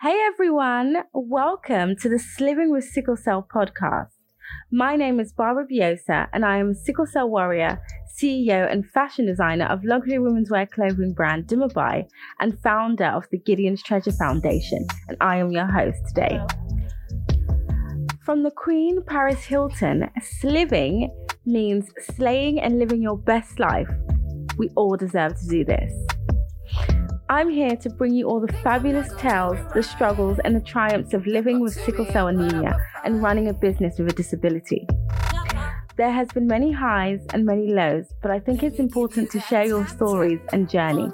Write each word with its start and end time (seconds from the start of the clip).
Hey 0.00 0.18
everyone, 0.26 0.96
welcome 1.12 1.94
to 1.96 2.08
the 2.08 2.18
Sliving 2.18 2.72
with 2.72 2.84
Sickle 2.84 3.16
Cell 3.16 3.46
podcast. 3.54 4.08
My 4.70 4.96
name 4.96 5.20
is 5.20 5.32
Barbara 5.32 5.66
Biosa 5.66 6.28
and 6.32 6.44
I 6.44 6.56
am 6.58 6.70
a 6.70 6.74
sickle 6.74 7.06
cell 7.06 7.28
warrior, 7.28 7.80
CEO 8.18 8.70
and 8.70 8.84
fashion 8.90 9.26
designer 9.26 9.66
of 9.66 9.84
luxury 9.84 10.18
women's 10.18 10.50
wear 10.50 10.66
clothing 10.66 11.12
brand 11.12 11.46
Dumebi 11.46 12.06
and 12.40 12.58
founder 12.62 13.06
of 13.06 13.26
the 13.30 13.38
Gideon's 13.38 13.82
Treasure 13.82 14.12
Foundation. 14.12 14.86
And 15.08 15.16
I 15.20 15.36
am 15.36 15.52
your 15.52 15.66
host 15.66 16.00
today. 16.08 16.40
From 18.24 18.42
the 18.42 18.50
Queen 18.50 19.02
Paris 19.04 19.44
Hilton, 19.44 20.10
sliving 20.20 21.14
means 21.44 21.90
slaying 22.16 22.60
and 22.60 22.78
living 22.78 23.02
your 23.02 23.18
best 23.18 23.58
life. 23.58 23.88
We 24.58 24.68
all 24.76 24.96
deserve 24.96 25.38
to 25.40 25.46
do 25.48 25.64
this. 25.64 25.92
I'm 27.28 27.48
here 27.48 27.76
to 27.76 27.90
bring 27.90 28.14
you 28.14 28.28
all 28.28 28.40
the 28.40 28.52
fabulous 28.52 29.08
tales, 29.16 29.58
the 29.74 29.82
struggles, 29.82 30.38
and 30.44 30.54
the 30.54 30.60
triumphs 30.60 31.14
of 31.14 31.26
living 31.26 31.60
with 31.60 31.72
sickle 31.72 32.06
cell 32.06 32.28
anemia 32.28 32.76
and 33.04 33.22
running 33.22 33.48
a 33.48 33.54
business 33.54 33.98
with 33.98 34.12
a 34.12 34.14
disability. 34.14 34.86
There 35.96 36.10
has 36.10 36.28
been 36.28 36.46
many 36.46 36.72
highs 36.72 37.20
and 37.32 37.44
many 37.44 37.72
lows, 37.72 38.12
but 38.22 38.30
I 38.30 38.40
think 38.40 38.62
it's 38.62 38.78
important 38.78 39.30
to 39.30 39.40
share 39.40 39.64
your 39.64 39.86
stories 39.86 40.40
and 40.52 40.68
journey. 40.68 41.10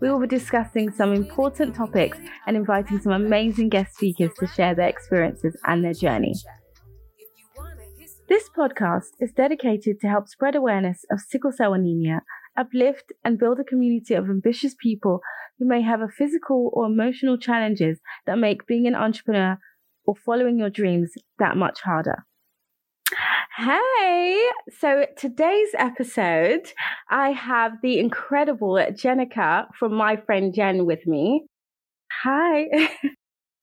We 0.00 0.10
will 0.10 0.20
be 0.20 0.26
discussing 0.26 0.90
some 0.92 1.12
important 1.12 1.74
topics 1.74 2.18
and 2.46 2.56
inviting 2.56 3.00
some 3.00 3.12
amazing 3.12 3.68
guest 3.68 3.94
speakers 3.94 4.32
to 4.38 4.46
share 4.46 4.74
their 4.74 4.88
experiences 4.88 5.56
and 5.64 5.84
their 5.84 5.94
journey. 5.94 6.34
This 8.28 8.50
podcast 8.50 9.16
is 9.20 9.32
dedicated 9.32 10.00
to 10.00 10.08
help 10.08 10.28
spread 10.28 10.54
awareness 10.54 11.04
of 11.10 11.20
sickle 11.20 11.50
cell 11.50 11.72
anemia, 11.72 12.20
uplift 12.58 13.12
and 13.24 13.38
build 13.38 13.58
a 13.60 13.64
community 13.64 14.14
of 14.14 14.28
ambitious 14.28 14.74
people 14.80 15.20
who 15.58 15.66
may 15.66 15.82
have 15.82 16.00
a 16.00 16.08
physical 16.08 16.70
or 16.72 16.86
emotional 16.86 17.38
challenges 17.38 18.00
that 18.26 18.38
make 18.38 18.66
being 18.66 18.86
an 18.86 18.94
entrepreneur 18.94 19.58
or 20.04 20.14
following 20.14 20.58
your 20.58 20.70
dreams 20.70 21.12
that 21.38 21.56
much 21.56 21.80
harder. 21.82 22.24
Hey, 23.56 24.46
so 24.78 25.06
today's 25.16 25.70
episode, 25.76 26.72
I 27.10 27.32
have 27.32 27.72
the 27.82 27.98
incredible 27.98 28.74
Jenica 28.74 29.66
from 29.78 29.94
My 29.94 30.16
Friend 30.16 30.54
Jen 30.54 30.86
with 30.86 31.06
me. 31.06 31.46
Hi. 32.22 32.66
Hi. 32.72 32.90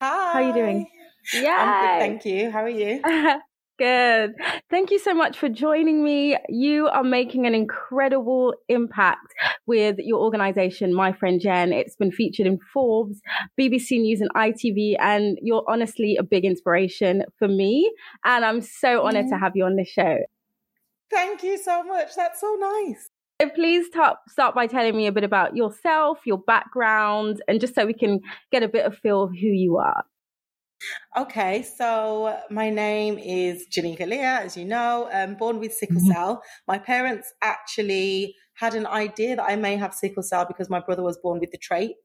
How 0.00 0.32
are 0.34 0.42
you 0.42 0.52
doing? 0.52 0.86
Yeah. 1.32 1.98
Thank 1.98 2.24
you. 2.24 2.50
How 2.50 2.62
are 2.62 2.68
you? 2.68 3.02
Good. 3.78 4.34
Thank 4.70 4.90
you 4.90 4.98
so 4.98 5.12
much 5.12 5.38
for 5.38 5.50
joining 5.50 6.02
me. 6.02 6.36
You 6.48 6.88
are 6.88 7.04
making 7.04 7.46
an 7.46 7.54
incredible 7.54 8.54
impact 8.70 9.34
with 9.66 9.96
your 9.98 10.20
organization, 10.20 10.94
My 10.94 11.12
Friend 11.12 11.38
Jen. 11.38 11.74
It's 11.74 11.94
been 11.94 12.10
featured 12.10 12.46
in 12.46 12.58
Forbes, 12.72 13.20
BBC 13.60 14.00
News, 14.00 14.22
and 14.22 14.30
ITV, 14.34 14.96
and 14.98 15.38
you're 15.42 15.64
honestly 15.68 16.16
a 16.16 16.22
big 16.22 16.46
inspiration 16.46 17.24
for 17.38 17.48
me. 17.48 17.92
And 18.24 18.46
I'm 18.46 18.62
so 18.62 19.02
honored 19.02 19.26
mm. 19.26 19.30
to 19.30 19.38
have 19.38 19.52
you 19.54 19.64
on 19.64 19.76
the 19.76 19.84
show. 19.84 20.20
Thank 21.10 21.42
you 21.42 21.58
so 21.58 21.84
much. 21.84 22.16
That's 22.16 22.40
so 22.40 22.56
nice. 22.58 23.10
So 23.42 23.50
please 23.50 23.88
start, 23.88 24.16
start 24.28 24.54
by 24.54 24.66
telling 24.66 24.96
me 24.96 25.06
a 25.06 25.12
bit 25.12 25.24
about 25.24 25.54
yourself, 25.54 26.20
your 26.24 26.38
background, 26.38 27.42
and 27.46 27.60
just 27.60 27.74
so 27.74 27.84
we 27.84 27.92
can 27.92 28.20
get 28.50 28.62
a 28.62 28.68
bit 28.68 28.86
of 28.86 28.96
feel 28.96 29.24
of 29.24 29.32
who 29.32 29.48
you 29.48 29.76
are. 29.76 30.04
Okay, 31.16 31.62
so 31.62 32.38
my 32.50 32.70
name 32.70 33.18
is 33.18 33.66
Jenica 33.70 34.06
Leah, 34.06 34.40
as 34.44 34.56
you 34.56 34.64
know, 34.64 35.08
um, 35.12 35.34
born 35.34 35.58
with 35.58 35.72
sickle 35.72 35.96
mm-hmm. 35.96 36.12
cell. 36.12 36.42
My 36.68 36.78
parents 36.78 37.32
actually 37.42 38.36
had 38.54 38.74
an 38.74 38.86
idea 38.86 39.36
that 39.36 39.44
I 39.44 39.56
may 39.56 39.76
have 39.76 39.94
sickle 39.94 40.22
cell 40.22 40.44
because 40.46 40.68
my 40.70 40.80
brother 40.80 41.02
was 41.02 41.18
born 41.18 41.40
with 41.40 41.50
the 41.50 41.58
trait, 41.58 41.96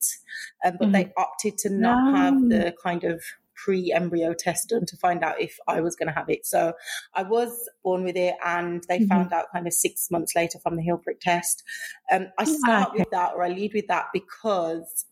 um, 0.66 0.78
but 0.80 0.86
mm-hmm. 0.86 0.92
they 0.94 1.14
opted 1.18 1.58
to 1.60 1.70
not 1.70 2.12
no. 2.12 2.16
have 2.16 2.50
the 2.50 2.76
kind 2.82 3.04
of 3.04 3.22
pre 3.56 3.92
embryo 3.92 4.34
test 4.34 4.70
done 4.70 4.86
to 4.86 4.98
find 4.98 5.24
out 5.24 5.40
if 5.40 5.58
I 5.68 5.82
was 5.82 5.96
going 5.96 6.08
to 6.08 6.14
have 6.14 6.30
it. 6.30 6.46
So 6.46 6.74
I 7.14 7.24
was 7.24 7.70
born 7.84 8.04
with 8.04 8.16
it, 8.16 8.36
and 8.46 8.84
they 8.88 9.00
mm-hmm. 9.00 9.08
found 9.08 9.34
out 9.34 9.52
kind 9.54 9.68
of 9.68 9.74
six 9.74 10.10
months 10.10 10.36
later 10.36 10.60
from 10.60 10.76
the 10.76 10.84
heel 10.84 10.98
prick 10.98 11.20
test. 11.20 11.64
Um, 12.12 12.28
I 12.38 12.46
start 12.46 12.90
okay. 12.90 13.00
with 13.00 13.10
that, 13.12 13.34
or 13.36 13.44
I 13.44 13.50
lead 13.50 13.74
with 13.74 13.88
that 13.88 14.08
because 14.14 15.06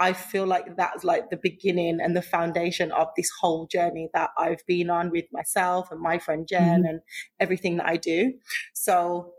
I 0.00 0.14
feel 0.14 0.46
like 0.46 0.76
that's 0.76 1.04
like 1.04 1.28
the 1.28 1.38
beginning 1.40 2.00
and 2.00 2.16
the 2.16 2.22
foundation 2.22 2.90
of 2.90 3.08
this 3.16 3.30
whole 3.40 3.66
journey 3.66 4.08
that 4.14 4.30
I've 4.38 4.64
been 4.66 4.88
on 4.88 5.10
with 5.10 5.26
myself 5.30 5.90
and 5.90 6.00
my 6.00 6.18
friend 6.18 6.48
Jen 6.48 6.80
mm-hmm. 6.80 6.86
and 6.86 7.00
everything 7.38 7.76
that 7.76 7.86
I 7.86 7.98
do. 7.98 8.32
So 8.72 9.34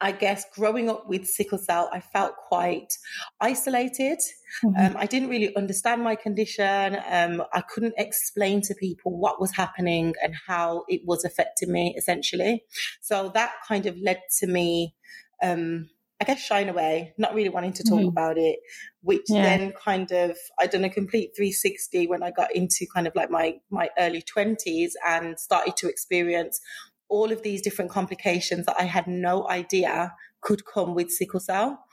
I 0.00 0.12
guess 0.12 0.44
growing 0.54 0.88
up 0.88 1.08
with 1.08 1.26
sickle 1.26 1.58
cell, 1.58 1.88
I 1.92 2.00
felt 2.00 2.32
quite 2.48 2.92
isolated. 3.40 4.18
Mm-hmm. 4.64 4.86
Um, 4.86 4.96
I 4.98 5.06
didn't 5.06 5.28
really 5.28 5.54
understand 5.54 6.02
my 6.02 6.16
condition. 6.16 6.98
Um, 7.08 7.44
I 7.52 7.60
couldn't 7.60 7.94
explain 7.96 8.62
to 8.62 8.74
people 8.74 9.16
what 9.16 9.40
was 9.40 9.52
happening 9.52 10.14
and 10.22 10.34
how 10.48 10.84
it 10.88 11.02
was 11.04 11.24
affecting 11.24 11.70
me, 11.70 11.94
essentially. 11.96 12.64
So 13.02 13.30
that 13.34 13.52
kind 13.68 13.86
of 13.86 13.96
led 13.98 14.20
to 14.40 14.46
me 14.46 14.94
um, 15.42 15.90
I 16.20 16.24
guess 16.24 16.38
shine 16.38 16.68
away, 16.68 17.14
not 17.16 17.34
really 17.34 17.48
wanting 17.48 17.72
to 17.74 17.82
talk 17.82 18.00
mm-hmm. 18.00 18.08
about 18.08 18.36
it, 18.36 18.58
which 19.02 19.24
yeah. 19.28 19.42
then 19.42 19.72
kind 19.72 20.10
of 20.12 20.36
I 20.58 20.66
done 20.66 20.84
a 20.84 20.90
complete 20.90 21.30
360 21.34 22.06
when 22.08 22.22
I 22.22 22.30
got 22.30 22.54
into 22.54 22.86
kind 22.94 23.06
of 23.06 23.14
like 23.14 23.30
my 23.30 23.54
my 23.70 23.88
early 23.98 24.22
20s 24.22 24.92
and 25.06 25.40
started 25.40 25.76
to 25.78 25.88
experience 25.88 26.60
all 27.08 27.32
of 27.32 27.42
these 27.42 27.62
different 27.62 27.90
complications 27.90 28.66
that 28.66 28.76
I 28.78 28.84
had 28.84 29.06
no 29.06 29.48
idea 29.48 30.14
could 30.42 30.64
come 30.64 30.94
with 30.94 31.10
sickle 31.10 31.40
cell. 31.40 31.84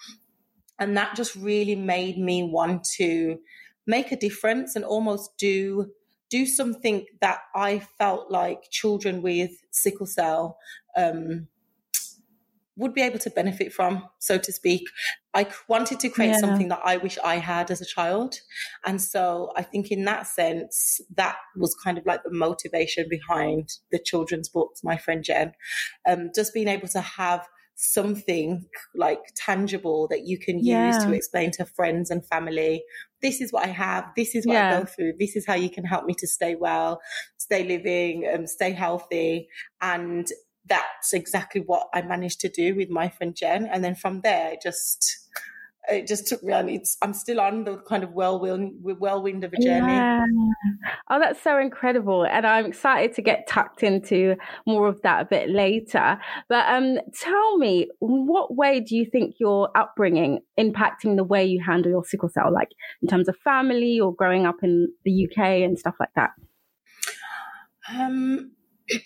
And 0.80 0.96
that 0.98 1.16
just 1.16 1.36
really 1.36 1.76
made 1.76 2.18
me 2.18 2.44
want 2.44 2.86
to 2.98 3.40
make 3.88 4.12
a 4.12 4.18
difference 4.18 4.76
and 4.76 4.84
almost 4.84 5.38
do 5.38 5.92
do 6.30 6.46
something 6.46 7.06
that 7.22 7.40
I 7.56 7.80
felt 7.98 8.30
like 8.30 8.70
children 8.70 9.22
with 9.22 9.52
sickle 9.72 10.06
cell 10.06 10.58
um, 10.98 11.48
would 12.78 12.94
be 12.94 13.02
able 13.02 13.20
to 13.20 13.30
benefit 13.32 13.74
from, 13.74 14.08
so 14.20 14.38
to 14.38 14.52
speak. 14.52 14.84
I 15.34 15.48
wanted 15.68 16.00
to 16.00 16.10
create 16.10 16.30
yeah. 16.30 16.40
something 16.40 16.70
that 16.70 16.82
I 16.86 16.98
wish 16.98 17.18
I 17.24 17.36
had 17.38 17.70
as 17.72 17.82
a 17.82 17.86
child. 17.86 18.36
And 18.86 19.02
so 19.02 19.52
I 19.56 19.64
think 19.64 19.92
in 19.92 20.06
that 20.06 20.28
sense, 20.28 21.02
that 21.16 21.38
was 21.56 21.76
kind 21.84 21.98
of 21.98 22.06
like 22.06 22.24
the 22.24 22.32
motivation 22.32 23.08
behind 23.10 23.70
the 23.92 24.00
children's 24.00 24.48
books, 24.48 24.84
my 24.84 24.98
friend 24.98 25.24
Jen. 25.24 25.54
Um, 26.08 26.30
just 26.34 26.54
being 26.54 26.68
able 26.68 26.88
to 26.90 27.02
have 27.02 27.48
something 27.80 28.66
like 28.96 29.20
tangible 29.36 30.08
that 30.08 30.26
you 30.26 30.40
can 30.40 30.58
use 30.58 30.66
yeah. 30.66 30.98
to 30.98 31.14
explain 31.14 31.52
to 31.52 31.64
friends 31.64 32.10
and 32.10 32.26
family 32.26 32.84
this 33.22 33.40
is 33.40 33.54
what 33.54 33.64
i 33.64 33.68
have 33.68 34.04
this 34.16 34.34
is 34.34 34.48
what 34.48 34.54
yeah. 34.54 34.76
i 34.76 34.80
go 34.80 34.86
through 34.86 35.14
this 35.20 35.36
is 35.36 35.46
how 35.46 35.54
you 35.54 35.70
can 35.70 35.86
help 35.86 36.04
me 36.06 36.16
to 36.16 36.26
stay 36.26 36.56
well 36.56 37.00
stay 37.38 37.64
living 37.64 38.28
um, 38.34 38.48
stay 38.48 38.72
healthy 38.72 39.48
and 39.80 40.32
that's 40.68 41.14
exactly 41.14 41.62
what 41.62 41.88
I 41.94 42.02
managed 42.02 42.42
to 42.42 42.50
do 42.50 42.76
with 42.76 42.90
my 42.90 43.10
friend 43.10 43.36
Jen. 43.36 43.66
And 43.66 43.84
then 43.84 43.96
from 43.96 44.22
there, 44.22 44.56
just 44.62 45.28
it 45.90 46.08
just 46.08 46.28
took 46.28 46.44
me 46.44 46.54
on. 46.54 46.70
It's 46.70 46.98
I'm 47.02 47.14
still 47.14 47.40
on 47.40 47.64
the 47.64 47.78
kind 47.78 48.04
of 48.04 48.12
whirlwind 48.12 48.74
whirlwind 48.82 49.44
of 49.44 49.54
a 49.54 49.58
journey. 49.58 49.94
Yeah. 49.94 50.26
Oh, 51.10 51.20
that's 51.20 51.42
so 51.42 51.58
incredible, 51.58 52.26
and 52.26 52.46
I'm 52.46 52.66
excited 52.66 53.16
to 53.16 53.22
get 53.22 53.48
tucked 53.48 53.84
into 53.84 54.36
more 54.66 54.88
of 54.88 55.02
that 55.04 55.22
a 55.22 55.26
bit 55.26 55.50
later. 55.50 56.20
But 56.50 56.68
um, 56.68 56.98
tell 57.14 57.58
me, 57.58 57.88
what 58.00 58.56
way 58.56 58.82
do 58.82 58.96
you 58.96 59.06
think 59.06 59.36
your 59.40 59.70
upbringing 59.76 60.40
impacting 60.60 61.16
the 61.16 61.24
way 61.24 61.46
you 61.46 61.64
handle 61.66 61.92
your 61.92 62.04
sickle 62.04 62.30
cell, 62.30 62.52
like 62.54 62.70
in 63.02 63.08
terms 63.08 63.30
of 63.30 63.38
family 63.44 64.00
or 64.00 64.14
growing 64.14 64.46
up 64.46 64.58
in 64.64 64.90
the 65.06 65.28
UK 65.28 65.38
and 65.64 65.80
stuff 65.80 65.96
like 66.00 66.14
that? 66.16 66.32
Um. 67.90 68.52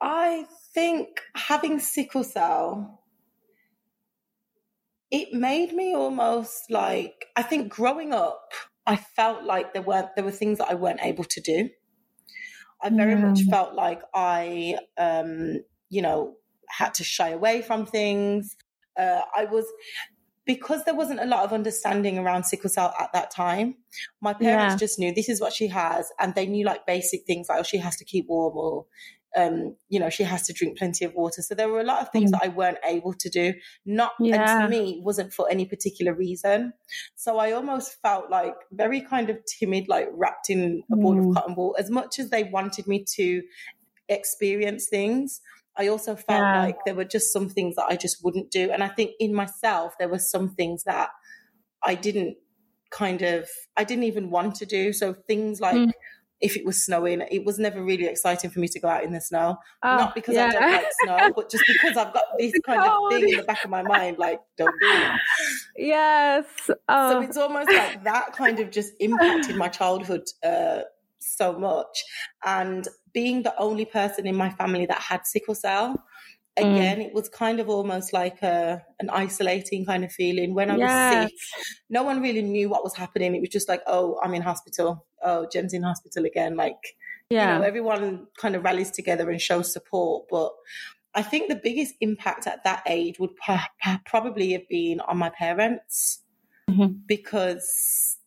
I 0.00 0.46
think 0.74 1.20
having 1.34 1.80
sickle 1.80 2.24
cell, 2.24 3.02
it 5.10 5.32
made 5.32 5.72
me 5.72 5.94
almost 5.94 6.70
like 6.70 7.26
I 7.36 7.42
think 7.42 7.70
growing 7.70 8.12
up, 8.12 8.52
I 8.86 8.96
felt 8.96 9.44
like 9.44 9.72
there 9.72 9.82
weren't 9.82 10.14
there 10.14 10.24
were 10.24 10.30
things 10.30 10.58
that 10.58 10.70
I 10.70 10.74
weren't 10.74 11.00
able 11.02 11.24
to 11.24 11.40
do. 11.40 11.70
I 12.80 12.90
very 12.90 13.12
yeah. 13.12 13.26
much 13.26 13.42
felt 13.42 13.74
like 13.74 14.02
I, 14.14 14.76
um, 14.96 15.62
you 15.90 16.02
know, 16.02 16.36
had 16.68 16.94
to 16.94 17.04
shy 17.04 17.30
away 17.30 17.62
from 17.62 17.86
things. 17.86 18.56
Uh, 18.96 19.22
I 19.36 19.46
was 19.46 19.64
because 20.44 20.84
there 20.84 20.94
wasn't 20.94 21.20
a 21.20 21.26
lot 21.26 21.44
of 21.44 21.52
understanding 21.52 22.18
around 22.18 22.44
sickle 22.44 22.70
cell 22.70 22.94
at 22.98 23.12
that 23.12 23.30
time. 23.30 23.74
My 24.20 24.32
parents 24.32 24.74
yeah. 24.74 24.78
just 24.78 24.98
knew 24.98 25.12
this 25.12 25.28
is 25.28 25.40
what 25.40 25.52
she 25.52 25.68
has, 25.68 26.10
and 26.18 26.34
they 26.34 26.46
knew 26.46 26.64
like 26.64 26.86
basic 26.86 27.26
things 27.26 27.48
like 27.48 27.60
oh, 27.60 27.62
she 27.64 27.78
has 27.78 27.96
to 27.96 28.04
keep 28.04 28.28
warm 28.28 28.56
or 28.56 28.86
um, 29.36 29.76
you 29.88 30.00
know, 30.00 30.10
she 30.10 30.24
has 30.24 30.46
to 30.46 30.52
drink 30.52 30.78
plenty 30.78 31.04
of 31.04 31.14
water. 31.14 31.42
So 31.42 31.54
there 31.54 31.68
were 31.68 31.80
a 31.80 31.84
lot 31.84 32.00
of 32.00 32.10
things 32.10 32.30
mm. 32.30 32.32
that 32.32 32.44
I 32.44 32.48
weren't 32.48 32.78
able 32.84 33.14
to 33.14 33.28
do. 33.28 33.54
Not 33.84 34.12
yeah. 34.20 34.62
and 34.62 34.72
to 34.72 34.78
me 34.78 35.00
wasn't 35.04 35.32
for 35.32 35.50
any 35.50 35.66
particular 35.66 36.14
reason. 36.14 36.72
So 37.14 37.38
I 37.38 37.52
almost 37.52 38.00
felt 38.00 38.30
like 38.30 38.54
very 38.72 39.00
kind 39.00 39.30
of 39.30 39.38
timid, 39.58 39.88
like 39.88 40.08
wrapped 40.12 40.50
in 40.50 40.82
a 40.92 40.96
ball 40.96 41.14
mm. 41.14 41.28
of 41.28 41.34
cotton 41.34 41.54
wool. 41.54 41.76
As 41.78 41.90
much 41.90 42.18
as 42.18 42.30
they 42.30 42.44
wanted 42.44 42.86
me 42.86 43.04
to 43.16 43.42
experience 44.08 44.88
things, 44.88 45.40
I 45.76 45.88
also 45.88 46.16
felt 46.16 46.40
yeah. 46.40 46.62
like 46.64 46.78
there 46.84 46.94
were 46.94 47.04
just 47.04 47.32
some 47.32 47.48
things 47.48 47.76
that 47.76 47.86
I 47.88 47.96
just 47.96 48.24
wouldn't 48.24 48.50
do. 48.50 48.70
And 48.70 48.82
I 48.82 48.88
think 48.88 49.12
in 49.20 49.34
myself 49.34 49.94
there 49.98 50.08
were 50.08 50.18
some 50.18 50.50
things 50.54 50.84
that 50.84 51.10
I 51.84 51.94
didn't 51.94 52.36
kind 52.90 53.22
of 53.22 53.48
I 53.76 53.84
didn't 53.84 54.04
even 54.04 54.30
want 54.30 54.56
to 54.56 54.66
do. 54.66 54.92
So 54.92 55.14
things 55.14 55.60
like 55.60 55.76
mm. 55.76 55.90
If 56.40 56.56
it 56.56 56.64
was 56.64 56.84
snowing, 56.84 57.22
it 57.30 57.44
was 57.44 57.58
never 57.58 57.82
really 57.82 58.06
exciting 58.06 58.50
for 58.50 58.60
me 58.60 58.68
to 58.68 58.78
go 58.78 58.88
out 58.88 59.02
in 59.02 59.12
the 59.12 59.20
snow. 59.20 59.56
Oh, 59.82 59.96
Not 59.96 60.14
because 60.14 60.34
yeah. 60.34 60.46
I 60.46 60.50
don't 60.52 60.72
like 60.72 60.86
snow, 61.04 61.32
but 61.36 61.50
just 61.50 61.64
because 61.66 61.96
I've 61.96 62.12
got 62.12 62.24
this 62.38 62.52
kind 62.64 62.80
cold. 62.82 63.12
of 63.12 63.20
thing 63.20 63.28
in 63.30 63.36
the 63.36 63.42
back 63.42 63.64
of 63.64 63.70
my 63.70 63.82
mind, 63.82 64.18
like 64.18 64.40
don't 64.56 64.74
do 64.80 64.88
it. 64.88 65.12
Yes. 65.76 66.44
Oh. 66.88 67.10
So 67.10 67.20
it's 67.20 67.36
almost 67.36 67.70
like 67.70 68.04
that 68.04 68.32
kind 68.34 68.60
of 68.60 68.70
just 68.70 68.92
impacted 69.00 69.56
my 69.56 69.68
childhood 69.68 70.24
uh, 70.44 70.82
so 71.18 71.58
much, 71.58 72.04
and 72.44 72.86
being 73.12 73.42
the 73.42 73.56
only 73.58 73.84
person 73.84 74.26
in 74.26 74.36
my 74.36 74.50
family 74.50 74.86
that 74.86 75.00
had 75.00 75.26
sickle 75.26 75.54
cell. 75.54 76.02
Again, 76.58 76.98
mm. 76.98 77.06
it 77.06 77.14
was 77.14 77.28
kind 77.28 77.60
of 77.60 77.68
almost 77.68 78.12
like 78.12 78.42
a 78.42 78.82
an 79.00 79.10
isolating 79.10 79.84
kind 79.84 80.04
of 80.04 80.12
feeling. 80.12 80.54
When 80.54 80.70
I 80.70 80.76
yes. 80.76 81.24
was 81.24 81.30
sick, 81.30 81.62
no 81.90 82.02
one 82.02 82.20
really 82.20 82.42
knew 82.42 82.68
what 82.68 82.84
was 82.84 82.94
happening. 82.94 83.34
It 83.34 83.40
was 83.40 83.50
just 83.50 83.68
like, 83.68 83.82
oh, 83.86 84.18
I'm 84.22 84.34
in 84.34 84.42
hospital. 84.42 85.06
Oh, 85.22 85.46
Jen's 85.50 85.74
in 85.74 85.82
hospital 85.82 86.24
again. 86.24 86.56
Like, 86.56 86.96
yeah, 87.30 87.54
you 87.54 87.58
know, 87.60 87.66
everyone 87.66 88.26
kind 88.38 88.54
of 88.54 88.64
rallies 88.64 88.90
together 88.90 89.30
and 89.30 89.40
shows 89.40 89.72
support. 89.72 90.26
But 90.30 90.52
I 91.14 91.22
think 91.22 91.48
the 91.48 91.60
biggest 91.62 91.94
impact 92.00 92.46
at 92.46 92.64
that 92.64 92.82
age 92.86 93.18
would 93.18 93.34
probably 94.04 94.52
have 94.52 94.68
been 94.68 95.00
on 95.00 95.18
my 95.18 95.30
parents 95.30 96.22
mm-hmm. 96.68 96.94
because 97.06 98.18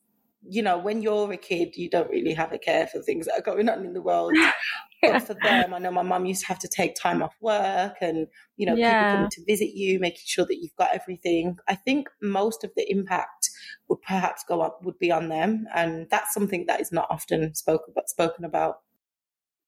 you 0.48 0.64
know, 0.64 0.78
when 0.78 1.02
you're 1.02 1.32
a 1.32 1.38
kid, 1.38 1.78
you 1.78 1.90
don't 1.90 2.10
really 2.10 2.34
have 2.34 2.52
a 2.52 2.58
care 2.58 2.88
for 2.88 3.00
things 3.00 3.28
that 3.28 3.38
are 3.38 3.44
going 3.44 3.70
on 3.70 3.86
in 3.86 3.94
the 3.94 4.02
world. 4.02 4.34
but 5.02 5.20
for 5.22 5.34
them, 5.34 5.74
I 5.74 5.80
know 5.80 5.92
my 5.92 6.02
mum 6.02 6.26
used 6.26 6.42
to 6.42 6.48
have 6.48 6.60
to 6.60 6.68
take 6.68 6.96
time 6.96 7.22
off 7.24 7.36
work 7.42 7.96
and, 8.02 8.28
you 8.58 8.66
know, 8.66 8.76
yeah. 8.76 9.02
people 9.02 9.16
coming 9.16 9.30
to 9.32 9.44
visit 9.48 9.72
you, 9.74 10.00
making 10.00 10.24
sure 10.26 10.46
that 10.46 10.58
you've 10.58 10.76
got 10.78 10.94
everything. 10.94 11.58
I 11.68 11.76
think 11.76 12.08
most 12.22 12.64
of 12.64 12.72
the 12.76 12.90
impact 12.92 13.50
would 13.90 14.02
perhaps 14.02 14.44
go 14.48 14.62
up, 14.62 14.80
would 14.84 15.00
be 15.00 15.12
on 15.12 15.30
them. 15.30 15.66
And 15.74 16.08
that's 16.10 16.34
something 16.34 16.66
that 16.68 16.82
is 16.82 16.92
not 16.92 17.08
often 17.10 17.54
spoken, 17.56 17.94
spoken 18.08 18.46
about. 18.46 18.78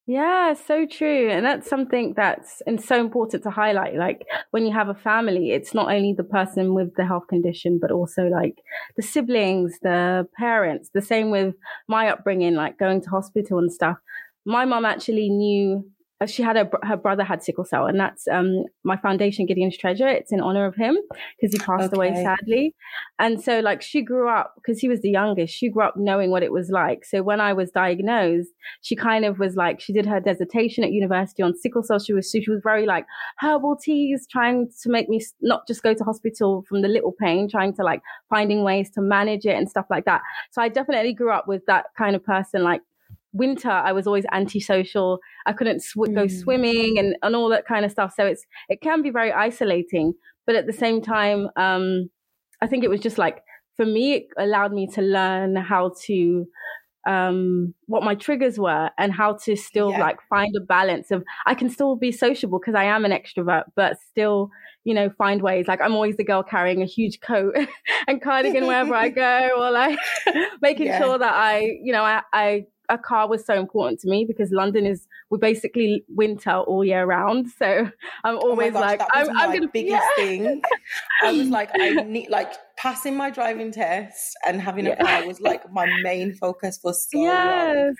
Yeah, 0.05 0.53
so 0.53 0.85
true. 0.85 1.29
And 1.29 1.45
that's 1.45 1.69
something 1.69 2.13
that's 2.17 2.61
and 2.67 2.83
so 2.83 2.99
important 2.99 3.43
to 3.43 3.49
highlight. 3.49 3.95
Like 3.95 4.25
when 4.51 4.65
you 4.65 4.73
have 4.73 4.89
a 4.89 4.93
family, 4.93 5.51
it's 5.51 5.73
not 5.73 5.89
only 5.89 6.13
the 6.13 6.25
person 6.25 6.73
with 6.73 6.93
the 6.95 7.05
health 7.05 7.27
condition, 7.29 7.79
but 7.81 7.89
also 7.89 8.23
like 8.23 8.57
the 8.97 9.01
siblings, 9.01 9.79
the 9.81 10.27
parents. 10.37 10.89
The 10.93 11.01
same 11.01 11.31
with 11.31 11.55
my 11.87 12.09
upbringing, 12.09 12.55
like 12.55 12.77
going 12.77 12.99
to 13.01 13.09
hospital 13.09 13.59
and 13.59 13.71
stuff. 13.71 13.97
My 14.45 14.65
mom 14.65 14.85
actually 14.85 15.29
knew 15.29 15.85
uh, 16.23 16.27
she 16.27 16.41
had 16.41 16.55
a, 16.55 16.69
her 16.83 16.95
brother 16.95 17.23
had 17.23 17.43
sickle 17.43 17.65
cell, 17.65 17.85
and 17.85 17.99
that's 17.99 18.27
um, 18.27 18.63
my 18.83 18.95
foundation, 18.97 19.45
Gideon's 19.45 19.77
Treasure. 19.77 20.07
It's 20.07 20.31
in 20.31 20.39
honor 20.39 20.65
of 20.65 20.75
him 20.75 20.97
because 21.35 21.53
he 21.53 21.59
passed 21.59 21.93
okay. 21.93 21.95
away 21.95 22.23
sadly. 22.23 22.75
And 23.19 23.41
so, 23.41 23.59
like, 23.59 23.81
she 23.81 24.01
grew 24.01 24.29
up 24.29 24.53
because 24.55 24.79
he 24.79 24.87
was 24.87 25.01
the 25.01 25.09
youngest. 25.09 25.53
She 25.53 25.69
grew 25.69 25.83
up 25.83 25.95
knowing 25.97 26.29
what 26.29 26.43
it 26.43 26.51
was 26.51 26.69
like. 26.69 27.03
So 27.03 27.23
when 27.23 27.41
I 27.41 27.53
was 27.53 27.71
diagnosed, 27.71 28.49
she 28.81 28.95
kind 28.95 29.25
of 29.25 29.39
was 29.39 29.55
like, 29.55 29.81
she 29.81 29.91
did 29.91 30.05
her 30.05 30.19
dissertation 30.19 30.83
at 30.83 30.91
university 30.91 31.43
on 31.43 31.57
sickle 31.57 31.83
cell. 31.83 31.99
She 31.99 32.13
was 32.13 32.29
she 32.29 32.49
was 32.49 32.61
very 32.63 32.85
like 32.85 33.05
herbal 33.39 33.77
teas, 33.77 34.27
trying 34.29 34.69
to 34.83 34.89
make 34.89 35.09
me 35.09 35.21
not 35.41 35.67
just 35.67 35.83
go 35.83 35.93
to 35.93 36.03
hospital 36.03 36.63
from 36.69 36.83
the 36.83 36.87
little 36.87 37.11
pain, 37.11 37.49
trying 37.49 37.73
to 37.75 37.83
like 37.83 38.01
finding 38.29 38.63
ways 38.63 38.89
to 38.91 39.01
manage 39.01 39.45
it 39.45 39.57
and 39.57 39.69
stuff 39.69 39.87
like 39.89 40.05
that. 40.05 40.21
So 40.51 40.61
I 40.61 40.69
definitely 40.69 41.13
grew 41.13 41.31
up 41.31 41.47
with 41.47 41.65
that 41.65 41.87
kind 41.97 42.15
of 42.15 42.23
person, 42.23 42.63
like 42.63 42.81
winter 43.33 43.69
i 43.69 43.91
was 43.91 44.07
always 44.07 44.25
antisocial 44.31 45.19
i 45.45 45.53
couldn't 45.53 45.81
sw- 45.81 45.95
mm. 45.97 46.15
go 46.15 46.27
swimming 46.27 46.97
and, 46.97 47.15
and 47.21 47.35
all 47.35 47.49
that 47.49 47.65
kind 47.65 47.83
of 47.83 47.91
stuff 47.91 48.13
so 48.15 48.25
it's 48.25 48.45
it 48.69 48.81
can 48.81 49.01
be 49.01 49.09
very 49.09 49.31
isolating 49.31 50.13
but 50.45 50.55
at 50.55 50.67
the 50.67 50.73
same 50.73 51.01
time 51.01 51.49
um, 51.55 52.09
i 52.61 52.67
think 52.67 52.83
it 52.83 52.89
was 52.89 53.01
just 53.01 53.17
like 53.17 53.41
for 53.75 53.85
me 53.85 54.13
it 54.13 54.27
allowed 54.37 54.71
me 54.71 54.87
to 54.87 55.01
learn 55.01 55.55
how 55.55 55.91
to 56.05 56.45
um, 57.05 57.73
what 57.87 58.03
my 58.03 58.15
triggers 58.15 58.57
were 58.57 58.89
and 58.97 59.11
how 59.11 59.33
to 59.43 59.55
still 59.55 59.91
yeah. 59.91 59.99
like 59.99 60.17
find 60.29 60.55
a 60.55 60.61
balance 60.61 61.11
of 61.11 61.23
I 61.45 61.53
can 61.53 61.69
still 61.69 61.95
be 61.95 62.11
sociable 62.11 62.59
because 62.59 62.75
I 62.75 62.85
am 62.85 63.03
an 63.03 63.11
extrovert, 63.11 63.63
but 63.75 63.97
still, 64.09 64.49
you 64.85 64.93
know, 64.93 65.09
find 65.17 65.41
ways. 65.41 65.67
Like 65.67 65.81
I'm 65.81 65.95
always 65.95 66.15
the 66.15 66.23
girl 66.23 66.43
carrying 66.43 66.81
a 66.81 66.85
huge 66.85 67.19
coat 67.19 67.55
and 68.07 68.21
cardigan 68.21 68.67
wherever 68.67 68.95
I 68.95 69.09
go, 69.25 69.49
or 69.57 69.71
like 69.71 69.99
making 70.61 70.87
yeah. 70.87 70.99
sure 70.99 71.17
that 71.17 71.33
I, 71.33 71.77
you 71.81 71.91
know, 71.91 72.03
I, 72.03 72.21
I 72.31 72.65
a 72.93 72.97
car 72.97 73.27
was 73.27 73.45
so 73.45 73.55
important 73.55 73.99
to 74.01 74.09
me 74.09 74.23
because 74.25 74.51
London 74.51 74.85
is 74.85 75.07
we 75.29 75.37
basically 75.39 76.03
winter 76.07 76.51
all 76.51 76.85
year 76.85 77.05
round. 77.05 77.47
So 77.49 77.89
I'm 78.23 78.35
oh 78.35 78.49
always 78.49 78.69
oh 78.69 78.79
gosh, 78.79 78.99
like, 78.99 79.01
I'm, 79.11 79.29
I'm, 79.35 79.53
gonna 79.53 79.67
biggest 79.67 80.03
yeah. 80.17 80.23
thing. 80.23 80.61
I 81.23 81.31
was 81.31 81.47
like, 81.47 81.71
I 81.73 81.89
need 82.03 82.29
like 82.29 82.53
passing 82.77 83.17
my 83.17 83.29
driving 83.29 83.71
test 83.71 84.35
and 84.45 84.61
having 84.61 84.85
yeah. 84.85 84.93
a 84.99 85.03
car 85.03 85.27
was 85.27 85.41
like 85.41 85.71
my 85.71 85.87
main 86.03 86.33
focus 86.33 86.77
for 86.81 86.93
so 86.93 87.07
yes. 87.13 87.75
long 87.75 87.95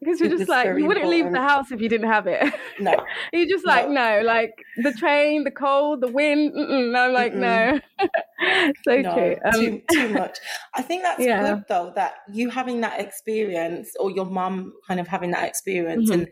because 0.00 0.20
you're 0.20 0.30
just 0.30 0.48
like 0.48 0.66
you 0.66 0.86
wouldn't 0.86 1.04
important. 1.04 1.10
leave 1.10 1.32
the 1.32 1.40
house 1.40 1.70
if 1.70 1.80
you 1.80 1.88
didn't 1.88 2.08
have 2.08 2.26
it. 2.26 2.52
No, 2.80 2.94
you're 3.30 3.46
just 3.46 3.66
like 3.66 3.88
no. 3.88 4.20
no. 4.20 4.26
like 4.26 4.64
the 4.82 4.92
train, 4.92 5.44
the 5.44 5.50
cold, 5.50 6.00
the 6.00 6.08
wind. 6.08 6.54
Mm-mm. 6.54 6.96
I'm 6.96 7.12
like 7.12 7.34
Mm-mm. 7.34 7.80
no. 8.00 8.08
so 8.84 9.00
no, 9.02 9.14
true. 9.14 9.36
Um, 9.44 9.52
too, 9.52 9.82
too 9.92 10.08
much. 10.14 10.38
I 10.74 10.80
think 10.80 11.02
that's 11.02 11.22
yeah. 11.22 11.42
good 11.42 11.64
though 11.68 11.92
that 11.96 12.14
you 12.32 12.48
having 12.48 12.80
that 12.80 12.98
experience 12.98 13.94
or 14.00 14.10
your 14.10 14.24
mum 14.24 14.72
kind 14.86 14.98
of 14.98 15.08
having 15.08 15.32
that 15.32 15.46
experience 15.46 16.10
mm-hmm. 16.10 16.20
and 16.20 16.28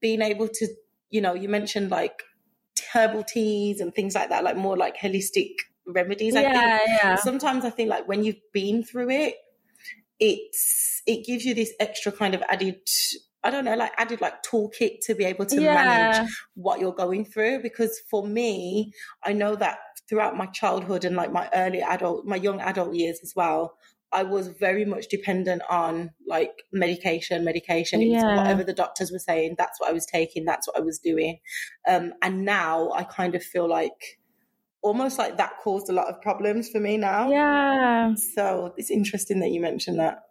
being 0.00 0.22
able 0.22 0.48
to, 0.48 0.68
you 1.10 1.20
know, 1.20 1.34
you 1.34 1.48
mentioned 1.48 1.90
like 1.90 2.24
herbal 2.92 3.22
teas 3.22 3.80
and 3.80 3.94
things 3.94 4.16
like 4.16 4.30
that, 4.30 4.42
like 4.42 4.56
more 4.56 4.76
like 4.76 4.96
holistic 4.96 5.52
remedies. 5.86 6.34
I 6.34 6.42
yeah, 6.42 6.78
think 6.78 6.88
yeah. 6.88 7.16
sometimes 7.16 7.64
I 7.64 7.70
think 7.70 7.90
like 7.90 8.08
when 8.08 8.24
you've 8.24 8.40
been 8.52 8.82
through 8.82 9.10
it, 9.10 9.36
it's 10.18 10.91
it 11.06 11.26
gives 11.26 11.44
you 11.44 11.54
this 11.54 11.72
extra 11.80 12.12
kind 12.12 12.34
of 12.34 12.42
added 12.48 12.80
I 13.44 13.50
don't 13.50 13.64
know, 13.64 13.74
like 13.74 13.92
added 13.98 14.20
like 14.20 14.42
toolkit 14.44 15.00
to 15.06 15.16
be 15.16 15.24
able 15.24 15.46
to 15.46 15.60
yeah. 15.60 15.74
manage 15.74 16.30
what 16.54 16.78
you're 16.78 16.94
going 16.94 17.24
through. 17.24 17.60
Because 17.60 18.00
for 18.08 18.24
me, 18.24 18.92
I 19.24 19.32
know 19.32 19.56
that 19.56 19.78
throughout 20.08 20.36
my 20.36 20.46
childhood 20.46 21.04
and 21.04 21.16
like 21.16 21.32
my 21.32 21.48
early 21.52 21.82
adult, 21.82 22.24
my 22.24 22.36
young 22.36 22.60
adult 22.60 22.94
years 22.94 23.18
as 23.22 23.32
well, 23.34 23.76
I 24.12 24.22
was 24.22 24.48
very 24.48 24.84
much 24.84 25.08
dependent 25.08 25.62
on 25.68 26.10
like 26.28 26.62
medication, 26.72 27.44
medication. 27.44 28.00
It 28.00 28.06
yeah. 28.06 28.16
was 28.16 28.38
whatever 28.38 28.62
the 28.62 28.74
doctors 28.74 29.10
were 29.10 29.18
saying, 29.18 29.56
that's 29.58 29.80
what 29.80 29.90
I 29.90 29.92
was 29.92 30.06
taking, 30.06 30.44
that's 30.44 30.68
what 30.68 30.76
I 30.76 30.80
was 30.80 30.98
doing. 30.98 31.40
Um, 31.88 32.12
and 32.22 32.44
now 32.44 32.92
I 32.92 33.04
kind 33.04 33.34
of 33.34 33.42
feel 33.42 33.68
like 33.68 34.20
almost 34.82 35.18
like 35.18 35.38
that 35.38 35.54
caused 35.62 35.88
a 35.88 35.92
lot 35.92 36.08
of 36.08 36.20
problems 36.20 36.68
for 36.68 36.78
me 36.78 36.96
now. 36.96 37.30
Yeah. 37.30 38.14
So 38.34 38.74
it's 38.76 38.90
interesting 38.90 39.40
that 39.40 39.50
you 39.50 39.60
mentioned 39.60 39.98
that. 39.98 40.22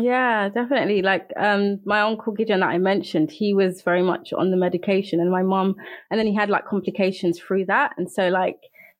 Yeah, 0.00 0.48
definitely. 0.48 1.02
Like 1.02 1.30
um 1.36 1.80
my 1.84 2.00
uncle 2.00 2.32
Gideon 2.32 2.60
that 2.60 2.68
I 2.68 2.78
mentioned, 2.78 3.30
he 3.30 3.54
was 3.54 3.82
very 3.82 4.02
much 4.02 4.32
on 4.32 4.50
the 4.50 4.56
medication 4.56 5.20
and 5.20 5.30
my 5.30 5.42
mom 5.42 5.74
and 6.10 6.18
then 6.18 6.26
he 6.26 6.34
had 6.34 6.48
like 6.50 6.66
complications 6.66 7.40
through 7.40 7.66
that. 7.66 7.92
And 7.96 8.10
so 8.10 8.28
like 8.28 8.58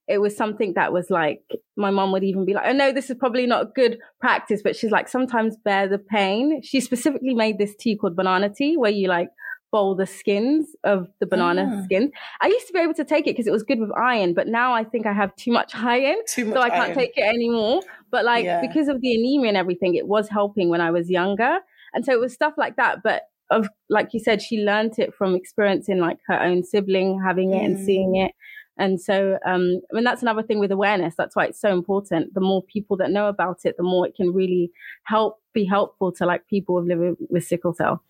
it 0.08 0.18
was 0.18 0.36
something 0.36 0.72
that 0.74 0.92
was 0.92 1.08
like 1.08 1.42
my 1.76 1.90
mom 1.90 2.10
would 2.12 2.24
even 2.24 2.44
be 2.44 2.54
like, 2.54 2.64
"Oh 2.66 2.72
no, 2.72 2.92
this 2.92 3.10
is 3.10 3.16
probably 3.16 3.46
not 3.46 3.74
good 3.74 3.98
practice, 4.20 4.60
but 4.62 4.74
she's 4.74 4.90
like, 4.90 5.08
sometimes 5.08 5.56
bear 5.64 5.86
the 5.88 5.98
pain. 5.98 6.60
She 6.62 6.80
specifically 6.80 7.34
made 7.34 7.58
this 7.58 7.76
tea 7.76 7.96
called 7.96 8.16
banana 8.16 8.48
tea 8.48 8.76
where 8.76 8.90
you 8.90 9.06
like 9.06 9.28
bowl 9.70 9.94
the 9.94 10.06
skins 10.06 10.74
of 10.84 11.08
the 11.20 11.26
banana 11.26 11.70
ah. 11.72 11.84
skin. 11.84 12.12
I 12.40 12.48
used 12.48 12.66
to 12.66 12.72
be 12.72 12.78
able 12.80 12.94
to 12.94 13.04
take 13.04 13.26
it 13.26 13.32
because 13.32 13.46
it 13.46 13.52
was 13.52 13.62
good 13.62 13.78
with 13.78 13.90
iron, 13.96 14.34
but 14.34 14.48
now 14.48 14.72
I 14.72 14.84
think 14.84 15.06
I 15.06 15.12
have 15.12 15.34
too 15.36 15.52
much 15.52 15.74
iron, 15.74 16.16
too 16.28 16.46
much 16.46 16.54
so 16.56 16.62
I 16.62 16.70
can't 16.70 16.94
take 16.94 17.12
it 17.16 17.22
anymore. 17.22 17.82
But 18.10 18.24
like 18.24 18.44
yeah. 18.44 18.60
because 18.60 18.88
of 18.88 19.00
the 19.00 19.14
anemia 19.14 19.48
and 19.48 19.56
everything, 19.56 19.94
it 19.94 20.06
was 20.06 20.28
helping 20.28 20.68
when 20.68 20.80
I 20.80 20.90
was 20.90 21.10
younger, 21.10 21.58
and 21.94 22.04
so 22.04 22.12
it 22.12 22.20
was 22.20 22.32
stuff 22.32 22.54
like 22.56 22.76
that. 22.76 23.02
But 23.02 23.24
of 23.50 23.68
like 23.88 24.12
you 24.12 24.20
said, 24.20 24.40
she 24.42 24.58
learned 24.58 24.98
it 24.98 25.14
from 25.14 25.34
experiencing 25.34 25.98
like 25.98 26.18
her 26.26 26.40
own 26.40 26.62
sibling 26.62 27.20
having 27.24 27.52
it 27.52 27.62
mm. 27.62 27.64
and 27.64 27.84
seeing 27.84 28.16
it. 28.16 28.32
And 28.78 28.98
so, 28.98 29.38
um, 29.44 29.80
I 29.92 29.94
mean, 29.94 30.04
that's 30.04 30.22
another 30.22 30.42
thing 30.42 30.58
with 30.58 30.72
awareness. 30.72 31.14
That's 31.14 31.36
why 31.36 31.44
it's 31.44 31.60
so 31.60 31.70
important. 31.70 32.32
The 32.32 32.40
more 32.40 32.62
people 32.62 32.96
that 32.96 33.10
know 33.10 33.28
about 33.28 33.58
it, 33.64 33.76
the 33.76 33.82
more 33.82 34.06
it 34.06 34.14
can 34.14 34.32
really 34.32 34.70
help 35.04 35.39
be 35.52 35.64
helpful 35.64 36.12
to 36.12 36.26
like 36.26 36.46
people 36.46 36.82
living 36.82 37.16
with 37.28 37.44
sickle 37.44 37.74
cell. 37.74 38.02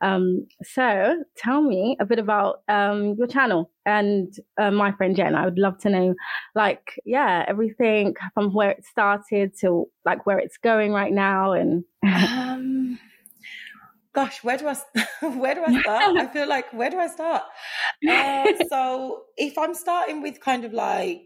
Um, 0.00 0.46
so 0.62 1.22
tell 1.36 1.62
me 1.62 1.96
a 2.00 2.06
bit 2.06 2.18
about 2.18 2.62
um, 2.68 3.14
your 3.18 3.26
channel 3.26 3.70
and 3.86 4.34
uh, 4.58 4.70
my 4.70 4.92
friend 4.92 5.16
Jen. 5.16 5.34
I 5.34 5.44
would 5.44 5.58
love 5.58 5.78
to 5.80 5.90
know, 5.90 6.14
like, 6.54 7.00
yeah, 7.04 7.44
everything 7.48 8.14
from 8.34 8.52
where 8.52 8.70
it 8.70 8.84
started 8.84 9.56
to 9.60 9.88
like 10.04 10.26
where 10.26 10.38
it's 10.38 10.56
going 10.56 10.92
right 10.92 11.12
now, 11.12 11.52
and. 11.52 11.84
um, 12.04 12.98
gosh, 14.12 14.42
where 14.44 14.58
do 14.58 14.68
I 14.68 14.76
where 15.36 15.54
do 15.54 15.64
I 15.64 15.80
start? 15.80 16.16
I 16.16 16.26
feel 16.26 16.48
like 16.48 16.72
where 16.72 16.90
do 16.90 16.98
I 16.98 17.08
start? 17.08 17.42
Uh, 18.08 18.52
so 18.68 19.22
if 19.36 19.56
I'm 19.58 19.74
starting 19.74 20.22
with 20.22 20.40
kind 20.40 20.64
of 20.64 20.72
like, 20.72 21.22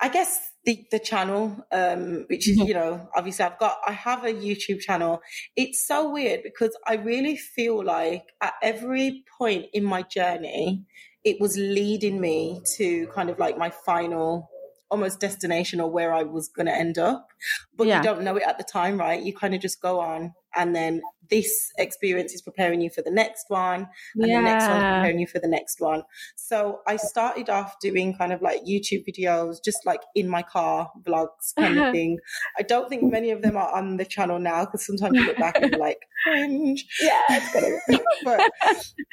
I 0.00 0.08
guess 0.08 0.51
the 0.64 0.86
the 0.90 0.98
channel, 0.98 1.64
um, 1.72 2.24
which 2.28 2.48
is 2.48 2.58
mm-hmm. 2.58 2.68
you 2.68 2.74
know 2.74 3.08
obviously 3.16 3.44
I've 3.44 3.58
got 3.58 3.78
I 3.86 3.92
have 3.92 4.24
a 4.24 4.32
YouTube 4.32 4.80
channel. 4.80 5.20
It's 5.56 5.86
so 5.86 6.10
weird 6.10 6.42
because 6.42 6.76
I 6.86 6.94
really 6.94 7.36
feel 7.36 7.84
like 7.84 8.24
at 8.40 8.54
every 8.62 9.24
point 9.38 9.66
in 9.72 9.84
my 9.84 10.02
journey, 10.02 10.84
it 11.24 11.40
was 11.40 11.56
leading 11.56 12.20
me 12.20 12.62
to 12.76 13.06
kind 13.08 13.30
of 13.30 13.38
like 13.38 13.58
my 13.58 13.70
final 13.70 14.51
almost 14.92 15.18
destination 15.20 15.80
or 15.80 15.90
where 15.90 16.12
I 16.12 16.22
was 16.22 16.48
going 16.48 16.66
to 16.66 16.74
end 16.74 16.98
up. 16.98 17.28
But 17.74 17.86
yeah. 17.86 17.96
you 17.96 18.02
don't 18.04 18.22
know 18.22 18.36
it 18.36 18.42
at 18.46 18.58
the 18.58 18.64
time, 18.64 18.98
right? 18.98 19.20
You 19.20 19.34
kind 19.34 19.54
of 19.54 19.60
just 19.60 19.80
go 19.80 19.98
on 20.00 20.34
and 20.54 20.76
then 20.76 21.00
this 21.30 21.72
experience 21.78 22.34
is 22.34 22.42
preparing 22.42 22.82
you 22.82 22.90
for 22.90 23.00
the 23.00 23.10
next 23.10 23.46
one 23.48 23.88
and 24.14 24.28
yeah. 24.28 24.36
the 24.36 24.42
next 24.42 24.68
one 24.68 24.76
preparing 24.76 25.18
you 25.18 25.26
for 25.26 25.38
the 25.38 25.48
next 25.48 25.80
one 25.80 26.02
so 26.36 26.80
i 26.86 26.96
started 26.96 27.48
off 27.48 27.78
doing 27.80 28.14
kind 28.14 28.32
of 28.32 28.42
like 28.42 28.60
youtube 28.64 29.02
videos 29.08 29.56
just 29.64 29.78
like 29.86 30.02
in 30.14 30.28
my 30.28 30.42
car 30.42 30.90
vlogs 31.04 31.54
kind 31.58 31.78
of 31.78 31.92
thing 31.92 32.18
i 32.58 32.62
don't 32.62 32.88
think 32.88 33.02
many 33.02 33.30
of 33.30 33.40
them 33.40 33.56
are 33.56 33.74
on 33.74 33.96
the 33.96 34.04
channel 34.04 34.38
now 34.38 34.64
because 34.64 34.84
sometimes 34.84 35.16
you 35.16 35.24
look 35.24 35.38
back 35.38 35.56
and 35.56 35.70
you're 35.70 35.80
like 35.88 36.00
cringe 36.24 36.84
yeah 37.00 37.40
but 38.24 38.40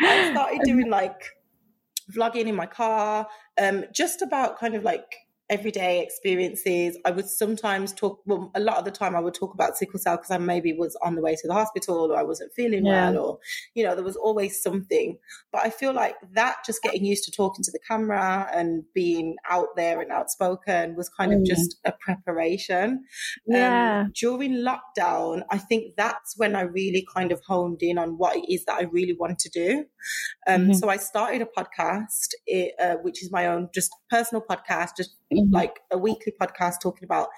i 0.01 0.31
started 0.31 0.59
doing 0.65 0.89
like 0.89 1.21
vlogging 2.11 2.47
in 2.47 2.55
my 2.55 2.65
car 2.65 3.27
um 3.61 3.85
just 3.93 4.21
about 4.21 4.59
kind 4.59 4.75
of 4.75 4.83
like 4.83 5.15
everyday 5.49 6.01
experiences. 6.03 6.97
I 7.05 7.11
would 7.11 7.27
sometimes 7.27 7.91
talk, 7.93 8.21
well, 8.25 8.51
a 8.55 8.59
lot 8.59 8.77
of 8.77 8.85
the 8.85 8.91
time 8.91 9.15
I 9.15 9.19
would 9.19 9.33
talk 9.33 9.53
about 9.53 9.77
sickle 9.77 9.99
cell 9.99 10.17
because 10.17 10.31
I 10.31 10.37
maybe 10.37 10.73
was 10.73 10.95
on 11.03 11.15
the 11.15 11.21
way 11.21 11.35
to 11.35 11.47
the 11.47 11.53
hospital 11.53 12.11
or 12.11 12.17
I 12.17 12.23
wasn't 12.23 12.53
feeling 12.53 12.85
yeah. 12.85 13.11
well 13.11 13.17
or, 13.23 13.39
you 13.73 13.83
know, 13.83 13.95
there 13.95 14.03
was 14.03 14.15
always 14.15 14.61
something. 14.61 15.17
But 15.51 15.65
I 15.65 15.71
feel 15.71 15.93
like 15.93 16.15
that 16.33 16.57
just 16.65 16.83
getting 16.83 17.03
used 17.03 17.23
to 17.25 17.31
talking 17.31 17.63
to 17.63 17.71
the 17.71 17.79
camera 17.87 18.49
and 18.53 18.83
being 18.93 19.37
out 19.49 19.75
there 19.75 20.01
and 20.01 20.11
outspoken 20.11 20.95
was 20.95 21.09
kind 21.09 21.33
of 21.33 21.39
mm. 21.39 21.45
just 21.47 21.77
a 21.83 21.93
preparation. 21.93 23.05
Yeah. 23.47 24.01
Um, 24.01 24.11
during 24.15 24.53
lockdown, 24.53 25.43
I 25.49 25.57
think 25.57 25.95
that's 25.97 26.37
when 26.37 26.55
I 26.55 26.61
really 26.61 27.05
kind 27.15 27.31
of 27.31 27.41
honed 27.47 27.81
in 27.81 27.97
on 27.97 28.17
what 28.17 28.35
it 28.35 28.45
is 28.47 28.65
that 28.65 28.79
I 28.79 28.83
really 28.83 29.15
want 29.19 29.39
to 29.39 29.49
do. 29.49 29.85
Um, 30.47 30.61
mm-hmm. 30.61 30.73
So 30.73 30.89
I 30.89 30.97
started 30.97 31.41
a 31.41 31.45
podcast, 31.45 32.29
it, 32.45 32.73
uh, 32.79 32.95
which 33.01 33.23
is 33.23 33.31
my 33.31 33.47
own 33.47 33.69
just 33.73 33.91
personal 34.09 34.43
podcast, 34.47 34.91
just 34.95 35.15
mm-hmm. 35.33 35.53
like 35.53 35.79
a 35.91 35.97
weekly 35.97 36.33
podcast 36.39 36.75
talking 36.81 37.03
about 37.03 37.29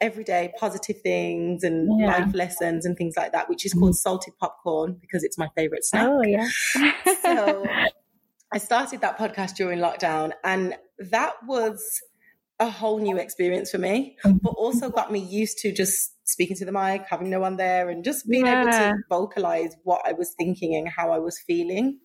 everyday 0.00 0.52
positive 0.58 1.00
things 1.02 1.62
and 1.62 1.88
yeah. 2.00 2.06
life 2.06 2.34
lessons 2.34 2.84
and 2.86 2.96
things 2.96 3.14
like 3.16 3.32
that, 3.32 3.48
which 3.48 3.66
is 3.66 3.72
called 3.72 3.92
mm-hmm. 3.92 4.08
Salted 4.08 4.34
Popcorn 4.38 4.96
because 5.00 5.24
it's 5.24 5.38
my 5.38 5.48
favorite 5.56 5.84
snack. 5.84 6.08
Oh, 6.08 6.22
yeah. 6.22 6.48
so 7.22 7.66
I 8.52 8.58
started 8.58 9.00
that 9.02 9.16
podcast 9.16 9.54
during 9.54 9.78
lockdown, 9.78 10.32
and 10.42 10.74
that 10.98 11.34
was 11.46 12.00
a 12.58 12.68
whole 12.68 12.98
new 12.98 13.16
experience 13.16 13.70
for 13.70 13.78
me, 13.78 14.16
mm-hmm. 14.24 14.38
but 14.42 14.50
also 14.50 14.90
got 14.90 15.12
me 15.12 15.20
used 15.20 15.58
to 15.58 15.72
just 15.72 16.14
speaking 16.24 16.56
to 16.56 16.64
the 16.64 16.72
mic, 16.72 17.04
having 17.08 17.30
no 17.30 17.40
one 17.40 17.56
there, 17.56 17.88
and 17.88 18.04
just 18.04 18.28
being 18.28 18.46
yeah. 18.46 18.62
able 18.62 18.72
to 18.72 18.94
vocalize 19.08 19.74
what 19.84 20.02
I 20.04 20.12
was 20.12 20.34
thinking 20.36 20.74
and 20.74 20.88
how 20.88 21.10
I 21.10 21.18
was 21.18 21.38
feeling. 21.38 21.98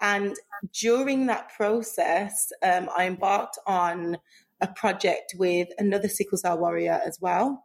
And 0.00 0.36
during 0.80 1.26
that 1.26 1.50
process, 1.56 2.52
um, 2.62 2.88
I 2.96 3.06
embarked 3.06 3.58
on 3.66 4.18
a 4.60 4.66
project 4.68 5.34
with 5.38 5.68
another 5.78 6.08
sickle 6.08 6.38
cell 6.38 6.58
warrior 6.58 7.00
as 7.04 7.18
well. 7.20 7.64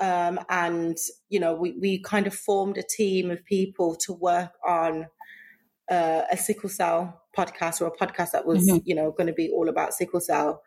Um, 0.00 0.38
and, 0.48 0.96
you 1.28 1.40
know, 1.40 1.54
we, 1.54 1.76
we 1.80 2.00
kind 2.00 2.26
of 2.26 2.34
formed 2.34 2.78
a 2.78 2.82
team 2.82 3.30
of 3.30 3.44
people 3.44 3.96
to 4.06 4.12
work 4.12 4.52
on 4.66 5.06
uh, 5.90 6.22
a 6.30 6.36
sickle 6.36 6.68
cell 6.68 7.22
podcast 7.36 7.80
or 7.80 7.86
a 7.86 7.96
podcast 7.96 8.32
that 8.32 8.46
was, 8.46 8.68
mm-hmm. 8.68 8.78
you 8.84 8.94
know, 8.94 9.10
going 9.10 9.26
to 9.26 9.32
be 9.32 9.50
all 9.50 9.68
about 9.68 9.94
sickle 9.94 10.20
cell. 10.20 10.62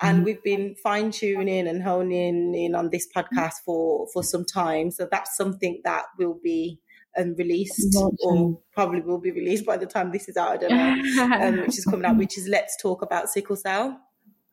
And 0.00 0.18
mm-hmm. 0.18 0.24
we've 0.24 0.42
been 0.42 0.76
fine 0.82 1.10
tuning 1.10 1.66
and 1.66 1.82
honing 1.82 2.54
in 2.54 2.74
on 2.74 2.90
this 2.90 3.06
podcast 3.14 3.54
for, 3.64 4.06
for 4.12 4.22
some 4.22 4.44
time. 4.44 4.90
So 4.90 5.08
that's 5.10 5.36
something 5.36 5.80
that 5.84 6.04
will 6.18 6.38
be 6.42 6.78
um, 7.18 7.34
released 7.36 7.96
or 8.22 8.60
probably 8.72 9.00
will 9.00 9.20
be 9.20 9.32
released 9.32 9.66
by 9.66 9.76
the 9.76 9.86
time 9.86 10.12
this 10.12 10.28
is 10.28 10.36
out. 10.36 10.52
I 10.52 10.56
don't 10.56 10.70
know, 10.70 11.36
um, 11.36 11.60
which 11.62 11.78
is 11.78 11.84
coming 11.84 12.04
out, 12.04 12.16
which 12.18 12.38
is 12.38 12.48
Let's 12.48 12.80
Talk 12.80 13.02
About 13.02 13.28
Sickle 13.28 13.56
Cell. 13.56 13.98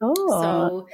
Oh, 0.01 0.15
so 0.41 0.87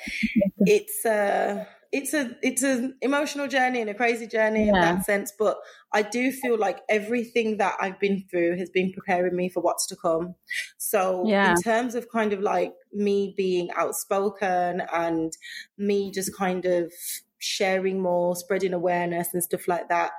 it's 0.60 1.06
a 1.06 1.68
it's 1.92 2.14
a 2.14 2.36
it's 2.42 2.64
an 2.64 2.96
emotional 3.02 3.48
journey 3.48 3.80
and 3.80 3.90
a 3.90 3.94
crazy 3.94 4.26
journey 4.26 4.66
yeah. 4.66 4.68
in 4.68 4.74
that 4.74 5.06
sense. 5.06 5.32
But 5.38 5.58
I 5.94 6.02
do 6.02 6.32
feel 6.32 6.58
like 6.58 6.80
everything 6.90 7.58
that 7.58 7.76
I've 7.80 8.00
been 8.00 8.26
through 8.30 8.58
has 8.58 8.70
been 8.72 8.92
preparing 8.92 9.36
me 9.36 9.50
for 9.50 9.62
what's 9.62 9.86
to 9.88 9.96
come. 9.96 10.34
So 10.78 11.24
yeah. 11.28 11.52
in 11.52 11.62
terms 11.62 11.94
of 11.94 12.10
kind 12.10 12.34
of 12.34 12.40
like 12.40 12.74
me 12.92 13.36
being 13.38 13.70
outspoken 13.78 14.82
and 14.92 15.32
me 15.78 16.12
just 16.12 16.36
kind 16.36 16.66
of 16.66 16.92
sharing 17.38 18.02
more, 18.02 18.36
spreading 18.36 18.74
awareness 18.74 19.28
and 19.34 19.44
stuff 19.44 19.68
like 19.68 19.90
that. 19.90 20.12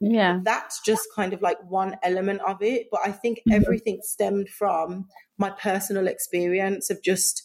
Yeah. 0.00 0.40
That's 0.42 0.80
just 0.84 1.06
kind 1.14 1.32
of 1.32 1.40
like 1.40 1.58
one 1.68 1.96
element 2.02 2.40
of 2.46 2.60
it. 2.60 2.88
But 2.90 3.00
I 3.04 3.12
think 3.12 3.38
mm-hmm. 3.38 3.52
everything 3.52 4.00
stemmed 4.02 4.50
from 4.50 5.06
my 5.38 5.50
personal 5.50 6.06
experience 6.06 6.90
of 6.90 7.02
just 7.02 7.44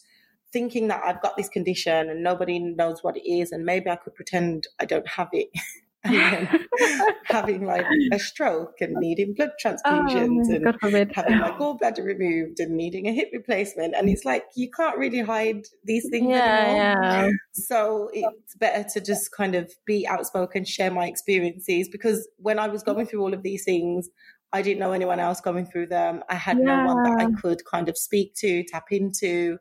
thinking 0.52 0.88
that 0.88 1.02
I've 1.04 1.22
got 1.22 1.36
this 1.36 1.48
condition 1.48 2.10
and 2.10 2.22
nobody 2.22 2.58
knows 2.58 3.02
what 3.02 3.16
it 3.16 3.28
is, 3.28 3.52
and 3.52 3.64
maybe 3.64 3.90
I 3.90 3.96
could 3.96 4.14
pretend 4.14 4.66
I 4.78 4.84
don't 4.84 5.08
have 5.08 5.28
it. 5.32 5.48
having 7.24 7.66
like 7.66 7.84
a 8.12 8.18
stroke 8.18 8.80
and 8.80 8.94
needing 8.94 9.34
blood 9.34 9.50
transfusions 9.62 10.46
oh, 10.48 10.54
and 10.54 11.12
having 11.14 11.38
my 11.38 11.50
gallbladder 11.50 12.02
removed 12.02 12.58
and 12.58 12.74
needing 12.74 13.06
a 13.06 13.12
hip 13.12 13.28
replacement. 13.34 13.94
And 13.94 14.08
it's 14.08 14.24
like 14.24 14.44
you 14.56 14.70
can't 14.70 14.96
really 14.96 15.20
hide 15.20 15.66
these 15.84 16.08
things 16.10 16.30
yeah, 16.30 16.64
anymore. 16.66 17.12
Yeah. 17.12 17.30
So 17.52 18.08
it's 18.14 18.54
better 18.56 18.88
to 18.94 19.00
just 19.00 19.30
kind 19.32 19.54
of 19.54 19.70
be 19.84 20.06
outspoken, 20.08 20.64
share 20.64 20.90
my 20.90 21.06
experiences 21.06 21.88
because 21.90 22.26
when 22.38 22.58
I 22.58 22.68
was 22.68 22.82
going 22.82 23.06
through 23.06 23.20
all 23.20 23.34
of 23.34 23.42
these 23.42 23.64
things, 23.64 24.08
I 24.52 24.62
didn't 24.62 24.80
know 24.80 24.92
anyone 24.92 25.20
else 25.20 25.40
going 25.40 25.66
through 25.66 25.86
them. 25.86 26.24
I 26.28 26.34
had 26.34 26.58
yeah. 26.58 26.64
no 26.64 26.94
one 26.94 27.02
that 27.04 27.24
I 27.24 27.40
could 27.40 27.64
kind 27.64 27.88
of 27.88 27.96
speak 27.96 28.34
to, 28.36 28.64
tap 28.64 28.86
into. 28.90 29.58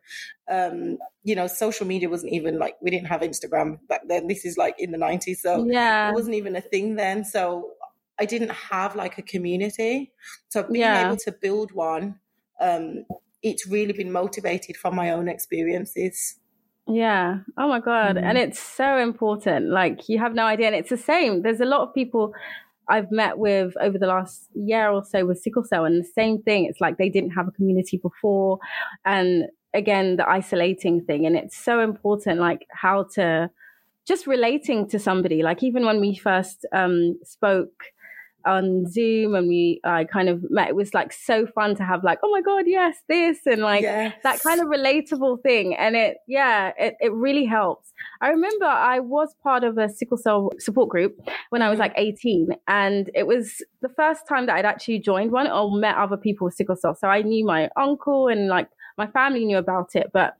Um, 0.49 0.97
you 1.23 1.35
know, 1.35 1.45
social 1.47 1.85
media 1.85 2.09
wasn't 2.09 2.33
even 2.33 2.57
like 2.57 2.75
we 2.81 2.89
didn't 2.89 3.07
have 3.07 3.21
Instagram 3.21 3.79
back 3.87 4.01
then. 4.07 4.27
This 4.27 4.45
is 4.45 4.57
like 4.57 4.75
in 4.79 4.91
the 4.91 4.97
90s. 4.97 5.37
So 5.37 5.65
yeah. 5.69 6.09
it 6.09 6.15
wasn't 6.15 6.35
even 6.35 6.55
a 6.55 6.61
thing 6.61 6.95
then. 6.95 7.23
So 7.23 7.71
I 8.19 8.25
didn't 8.25 8.51
have 8.51 8.95
like 8.95 9.17
a 9.17 9.21
community. 9.21 10.11
So 10.49 10.63
being 10.63 10.81
yeah. 10.81 11.07
able 11.07 11.17
to 11.17 11.31
build 11.31 11.71
one, 11.71 12.19
um, 12.59 13.05
it's 13.43 13.67
really 13.67 13.93
been 13.93 14.11
motivated 14.11 14.75
from 14.75 14.95
my 14.95 15.11
own 15.11 15.27
experiences. 15.27 16.35
Yeah. 16.87 17.39
Oh 17.57 17.69
my 17.69 17.79
God. 17.79 18.15
Mm. 18.15 18.23
And 18.23 18.37
it's 18.37 18.59
so 18.59 18.97
important. 18.97 19.69
Like 19.69 20.09
you 20.09 20.17
have 20.17 20.33
no 20.33 20.45
idea. 20.45 20.67
And 20.67 20.75
it's 20.75 20.89
the 20.89 20.97
same. 20.97 21.43
There's 21.43 21.61
a 21.61 21.65
lot 21.65 21.81
of 21.87 21.93
people 21.93 22.33
I've 22.89 23.11
met 23.11 23.37
with 23.37 23.73
over 23.79 23.97
the 23.97 24.07
last 24.07 24.49
year 24.53 24.89
or 24.89 25.03
so 25.03 25.25
with 25.25 25.39
sickle 25.39 25.63
cell, 25.63 25.85
and 25.85 26.03
the 26.03 26.07
same 26.07 26.41
thing. 26.41 26.65
It's 26.65 26.81
like 26.81 26.97
they 26.97 27.09
didn't 27.09 27.31
have 27.31 27.47
a 27.47 27.51
community 27.51 27.97
before, 27.97 28.59
and 29.05 29.45
again 29.73 30.17
the 30.17 30.27
isolating 30.27 31.03
thing, 31.05 31.25
and 31.25 31.35
it's 31.35 31.57
so 31.57 31.79
important, 31.81 32.39
like 32.39 32.65
how 32.71 33.03
to 33.15 33.49
just 34.07 34.25
relating 34.25 34.87
to 34.89 34.99
somebody. 34.99 35.43
Like 35.43 35.61
even 35.63 35.85
when 35.85 36.01
we 36.01 36.15
first 36.15 36.65
um, 36.73 37.19
spoke 37.23 37.83
on 38.45 38.89
Zoom 38.89 39.35
and 39.35 39.47
we 39.47 39.81
uh, 39.83 40.03
kind 40.11 40.29
of 40.29 40.49
met. 40.49 40.69
It 40.69 40.75
was 40.75 40.93
like 40.93 41.11
so 41.13 41.45
fun 41.45 41.75
to 41.75 41.83
have 41.83 42.03
like, 42.03 42.19
oh 42.23 42.31
my 42.31 42.41
God, 42.41 42.65
yes, 42.67 42.97
this 43.07 43.39
and 43.45 43.61
like 43.61 43.81
yes. 43.81 44.13
that 44.23 44.41
kind 44.41 44.61
of 44.61 44.67
relatable 44.67 45.41
thing. 45.41 45.75
And 45.75 45.95
it, 45.95 46.17
yeah, 46.27 46.71
it, 46.77 46.95
it 46.99 47.13
really 47.13 47.45
helps. 47.45 47.93
I 48.21 48.29
remember 48.29 48.65
I 48.65 48.99
was 48.99 49.33
part 49.43 49.63
of 49.63 49.77
a 49.77 49.89
sickle 49.89 50.17
cell 50.17 50.51
support 50.59 50.89
group 50.89 51.19
when 51.49 51.61
I 51.61 51.69
was 51.69 51.79
like 51.79 51.93
18 51.95 52.49
and 52.67 53.09
it 53.13 53.27
was 53.27 53.61
the 53.81 53.89
first 53.89 54.27
time 54.27 54.45
that 54.45 54.55
I'd 54.55 54.65
actually 54.65 54.99
joined 54.99 55.31
one 55.31 55.47
or 55.47 55.71
met 55.71 55.95
other 55.95 56.17
people 56.17 56.45
with 56.45 56.55
sickle 56.55 56.75
cell. 56.75 56.95
So 56.95 57.07
I 57.07 57.21
knew 57.21 57.45
my 57.45 57.69
uncle 57.75 58.27
and 58.27 58.47
like 58.47 58.69
my 58.97 59.07
family 59.07 59.45
knew 59.45 59.57
about 59.57 59.95
it, 59.95 60.11
but 60.13 60.35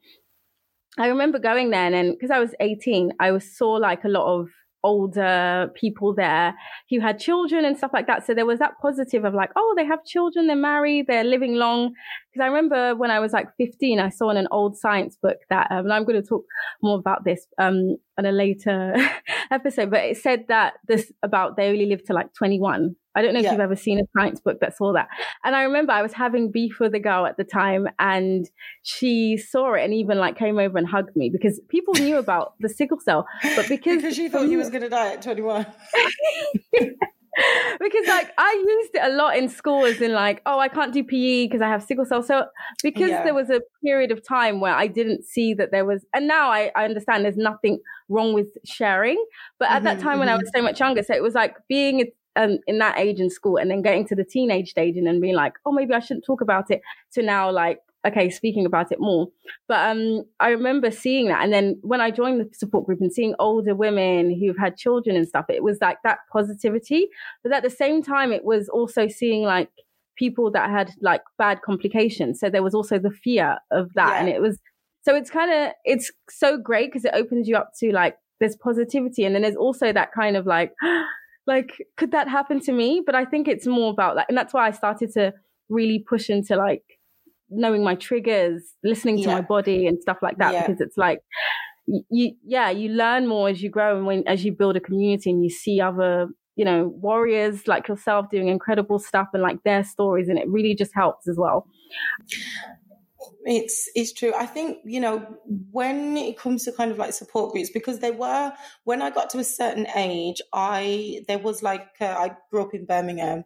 I 0.97 1.07
remember 1.07 1.39
going 1.39 1.69
there 1.69 1.93
and 1.93 2.11
because 2.11 2.31
I 2.31 2.39
was 2.39 2.53
18, 2.59 3.13
I 3.19 3.31
was 3.31 3.55
saw 3.55 3.73
like 3.73 4.03
a 4.03 4.09
lot 4.09 4.25
of 4.25 4.49
older 4.83 5.71
people 5.75 6.13
there 6.13 6.53
who 6.89 6.99
had 6.99 7.19
children 7.19 7.65
and 7.65 7.77
stuff 7.77 7.91
like 7.93 8.07
that. 8.07 8.25
So 8.25 8.33
there 8.33 8.45
was 8.45 8.59
that 8.59 8.73
positive 8.81 9.25
of 9.25 9.33
like, 9.33 9.51
oh, 9.55 9.73
they 9.75 9.85
have 9.85 10.03
children, 10.05 10.47
they're 10.47 10.55
married, 10.55 11.07
they're 11.07 11.23
living 11.23 11.55
long. 11.55 11.93
Because 12.31 12.43
I 12.43 12.47
remember 12.47 12.95
when 12.95 13.11
I 13.11 13.19
was 13.19 13.33
like 13.33 13.47
15, 13.57 13.99
I 13.99 14.09
saw 14.09 14.29
in 14.29 14.37
an 14.37 14.47
old 14.51 14.77
science 14.77 15.17
book 15.21 15.37
that, 15.49 15.67
um, 15.71 15.85
and 15.85 15.93
I'm 15.93 16.05
going 16.05 16.21
to 16.21 16.27
talk 16.27 16.45
more 16.81 16.97
about 16.97 17.23
this 17.25 17.45
um, 17.57 17.97
in 18.17 18.25
a 18.25 18.31
later 18.31 18.95
episode, 19.51 19.91
but 19.91 20.03
it 20.03 20.17
said 20.17 20.45
that 20.47 20.73
this 20.87 21.11
about 21.23 21.57
they 21.57 21.69
only 21.69 21.85
live 21.85 22.03
to 22.05 22.13
like 22.13 22.33
21. 22.33 22.95
I 23.19 23.21
don't 23.21 23.33
know 23.33 23.39
if 23.39 23.43
yeah. 23.43 23.51
you've 23.51 23.59
ever 23.59 23.75
seen 23.75 23.99
a 23.99 24.03
science 24.17 24.39
book 24.39 24.61
that 24.61 24.77
saw 24.77 24.93
that. 24.93 25.07
And 25.43 25.55
I 25.55 25.63
remember 25.63 25.91
I 25.91 26.01
was 26.01 26.13
having 26.13 26.51
beef 26.51 26.79
with 26.79 26.95
a 26.95 26.99
girl 26.99 27.25
at 27.25 27.35
the 27.37 27.43
time 27.43 27.87
and 27.99 28.49
she 28.83 29.37
saw 29.37 29.73
it 29.73 29.83
and 29.83 29.93
even 29.93 30.17
like 30.17 30.37
came 30.37 30.57
over 30.57 30.77
and 30.77 30.87
hugged 30.87 31.15
me 31.15 31.29
because 31.29 31.59
people 31.67 31.93
knew 31.95 32.17
about 32.17 32.53
the 32.59 32.69
sickle 32.69 32.99
cell, 32.99 33.27
but 33.55 33.67
because, 33.69 33.97
because 33.97 34.15
she 34.15 34.29
thought 34.29 34.47
you 34.47 34.57
was 34.57 34.69
going 34.69 34.83
to 34.83 34.89
die 34.89 35.13
at 35.13 35.21
21. 35.21 35.65
because 37.79 38.07
like 38.07 38.31
I 38.37 38.65
used 38.67 38.95
it 38.95 39.01
a 39.03 39.15
lot 39.15 39.37
in 39.37 39.49
school 39.49 39.85
as 39.85 40.01
in 40.01 40.13
like, 40.13 40.41
oh, 40.45 40.59
I 40.59 40.67
can't 40.67 40.93
do 40.93 41.03
PE 41.03 41.45
because 41.45 41.61
I 41.61 41.67
have 41.67 41.83
sickle 41.83 42.05
cell. 42.05 42.23
So 42.23 42.45
because 42.83 43.09
yeah. 43.09 43.23
there 43.23 43.33
was 43.33 43.49
a 43.49 43.61
period 43.83 44.11
of 44.11 44.25
time 44.25 44.59
where 44.59 44.73
I 44.73 44.87
didn't 44.87 45.23
see 45.23 45.53
that 45.55 45.71
there 45.71 45.85
was, 45.85 46.05
and 46.13 46.27
now 46.27 46.49
I, 46.49 46.71
I 46.75 46.85
understand 46.85 47.25
there's 47.25 47.37
nothing 47.37 47.79
wrong 48.09 48.33
with 48.33 48.47
sharing. 48.65 49.23
But 49.57 49.69
at 49.69 49.75
mm-hmm, 49.75 49.85
that 49.85 49.99
time 49.99 50.11
mm-hmm. 50.13 50.19
when 50.19 50.29
I 50.29 50.35
was 50.35 50.49
so 50.53 50.61
much 50.61 50.79
younger, 50.79 51.03
so 51.03 51.13
it 51.13 51.23
was 51.23 51.33
like 51.33 51.55
being 51.67 52.11
um, 52.35 52.59
in 52.67 52.79
that 52.79 52.99
age 52.99 53.19
in 53.19 53.29
school 53.29 53.57
and 53.57 53.69
then 53.69 53.81
getting 53.81 54.07
to 54.07 54.15
the 54.15 54.23
teenage 54.23 54.69
stage 54.71 54.97
and 54.97 55.07
then 55.07 55.19
being 55.19 55.35
like, 55.35 55.53
oh, 55.65 55.71
maybe 55.71 55.93
I 55.93 55.99
shouldn't 55.99 56.25
talk 56.25 56.41
about 56.41 56.71
it. 56.71 56.81
To 57.13 57.23
now 57.23 57.51
like 57.51 57.79
okay, 58.05 58.29
speaking 58.29 58.65
about 58.65 58.91
it 58.91 58.99
more. 58.99 59.27
But 59.67 59.89
um, 59.89 60.23
I 60.39 60.49
remember 60.49 60.91
seeing 60.91 61.27
that. 61.27 61.43
And 61.43 61.51
then 61.51 61.77
when 61.81 62.01
I 62.01 62.11
joined 62.11 62.39
the 62.39 62.49
support 62.53 62.85
group 62.85 63.01
and 63.01 63.11
seeing 63.11 63.35
older 63.39 63.75
women 63.75 64.33
who've 64.39 64.57
had 64.57 64.77
children 64.77 65.15
and 65.15 65.27
stuff, 65.27 65.45
it 65.49 65.63
was 65.63 65.79
like 65.81 65.97
that 66.03 66.19
positivity. 66.31 67.07
But 67.43 67.51
at 67.51 67.63
the 67.63 67.69
same 67.69 68.01
time, 68.01 68.31
it 68.31 68.45
was 68.45 68.69
also 68.69 69.07
seeing 69.07 69.43
like 69.43 69.69
people 70.15 70.51
that 70.51 70.69
had 70.69 70.91
like 71.01 71.21
bad 71.37 71.61
complications. 71.61 72.39
So 72.39 72.49
there 72.49 72.63
was 72.63 72.73
also 72.73 72.99
the 72.99 73.11
fear 73.11 73.57
of 73.71 73.93
that. 73.95 74.13
Yeah. 74.13 74.19
And 74.19 74.29
it 74.29 74.41
was, 74.41 74.59
so 75.01 75.15
it's 75.15 75.29
kind 75.29 75.51
of, 75.51 75.73
it's 75.85 76.11
so 76.29 76.57
great 76.57 76.91
because 76.91 77.05
it 77.05 77.13
opens 77.13 77.47
you 77.47 77.55
up 77.55 77.71
to 77.79 77.91
like, 77.91 78.17
there's 78.39 78.55
positivity. 78.55 79.25
And 79.25 79.35
then 79.35 79.41
there's 79.41 79.55
also 79.55 79.91
that 79.91 80.13
kind 80.13 80.37
of 80.37 80.45
like, 80.45 80.73
like, 81.49 81.85
could 81.97 82.11
that 82.11 82.29
happen 82.29 82.61
to 82.61 82.71
me? 82.71 83.01
But 83.05 83.15
I 83.15 83.25
think 83.25 83.47
it's 83.47 83.67
more 83.67 83.91
about 83.91 84.15
that. 84.15 84.27
And 84.29 84.37
that's 84.37 84.53
why 84.53 84.67
I 84.67 84.71
started 84.71 85.11
to 85.13 85.33
really 85.67 85.99
push 86.07 86.29
into 86.29 86.55
like 86.55 86.83
knowing 87.49 87.83
my 87.83 87.95
triggers, 87.95 88.61
listening 88.83 89.17
to 89.17 89.23
yeah. 89.23 89.35
my 89.35 89.41
body 89.41 89.87
and 89.87 89.99
stuff 90.01 90.19
like 90.21 90.37
that, 90.37 90.53
yeah. 90.53 90.65
because 90.65 90.79
it's 90.79 90.97
like, 90.97 91.19
you, 91.87 92.33
yeah, 92.45 92.69
you 92.69 92.89
learn 92.89 93.27
more 93.27 93.49
as 93.49 93.63
you 93.63 93.69
grow 93.69 93.97
and 93.97 94.05
when, 94.05 94.23
as 94.27 94.45
you 94.45 94.51
build 94.51 94.77
a 94.77 94.79
community 94.79 95.31
and 95.31 95.43
you 95.43 95.49
see 95.49 95.81
other, 95.81 96.27
you 96.55 96.63
know, 96.63 96.93
warriors 97.01 97.67
like 97.67 97.87
yourself 97.87 98.29
doing 98.29 98.47
incredible 98.47 98.99
stuff 98.99 99.27
and 99.33 99.41
like 99.41 99.63
their 99.63 99.83
stories. 99.83 100.29
And 100.29 100.37
it 100.37 100.47
really 100.47 100.75
just 100.75 100.91
helps 100.93 101.27
as 101.27 101.35
well. 101.37 101.65
It's 103.45 103.89
it's 103.95 104.11
true. 104.11 104.33
I 104.35 104.45
think 104.45 104.79
you 104.83 104.99
know 104.99 105.25
when 105.71 106.17
it 106.17 106.37
comes 106.37 106.65
to 106.65 106.73
kind 106.73 106.91
of 106.91 106.97
like 106.97 107.13
support 107.13 107.53
groups 107.53 107.69
because 107.69 107.99
they 107.99 108.11
were 108.11 108.51
when 108.83 109.01
I 109.01 109.11
got 109.11 109.29
to 109.31 109.39
a 109.39 109.43
certain 109.43 109.87
age, 109.95 110.41
I 110.53 111.21
there 111.27 111.39
was 111.39 111.63
like 111.63 111.87
uh, 112.01 112.05
I 112.05 112.35
grew 112.51 112.63
up 112.63 112.73
in 112.73 112.85
Birmingham, 112.85 113.45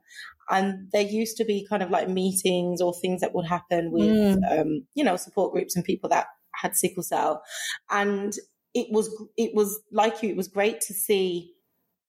and 0.50 0.90
there 0.92 1.04
used 1.04 1.38
to 1.38 1.46
be 1.46 1.68
kind 1.70 1.84
of 1.84 1.92
like 1.92 2.10
meetings 2.10 2.82
or 2.82 2.94
things 2.94 3.22
that 3.22 3.36
would 3.36 3.46
happen 3.46 3.92
with 3.92 4.40
mm. 4.40 4.60
um, 4.62 4.86
you 4.96 5.04
know 5.04 5.16
support 5.16 5.54
groups 5.54 5.76
and 5.76 5.86
people 5.86 6.10
that 6.10 6.26
had 6.56 6.76
sickle 6.76 7.04
cell, 7.04 7.44
and 7.92 8.34
it 8.74 8.88
was 8.90 9.10
it 9.38 9.54
was 9.54 9.80
like 9.92 10.24
you. 10.24 10.30
It 10.30 10.38
was 10.38 10.48
great 10.48 10.82
to 10.82 10.94
see, 10.94 11.54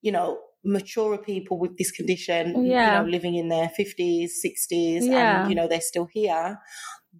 you 0.01 0.11
know, 0.11 0.39
mature 0.63 1.17
people 1.17 1.59
with 1.59 1.77
this 1.77 1.91
condition, 1.91 2.65
yeah. 2.65 2.99
you 2.99 3.05
know, 3.05 3.11
living 3.11 3.35
in 3.35 3.49
their 3.49 3.69
fifties, 3.69 4.41
sixties, 4.41 5.05
yeah. 5.05 5.41
and 5.41 5.49
you 5.49 5.55
know 5.55 5.67
they're 5.67 5.81
still 5.81 6.07
here, 6.11 6.59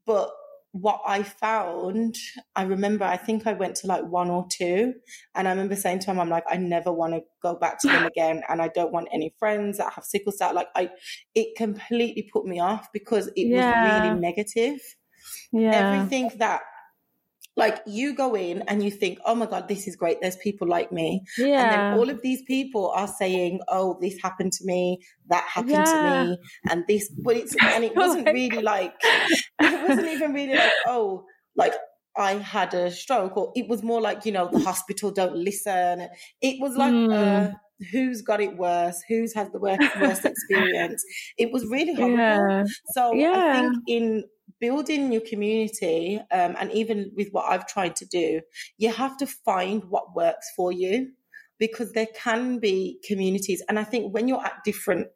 but 0.05 0.31
what 0.75 1.00
I 1.08 1.24
found, 1.24 2.17
I 2.53 2.63
remember, 2.63 3.05
I 3.05 3.15
think 3.15 3.48
I 3.48 3.53
went 3.53 3.75
to 3.77 3.88
like 3.88 4.03
one 4.03 4.29
or 4.29 4.46
two. 4.50 4.94
And 5.34 5.48
I 5.48 5.51
remember 5.51 5.74
saying 5.74 6.00
to 6.00 6.12
him, 6.12 6.20
I'm 6.20 6.29
like, 6.29 6.44
I 6.50 6.58
never 6.58 6.91
want 6.91 7.13
to 7.13 7.22
go 7.41 7.55
back 7.55 7.79
to 7.79 7.88
them 7.88 8.05
again. 8.15 8.44
And 8.50 8.62
I 8.62 8.67
don't 8.67 8.91
want 8.91 9.08
any 9.13 9.34
friends 9.39 9.77
that 9.77 9.94
have 9.94 10.03
sickle 10.03 10.34
cell. 10.34 10.53
Like, 10.53 10.67
I, 10.75 10.89
it 11.34 11.55
completely 11.55 12.29
put 12.32 12.46
me 12.46 12.60
off 12.60 12.89
because 12.91 13.27
it 13.27 13.48
yeah. 13.48 14.01
was 14.01 14.10
really 14.10 14.20
negative. 14.20 14.82
Yeah. 15.53 15.94
Everything 15.94 16.29
that 16.39 16.60
like 17.57 17.81
you 17.85 18.13
go 18.13 18.35
in 18.35 18.63
and 18.67 18.83
you 18.83 18.91
think, 18.91 19.19
oh 19.25 19.35
my 19.35 19.45
God, 19.45 19.67
this 19.67 19.88
is 19.88 19.95
great. 19.95 20.19
There's 20.21 20.35
people 20.38 20.67
like 20.67 20.91
me. 20.91 21.21
Yeah. 21.38 21.62
And 21.62 21.71
then 21.71 22.00
all 22.00 22.09
of 22.09 22.21
these 22.21 22.41
people 22.43 22.91
are 22.91 23.07
saying, 23.07 23.62
oh, 23.69 23.97
this 24.01 24.17
happened 24.21 24.53
to 24.53 24.65
me, 24.65 25.00
that 25.29 25.45
happened 25.45 25.71
yeah. 25.71 25.83
to 25.85 26.25
me, 26.25 26.38
and 26.69 26.83
this, 26.88 27.09
but 27.09 27.38
it's, 27.38 27.55
and 27.62 27.83
it 27.83 27.95
wasn't 27.95 28.27
really 28.27 28.62
like, 28.62 28.93
it 29.62 29.89
wasn't 29.89 30.07
even 30.07 30.33
really 30.33 30.55
like, 30.55 30.74
oh, 30.88 31.25
like 31.55 31.74
I 32.17 32.33
had 32.33 32.74
a 32.74 32.91
stroke, 32.91 33.38
or 33.38 33.51
it 33.55 33.67
was 33.67 33.83
more 33.83 34.01
like, 34.01 34.25
you 34.25 34.31
know, 34.31 34.50
the 34.51 34.59
hospital 34.65 35.12
don't 35.12 35.35
listen. 35.35 36.07
It 36.41 36.57
was 36.59 36.75
like, 36.75 36.93
mm. 36.93 37.13
uh, 37.13 37.53
who's 37.91 38.21
got 38.21 38.41
it 38.41 38.57
worse, 38.57 39.01
who's 39.07 39.33
had 39.33 39.51
the 39.51 39.59
worst, 39.59 39.81
worst 40.00 40.25
experience. 40.25 41.03
It 41.38 41.51
was 41.51 41.65
really 41.67 41.93
horrible. 41.93 42.17
Yeah. 42.17 42.63
So 42.93 43.13
yeah. 43.13 43.31
I 43.31 43.62
think 43.62 43.75
in 43.88 44.24
building 44.59 45.12
your 45.12 45.21
community, 45.21 46.19
um, 46.31 46.55
and 46.59 46.71
even 46.71 47.12
with 47.15 47.29
what 47.31 47.45
I've 47.45 47.67
tried 47.67 47.95
to 47.97 48.05
do, 48.05 48.41
you 48.77 48.91
have 48.91 49.17
to 49.17 49.27
find 49.27 49.83
what 49.85 50.15
works 50.15 50.51
for 50.55 50.71
you 50.71 51.12
because 51.59 51.93
there 51.93 52.07
can 52.15 52.59
be 52.59 53.00
communities. 53.07 53.62
And 53.67 53.79
I 53.79 53.83
think 53.83 54.13
when 54.13 54.27
you're 54.27 54.43
at 54.43 54.63
different 54.63 55.07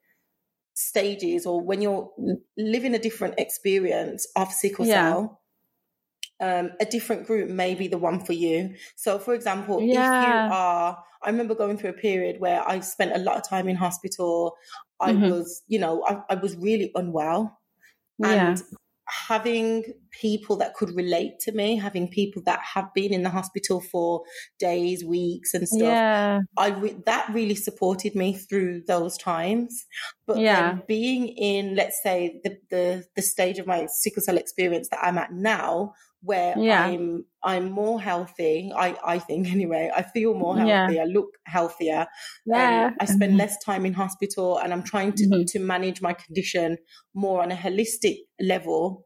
stages 0.73 1.45
or 1.45 1.61
when 1.61 1.81
you're 1.81 2.09
living 2.57 2.95
a 2.95 2.99
different 2.99 3.35
experience 3.37 4.27
of 4.35 4.51
sickle 4.51 4.85
yeah. 4.85 5.11
cell, 5.11 5.41
um, 6.41 6.71
a 6.79 6.85
different 6.85 7.27
group 7.27 7.49
may 7.49 7.75
be 7.75 7.89
the 7.89 7.97
one 7.97 8.23
for 8.23 8.31
you. 8.31 8.75
So, 8.95 9.19
for 9.19 9.33
example, 9.33 9.81
yeah. 9.81 10.21
if 10.21 10.27
you 10.27 10.55
are, 10.55 11.03
I 11.21 11.29
remember 11.29 11.53
going 11.53 11.77
through 11.77 11.89
a 11.89 11.93
period 11.93 12.39
where 12.39 12.65
I 12.65 12.79
spent 12.79 13.13
a 13.13 13.19
lot 13.19 13.35
of 13.35 13.47
time 13.47 13.67
in 13.67 13.75
hospital. 13.75 14.55
I 15.01 15.11
mm-hmm. 15.11 15.29
was, 15.29 15.63
you 15.67 15.79
know, 15.79 16.05
I, 16.07 16.21
I 16.29 16.35
was 16.35 16.55
really 16.55 16.91
unwell. 16.95 17.59
And 18.23 18.57
yeah 18.57 18.77
having 19.09 19.83
people 20.11 20.55
that 20.57 20.73
could 20.73 20.95
relate 20.95 21.39
to 21.41 21.51
me, 21.51 21.75
having 21.75 22.07
people 22.07 22.41
that 22.45 22.59
have 22.59 22.93
been 22.93 23.13
in 23.13 23.23
the 23.23 23.29
hospital 23.29 23.81
for 23.81 24.21
days, 24.59 25.03
weeks, 25.03 25.53
and 25.53 25.67
stuff. 25.67 25.81
Yeah. 25.81 26.39
I 26.57 26.69
re- 26.69 26.97
that 27.05 27.29
really 27.33 27.55
supported 27.55 28.15
me 28.15 28.33
through 28.33 28.83
those 28.87 29.17
times. 29.17 29.85
But 30.27 30.39
yeah. 30.39 30.79
being 30.87 31.27
in, 31.27 31.75
let's 31.75 32.01
say, 32.03 32.39
the, 32.43 32.57
the 32.69 33.05
the 33.15 33.21
stage 33.21 33.59
of 33.59 33.67
my 33.67 33.87
sickle 33.87 34.21
cell 34.21 34.37
experience 34.37 34.89
that 34.89 34.99
I'm 35.03 35.17
at 35.17 35.33
now, 35.33 35.93
where 36.21 36.57
yeah. 36.57 36.85
I'm 36.85 37.25
I'm 37.43 37.71
more 37.71 38.01
healthy. 38.01 38.71
I 38.75 38.97
I 39.03 39.19
think 39.19 39.47
anyway. 39.51 39.91
I 39.95 40.03
feel 40.03 40.33
more 40.33 40.57
healthy. 40.57 40.95
Yeah. 40.95 41.03
I 41.03 41.05
look 41.05 41.29
healthier. 41.45 42.07
Yeah. 42.45 42.87
Um, 42.87 42.95
I 42.99 43.05
spend 43.05 43.31
mm-hmm. 43.31 43.37
less 43.37 43.57
time 43.63 43.85
in 43.85 43.93
hospital, 43.93 44.57
and 44.57 44.73
I'm 44.73 44.83
trying 44.83 45.13
to 45.13 45.23
mm-hmm. 45.25 45.43
to 45.47 45.59
manage 45.59 46.01
my 46.01 46.13
condition 46.13 46.77
more 47.13 47.41
on 47.41 47.51
a 47.51 47.55
holistic 47.55 48.17
level. 48.39 49.05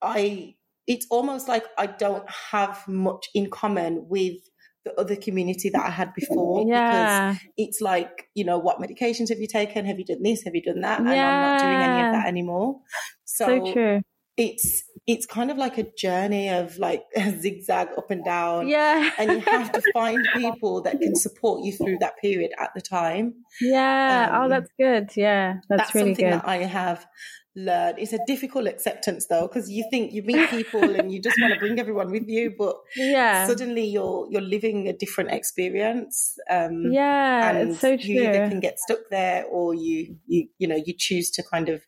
I 0.00 0.54
it's 0.86 1.06
almost 1.10 1.48
like 1.48 1.64
I 1.78 1.86
don't 1.86 2.28
have 2.50 2.86
much 2.88 3.28
in 3.34 3.50
common 3.50 4.06
with 4.08 4.36
the 4.84 4.98
other 5.00 5.14
community 5.14 5.70
that 5.70 5.80
I 5.80 5.90
had 5.90 6.12
before 6.14 6.64
yeah. 6.66 7.32
because 7.32 7.48
it's 7.56 7.80
like, 7.80 8.28
you 8.34 8.44
know, 8.44 8.58
what 8.58 8.78
medications 8.78 9.28
have 9.28 9.38
you 9.38 9.46
taken? 9.46 9.86
Have 9.86 9.98
you 9.98 10.04
done 10.04 10.22
this? 10.22 10.42
Have 10.42 10.54
you 10.56 10.62
done 10.62 10.80
that? 10.80 10.98
And 10.98 11.08
yeah. 11.08 11.28
I'm 11.28 11.52
not 11.52 11.60
doing 11.60 11.76
any 11.76 12.06
of 12.08 12.12
that 12.14 12.26
anymore. 12.26 12.80
So, 13.24 13.46
so 13.46 13.72
true. 13.72 14.00
It's 14.36 14.84
it's 15.06 15.26
kind 15.26 15.50
of 15.50 15.56
like 15.56 15.78
a 15.78 15.84
journey 15.96 16.48
of 16.48 16.78
like 16.78 17.04
a 17.16 17.30
zigzag 17.38 17.88
up 17.98 18.10
and 18.10 18.24
down. 18.24 18.68
Yeah. 18.68 19.10
and 19.18 19.32
you 19.32 19.40
have 19.40 19.72
to 19.72 19.82
find 19.92 20.26
people 20.34 20.82
that 20.82 21.00
can 21.00 21.16
support 21.16 21.64
you 21.64 21.72
through 21.72 21.98
that 22.00 22.18
period 22.18 22.52
at 22.58 22.70
the 22.74 22.80
time. 22.80 23.34
Yeah. 23.60 24.28
Oh, 24.30 24.36
um, 24.36 24.44
oh, 24.44 24.48
that's 24.48 24.70
good. 24.78 25.10
Yeah. 25.16 25.54
That's, 25.68 25.82
that's 25.82 25.94
really 25.94 26.10
something 26.14 26.30
good. 26.30 26.40
that 26.40 26.48
I 26.48 26.58
have 26.58 27.06
learned. 27.54 27.98
It's 27.98 28.12
a 28.12 28.18
difficult 28.26 28.66
acceptance 28.66 29.26
though, 29.26 29.48
because 29.48 29.70
you 29.70 29.84
think 29.90 30.12
you 30.12 30.22
meet 30.22 30.48
people 30.50 30.82
and 30.82 31.12
you 31.12 31.20
just 31.20 31.36
want 31.40 31.52
to 31.54 31.58
bring 31.58 31.78
everyone 31.78 32.10
with 32.10 32.28
you, 32.28 32.54
but 32.56 32.76
yeah, 32.96 33.46
suddenly 33.46 33.84
you're 33.84 34.26
you're 34.30 34.40
living 34.40 34.88
a 34.88 34.92
different 34.92 35.30
experience. 35.30 36.36
Um, 36.48 36.90
yeah, 36.90 37.50
and 37.50 37.70
it's 37.70 37.80
so 37.80 37.96
true. 37.96 38.14
You 38.14 38.28
either 38.28 38.48
can 38.48 38.60
get 38.60 38.78
stuck 38.78 39.00
there, 39.10 39.44
or 39.44 39.74
you 39.74 40.16
you 40.26 40.48
you 40.58 40.68
know 40.68 40.76
you 40.76 40.94
choose 40.96 41.30
to 41.32 41.42
kind 41.42 41.68
of 41.68 41.82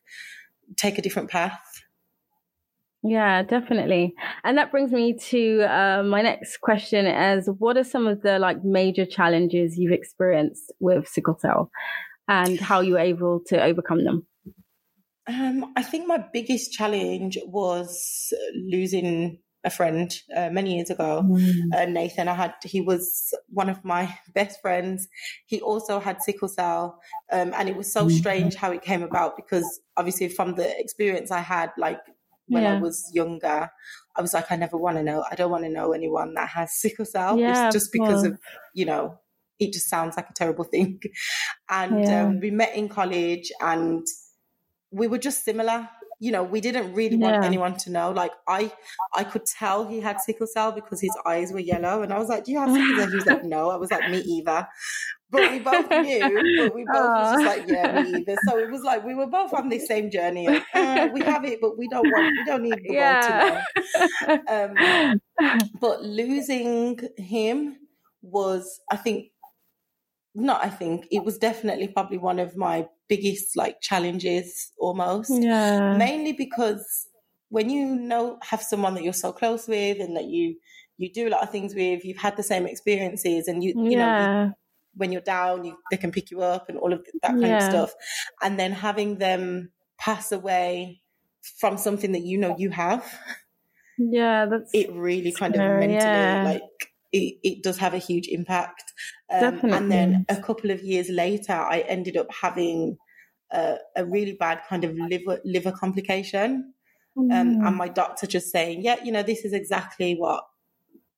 take 0.77 0.97
a 0.97 1.01
different 1.01 1.29
path. 1.29 1.74
Yeah, 3.07 3.43
definitely. 3.43 4.15
And 4.43 4.57
that 4.57 4.71
brings 4.71 4.91
me 4.91 5.15
to 5.29 5.61
uh, 5.61 6.03
my 6.03 6.23
next 6.23 6.57
question 6.61 7.05
as 7.05 7.47
what 7.59 7.77
are 7.77 7.83
some 7.83 8.07
of 8.07 8.23
the 8.23 8.39
like 8.39 8.63
major 8.63 9.05
challenges 9.05 9.77
you've 9.77 9.91
experienced 9.91 10.73
with 10.79 11.07
sickle 11.07 11.37
cell 11.39 11.69
and 12.27 12.59
how 12.59 12.81
you 12.81 12.93
were 12.93 12.99
able 12.99 13.41
to 13.47 13.63
overcome 13.63 14.03
them? 14.03 14.25
Um, 15.27 15.71
I 15.75 15.83
think 15.83 16.07
my 16.07 16.23
biggest 16.33 16.73
challenge 16.73 17.37
was 17.45 18.33
losing 18.55 19.37
a 19.63 19.69
friend 19.69 20.15
uh, 20.35 20.49
many 20.51 20.75
years 20.75 20.89
ago. 20.89 21.23
Mm. 21.23 21.75
Uh, 21.75 21.85
Nathan, 21.85 22.27
I 22.27 22.33
had 22.33 22.53
he 22.63 22.81
was 22.81 23.33
one 23.49 23.69
of 23.69 23.83
my 23.83 24.17
best 24.33 24.61
friends. 24.61 25.07
He 25.45 25.61
also 25.61 25.99
had 25.99 26.23
sickle 26.23 26.47
cell, 26.47 26.99
um, 27.31 27.53
and 27.55 27.69
it 27.69 27.75
was 27.75 27.91
so 27.91 28.05
mm. 28.05 28.11
strange 28.11 28.55
how 28.55 28.71
it 28.71 28.81
came 28.81 29.03
about 29.03 29.35
because 29.35 29.81
obviously 29.97 30.29
from 30.29 30.55
the 30.55 30.79
experience 30.79 31.29
I 31.29 31.41
had, 31.41 31.71
like 31.77 31.99
when 32.47 32.63
yeah. 32.63 32.75
I 32.75 32.79
was 32.79 33.09
younger, 33.13 33.69
I 34.15 34.21
was 34.21 34.33
like, 34.33 34.51
I 34.51 34.55
never 34.55 34.77
want 34.77 34.97
to 34.97 35.03
know. 35.03 35.25
I 35.29 35.35
don't 35.35 35.51
want 35.51 35.63
to 35.63 35.69
know 35.69 35.91
anyone 35.91 36.33
that 36.35 36.49
has 36.49 36.73
sickle 36.79 37.05
cell. 37.05 37.37
Yeah, 37.37 37.67
it's 37.67 37.75
just 37.75 37.91
because 37.91 38.23
of, 38.23 38.39
you 38.73 38.85
know, 38.85 39.19
it 39.59 39.73
just 39.73 39.89
sounds 39.89 40.17
like 40.17 40.29
a 40.29 40.33
terrible 40.33 40.65
thing. 40.65 41.01
And 41.69 42.03
yeah. 42.03 42.25
um, 42.25 42.39
we 42.39 42.51
met 42.51 42.75
in 42.75 42.87
college 42.87 43.51
and 43.59 44.05
we 44.91 45.07
were 45.07 45.17
just 45.17 45.43
similar. 45.43 45.89
You 46.19 46.31
know, 46.31 46.43
we 46.43 46.61
didn't 46.61 46.93
really 46.93 47.17
want 47.17 47.43
anyone 47.43 47.75
to 47.77 47.91
know. 47.91 48.11
Like 48.11 48.31
I, 48.47 48.71
I 49.13 49.23
could 49.23 49.45
tell 49.45 49.87
he 49.87 49.99
had 49.99 50.21
sickle 50.21 50.47
cell 50.47 50.71
because 50.71 51.01
his 51.01 51.17
eyes 51.25 51.51
were 51.51 51.59
yellow, 51.59 52.03
and 52.03 52.13
I 52.13 52.19
was 52.19 52.29
like, 52.29 52.45
"Do 52.45 52.53
you 52.53 52.59
have 52.59 52.71
sickle 52.71 52.95
cell?" 52.95 53.09
He 53.09 53.15
was 53.15 53.25
like, 53.25 53.43
"No." 53.43 53.69
I 53.69 53.75
was 53.75 53.91
like, 53.91 54.09
"Me 54.09 54.19
either." 54.19 54.65
But 55.31 55.51
we 55.51 55.59
both 55.59 55.89
knew, 55.89 56.57
but 56.57 56.75
we 56.75 56.85
both 56.85 56.95
Aww. 56.95 57.33
was 57.33 57.43
just 57.43 57.45
like, 57.45 57.67
yeah, 57.67 58.01
me 58.01 58.19
either. 58.19 58.35
So 58.47 58.57
it 58.59 58.69
was 58.69 58.81
like 58.81 59.03
we 59.03 59.15
were 59.15 59.27
both 59.27 59.53
on 59.53 59.69
the 59.69 59.79
same 59.79 60.11
journey. 60.11 60.47
Of, 60.47 60.63
uh, 60.73 61.09
we 61.13 61.21
have 61.21 61.43
it, 61.45 61.59
but 61.61 61.77
we 61.77 61.87
don't 61.87 62.07
want, 62.07 62.33
we 62.37 62.45
don't 62.45 62.61
need 62.63 62.83
the 62.83 62.93
yeah. 62.93 63.43
world 63.43 63.63
to 64.21 64.41
know. 64.47 65.15
Um, 65.55 65.69
but 65.79 66.03
losing 66.03 66.99
him 67.17 67.77
was, 68.21 68.81
I 68.91 68.97
think, 68.97 69.31
not. 70.35 70.63
I 70.63 70.69
think 70.69 71.07
it 71.11 71.23
was 71.23 71.37
definitely 71.37 71.87
probably 71.87 72.17
one 72.17 72.39
of 72.39 72.55
my 72.55 72.87
biggest 73.07 73.55
like 73.55 73.81
challenges, 73.81 74.71
almost. 74.77 75.31
Yeah. 75.33 75.97
Mainly 75.97 76.33
because 76.33 77.07
when 77.49 77.69
you 77.69 77.95
know 77.95 78.37
have 78.43 78.61
someone 78.61 78.95
that 78.95 79.03
you're 79.03 79.13
so 79.13 79.31
close 79.31 79.67
with 79.67 79.99
and 79.99 80.15
that 80.17 80.25
you 80.25 80.55
you 80.97 81.11
do 81.11 81.27
a 81.27 81.29
lot 81.29 81.43
of 81.43 81.51
things 81.51 81.75
with, 81.75 82.05
you've 82.05 82.17
had 82.17 82.37
the 82.37 82.43
same 82.43 82.65
experiences, 82.65 83.47
and 83.47 83.63
you 83.63 83.73
you 83.75 83.91
yeah. 83.91 83.97
know 83.97 84.53
when 84.95 85.11
you're 85.11 85.21
down, 85.21 85.65
you, 85.65 85.77
they 85.91 85.97
can 85.97 86.11
pick 86.11 86.31
you 86.31 86.41
up 86.41 86.69
and 86.69 86.77
all 86.77 86.93
of 86.93 87.05
that 87.21 87.39
kind 87.41 87.51
Yeah. 87.51 87.55
of 87.55 87.61
stuff, 87.61 87.93
and 88.41 88.59
then 88.59 88.71
having 88.71 89.17
them 89.17 89.71
pass 89.97 90.31
away 90.31 91.01
from 91.59 91.77
something 91.77 92.11
that 92.13 92.23
you 92.23 92.37
know 92.37 92.55
you 92.57 92.69
have, 92.71 93.03
Yeah, 93.97 94.45
that's 94.45 94.71
it 94.73 94.91
really 94.93 95.31
kind 95.31 95.55
of 95.55 95.65
mentally 95.65 96.25
yeah. 96.25 96.41
like 96.41 96.61
it, 97.11 97.37
it 97.43 97.63
does 97.63 97.77
have 97.77 97.93
a 97.93 97.97
huge 97.97 98.27
impact. 98.27 98.83
Um, 99.31 99.63
and 99.71 99.91
then 99.91 100.25
a 100.29 100.35
couple 100.41 100.71
of 100.71 100.83
years 100.83 101.09
later, 101.09 101.53
I 101.53 101.79
ended 101.81 102.17
up 102.17 102.27
having 102.31 102.97
a, 103.51 103.77
a 103.95 104.05
really 104.05 104.33
bad 104.33 104.61
kind 104.67 104.83
of 104.83 104.93
liver 104.95 105.39
liver 105.45 105.71
complication. 105.71 106.73
Um, 107.31 107.57
Mm. 107.57 107.67
and 107.67 107.75
my 107.77 107.87
doctor 107.89 108.27
just 108.27 108.51
saying, 108.51 108.83
yeah, 108.83 108.97
you 109.03 109.11
know, 109.11 109.23
this 109.23 109.45
is 109.45 109.53
exactly 109.53 110.15
what, 110.15 110.45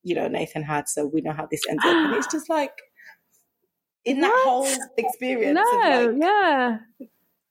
you 0.04 0.14
know, 0.14 0.28
Nathan 0.28 0.62
had. 0.62 0.88
So 0.88 1.06
we 1.06 1.20
know 1.22 1.32
how 1.32 1.46
this 1.50 1.66
ends 1.68 1.84
up. 1.86 1.98
And 2.04 2.14
it's 2.14 2.26
just 2.32 2.48
like, 2.48 2.72
in 4.04 4.20
that 4.20 4.28
What? 4.28 4.48
whole 4.48 4.84
experience 4.96 5.58
no, 5.60 5.78
like, 5.78 6.16
yeah. 6.20 6.78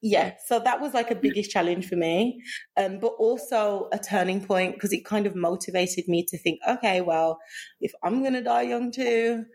yeah, 0.01 0.33
so 0.45 0.59
that 0.59 0.79
was 0.81 0.93
like 0.93 1.11
a 1.11 1.15
biggest 1.15 1.51
challenge 1.51 1.87
for 1.87 1.95
me. 1.95 2.41
Um, 2.77 2.99
but 2.99 3.13
also 3.19 3.89
a 3.91 3.99
turning 3.99 4.45
point 4.45 4.75
because 4.75 4.93
it 4.93 5.05
kind 5.05 5.25
of 5.25 5.35
motivated 5.35 6.07
me 6.07 6.25
to 6.29 6.37
think, 6.37 6.59
okay, 6.67 7.01
well, 7.01 7.39
if 7.81 7.91
I'm 8.03 8.21
going 8.21 8.33
to 8.33 8.43
die 8.43 8.63
young 8.63 8.91
too, 8.91 9.45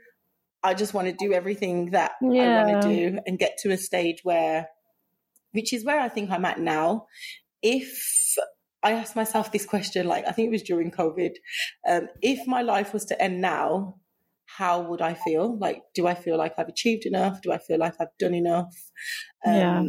I 0.62 0.74
just 0.74 0.94
want 0.94 1.08
to 1.08 1.12
do 1.12 1.32
everything 1.32 1.90
that 1.90 2.12
I 2.22 2.26
want 2.26 2.82
to 2.82 2.88
do 2.88 3.18
and 3.26 3.38
get 3.38 3.58
to 3.62 3.72
a 3.72 3.76
stage 3.76 4.20
where, 4.22 4.68
which 5.52 5.72
is 5.72 5.84
where 5.84 6.00
I 6.00 6.08
think 6.08 6.30
I'm 6.30 6.44
at 6.44 6.60
now. 6.60 7.06
If 7.62 8.36
I 8.82 8.92
asked 8.92 9.16
myself 9.16 9.50
this 9.52 9.66
question, 9.66 10.06
like 10.06 10.26
I 10.26 10.32
think 10.32 10.48
it 10.48 10.52
was 10.52 10.62
during 10.62 10.90
COVID, 10.90 11.32
um, 11.88 12.08
if 12.20 12.46
my 12.46 12.62
life 12.62 12.92
was 12.92 13.04
to 13.06 13.20
end 13.20 13.40
now, 13.40 13.96
how 14.56 14.82
would 14.82 15.00
I 15.00 15.14
feel? 15.14 15.58
Like, 15.58 15.82
do 15.94 16.06
I 16.06 16.14
feel 16.14 16.36
like 16.36 16.54
I've 16.58 16.68
achieved 16.68 17.06
enough? 17.06 17.40
Do 17.42 17.52
I 17.52 17.58
feel 17.58 17.78
like 17.78 17.94
I've 18.00 18.16
done 18.18 18.34
enough? 18.34 18.74
Um, 19.46 19.54
Yeah. 19.54 19.84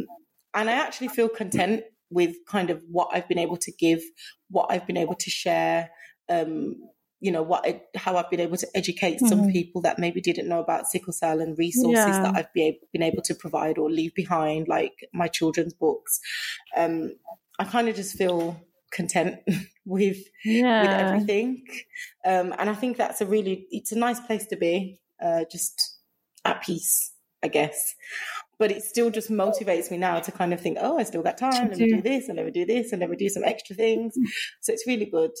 And 0.56 0.70
I 0.70 0.72
actually 0.72 1.08
feel 1.08 1.28
content 1.28 1.82
with 2.10 2.36
kind 2.48 2.70
of 2.70 2.82
what 2.88 3.08
I've 3.12 3.28
been 3.28 3.38
able 3.38 3.56
to 3.56 3.72
give, 3.72 4.00
what 4.50 4.66
I've 4.70 4.86
been 4.86 4.96
able 4.96 5.16
to 5.16 5.30
share, 5.30 5.90
um, 6.28 6.76
you 7.20 7.32
know, 7.32 7.42
what 7.42 7.66
I, 7.66 7.82
how 7.96 8.16
I've 8.16 8.30
been 8.30 8.40
able 8.40 8.56
to 8.58 8.68
educate 8.74 9.18
some 9.20 9.40
Mhm. 9.40 9.52
people 9.52 9.80
that 9.82 9.98
maybe 9.98 10.20
didn't 10.20 10.48
know 10.48 10.60
about 10.60 10.86
sickle 10.86 11.12
cell 11.12 11.40
and 11.40 11.58
resources 11.58 12.16
Yeah. 12.16 12.22
that 12.22 12.32
I've 12.36 12.52
be, 12.52 12.78
been 12.92 13.02
able 13.02 13.22
to 13.22 13.34
provide 13.34 13.78
or 13.78 13.90
leave 13.90 14.14
behind, 14.14 14.68
like 14.68 14.92
my 15.12 15.26
children's 15.28 15.74
books. 15.74 16.20
Um, 16.76 17.16
I 17.58 17.64
kind 17.64 17.88
of 17.88 17.96
just 17.96 18.16
feel 18.16 18.60
content 18.94 19.40
with 19.84 20.18
Yeah. 20.44 20.82
with 20.82 20.90
everything. 20.90 21.64
Um, 22.24 22.54
and 22.58 22.70
I 22.70 22.74
think 22.74 22.96
that's 22.96 23.20
a 23.20 23.26
really, 23.26 23.66
it's 23.70 23.92
a 23.92 23.98
nice 23.98 24.20
place 24.20 24.46
to 24.46 24.56
be, 24.56 25.00
uh, 25.22 25.44
just 25.50 25.98
at 26.44 26.62
peace, 26.62 27.12
I 27.42 27.48
guess. 27.48 27.94
But 28.58 28.70
it 28.70 28.82
still 28.82 29.10
just 29.10 29.30
motivates 29.30 29.90
me 29.90 29.96
now 29.98 30.20
to 30.20 30.32
kind 30.32 30.52
of 30.54 30.60
think, 30.60 30.78
oh, 30.80 30.98
I 30.98 31.02
still 31.02 31.22
got 31.22 31.36
time. 31.38 31.68
Let 31.70 31.78
me 31.78 31.90
do- 31.96 32.02
this 32.02 32.28
and 32.28 32.36
let 32.36 32.46
me 32.46 32.52
do 32.52 32.64
this 32.64 32.92
and 32.92 33.00
let 33.00 33.10
me 33.10 33.16
do 33.16 33.28
some 33.28 33.44
extra 33.44 33.74
things. 33.76 34.14
So 34.62 34.72
it's 34.72 34.86
really 34.86 35.06
good. 35.06 35.32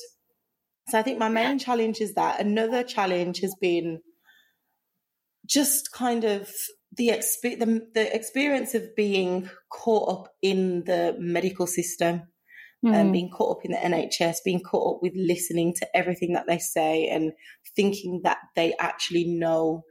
So 0.90 0.98
I 0.98 1.02
think 1.02 1.18
my 1.18 1.28
main 1.30 1.58
challenge 1.58 2.00
is 2.00 2.14
that. 2.14 2.40
Another 2.40 2.82
challenge 2.82 3.40
has 3.40 3.54
been 3.60 4.00
just 5.46 5.92
kind 5.92 6.24
of 6.24 6.50
the, 6.96 7.08
expe- 7.08 7.58
the, 7.58 7.86
the 7.94 8.14
experience 8.14 8.74
of 8.74 8.94
being 8.96 9.48
caught 9.70 10.08
up 10.10 10.32
in 10.42 10.84
the 10.84 11.16
medical 11.18 11.66
system 11.66 12.22
and 12.86 13.10
Mm. 13.10 13.12
being 13.12 13.30
caught 13.30 13.58
up 13.58 13.64
in 13.64 13.72
the 13.72 13.78
NHS, 13.84 14.38
being 14.44 14.60
caught 14.60 14.96
up 14.96 15.02
with 15.02 15.12
listening 15.16 15.74
to 15.74 15.96
everything 15.96 16.32
that 16.34 16.46
they 16.46 16.58
say 16.58 17.08
and 17.08 17.32
thinking 17.76 18.20
that 18.24 18.38
they 18.56 18.74
actually 18.78 19.24
know 19.24 19.84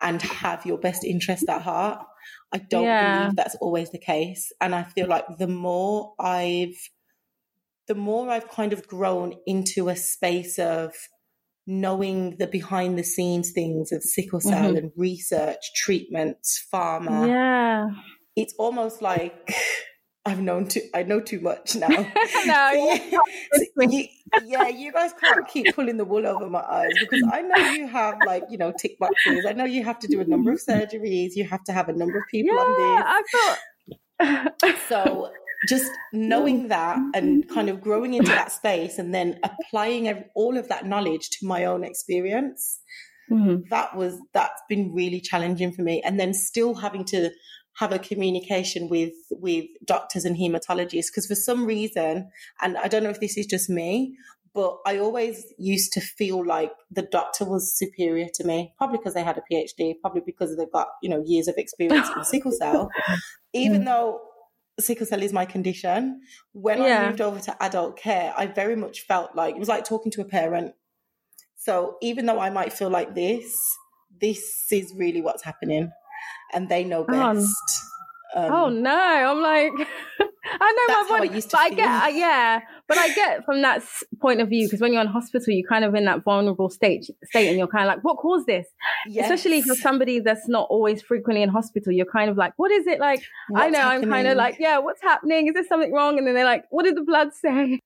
and 0.00 0.22
have 0.22 0.64
your 0.64 0.78
best 0.78 1.04
interest 1.04 1.48
at 1.48 1.62
heart. 1.62 2.04
I 2.52 2.58
don't 2.58 2.84
Yeah. 2.84 3.18
believe 3.20 3.36
that's 3.36 3.54
always 3.56 3.90
the 3.90 3.98
case. 3.98 4.50
And 4.60 4.74
I 4.74 4.82
feel 4.84 5.06
like 5.06 5.24
the 5.38 5.46
more 5.48 6.14
I've 6.18 6.76
the 7.86 7.94
more 7.96 8.30
I've 8.30 8.48
kind 8.48 8.72
of 8.72 8.86
grown 8.86 9.34
into 9.46 9.88
a 9.88 9.96
space 9.96 10.60
of 10.60 10.94
knowing 11.66 12.36
the 12.36 12.46
behind 12.46 12.96
the 12.96 13.02
scenes 13.02 13.50
things 13.50 13.90
of 13.90 14.02
sickle 14.04 14.40
cell 14.40 14.72
Mhm. 14.72 14.78
and 14.78 14.92
research, 14.96 15.72
treatments, 15.74 16.64
pharma, 16.72 17.26
yeah. 17.26 17.88
it's 18.36 18.54
almost 18.58 19.02
like 19.02 19.52
I've 20.26 20.40
known 20.40 20.68
too 20.68 20.82
I 20.94 21.02
know 21.02 21.20
too 21.20 21.40
much 21.40 21.76
now. 21.76 21.88
no, 21.88 22.04
yeah. 22.46 23.20
you- 23.88 24.08
yeah, 24.44 24.68
you 24.68 24.92
guys 24.92 25.12
can't 25.20 25.48
keep 25.48 25.74
pulling 25.74 25.96
the 25.96 26.04
wool 26.04 26.24
over 26.26 26.48
my 26.48 26.60
eyes 26.60 26.92
because 27.00 27.22
I 27.32 27.42
know 27.42 27.56
you 27.72 27.88
have 27.88 28.14
like, 28.24 28.44
you 28.48 28.58
know, 28.58 28.72
tick 28.72 28.96
boxes. 29.00 29.44
I 29.48 29.54
know 29.54 29.64
you 29.64 29.82
have 29.82 29.98
to 30.00 30.06
do 30.06 30.20
a 30.20 30.24
number 30.24 30.52
of 30.52 30.60
surgeries, 30.60 31.30
you 31.34 31.44
have 31.44 31.64
to 31.64 31.72
have 31.72 31.88
a 31.88 31.92
number 31.92 32.18
of 32.18 32.24
people 32.30 32.54
yeah, 32.54 32.62
on 32.62 33.24
I 34.20 34.42
thought. 34.62 34.78
So 34.88 35.30
just 35.68 35.90
knowing 36.12 36.68
that 36.68 36.98
and 37.14 37.48
kind 37.48 37.68
of 37.68 37.80
growing 37.80 38.14
into 38.14 38.30
that 38.30 38.52
space 38.52 38.98
and 38.98 39.12
then 39.12 39.40
applying 39.42 40.24
all 40.34 40.56
of 40.56 40.68
that 40.68 40.86
knowledge 40.86 41.28
to 41.30 41.46
my 41.46 41.64
own 41.64 41.82
experience 41.84 42.80
Mhm. 43.30 43.68
that 43.68 43.96
was 43.96 44.18
that's 44.34 44.60
been 44.68 44.92
really 44.92 45.20
challenging 45.20 45.70
for 45.72 45.82
me 45.82 46.02
and 46.04 46.18
then 46.18 46.34
still 46.34 46.74
having 46.74 47.04
to 47.04 47.30
have 47.80 47.92
a 47.92 47.98
communication 47.98 48.88
with 48.88 49.14
with 49.30 49.64
doctors 49.86 50.26
and 50.26 50.36
hematologists 50.36 51.06
because 51.06 51.26
for 51.26 51.34
some 51.34 51.64
reason 51.64 52.28
and 52.60 52.76
i 52.76 52.86
don't 52.86 53.02
know 53.02 53.08
if 53.08 53.20
this 53.20 53.38
is 53.38 53.46
just 53.46 53.70
me 53.70 54.14
but 54.52 54.76
i 54.86 54.98
always 54.98 55.46
used 55.56 55.90
to 55.90 56.00
feel 56.00 56.44
like 56.46 56.72
the 56.90 57.00
doctor 57.00 57.42
was 57.42 57.74
superior 57.76 58.26
to 58.34 58.44
me 58.44 58.74
probably 58.76 58.98
because 58.98 59.14
they 59.14 59.22
had 59.22 59.38
a 59.38 59.42
phd 59.50 59.94
probably 60.02 60.20
because 60.26 60.54
they've 60.58 60.70
got 60.70 60.88
you 61.02 61.08
know 61.08 61.22
years 61.24 61.48
of 61.48 61.54
experience 61.56 62.08
in 62.14 62.22
sickle 62.32 62.52
cell. 62.52 62.90
Even 63.54 63.82
mm. 63.82 63.86
though 63.86 64.20
sickle 64.78 65.06
cell 65.06 65.22
is 65.22 65.32
my 65.32 65.46
condition 65.46 66.20
when 66.52 66.82
i 66.82 67.06
moved 67.06 67.20
over 67.20 67.40
to 67.40 67.62
adult 67.62 67.96
care 67.98 68.32
i 68.36 68.46
very 68.46 68.76
much 68.76 69.00
felt 69.06 69.34
like 69.34 69.54
it 69.54 69.58
was 69.58 69.68
like 69.68 69.84
talking 69.84 70.12
to 70.12 70.20
a 70.20 70.24
parent. 70.24 70.74
So 71.56 71.96
even 72.00 72.24
though 72.24 72.40
I 72.40 72.48
might 72.48 72.72
feel 72.72 72.88
like 72.88 73.14
this, 73.14 73.54
this 74.18 74.66
is 74.72 74.94
really 74.96 75.20
what's 75.20 75.44
happening, 75.44 75.92
and 76.52 76.68
they 76.68 76.84
know 76.84 77.04
Oh, 77.08 77.34
best. 77.34 77.84
Um, 78.32 78.52
oh 78.52 78.68
no! 78.68 78.90
I'm 78.92 79.42
like, 79.42 79.72
I 80.44 80.72
know 80.72 80.94
my 80.94 81.16
I 81.16 81.18
body, 81.18 81.40
to 81.40 81.48
but 81.48 81.58
I 81.58 81.70
get, 81.70 81.88
I, 81.88 82.08
yeah, 82.10 82.60
but 82.86 82.96
I 82.96 83.12
get 83.12 83.44
from 83.44 83.62
that 83.62 83.82
point 84.20 84.40
of 84.40 84.48
view 84.48 84.66
because 84.66 84.80
when 84.80 84.92
you're 84.92 85.02
in 85.02 85.08
hospital, 85.08 85.52
you're 85.52 85.68
kind 85.68 85.84
of 85.84 85.96
in 85.96 86.04
that 86.04 86.22
vulnerable 86.22 86.70
state, 86.70 87.06
state, 87.24 87.48
and 87.48 87.58
you're 87.58 87.66
kind 87.66 87.84
of 87.84 87.88
like, 87.88 88.04
what 88.04 88.18
caused 88.18 88.46
this? 88.46 88.68
yes. 89.08 89.24
Especially 89.24 89.58
if 89.58 89.66
you're 89.66 89.74
somebody 89.74 90.20
that's 90.20 90.48
not 90.48 90.68
always 90.70 91.02
frequently 91.02 91.42
in 91.42 91.48
hospital, 91.48 91.92
you're 91.92 92.06
kind 92.06 92.30
of 92.30 92.36
like, 92.36 92.52
what 92.56 92.70
is 92.70 92.86
it 92.86 93.00
like? 93.00 93.20
I 93.54 93.66
What's 93.66 93.72
know, 93.72 93.82
I'm 93.82 94.08
kind 94.08 94.28
of 94.28 94.36
like, 94.36 94.56
yeah, 94.60 94.78
what's 94.78 95.02
happening? 95.02 95.48
Is 95.48 95.54
there 95.54 95.64
something 95.64 95.92
wrong? 95.92 96.16
And 96.16 96.26
then 96.26 96.34
they're 96.34 96.44
like, 96.44 96.66
what 96.70 96.84
did 96.84 96.96
the 96.96 97.02
blood 97.02 97.34
say? 97.34 97.80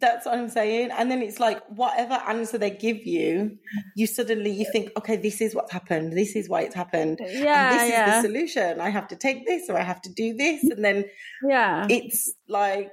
That's 0.00 0.26
what 0.26 0.38
I'm 0.38 0.48
saying. 0.48 0.90
And 0.96 1.10
then 1.10 1.22
it's 1.22 1.38
like 1.38 1.60
whatever 1.68 2.14
answer 2.14 2.58
they 2.58 2.70
give 2.70 3.06
you, 3.06 3.58
you 3.96 4.06
suddenly 4.06 4.50
you 4.50 4.66
think, 4.72 4.90
okay, 4.96 5.16
this 5.16 5.40
is 5.40 5.54
what's 5.54 5.72
happened. 5.72 6.12
This 6.12 6.36
is 6.36 6.48
why 6.48 6.62
it's 6.62 6.74
happened. 6.74 7.18
Yeah, 7.20 7.70
and 7.70 7.80
this 7.80 7.90
yeah, 7.90 8.16
is 8.16 8.22
the 8.22 8.28
solution. 8.28 8.80
I 8.80 8.90
have 8.90 9.08
to 9.08 9.16
take 9.16 9.46
this 9.46 9.68
or 9.68 9.78
I 9.78 9.82
have 9.82 10.00
to 10.02 10.12
do 10.12 10.34
this. 10.34 10.64
And 10.64 10.84
then 10.84 11.04
yeah. 11.46 11.86
it's 11.90 12.32
like, 12.48 12.90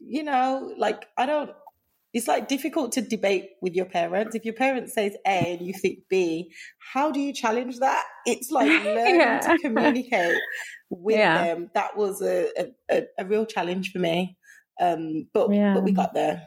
you 0.00 0.22
know, 0.24 0.74
like 0.76 1.06
I 1.16 1.26
don't 1.26 1.50
it's 2.12 2.26
like 2.26 2.48
difficult 2.48 2.92
to 2.92 3.02
debate 3.02 3.50
with 3.62 3.74
your 3.74 3.84
parents. 3.84 4.34
If 4.34 4.44
your 4.44 4.54
parent 4.54 4.90
says 4.90 5.14
A 5.26 5.54
and 5.56 5.66
you 5.66 5.72
think 5.72 6.00
B, 6.08 6.52
how 6.92 7.12
do 7.12 7.20
you 7.20 7.32
challenge 7.32 7.78
that? 7.78 8.04
It's 8.26 8.50
like 8.50 8.68
learning 8.84 9.20
Yeah. 9.20 9.40
to 9.40 9.58
communicate 9.58 10.38
with 10.88 11.16
Yeah. 11.16 11.44
them. 11.44 11.70
That 11.74 11.96
was 11.96 12.20
a, 12.20 12.48
a, 12.58 12.66
a, 12.90 13.02
a 13.18 13.24
real 13.24 13.46
challenge 13.46 13.92
for 13.92 14.00
me. 14.00 14.36
Um, 14.80 15.28
but 15.34 15.50
Yeah. 15.50 15.74
but 15.74 15.84
we 15.84 15.92
got 15.92 16.14
there, 16.14 16.46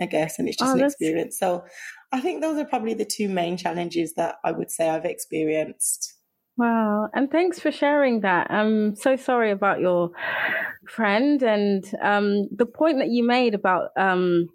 I 0.00 0.06
guess, 0.06 0.38
and 0.38 0.48
it's 0.48 0.56
just 0.56 0.74
Oh, 0.74 0.78
an 0.78 0.84
experience. 0.84 1.38
So 1.38 1.64
I 2.12 2.20
think 2.20 2.40
those 2.40 2.58
are 2.58 2.64
probably 2.64 2.94
the 2.94 3.04
two 3.04 3.28
main 3.28 3.56
challenges 3.56 4.14
that 4.14 4.36
I 4.44 4.52
would 4.52 4.70
say 4.70 4.88
I've 4.88 5.04
experienced. 5.04 6.14
Wow. 6.56 7.08
And 7.14 7.30
thanks 7.30 7.58
for 7.58 7.72
sharing 7.72 8.20
that. 8.20 8.50
I'm 8.50 8.94
so 8.96 9.16
sorry 9.16 9.50
about 9.50 9.80
your 9.80 10.10
friend 10.88 11.42
and 11.42 11.84
um, 12.02 12.48
the 12.54 12.66
point 12.66 12.98
that 12.98 13.08
you 13.08 13.24
made 13.26 13.54
about, 13.54 13.90
um, 13.96 14.48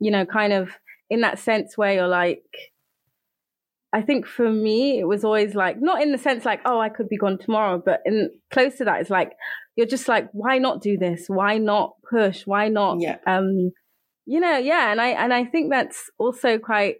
you 0.00 0.10
know, 0.10 0.26
kind 0.26 0.52
of 0.52 0.70
in 1.10 1.20
that 1.20 1.38
sense 1.38 1.76
where 1.76 1.92
you're 1.92 2.08
like, 2.08 2.42
I 3.92 4.00
think 4.02 4.26
for 4.26 4.50
me, 4.50 4.98
it 4.98 5.04
was 5.04 5.24
always 5.24 5.54
like, 5.54 5.76
not 5.80 6.00
in 6.02 6.12
the 6.12 6.18
sense 6.18 6.44
like, 6.44 6.60
oh, 6.64 6.80
I 6.80 6.88
could 6.88 7.08
be 7.08 7.18
gone 7.18 7.38
tomorrow, 7.38 7.82
but 7.84 8.00
in 8.06 8.30
close 8.50 8.76
to 8.76 8.84
that, 8.86 9.00
it's 9.02 9.10
like, 9.10 9.32
you're 9.76 9.86
just 9.86 10.08
like, 10.08 10.28
why 10.32 10.58
not 10.58 10.80
do 10.80 10.96
this? 10.96 11.24
Why 11.28 11.58
not 11.58 11.94
push? 12.08 12.46
Why 12.46 12.68
not 12.68 13.00
Yeah. 13.00 13.18
um 13.26 13.72
you 14.24 14.38
know 14.38 14.56
yeah 14.56 14.92
and 14.92 15.00
i 15.00 15.08
and 15.08 15.34
i 15.34 15.44
think 15.44 15.68
that's 15.72 16.08
also 16.16 16.56
quite 16.56 16.98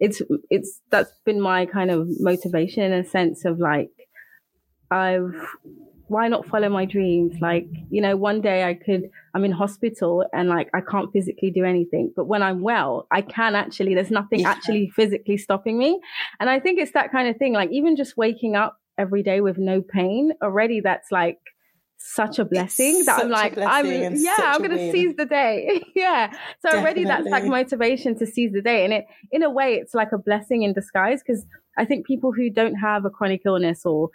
it's 0.00 0.20
it's 0.50 0.80
that's 0.90 1.12
been 1.24 1.40
my 1.40 1.66
kind 1.66 1.88
of 1.90 2.08
motivation 2.18 2.82
in 2.82 2.92
a 2.92 3.04
sense 3.04 3.44
of 3.44 3.60
like 3.60 3.90
i've 4.90 5.30
why 6.08 6.28
not 6.28 6.46
follow 6.46 6.68
my 6.68 6.84
dreams? 6.84 7.40
Like, 7.40 7.66
you 7.90 8.00
know, 8.00 8.16
one 8.16 8.40
day 8.40 8.64
I 8.64 8.74
could, 8.74 9.10
I'm 9.34 9.44
in 9.44 9.52
hospital 9.52 10.24
and 10.32 10.48
like 10.48 10.68
I 10.74 10.80
can't 10.80 11.10
physically 11.12 11.50
do 11.50 11.64
anything. 11.64 12.12
But 12.14 12.26
when 12.26 12.42
I'm 12.42 12.60
well, 12.60 13.06
I 13.10 13.22
can 13.22 13.54
actually, 13.54 13.94
there's 13.94 14.10
nothing 14.10 14.40
yeah. 14.40 14.50
actually 14.50 14.90
physically 14.94 15.36
stopping 15.36 15.78
me. 15.78 16.00
And 16.40 16.50
I 16.50 16.60
think 16.60 16.78
it's 16.78 16.92
that 16.92 17.10
kind 17.10 17.28
of 17.28 17.36
thing. 17.36 17.54
Like, 17.54 17.70
even 17.70 17.96
just 17.96 18.16
waking 18.16 18.54
up 18.54 18.78
every 18.98 19.22
day 19.22 19.40
with 19.40 19.58
no 19.58 19.80
pain, 19.80 20.32
already 20.42 20.80
that's 20.80 21.10
like, 21.10 21.38
such 21.96 22.38
a 22.38 22.44
blessing 22.44 22.96
it's 22.98 23.06
that 23.06 23.22
I'm 23.22 23.30
like, 23.30 23.56
I'm 23.56 23.86
yeah, 23.86 24.34
I'm 24.38 24.60
gonna 24.60 24.76
win. 24.76 24.92
seize 24.92 25.16
the 25.16 25.24
day. 25.24 25.82
yeah. 25.94 26.30
So 26.30 26.36
Definitely. 26.64 26.80
already 26.80 27.04
that's 27.04 27.28
like 27.28 27.44
motivation 27.44 28.18
to 28.18 28.26
seize 28.26 28.52
the 28.52 28.60
day. 28.60 28.84
And 28.84 28.92
it 28.92 29.06
in 29.32 29.42
a 29.42 29.48
way 29.48 29.74
it's 29.74 29.94
like 29.94 30.12
a 30.12 30.18
blessing 30.18 30.64
in 30.64 30.74
disguise 30.74 31.22
because 31.26 31.46
I 31.78 31.86
think 31.86 32.06
people 32.06 32.30
who 32.30 32.50
don't 32.50 32.74
have 32.74 33.06
a 33.06 33.10
chronic 33.10 33.42
illness 33.46 33.86
or 33.86 34.10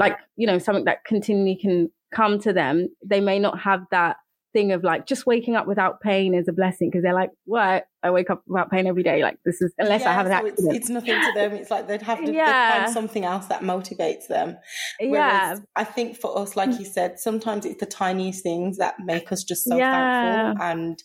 like, 0.00 0.16
you 0.36 0.46
know, 0.46 0.58
something 0.58 0.86
that 0.86 1.04
continually 1.04 1.58
can 1.60 1.90
come 2.12 2.40
to 2.40 2.52
them, 2.52 2.88
they 3.04 3.20
may 3.20 3.38
not 3.38 3.60
have 3.60 3.82
that 3.90 4.16
thing 4.52 4.72
of 4.72 4.82
like 4.82 5.06
just 5.06 5.26
waking 5.26 5.54
up 5.54 5.66
without 5.66 6.00
pain 6.00 6.34
is 6.34 6.48
a 6.48 6.52
blessing 6.52 6.88
because 6.90 7.04
they're 7.04 7.14
like, 7.14 7.30
what? 7.44 7.84
I 8.02 8.10
wake 8.10 8.30
up 8.30 8.42
without 8.46 8.70
pain 8.70 8.86
every 8.86 9.02
day. 9.02 9.22
Like 9.22 9.36
this 9.44 9.60
is 9.60 9.72
unless 9.78 10.00
yeah, 10.00 10.10
I 10.10 10.12
have 10.14 10.26
an 10.26 10.32
accident. 10.32 10.58
It's, 10.74 10.76
it's, 10.76 10.88
nothing 10.88 11.14
to 11.14 11.32
them. 11.34 11.52
It's 11.52 11.70
like 11.70 11.86
they'd 11.86 12.02
have 12.02 12.24
to 12.24 12.32
yeah. 12.32 12.84
find 12.84 12.92
something 12.92 13.24
else 13.24 13.46
that 13.46 13.60
motivates 13.60 14.26
them. 14.26 14.56
Whereas 14.98 15.58
yeah. 15.58 15.64
I 15.76 15.84
think 15.84 16.16
for 16.16 16.36
us, 16.38 16.56
like 16.56 16.78
you 16.78 16.86
said, 16.86 17.20
sometimes 17.20 17.66
it's 17.66 17.78
the 17.78 17.86
tiniest 17.86 18.42
things 18.42 18.78
that 18.78 18.94
make 19.04 19.30
us 19.30 19.44
just 19.44 19.64
so 19.64 19.76
yeah. 19.76 20.54
thankful 20.54 20.66
and 20.66 20.98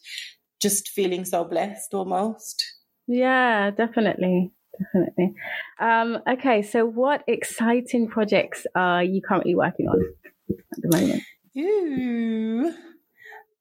just 0.62 0.88
feeling 0.88 1.26
so 1.26 1.44
blessed 1.44 1.94
almost. 1.94 2.64
Yeah, 3.08 3.72
definitely 3.72 4.54
definitely. 4.80 5.34
Um, 5.80 6.20
okay, 6.28 6.62
so 6.62 6.86
what 6.86 7.24
exciting 7.28 8.08
projects 8.08 8.66
are 8.76 9.04
you 9.04 9.22
currently 9.22 9.56
working 9.56 9.88
on 9.88 10.00
at 10.50 10.82
the 10.82 10.98
moment? 10.98 11.24
Ooh. 11.58 12.74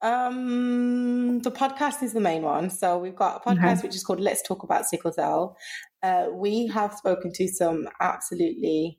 Um, 0.02 1.40
the 1.40 1.50
podcast 1.50 2.02
is 2.02 2.12
the 2.12 2.20
main 2.20 2.42
one. 2.42 2.68
So 2.68 2.98
we've 2.98 3.16
got 3.16 3.36
a 3.36 3.48
podcast 3.48 3.78
okay. 3.78 3.86
which 3.86 3.96
is 3.96 4.04
called 4.04 4.20
Let's 4.20 4.42
Talk 4.42 4.62
About 4.62 4.84
Sickle 4.84 5.12
Cell. 5.12 5.56
Uh, 6.02 6.26
we 6.30 6.66
have 6.66 6.94
spoken 6.94 7.32
to 7.34 7.48
some 7.48 7.88
absolutely 8.00 8.98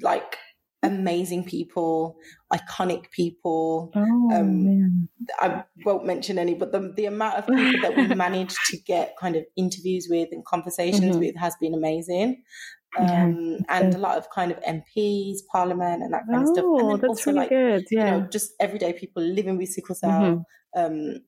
like 0.00 0.36
amazing 0.82 1.44
people, 1.44 2.16
iconic 2.52 3.10
people. 3.10 3.90
Oh, 3.94 4.30
um, 4.32 5.08
I 5.38 5.64
won't 5.84 6.06
mention 6.06 6.38
any, 6.38 6.54
but 6.54 6.72
the, 6.72 6.92
the 6.96 7.06
amount 7.06 7.36
of 7.36 7.46
people 7.46 7.82
that 7.82 7.96
we 7.96 8.06
managed 8.14 8.58
to 8.70 8.78
get 8.78 9.14
kind 9.20 9.36
of 9.36 9.44
interviews 9.56 10.06
with 10.08 10.28
and 10.32 10.44
conversations 10.44 11.16
mm-hmm. 11.16 11.18
with 11.18 11.36
has 11.36 11.54
been 11.60 11.74
amazing. 11.74 12.42
Um, 12.98 13.06
yeah. 13.06 13.64
and 13.68 13.94
a 13.94 13.98
lot 13.98 14.18
of 14.18 14.28
kind 14.30 14.50
of 14.50 14.58
MPs, 14.62 15.38
Parliament, 15.52 16.02
and 16.02 16.12
that 16.12 16.22
kind 16.28 16.38
oh, 16.38 16.42
of 16.42 16.48
stuff. 16.48 16.64
And 16.64 16.90
then 16.90 17.00
that's 17.00 17.08
also 17.08 17.30
really 17.30 17.38
like 17.38 17.48
good. 17.50 17.84
Yeah. 17.90 18.04
you 18.04 18.20
know, 18.22 18.28
just 18.28 18.52
everyday 18.58 18.92
people 18.92 19.22
living 19.22 19.58
with 19.58 19.68
sickle 19.68 19.94
cell. 19.94 20.10
Mm-hmm. 20.10 20.80
Um, 20.80 21.20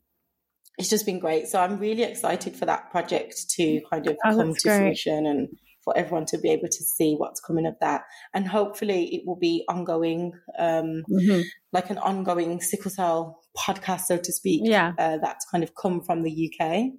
it's 0.78 0.88
just 0.88 1.06
been 1.06 1.20
great. 1.20 1.46
So 1.46 1.60
I'm 1.60 1.78
really 1.78 2.02
excited 2.02 2.56
for 2.56 2.66
that 2.66 2.90
project 2.90 3.50
to 3.50 3.80
kind 3.90 4.06
of 4.08 4.16
oh, 4.24 4.36
come 4.36 4.54
to 4.54 4.60
great. 4.62 4.78
fruition 4.78 5.26
and 5.26 5.48
for 5.84 5.96
everyone 5.96 6.26
to 6.26 6.38
be 6.38 6.50
able 6.50 6.68
to 6.68 6.84
see 6.84 7.14
what's 7.14 7.40
coming 7.40 7.66
of 7.66 7.74
that. 7.80 8.02
And 8.34 8.46
hopefully 8.46 9.14
it 9.14 9.22
will 9.26 9.38
be 9.38 9.64
ongoing, 9.68 10.32
um, 10.58 11.02
mm-hmm. 11.10 11.40
like 11.72 11.90
an 11.90 11.98
ongoing 11.98 12.60
sickle 12.60 12.90
cell 12.90 13.40
podcast, 13.56 14.02
so 14.02 14.16
to 14.16 14.32
speak. 14.32 14.62
Yeah. 14.64 14.92
Uh, 14.98 15.18
that's 15.18 15.46
kind 15.50 15.64
of 15.64 15.74
come 15.74 16.02
from 16.02 16.22
the 16.22 16.52
UK. 16.52 16.90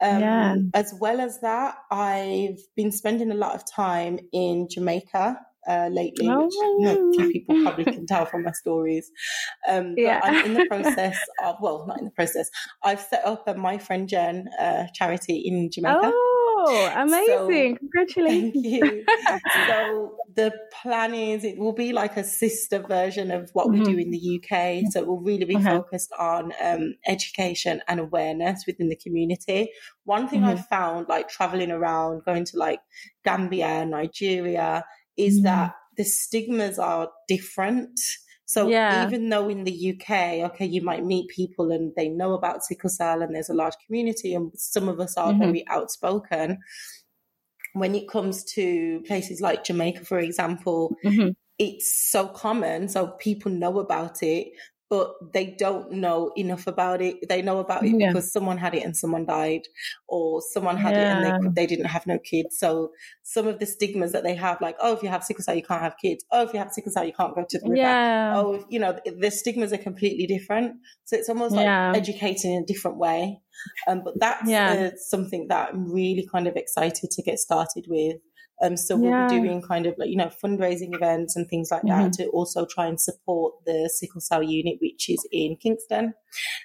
Um, 0.00 0.20
yeah. 0.20 0.56
As 0.74 0.94
well 1.00 1.20
as 1.20 1.40
that, 1.40 1.76
I've 1.90 2.60
been 2.76 2.92
spending 2.92 3.30
a 3.30 3.34
lot 3.34 3.54
of 3.54 3.62
time 3.70 4.18
in 4.32 4.68
Jamaica. 4.70 5.40
Uh, 5.68 5.90
lately, 5.92 6.26
oh. 6.26 6.44
which 6.44 6.54
you 6.54 6.78
know, 6.80 7.10
a 7.10 7.12
few 7.12 7.30
people 7.30 7.62
probably 7.62 7.84
can 7.84 8.06
tell 8.06 8.24
from 8.24 8.42
my 8.42 8.52
stories. 8.52 9.10
Um, 9.68 9.96
yeah. 9.98 10.18
I'm 10.22 10.46
in 10.46 10.54
the 10.54 10.64
process 10.70 11.18
of, 11.44 11.56
well, 11.60 11.84
not 11.86 11.98
in 11.98 12.06
the 12.06 12.10
process. 12.12 12.48
I've 12.82 13.00
set 13.00 13.22
up 13.26 13.46
a 13.46 13.54
My 13.54 13.76
Friend 13.76 14.08
Jen 14.08 14.48
uh, 14.58 14.84
charity 14.94 15.42
in 15.44 15.70
Jamaica. 15.70 16.00
Oh 16.04 16.37
amazing. 16.66 17.74
So, 17.74 17.78
Congratulations. 17.78 18.52
Thank 18.52 18.66
you. 18.66 19.04
so 19.66 20.16
the 20.34 20.52
plan 20.72 21.14
is 21.14 21.44
it 21.44 21.58
will 21.58 21.72
be 21.72 21.92
like 21.92 22.16
a 22.16 22.24
sister 22.24 22.78
version 22.78 23.30
of 23.30 23.50
what 23.52 23.66
mm-hmm. 23.66 23.78
we 23.78 23.84
do 23.84 23.90
mm-hmm. 23.90 24.00
in 24.00 24.10
the 24.10 24.36
UK. 24.36 24.92
So 24.92 25.00
it 25.00 25.06
will 25.06 25.20
really 25.20 25.44
be 25.44 25.56
okay. 25.56 25.64
focused 25.64 26.12
on 26.18 26.52
um, 26.62 26.94
education 27.06 27.82
and 27.88 28.00
awareness 28.00 28.64
within 28.66 28.88
the 28.88 28.96
community. 28.96 29.70
One 30.04 30.28
thing 30.28 30.40
mm-hmm. 30.40 30.50
I've 30.50 30.66
found, 30.66 31.08
like 31.08 31.28
traveling 31.28 31.70
around, 31.70 32.24
going 32.24 32.44
to 32.46 32.56
like 32.56 32.80
Gambia, 33.24 33.84
Nigeria, 33.84 34.84
is 35.16 35.36
mm-hmm. 35.36 35.44
that 35.44 35.74
the 35.96 36.04
stigmas 36.04 36.78
are 36.78 37.10
different. 37.26 37.98
So 38.48 38.66
yeah. 38.66 39.06
even 39.06 39.28
though 39.28 39.50
in 39.50 39.64
the 39.64 39.90
UK, 39.92 40.50
okay, 40.50 40.64
you 40.64 40.80
might 40.80 41.04
meet 41.04 41.28
people 41.28 41.70
and 41.70 41.92
they 41.96 42.08
know 42.08 42.32
about 42.32 42.64
sickle 42.64 42.88
cell 42.88 43.20
and 43.20 43.34
there's 43.34 43.50
a 43.50 43.54
large 43.54 43.74
community 43.84 44.34
and 44.34 44.50
some 44.54 44.88
of 44.88 45.00
us 45.00 45.18
are 45.18 45.32
mm-hmm. 45.32 45.40
very 45.40 45.68
outspoken. 45.68 46.58
When 47.74 47.94
it 47.94 48.08
comes 48.08 48.44
to 48.54 49.02
places 49.06 49.42
like 49.42 49.64
Jamaica, 49.64 50.06
for 50.06 50.18
example, 50.18 50.96
mm-hmm. 51.04 51.32
it's 51.58 52.10
so 52.10 52.26
common. 52.26 52.88
So 52.88 53.08
people 53.18 53.52
know 53.52 53.80
about 53.80 54.22
it, 54.22 54.48
but 54.90 55.14
they 55.32 55.54
don't 55.58 55.92
know 55.92 56.32
enough 56.36 56.66
about 56.66 57.02
it. 57.02 57.28
They 57.28 57.42
know 57.42 57.58
about 57.58 57.84
it 57.84 57.94
yeah. 57.98 58.08
because 58.08 58.32
someone 58.32 58.58
had 58.58 58.74
it 58.74 58.84
and 58.84 58.96
someone 58.96 59.26
died, 59.26 59.62
or 60.08 60.40
someone 60.40 60.76
had 60.76 60.94
yeah. 60.94 61.20
it 61.20 61.28
and 61.28 61.56
they, 61.56 61.62
they 61.62 61.66
didn't 61.66 61.86
have 61.86 62.06
no 62.06 62.18
kids. 62.18 62.58
So 62.58 62.92
some 63.22 63.46
of 63.46 63.58
the 63.58 63.66
stigmas 63.66 64.12
that 64.12 64.22
they 64.22 64.34
have, 64.34 64.60
like, 64.60 64.76
oh, 64.80 64.94
if 64.94 65.02
you 65.02 65.08
have 65.08 65.24
sickle 65.24 65.44
cell, 65.44 65.54
you 65.54 65.62
can't 65.62 65.82
have 65.82 65.96
kids. 66.00 66.24
Oh, 66.30 66.44
if 66.44 66.52
you 66.52 66.58
have 66.58 66.72
sickle 66.72 66.92
cell, 66.92 67.04
you 67.04 67.12
can't 67.12 67.34
go 67.34 67.44
to 67.48 67.58
the 67.58 67.68
river. 67.68 67.82
Yeah. 67.82 68.32
Oh, 68.36 68.64
you 68.68 68.78
know, 68.78 68.98
the 69.04 69.30
stigmas 69.30 69.72
are 69.72 69.78
completely 69.78 70.26
different. 70.26 70.76
So 71.04 71.16
it's 71.16 71.28
almost 71.28 71.54
like 71.54 71.66
educating 71.96 72.54
in 72.54 72.62
a 72.62 72.66
different 72.66 72.98
way. 72.98 73.40
Um, 73.88 74.02
but 74.04 74.14
that's 74.20 74.48
uh, 74.48 74.90
something 74.96 75.48
that 75.48 75.70
I'm 75.70 75.92
really 75.92 76.28
kind 76.30 76.46
of 76.46 76.56
excited 76.56 77.10
to 77.10 77.22
get 77.22 77.38
started 77.38 77.86
with. 77.88 78.16
Um, 78.62 78.76
so 78.76 78.96
we'll 78.96 79.10
yeah. 79.10 79.28
be 79.28 79.40
doing 79.40 79.62
kind 79.62 79.86
of 79.86 79.94
like, 79.98 80.08
you 80.08 80.16
know, 80.16 80.30
fundraising 80.42 80.94
events 80.94 81.36
and 81.36 81.48
things 81.48 81.70
like 81.70 81.82
mm-hmm. 81.82 82.02
that 82.02 82.12
to 82.14 82.26
also 82.28 82.66
try 82.66 82.86
and 82.86 83.00
support 83.00 83.54
the 83.64 83.90
sickle 83.92 84.20
cell 84.20 84.42
unit, 84.42 84.78
which 84.80 85.08
is 85.08 85.26
in 85.30 85.56
Kingston. 85.56 86.14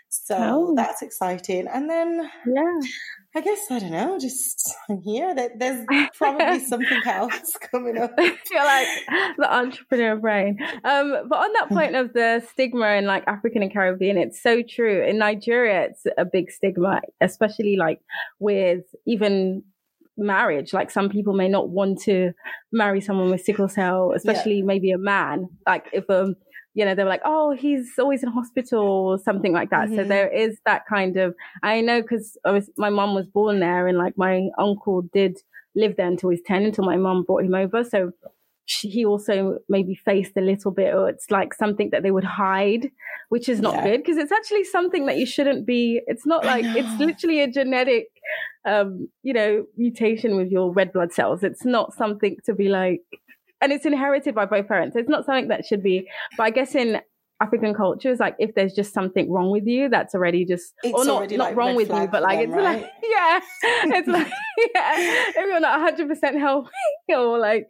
So 0.10 0.38
oh. 0.40 0.74
that's 0.76 1.02
exciting. 1.02 1.68
And 1.68 1.90
then, 1.90 2.30
yeah, 2.48 2.88
I 3.36 3.42
guess, 3.42 3.60
I 3.70 3.80
don't 3.80 3.92
know, 3.92 4.20
just 4.20 4.74
I'm 4.90 5.02
here. 5.02 5.34
That 5.36 5.60
There's 5.60 5.86
probably 6.18 6.60
something 6.60 7.02
else 7.06 7.58
coming 7.72 7.98
up. 7.98 8.14
I 8.18 8.30
feel 8.30 8.64
like 8.64 8.88
the 9.38 9.54
entrepreneur 9.54 10.16
brain. 10.16 10.60
Um, 10.84 11.28
but 11.28 11.38
on 11.38 11.54
that 11.54 11.70
point 11.70 11.96
of 11.96 12.14
the 12.14 12.44
stigma 12.52 12.90
in 12.94 13.06
like 13.06 13.24
African 13.28 13.64
and 13.64 13.74
Caribbean, 13.74 14.18
it's 14.18 14.42
so 14.42 14.62
true. 14.62 15.04
In 15.04 15.18
Nigeria, 15.18 15.90
it's 15.90 16.06
a 16.18 16.26
big 16.26 16.52
stigma, 16.52 17.02
especially 17.22 17.76
like 17.76 18.00
with 18.40 18.84
even 19.06 19.64
marriage. 20.17 20.73
Like 20.73 20.91
some 20.91 21.10
people 21.10 21.34
may 21.34 21.47
not 21.47 21.69
want 21.69 22.02
to 22.04 22.32
marry 22.71 23.02
someone 23.02 23.30
with 23.30 23.41
sickle 23.41 23.67
cell, 23.67 24.13
especially 24.15 24.58
yeah. 24.58 24.65
maybe 24.65 24.91
a 24.91 24.97
man. 24.97 25.49
Like 25.65 25.88
if 25.93 26.10
um 26.10 26.36
you 26.76 26.86
know, 26.86 26.95
they 26.95 27.04
were 27.04 27.10
like, 27.10 27.21
oh, 27.23 27.52
he's 27.52 27.91
always 27.99 28.23
in 28.23 28.30
hospital 28.30 28.82
or 28.82 29.19
something 29.19 29.54
like 29.54 29.69
that. 29.69 29.88
Mm-hmm. 29.88 29.95
So 29.95 30.04
there 30.06 30.28
is 30.28 30.58
that 30.65 30.88
kind 30.88 31.17
of, 31.17 31.36
I 31.62 31.82
know 31.82 32.02
because 32.02 32.36
my 32.78 32.89
mom 32.89 33.13
was 33.13 33.28
born 33.28 33.60
there 33.60 33.88
and 33.88 33.97
like 33.97 34.17
my 34.17 34.49
uncle 34.58 35.04
did 35.13 35.38
live 35.76 35.95
there 35.97 36.08
until 36.08 36.30
he 36.30 36.36
was 36.36 36.41
10 36.45 36.63
until 36.63 36.84
my 36.84 36.97
mom 36.97 37.23
brought 37.23 37.43
him 37.43 37.54
over. 37.54 37.84
So 37.84 38.12
she, 38.65 38.89
he 38.89 39.06
also 39.06 39.58
maybe 39.67 39.95
faced 39.95 40.34
a 40.38 40.41
little 40.41 40.71
bit, 40.71 40.93
or 40.93 41.10
it's 41.10 41.30
like 41.30 41.54
something 41.54 41.89
that 41.91 42.04
they 42.04 42.12
would 42.12 42.23
hide, 42.23 42.89
which 43.30 43.49
is 43.49 43.60
not 43.60 43.76
yeah. 43.76 43.84
good 43.84 43.97
because 43.97 44.17
it's 44.17 44.32
actually 44.32 44.63
something 44.63 45.06
that 45.06 45.17
you 45.17 45.26
shouldn't 45.26 45.65
be. 45.65 46.02
It's 46.08 46.26
not 46.26 46.45
like 46.45 46.65
it's 46.65 46.99
literally 46.99 47.41
a 47.41 47.47
genetic, 47.52 48.08
um, 48.65 49.10
you 49.21 49.34
know, 49.34 49.65
mutation 49.76 50.38
with 50.38 50.49
your 50.49 50.71
red 50.71 50.93
blood 50.93 51.12
cells. 51.12 51.43
It's 51.43 51.65
not 51.65 51.93
something 51.93 52.38
to 52.45 52.54
be 52.54 52.69
like, 52.69 53.02
and 53.62 53.71
it's 53.71 53.86
inherited 53.86 54.34
by 54.36 54.45
both 54.45 54.67
parents. 54.67 54.95
It's 54.95 55.10
not 55.10 55.26
something 55.26 55.49
that 55.49 55.65
should 55.65 55.84
be. 55.84 56.08
But 56.38 56.43
I 56.43 56.49
guess 56.49 56.76
in 56.76 57.02
African 57.44 57.74
cultures, 57.74 58.20
like 58.20 58.36
if 58.40 58.56
there's 58.56 58.74
just 58.74 58.94
something 58.94 59.32
wrong 59.32 59.52
with 59.52 59.66
you, 59.66 59.90
that's 59.90 60.16
already 60.16 60.46
just 60.46 60.74
it's 60.84 60.94
or 60.94 61.06
not 61.06 61.16
already 61.18 61.38
not 61.38 61.50
like 61.50 61.56
wrong 61.56 61.76
with 61.76 61.90
you, 61.90 62.08
but 62.08 62.22
like 62.22 62.40
them, 62.40 62.50
it's 62.50 62.58
right? 62.58 62.82
like 62.82 62.92
yeah, 63.04 63.40
it's 63.98 64.08
like 64.08 64.28
yeah, 64.76 64.94
if 65.30 65.36
you're 65.36 65.60
not 65.60 65.82
100 65.82 66.08
percent 66.08 66.40
healthy 66.40 66.70
or 67.10 67.38
like 67.38 67.68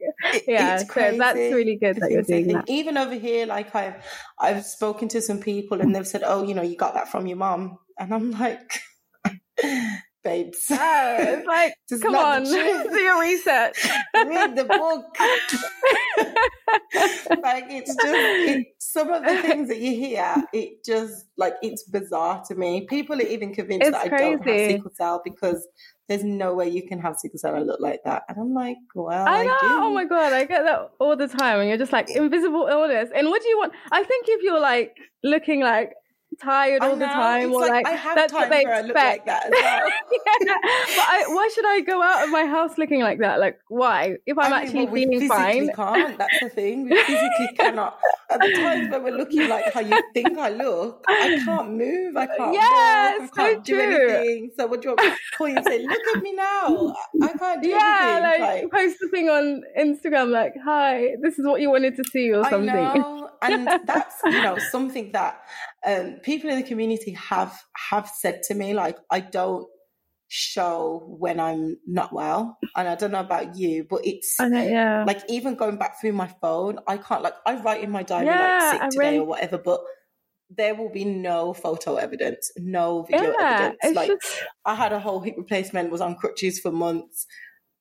yeah, 0.48 0.78
so 0.78 1.18
that's 1.18 1.38
really 1.38 1.76
good 1.76 1.98
that 1.98 2.12
you're 2.12 2.22
doing 2.22 2.48
that. 2.50 2.70
Even 2.70 2.98
over 2.98 3.16
here, 3.16 3.46
like 3.46 3.76
I've 3.76 3.96
I've 4.40 4.66
spoken 4.66 5.08
to 5.10 5.22
some 5.22 5.40
people 5.40 5.82
and 5.82 5.96
they've 5.96 6.08
said, 6.08 6.24
oh, 6.26 6.44
you 6.44 6.54
know, 6.54 6.62
you 6.62 6.78
got 6.78 6.94
that 6.94 7.10
from 7.10 7.26
your 7.28 7.38
mom, 7.38 7.80
and 7.98 8.14
I'm 8.14 8.32
like. 8.32 8.80
Babes. 10.24 10.66
Oh, 10.72 11.16
it's 11.20 11.48
like, 11.48 11.74
come 12.02 12.16
on, 12.16 12.44
do 12.46 12.52
your 12.52 13.22
research. 13.22 13.86
Read 14.16 14.56
the 14.56 14.66
book. 14.66 15.06
like 17.44 17.66
it's 17.70 17.96
just 17.96 18.08
it, 18.16 18.68
some 18.80 19.12
of 19.12 19.24
the 19.24 19.42
things 19.42 19.68
that 19.70 19.80
you 19.80 19.92
hear. 19.92 20.36
It 20.54 20.84
just 20.86 21.26
like 21.38 21.56
it's 21.62 21.84
bizarre 21.84 22.44
to 22.48 22.56
me. 22.56 22.86
People 22.90 23.18
are 23.18 23.22
even 23.26 23.54
convinced 23.54 23.88
It's 23.88 23.98
that 23.98 24.06
I 24.14 24.18
don't 24.18 24.32
have 24.34 24.42
crazy. 24.42 24.74
sickle 24.76 24.92
cell 24.96 25.22
because 25.24 25.68
there's 26.10 26.24
no 26.24 26.54
way 26.54 26.70
you 26.70 26.88
can 26.88 27.00
have 27.00 27.16
sickle 27.18 27.40
cell 27.40 27.56
and 27.56 27.66
look 27.66 27.80
like 27.80 28.02
that. 28.06 28.24
And 28.28 28.38
I'm 28.38 28.54
like, 28.54 28.78
well, 28.96 29.28
I 29.28 29.42
I, 29.42 29.46
know. 29.46 29.58
Oh 29.62 29.68
do. 29.68 29.74
Oh 29.86 29.94
my 29.94 30.06
god, 30.06 30.34
I 30.34 30.46
get 30.46 30.64
that 30.64 30.92
all 31.00 31.16
the 31.16 31.28
time, 31.28 31.60
and 31.60 31.70
you're 31.70 31.78
just 31.78 31.94
like 31.94 32.10
invisible 32.10 32.68
illness. 32.68 33.10
And 33.16 33.28
what 33.30 33.42
do 33.42 33.48
you 33.50 33.58
want? 33.58 33.74
I 33.92 34.04
think 34.04 34.26
if 34.30 34.42
you're 34.44 34.60
like 34.60 34.96
looking 35.24 35.62
like 35.62 35.94
tired 36.42 36.82
all 36.82 36.96
the 36.96 37.06
time, 37.06 37.50
it's 37.50 37.56
or 37.56 37.62
like, 37.68 37.86
I 37.88 37.92
have 37.92 38.16
that's 38.16 38.32
times 38.34 38.50
what 38.50 38.50
they 38.50 38.66
look 38.66 38.96
like 38.96 39.18
expect. 39.22 39.26
that 39.28 39.50
well. 39.52 39.90
yeah. 40.46 40.58
But 40.96 41.06
I, 41.08 41.26
why 41.28 41.50
should 41.54 41.66
I 41.66 41.82
go 41.82 42.02
out 42.02 42.24
of 42.24 42.30
my 42.30 42.46
house 42.46 42.78
looking 42.78 43.02
like 43.02 43.20
that? 43.20 43.40
Like, 43.40 43.60
why? 43.68 44.18
If 44.26 44.38
I'm 44.38 44.52
I 44.54 44.58
mean, 44.58 44.66
actually 44.68 44.84
well, 44.86 44.94
we 44.94 45.04
feeling 45.06 45.20
physically 45.20 45.68
fine. 45.68 45.70
can't. 45.76 46.18
That's 46.18 46.40
the 46.40 46.50
thing. 46.50 46.90
We 46.90 46.96
physically 47.04 47.48
cannot. 47.58 47.98
At 48.30 48.42
the 48.42 48.52
times 48.52 48.90
when 48.90 49.04
we're 49.04 49.18
looking 49.18 49.48
like 49.48 49.72
how 49.74 49.82
you 49.82 50.02
think 50.14 50.38
I 50.38 50.50
look, 50.50 51.04
I 51.08 51.40
can't 51.46 51.72
move. 51.74 52.18
I 52.18 52.26
can't 52.28 52.54
Yeah, 52.54 53.18
walk. 53.20 53.22
I 53.22 53.26
so 53.28 53.34
can't 53.36 53.64
do 53.64 53.76
true. 53.76 54.10
anything. 54.10 54.52
So 54.58 54.66
what 54.68 54.82
do 54.82 54.90
you 54.90 54.96
want 54.96 55.02
me 55.04 55.10
to 55.12 55.38
call 55.38 55.48
you 55.50 55.56
and 55.58 55.66
say, 55.66 55.80
look 55.86 56.08
at 56.16 56.22
me 56.24 56.34
now? 56.34 56.96
I 57.22 57.34
can't 57.34 57.62
do 57.62 57.70
Yeah, 57.70 58.20
anything. 58.40 58.64
like, 58.64 58.72
post 58.72 58.98
a 59.04 59.10
thing 59.10 59.30
on 59.30 59.62
Instagram, 59.80 60.30
like, 60.32 60.54
"Hi, 60.64 61.16
this 61.22 61.38
is 61.38 61.46
what 61.46 61.62
you 61.62 61.70
wanted 61.70 61.96
to 61.98 62.04
see," 62.10 62.32
or 62.34 62.44
something. 62.50 63.04
and 63.42 63.70
that's 63.86 64.16
you 64.26 64.42
know 64.42 64.58
something 64.58 65.12
that 65.12 65.42
um, 65.86 66.20
people 66.24 66.50
in 66.50 66.58
the 66.58 66.64
community 66.64 67.12
have 67.12 67.62
have 67.90 68.08
said 68.08 68.44
to 68.44 68.54
me. 68.54 68.74
Like, 68.74 68.98
I 69.10 69.20
don't 69.20 69.68
show 70.28 71.04
when 71.20 71.40
I'm 71.40 71.78
not 71.86 72.12
well, 72.12 72.58
and 72.76 72.88
I 72.88 72.96
don't 72.96 73.12
know 73.12 73.20
about 73.20 73.56
you, 73.56 73.86
but 73.90 74.02
it's 74.06 74.40
know, 74.40 74.64
yeah. 74.64 75.04
like 75.06 75.22
even 75.30 75.56
going 75.56 75.78
back 75.78 76.02
through 76.02 76.14
my 76.14 76.28
phone, 76.42 76.80
I 76.88 76.98
can't 76.98 77.22
like 77.22 77.36
I 77.46 77.62
write 77.62 77.84
in 77.84 77.92
my 77.92 78.04
diary 78.04 78.26
Yeah, 78.28 78.40
like 78.40 78.82
sick 78.82 78.90
today 78.92 79.12
read- 79.12 79.20
or 79.20 79.26
whatever, 79.26 79.58
but 79.58 79.82
there 80.56 80.76
will 80.76 80.90
be 80.90 81.06
no 81.06 81.54
photo 81.54 81.96
evidence, 81.96 82.52
no 82.58 83.04
video 83.04 83.34
yeah, 83.38 83.72
evidence. 83.74 83.96
Like 83.96 84.08
just 84.08 84.44
I 84.66 84.76
had 84.76 84.94
a 84.94 85.00
whole 85.00 85.22
hip 85.22 85.36
replacement, 85.38 85.92
was 85.92 86.02
on 86.02 86.16
crutches 86.16 86.60
for 86.60 86.72
months. 86.72 87.28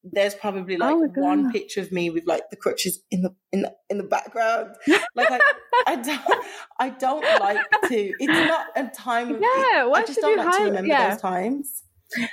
There's 0.05 0.35
probably 0.35 0.77
like 0.77 0.95
Oh 0.95 1.09
one 1.15 1.53
picture 1.53 1.81
of 1.81 1.93
me 1.93 2.11
with 2.11 2.27
like 2.27 2.51
the 2.51 2.57
crutches 2.57 3.03
in 3.11 3.23
the 3.23 3.35
in 3.53 3.63
the 3.63 3.73
in 3.89 3.99
the 3.99 4.05
background. 4.05 4.75
Like 5.15 5.31
I, 5.31 5.41
I 5.87 5.97
don't 5.97 6.45
I 6.81 6.89
don't 6.89 7.41
like 7.41 7.59
to. 7.89 8.13
It's 8.19 8.27
not 8.27 8.67
a 8.75 8.89
time. 8.89 9.35
of- 9.35 9.41
Yeah, 9.43 9.91
I 9.95 10.05
just 10.07 10.21
don't 10.21 10.37
like 10.39 10.47
to 10.47 10.53
hide- 10.53 10.65
remember 10.65 10.89
yeah. 10.89 11.11
those 11.11 11.21
times 11.21 11.83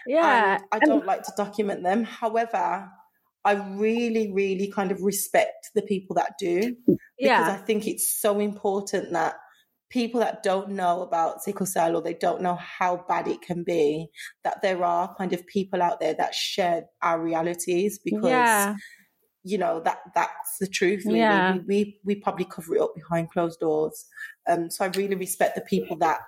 yeah. 0.08 0.56
and 0.56 0.64
I 0.72 0.80
don't 0.80 1.06
like 1.06 1.24
to 1.24 1.34
document 1.36 1.84
them. 1.84 2.04
However, 2.04 2.90
I 3.46 3.54
really, 3.54 4.32
really 4.32 4.72
kind 4.72 4.92
of 4.92 5.02
respect 5.02 5.72
the 5.76 5.82
people 5.82 6.16
that 6.16 6.34
do 6.40 6.76
because 7.18 7.48
I 7.48 7.56
think 7.58 7.88
it's 7.88 8.20
so 8.20 8.40
important 8.40 9.12
that 9.14 9.36
people 9.90 10.20
that 10.22 10.44
don't 10.44 10.70
know 10.70 11.02
about 11.02 11.42
sickle 11.42 11.66
cell 11.66 11.96
or 11.96 12.02
they 12.02 12.14
don't 12.14 12.42
know 12.42 12.56
how 12.56 13.04
bad 13.08 13.28
it 13.28 13.42
can 13.42 13.64
be, 13.64 14.08
that 14.44 14.62
there 14.62 14.84
are 14.84 15.14
kind 15.16 15.34
of 15.34 15.46
people 15.48 15.82
out 15.82 16.00
there 16.00 16.14
that 16.14 16.36
share 16.36 16.86
our 17.02 17.20
realities 17.20 18.00
because 18.04 18.30
yeah, 18.30 18.76
you 19.44 19.58
know 19.58 19.82
that 19.82 20.00
that's 20.14 20.58
the 20.60 20.68
truth. 20.68 21.04
Really. 21.06 21.20
Yeah. 21.20 21.54
We, 21.54 21.64
we 21.68 22.00
we 22.06 22.16
probably 22.16 22.46
cover 22.46 22.76
it 22.76 22.82
up 22.82 22.96
behind 22.96 23.32
closed 23.32 23.60
doors. 23.60 24.06
Um, 24.48 24.70
so 24.70 24.86
I 24.86 24.88
really 24.90 25.16
respect 25.16 25.56
the 25.56 25.62
people 25.62 25.98
that 25.98 26.20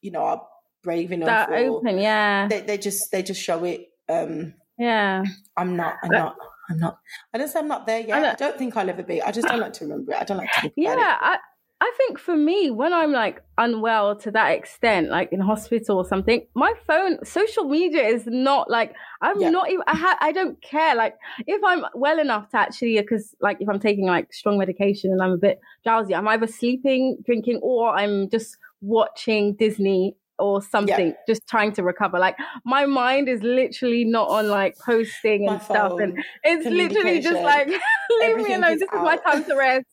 you 0.00 0.10
know 0.10 0.22
are 0.22 0.42
brave 0.82 1.12
enough. 1.12 1.26
that 1.26 1.52
open, 1.52 1.98
yeah, 1.98 2.46
they 2.48 2.60
they 2.60 2.78
just 2.78 3.10
they 3.10 3.22
just 3.22 3.42
show 3.42 3.64
it. 3.64 3.88
Um, 4.08 4.54
yeah. 4.78 5.24
I'm 5.56 5.76
not. 5.76 5.96
I'm 6.02 6.10
not. 6.10 6.36
I'm 6.70 6.78
not. 6.78 6.98
I 7.34 7.38
don't 7.38 7.48
say 7.48 7.58
I'm 7.58 7.68
not 7.68 7.86
there 7.86 8.00
yet. 8.00 8.22
know. 8.22 8.30
I 8.30 8.34
don't 8.34 8.58
think 8.58 8.76
I'll 8.76 8.88
ever 8.88 9.02
be. 9.02 9.20
I 9.20 9.32
just 9.32 9.48
don't 9.48 9.60
like 9.60 9.72
to 9.74 9.84
remember 9.84 10.12
it. 10.12 10.18
I 10.20 10.24
don't 10.24 10.36
like 10.36 10.52
to 10.52 10.70
Yeah, 10.76 10.92
about 10.92 11.00
it. 11.00 11.18
I 11.22 11.38
I 11.80 11.92
think 11.96 12.18
for 12.18 12.36
me, 12.36 12.70
when 12.70 12.92
I'm 12.92 13.12
like 13.12 13.40
unwell 13.56 14.16
to 14.16 14.30
that 14.32 14.50
extent, 14.50 15.10
like 15.10 15.28
in 15.32 15.40
hospital 15.40 15.96
or 15.96 16.04
something, 16.04 16.44
my 16.54 16.72
phone, 16.86 17.24
social 17.24 17.64
media 17.64 18.02
is 18.02 18.24
not 18.26 18.68
like 18.68 18.94
I'm 19.22 19.40
Yeah. 19.40 19.50
not 19.50 19.70
even. 19.70 19.84
I 19.86 19.96
ha- 19.96 20.18
I 20.20 20.32
don't 20.32 20.60
care. 20.60 20.96
Like 20.96 21.14
if 21.46 21.62
I'm 21.64 21.84
well 21.94 22.18
enough 22.18 22.50
to 22.50 22.56
actually, 22.58 23.00
because 23.00 23.34
like 23.40 23.58
if 23.60 23.68
I'm 23.68 23.78
taking 23.78 24.06
like 24.06 24.32
strong 24.32 24.58
medication 24.58 25.12
and 25.12 25.22
I'm 25.22 25.32
a 25.32 25.36
bit 25.36 25.60
drowsy, 25.84 26.14
I'm 26.16 26.26
either 26.26 26.48
sleeping, 26.48 27.18
drinking, 27.24 27.60
or 27.62 27.90
I'm 27.96 28.28
just 28.28 28.56
watching 28.80 29.54
Disney 29.54 30.16
or 30.40 30.62
something, 30.62 31.14
just 31.28 31.46
trying 31.48 31.72
to 31.72 31.82
recover. 31.82 32.18
Like 32.18 32.36
my 32.64 32.86
mind 32.86 33.28
is 33.28 33.42
literally 33.42 34.04
not 34.04 34.28
on 34.28 34.48
like 34.48 34.76
posting 34.84 35.48
and 35.48 35.60
stuff, 35.62 35.92
and 36.00 36.16
it's 36.42 36.64
literally 36.66 37.20
just 37.20 37.42
like 37.42 37.68
leave 38.20 38.36
me 38.36 38.54
alone. 38.54 38.72
is 38.74 38.80
This 38.80 38.88
is 38.92 39.00
my 39.02 39.16
time 39.16 39.44
to 39.44 39.56
rest. 39.66 39.86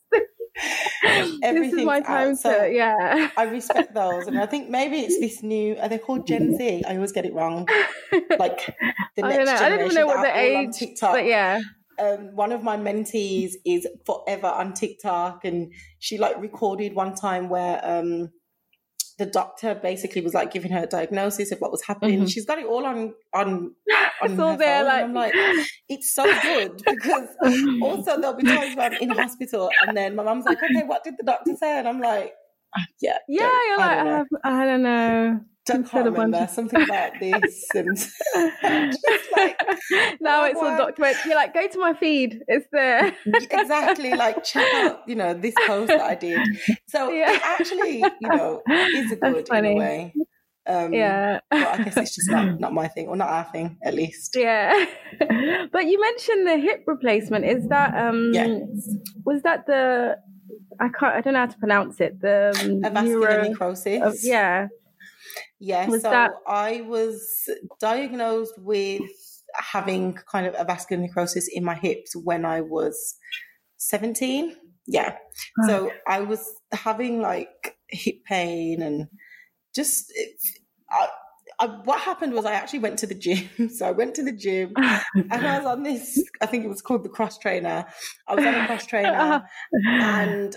this 1.42 1.74
is 1.74 1.84
my 1.84 1.98
out. 1.98 2.06
time 2.06 2.36
So 2.36 2.50
to 2.50 2.72
yeah. 2.72 3.30
I 3.36 3.44
respect 3.44 3.94
those, 3.94 4.28
and 4.28 4.40
I 4.40 4.46
think 4.46 4.70
maybe 4.70 5.00
it's 5.00 5.20
this 5.20 5.44
new. 5.44 5.76
Are 5.78 5.90
they 5.90 5.98
called 5.98 6.28
Gen 6.28 6.58
Z? 6.58 6.84
I 6.88 6.96
always 6.96 7.12
get 7.12 7.26
it 7.26 7.34
wrong. 7.34 7.68
Like 8.40 8.66
the 9.16 9.26
I 9.26 9.30
next 9.30 9.38
don't 9.38 9.46
know. 9.46 9.66
I 9.66 9.70
don't 9.70 9.80
even 9.82 9.96
know 9.96 10.06
what 10.06 10.22
the 10.22 10.30
are 10.30 10.40
all 10.40 10.58
on 10.58 10.66
age, 10.68 10.78
TikTok. 10.78 11.14
but 11.14 11.26
yeah, 11.26 11.62
um, 12.00 12.36
one 12.36 12.52
of 12.52 12.64
my 12.64 12.78
mentees 12.78 13.54
is 13.66 13.88
forever 14.06 14.48
on 14.48 14.74
TikTok, 14.74 15.46
and 15.46 15.74
she 16.00 16.18
like 16.18 16.40
recorded 16.40 16.94
one 16.94 17.16
time 17.16 17.50
where 17.50 17.80
um, 17.84 18.30
the 19.18 19.26
doctor 19.26 19.76
basically 19.76 20.22
was 20.22 20.34
like 20.34 20.52
giving 20.52 20.72
her 20.72 20.84
a 20.84 20.88
diagnosis 20.88 21.52
of 21.52 21.60
what 21.60 21.72
was 21.72 21.82
happening. 21.84 22.22
Mhm. 22.24 22.30
She's 22.32 22.46
got 22.46 22.60
it 22.60 22.66
all 22.66 22.86
on 22.86 23.14
on 23.34 23.74
on 24.22 24.32
it's 24.32 24.40
all 24.40 24.52
her 24.52 24.58
there. 24.58 24.84
Like, 24.84 25.04
and 25.04 25.06
I'm 25.06 25.14
like, 25.14 25.34
it's 25.88 26.14
so 26.14 26.24
good 26.42 26.82
because 26.86 27.30
also 27.82 28.20
there'll 28.20 28.36
be 28.36 28.44
times 28.44 28.76
when 28.76 28.94
I'm 28.94 29.02
in 29.02 29.10
hospital, 29.10 29.70
and 29.88 29.96
then 29.96 30.16
my 30.16 30.24
mum's 30.24 30.46
like, 30.46 30.62
okay, 30.62 30.84
what 30.86 31.04
did 31.04 31.16
the 31.18 31.24
doctor 31.24 31.56
say? 31.56 31.80
And 31.80 31.88
I'm 31.88 32.02
like, 32.02 32.34
"Ah, 32.78 32.82
yeah, 33.02 33.18
yeah, 33.30 33.42
don't- 33.44 33.68
you're 33.70 33.80
I 33.80 33.88
like, 33.88 33.98
don't. 33.98 34.08
I, 34.08 34.18
have, 34.18 34.28
I 34.44 34.66
don't 34.66 34.84
know. 34.84 35.40
Don't, 35.66 35.84
said 35.86 35.92
can't 35.92 36.08
a 36.08 36.12
bunch 36.12 36.26
remember 36.26 36.38
of- 36.46 36.50
something 36.52 36.82
about 36.82 37.14
this, 37.20 37.66
and 37.74 37.98
just 38.92 39.32
like 39.36 39.60
now 40.22 40.46
it's 40.46 40.60
all 40.60 40.78
documented. 40.78 41.26
You're 41.26 41.36
like, 41.36 41.54
go 41.54 41.68
to 41.68 41.80
my 41.80 41.94
feed. 41.94 42.40
It's 42.48 42.68
there. 42.72 43.16
exactly 43.26 44.14
like 44.14 44.44
check 44.44 44.72
out 44.76 45.02
you 45.08 45.16
know 45.16 45.34
this 45.34 45.54
post 45.66 45.88
that 45.88 46.02
i 46.02 46.16
did 46.16 46.40
so 46.88 47.10
Yeah. 47.16 47.32
it 47.34 47.42
actually 47.44 47.98
you 48.00 48.30
know 48.30 48.62
is 48.68 49.12
a 49.12 49.16
good 49.22 49.48
in 49.50 49.66
a 49.66 49.76
way 49.76 50.14
um 50.68 50.94
yeah. 50.94 51.40
but 51.50 51.68
i 51.68 51.84
guess 51.84 51.98
it's 51.98 52.16
just 52.16 52.30
not, 52.30 52.60
not 52.60 52.74
my 52.74 52.88
thing 52.88 53.08
or 53.08 53.16
not 53.16 53.30
our 53.30 53.44
thing 53.46 53.78
at 53.84 53.94
least 53.94 54.36
Yeah, 54.36 54.86
but 55.72 55.86
you 55.86 56.00
mentioned 56.02 56.48
the 56.48 56.58
hip 56.58 56.84
replacement. 56.88 57.46
Is 57.46 57.68
that 57.70 57.94
um? 57.96 58.32
Yeah. 58.34 58.60
Was 59.26 59.42
that 59.44 59.66
the? 59.68 60.18
I 60.80 60.90
can't. 60.90 61.16
I 61.16 61.22
don't 61.22 61.34
know 61.34 61.40
how 61.40 61.46
to 61.48 61.58
pronounce 61.58 62.00
it. 62.02 62.20
The 62.22 62.52
um, 62.64 62.94
vascular 62.94 63.30
neuro- 63.30 63.44
necrosis 63.50 64.02
uh, 64.02 64.14
yeah. 64.22 64.68
Yeah 65.66 65.88
Was 65.90 66.04
so 66.04 66.12
that- 66.12 66.32
i 66.48 66.82
was 66.82 67.50
diagnosed 67.80 68.54
with 68.60 69.02
having 69.56 70.14
kind 70.32 70.46
of 70.46 70.54
avascular 70.54 71.00
necrosis 71.00 71.48
in 71.52 71.64
my 71.64 71.74
hips 71.76 72.16
when 72.16 72.46
i 72.46 72.62
was 72.62 73.16
17 73.78 74.56
yeah. 74.88 75.16
Oh. 75.64 75.68
so 75.68 75.92
i 76.08 76.20
was 76.22 76.42
having 76.72 77.20
like 77.22 77.76
hip 77.90 78.18
pain 78.26 78.84
and 78.84 79.08
just 79.74 80.14
I, 80.92 81.08
I, 81.60 81.66
what 81.84 82.00
happened 82.00 82.34
was 82.34 82.46
i 82.46 82.54
actually 82.54 82.80
went 82.80 83.00
to 83.00 83.08
the 83.08 83.16
gym. 83.16 83.50
So 83.70 83.88
i 83.88 83.92
went 83.92 84.14
to 84.16 84.24
the 84.24 84.34
gym 84.34 84.74
oh, 84.78 85.02
and 85.16 85.48
i 85.48 85.58
was 85.58 85.66
on 85.66 85.82
this 85.82 86.24
i 86.42 86.46
think 86.46 86.64
it 86.64 86.70
was 86.70 86.84
called 86.84 87.04
the 87.04 87.10
cross 87.18 87.40
trainer. 87.40 87.86
I 88.28 88.36
was 88.36 88.46
on 88.46 88.54
a 88.54 88.68
cross 88.68 88.86
trainer 88.86 89.44
and 89.88 90.56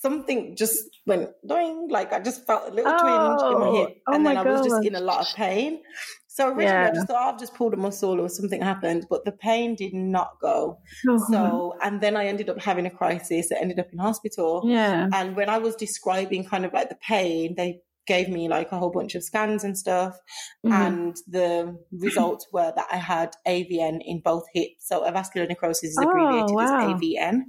something 0.00 0.54
just 0.56 0.78
went 1.06 1.30
doing 1.46 1.88
like 1.90 2.12
i 2.12 2.20
just 2.20 2.46
felt 2.46 2.68
a 2.70 2.74
little 2.74 2.92
twinge 2.92 3.42
in 3.52 3.58
my 3.60 3.66
Oh, 3.66 3.86
hip 3.86 3.96
oh 4.08 4.14
and 4.14 4.26
then 4.26 4.36
i 4.36 4.42
was 4.42 4.66
just 4.66 4.84
in 4.84 4.94
a 4.94 5.00
lot 5.00 5.20
of 5.28 5.34
pain 5.36 5.80
so 6.28 6.48
originally 6.48 6.88
i 6.90 6.92
just 6.92 7.06
thought 7.06 7.16
oh, 7.26 7.32
i've 7.34 7.38
just 7.38 7.54
pulled 7.54 7.74
a 7.74 7.76
muscle 7.76 8.20
or 8.20 8.28
something 8.28 8.62
happened 8.62 9.06
but 9.10 9.24
the 9.24 9.32
pain 9.32 9.74
did 9.74 9.92
not 9.94 10.30
go 10.40 10.78
Oh, 11.08 11.18
so 11.30 11.74
and 11.82 12.00
then 12.00 12.16
i 12.16 12.26
ended 12.26 12.48
up 12.48 12.60
having 12.60 12.86
a 12.86 12.90
crisis 12.90 13.50
i 13.52 13.56
ended 13.60 13.78
up 13.80 13.88
in 13.92 13.98
hospital 13.98 14.62
yeah. 14.64 15.08
and 15.12 15.36
when 15.36 15.48
I 15.48 15.58
was 15.58 15.74
describing 15.76 16.44
kind 16.44 16.64
of 16.64 16.72
like 16.72 16.88
the 16.88 16.96
pain, 17.06 17.54
they 17.56 17.80
gave 18.06 18.28
me 18.28 18.48
like 18.48 18.72
a 18.72 18.78
whole 18.78 18.90
bunch 18.90 19.14
of 19.14 19.22
scans 19.22 19.62
and 19.62 19.78
stuff. 19.78 20.16
Mhm. 20.66 20.72
And 20.72 21.16
the 21.28 21.78
results 21.92 22.48
were 22.52 22.72
that 22.74 22.86
I 22.90 22.96
had 22.96 23.30
AVN 23.46 24.00
in 24.04 24.20
both 24.24 24.42
hips. 24.52 24.88
So 24.88 25.02
avascular 25.08 25.48
necrosis 25.48 25.90
is 25.90 25.98
Oh, 26.02 26.08
abbreviated 26.10 26.50
wow. 26.56 26.62
as 26.64 27.00
AVN. 27.00 27.42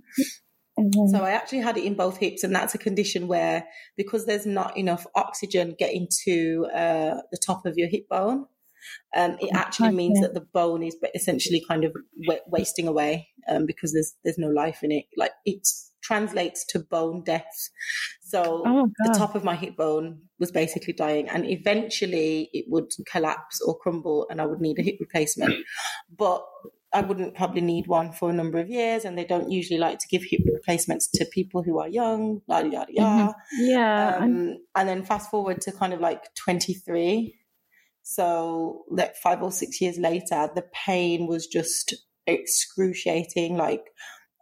Mhm. 0.80 1.08
So 1.10 1.24
I 1.24 1.32
actually 1.32 1.60
had 1.60 1.78
it 1.78 1.84
in 1.84 1.94
both 1.96 2.18
hips. 2.18 2.44
And 2.44 2.54
that's 2.56 2.74
a 2.74 2.80
condition 2.80 3.28
where, 3.28 3.68
because 3.96 4.26
there's 4.26 4.46
not 4.46 4.76
enough 4.78 5.06
oxygen 5.16 5.76
getting 5.78 6.08
to 6.26 6.66
uh, 6.74 7.22
the 7.32 7.38
top 7.38 7.66
of 7.66 7.78
your 7.78 7.88
hip 7.90 8.08
bone, 8.10 8.48
um, 9.16 9.38
it 9.40 9.52
actually 9.54 9.92
means 9.92 10.20
that 10.20 10.34
the 10.34 10.42
bone 10.42 10.84
is 10.84 10.98
essentially 11.16 11.64
kind 11.68 11.84
of 11.86 11.94
wa- 12.28 12.40
wasting 12.48 12.88
away 12.88 13.30
um, 13.48 13.66
because 13.66 13.94
there's 13.94 14.16
there's 14.24 14.38
no 14.38 14.50
life 14.50 14.84
in 14.84 14.92
it. 14.92 15.06
Like 15.16 15.32
it 15.46 15.68
translates 16.02 16.66
to 16.68 16.80
bone 16.80 17.24
death. 17.24 17.70
So 18.22 18.64
oh 18.66 18.88
the 19.00 19.10
top 19.10 19.36
of 19.36 19.44
my 19.44 19.56
hip 19.56 19.78
bone 19.78 20.24
was 20.40 20.52
basically 20.52 20.94
dying, 20.94 21.30
and 21.30 21.46
eventually 21.46 22.50
it 22.54 22.66
would 22.68 22.92
collapse 23.06 23.62
or 23.62 23.78
crumble, 23.78 24.28
and 24.30 24.42
I 24.42 24.46
would 24.46 24.60
need 24.60 24.80
a 24.80 24.84
hip 24.84 24.98
replacement. 25.00 25.56
But 26.16 26.44
I 26.94 27.02
wouldn't 27.02 27.34
probably 27.34 27.62
need 27.62 27.88
one 27.88 28.12
for 28.12 28.30
a 28.30 28.34
number 28.34 28.60
of 28.60 28.70
years, 28.70 29.04
and 29.04 29.18
they 29.18 29.26
don't 29.26 29.52
usually 29.52 29.80
like 29.80 30.00
to 30.00 30.08
give 30.08 30.24
hip 30.24 30.42
replacements 30.46 31.08
to 31.16 31.26
people 31.26 31.64
who 31.64 31.80
are 31.80 31.88
young, 31.88 32.42
yada 32.48 32.70
yada 32.70 32.94
yada. 32.94 33.34
Mm-hmm. 33.34 33.66
Yeah. 33.66 34.18
Um, 34.20 34.58
and 34.76 34.90
then 34.90 35.04
fast 35.04 35.32
forward 35.32 35.62
to 35.62 35.72
kind 35.72 35.94
of 35.94 36.00
like 36.00 36.34
23. 36.36 37.36
So, 38.04 38.84
like 38.90 39.16
five 39.16 39.42
or 39.42 39.52
six 39.52 39.82
years 39.82 39.98
later, 39.98 40.50
the 40.54 40.66
pain 40.74 41.26
was 41.28 41.48
just 41.48 41.96
excruciating. 42.28 43.58
Like, 43.58 43.86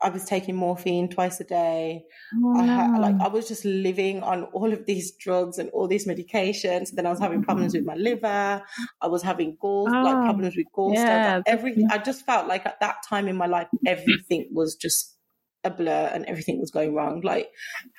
I 0.01 0.09
was 0.09 0.25
taking 0.25 0.55
morphine 0.55 1.09
twice 1.09 1.39
a 1.39 1.43
day. 1.43 2.05
Oh, 2.43 2.59
I 2.59 2.65
had, 2.65 2.99
like. 2.99 3.15
I 3.21 3.27
was 3.27 3.47
just 3.47 3.63
living 3.65 4.23
on 4.23 4.45
all 4.45 4.73
of 4.73 4.85
these 4.85 5.11
drugs 5.11 5.57
and 5.57 5.69
all 5.69 5.87
these 5.87 6.07
medications. 6.07 6.91
Then 6.91 7.05
I 7.05 7.09
was 7.09 7.19
having 7.19 7.39
mm-hmm. 7.39 7.45
problems 7.45 7.73
with 7.73 7.85
my 7.85 7.95
liver. 7.95 8.63
I 9.01 9.07
was 9.07 9.21
having 9.21 9.57
gall 9.59 9.85
like 9.85 10.15
Oh, 10.15 10.23
problems 10.23 10.55
with 10.55 10.67
gallstones. 10.75 10.95
yeah, 10.95 11.35
like, 11.37 11.43
everything. 11.47 11.87
I 11.91 11.99
just 11.99 12.25
felt 12.25 12.47
like 12.47 12.65
at 12.65 12.79
that 12.79 12.97
time 13.07 13.27
in 13.27 13.35
my 13.35 13.47
life, 13.47 13.67
everything 13.85 14.49
was 14.51 14.75
just 14.75 15.17
a 15.63 15.69
blur 15.69 16.09
and 16.13 16.25
everything 16.25 16.59
was 16.59 16.71
going 16.71 16.93
wrong. 16.93 17.21
Like 17.21 17.49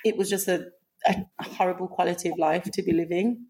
it 0.04 0.16
was 0.16 0.28
just 0.28 0.48
a, 0.48 0.66
a 1.06 1.14
horrible 1.40 1.88
quality 1.88 2.28
of 2.30 2.38
life 2.38 2.64
to 2.64 2.82
be 2.82 2.92
living. 2.92 3.46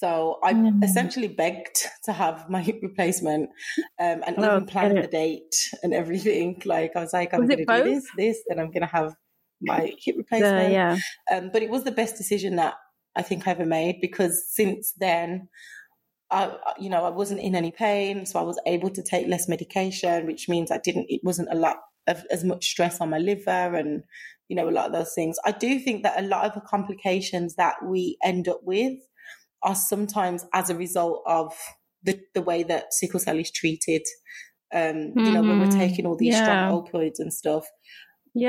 So 0.00 0.38
I 0.42 0.52
Mm. 0.52 0.82
essentially 0.82 1.28
begged 1.28 1.78
to 2.04 2.12
have 2.12 2.48
my 2.48 2.60
hip 2.62 2.78
replacement 2.82 3.50
um, 3.98 4.22
and 4.26 4.36
Oh, 4.38 4.56
even 4.56 4.66
planned 4.66 5.02
the 5.02 5.08
date 5.08 5.54
and 5.82 5.92
everything. 5.94 6.60
Like 6.64 6.96
I 6.96 7.00
was 7.00 7.12
like, 7.12 7.34
I'm 7.34 7.40
Was 7.40 7.48
going 7.50 7.66
to 7.66 7.66
do 7.66 7.82
this, 7.82 8.06
this, 8.16 8.38
then 8.48 8.58
I'm 8.58 8.70
going 8.70 8.80
to 8.82 8.86
have 8.98 9.14
my 9.60 9.92
hip 10.04 10.16
replacement. 10.16 10.72
yeah. 10.72 10.96
Um, 11.30 11.50
but 11.52 11.62
it 11.62 11.70
was 11.70 11.84
the 11.84 11.90
best 11.92 12.16
decision 12.16 12.56
that 12.56 12.74
I 13.16 13.22
think 13.22 13.46
I 13.46 13.50
ever 13.52 13.66
made 13.66 14.00
because 14.00 14.34
since 14.54 14.92
then, 14.98 15.48
I, 16.30 16.56
you 16.78 16.88
know, 16.90 17.04
I 17.04 17.10
wasn't 17.10 17.40
in 17.40 17.54
any 17.56 17.72
pain, 17.72 18.24
so 18.24 18.38
I 18.38 18.42
was 18.42 18.60
able 18.66 18.90
to 18.90 19.02
take 19.02 19.26
less 19.26 19.48
medication, 19.48 20.26
which 20.26 20.48
means 20.48 20.70
I 20.70 20.78
didn't. 20.78 21.06
It 21.08 21.22
wasn't 21.24 21.52
a 21.52 21.56
lot 21.56 21.78
of 22.06 22.24
as 22.30 22.44
much 22.44 22.66
stress 22.66 23.00
on 23.00 23.10
my 23.10 23.18
liver, 23.18 23.74
and 23.74 24.04
you 24.48 24.54
know, 24.56 24.68
a 24.68 24.70
lot 24.70 24.86
of 24.86 24.92
those 24.92 25.12
things. 25.14 25.38
I 25.44 25.52
do 25.52 25.80
think 25.80 26.02
that 26.04 26.18
a 26.22 26.26
lot 26.26 26.44
of 26.44 26.54
the 26.54 26.60
complications 26.60 27.56
that 27.56 27.76
we 27.84 28.16
end 28.22 28.48
up 28.48 28.60
with 28.62 28.94
are 29.62 29.74
sometimes 29.74 30.46
as 30.54 30.70
a 30.70 30.76
result 30.76 31.22
of 31.26 31.54
the 32.02 32.20
the 32.34 32.42
way 32.42 32.62
that 32.64 32.92
sickle 32.94 33.20
cell 33.20 33.38
is 33.38 33.50
treated. 33.50 34.02
Um, 34.72 35.18
You 35.22 35.32
know, 35.32 35.42
when 35.44 35.58
we're 35.58 35.66
Mhm. 35.66 35.80
taking 35.82 36.06
all 36.06 36.16
these 36.16 36.38
Yeah. 36.38 36.38
strong 36.38 36.66
opioids 36.68 37.18
and 37.18 37.32
stuff 37.34 37.66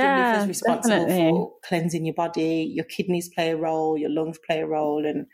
the 0.01 0.07
Yeah. 0.07 0.09
liver's 0.09 0.47
responsible 0.47 1.07
Definitely. 1.07 1.21
for 1.21 1.53
cleansing 1.63 2.05
your 2.05 2.15
body, 2.15 2.71
your 2.73 2.85
kidneys 2.85 3.29
play 3.35 3.51
a 3.51 3.57
role, 3.57 3.97
your 3.97 4.09
lungs 4.09 4.39
play 4.47 4.61
a 4.61 4.67
role, 4.67 5.05
and 5.05 5.27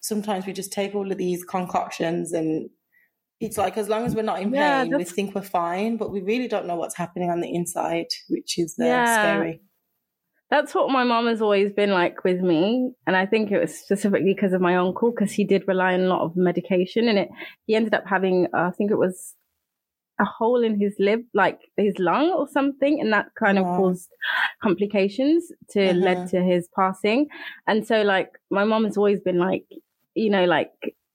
sometimes 0.00 0.46
we 0.46 0.52
just 0.52 0.72
take 0.72 0.94
all 0.94 1.10
of 1.12 1.18
these 1.18 1.44
concoctions 1.44 2.32
and 2.32 2.70
it's 3.40 3.58
like 3.58 3.76
as 3.78 3.88
long 3.88 4.04
as 4.06 4.14
we're 4.14 4.22
not 4.22 4.40
in 4.42 4.52
Yeah, 4.52 4.84
pain, 4.84 4.96
we 4.96 5.04
think 5.04 5.34
we're 5.34 5.42
fine, 5.42 5.96
but 5.98 6.10
we 6.12 6.22
really 6.22 6.48
don't 6.48 6.66
know 6.66 6.76
what's 6.76 6.96
happening 6.96 7.30
on 7.30 7.40
the 7.40 7.54
inside, 7.54 8.06
which 8.30 8.58
is 8.58 8.78
uh, 8.80 9.02
Yeah. 9.02 9.06
scary. 9.06 9.62
That's 10.50 10.74
what 10.74 10.90
my 10.90 11.02
mom 11.02 11.26
has 11.26 11.42
always 11.42 11.72
been 11.72 11.90
like 11.90 12.22
with 12.22 12.40
me, 12.40 12.92
and 13.06 13.16
I 13.16 13.26
think 13.26 13.50
it 13.50 13.58
was 13.58 13.74
specifically 13.76 14.32
because 14.34 14.52
of 14.52 14.60
my 14.60 14.76
uncle, 14.76 15.10
because 15.10 15.32
he 15.32 15.44
did 15.44 15.66
rely 15.66 15.94
on 15.94 16.00
a 16.00 16.06
lot 16.08 16.22
of 16.22 16.36
medication, 16.36 17.08
and 17.08 17.18
it 17.18 17.28
he 17.66 17.74
ended 17.74 17.94
up 17.94 18.04
having, 18.06 18.46
uh, 18.54 18.62
I 18.62 18.70
think 18.70 18.90
it 18.92 18.98
was 18.98 19.34
a 20.20 20.24
hole 20.24 20.62
in 20.62 20.80
his 20.80 20.94
lip, 20.98 21.22
like 21.34 21.58
his 21.76 21.98
lung 21.98 22.30
or 22.30 22.46
something, 22.48 23.00
and 23.00 23.12
that 23.12 23.26
kind 23.38 23.58
of 23.58 23.64
caused 23.76 24.08
complications 24.62 25.50
to 25.70 25.80
Mhm. 25.80 26.02
led 26.02 26.26
to 26.28 26.42
his 26.42 26.68
passing. 26.74 27.26
And 27.66 27.86
so, 27.86 28.02
like, 28.02 28.30
my 28.50 28.64
mom 28.64 28.84
has 28.84 28.96
always 28.96 29.20
been 29.20 29.38
like, 29.38 29.66
you 30.14 30.30
know, 30.30 30.44
like 30.44 30.70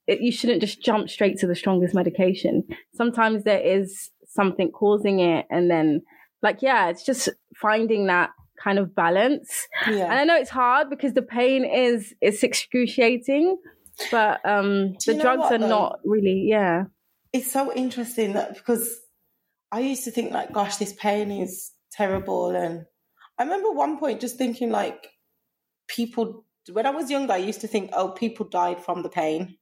it, 0.07 0.19
you 0.19 0.31
shouldn't 0.31 0.61
just 0.61 0.83
jump 0.83 1.09
straight 1.09 1.37
to 1.39 1.47
the 1.47 1.55
strongest 1.55 1.95
medication. 1.95 2.63
Sometimes 2.93 3.43
there 3.43 3.61
is 3.61 4.11
something 4.27 4.71
causing 4.71 5.19
it, 5.21 5.45
and 5.49 5.71
then, 5.71 6.01
like, 6.43 6.61
yeah, 6.61 6.89
it's 6.89 7.05
just 7.05 7.29
finding 7.55 8.07
that 8.07 8.31
kind 8.63 8.79
of 8.79 8.95
balance. 8.95 9.67
And 9.85 10.11
I 10.11 10.23
know 10.23 10.35
it's 10.35 10.49
hard 10.49 10.89
because 10.89 11.13
the 11.13 11.21
pain 11.21 11.65
is 11.65 12.13
it's 12.21 12.43
excruciating, 12.43 13.57
but 14.09 14.39
um, 14.45 14.95
the 15.05 15.17
drugs 15.19 15.41
what, 15.41 15.53
are 15.53 15.57
though? 15.57 15.67
not 15.67 15.99
really. 16.05 16.45
Yeah. 16.47 16.85
It's 17.33 17.51
so 17.51 17.73
interesting 17.73 18.33
that 18.33 18.55
because 18.55 18.99
I 19.71 19.79
used 19.79 20.03
to 20.03 20.11
think 20.11 20.31
like, 20.31 20.51
gosh, 20.51 20.77
this 20.77 20.93
pain 20.93 21.31
is 21.31 21.71
terrible. 21.91 22.51
And 22.51 22.85
I 23.37 23.43
remember 23.43 23.71
one 23.71 23.97
point 23.97 24.21
just 24.21 24.37
thinking 24.37 24.69
like 24.69 25.07
people 25.87 26.45
when 26.71 26.85
I 26.85 26.91
was 26.91 27.09
younger, 27.09 27.33
I 27.33 27.37
used 27.37 27.61
to 27.61 27.67
think, 27.67 27.91
oh, 27.93 28.09
people 28.09 28.47
died 28.47 28.83
from 28.83 29.01
the 29.01 29.09
pain. 29.09 29.57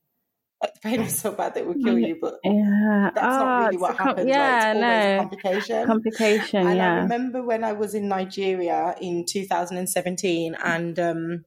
Like 0.62 0.74
the 0.74 0.80
pain 0.82 1.00
is 1.02 1.18
so 1.18 1.32
bad 1.32 1.54
that 1.54 1.62
it 1.62 1.68
would 1.68 1.82
kill 1.82 1.98
you, 1.98 2.18
but 2.20 2.36
Yeah. 2.44 3.12
that's 3.16 3.38
not 3.38 3.48
Ah, 3.48 3.66
really 3.66 3.78
what 3.78 3.96
com- 3.98 4.08
happens. 4.08 4.28
Yeah, 4.28 4.48
like, 4.50 4.56
it's 4.58 4.76
always 4.76 5.06
a 5.06 5.08
no. 5.14 5.18
complication. 5.20 5.86
Complication. 5.88 6.68
and 6.68 6.82
I 6.82 7.02
remember 7.02 7.44
when 7.44 7.64
I 7.64 7.72
was 7.74 7.94
in 7.96 8.10
Nigeria 8.10 8.96
in 9.00 9.26
2017, 9.26 10.56
and 10.62 11.00
um, 11.00 11.46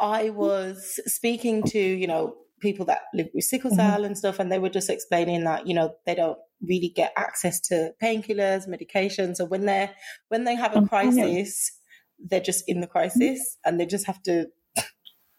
I 0.00 0.30
was 0.30 1.00
speaking 1.06 1.62
to 1.64 1.78
you 1.78 2.06
know 2.06 2.36
people 2.60 2.84
that 2.86 3.02
live 3.14 3.28
with 3.34 3.44
sickle 3.44 3.70
Mhm. 3.70 3.76
cell 3.76 4.04
and 4.04 4.18
stuff, 4.18 4.38
and 4.38 4.50
they 4.50 4.58
were 4.58 4.68
just 4.68 4.90
explaining 4.90 5.44
that 5.44 5.66
you 5.66 5.74
know 5.74 5.94
they 6.06 6.14
don't 6.14 6.38
really 6.60 6.88
get 6.88 7.12
access 7.16 7.60
to 7.68 7.92
painkillers, 8.02 8.66
medication. 8.66 9.34
So 9.34 9.44
when 9.44 9.64
they 9.66 9.82
are 9.84 9.90
when 10.28 10.44
they 10.44 10.54
have 10.56 10.74
a 10.74 10.80
Mhm. 10.80 10.88
crisis, 10.88 11.70
they're 12.18 12.40
just 12.40 12.64
in 12.68 12.80
the 12.80 12.86
crisis, 12.88 13.58
and 13.64 13.78
they 13.78 13.86
just 13.86 14.06
have 14.06 14.22
to 14.24 14.48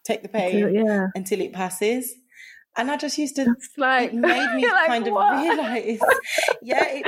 take 0.09 0.23
the 0.23 0.29
pain 0.29 0.73
yeah. 0.73 1.07
until 1.15 1.41
it 1.41 1.53
passes. 1.53 2.13
And 2.77 2.89
I 2.91 2.97
just 2.97 3.17
used 3.17 3.35
to 3.35 3.41
It's 3.43 3.69
like 3.77 4.13
it 4.13 4.15
made 4.15 4.55
me 4.55 4.65
like, 4.71 4.87
kind 4.87 5.07
of 5.07 5.13
realize 5.13 5.99
yeah 6.61 6.85
it, 6.87 7.05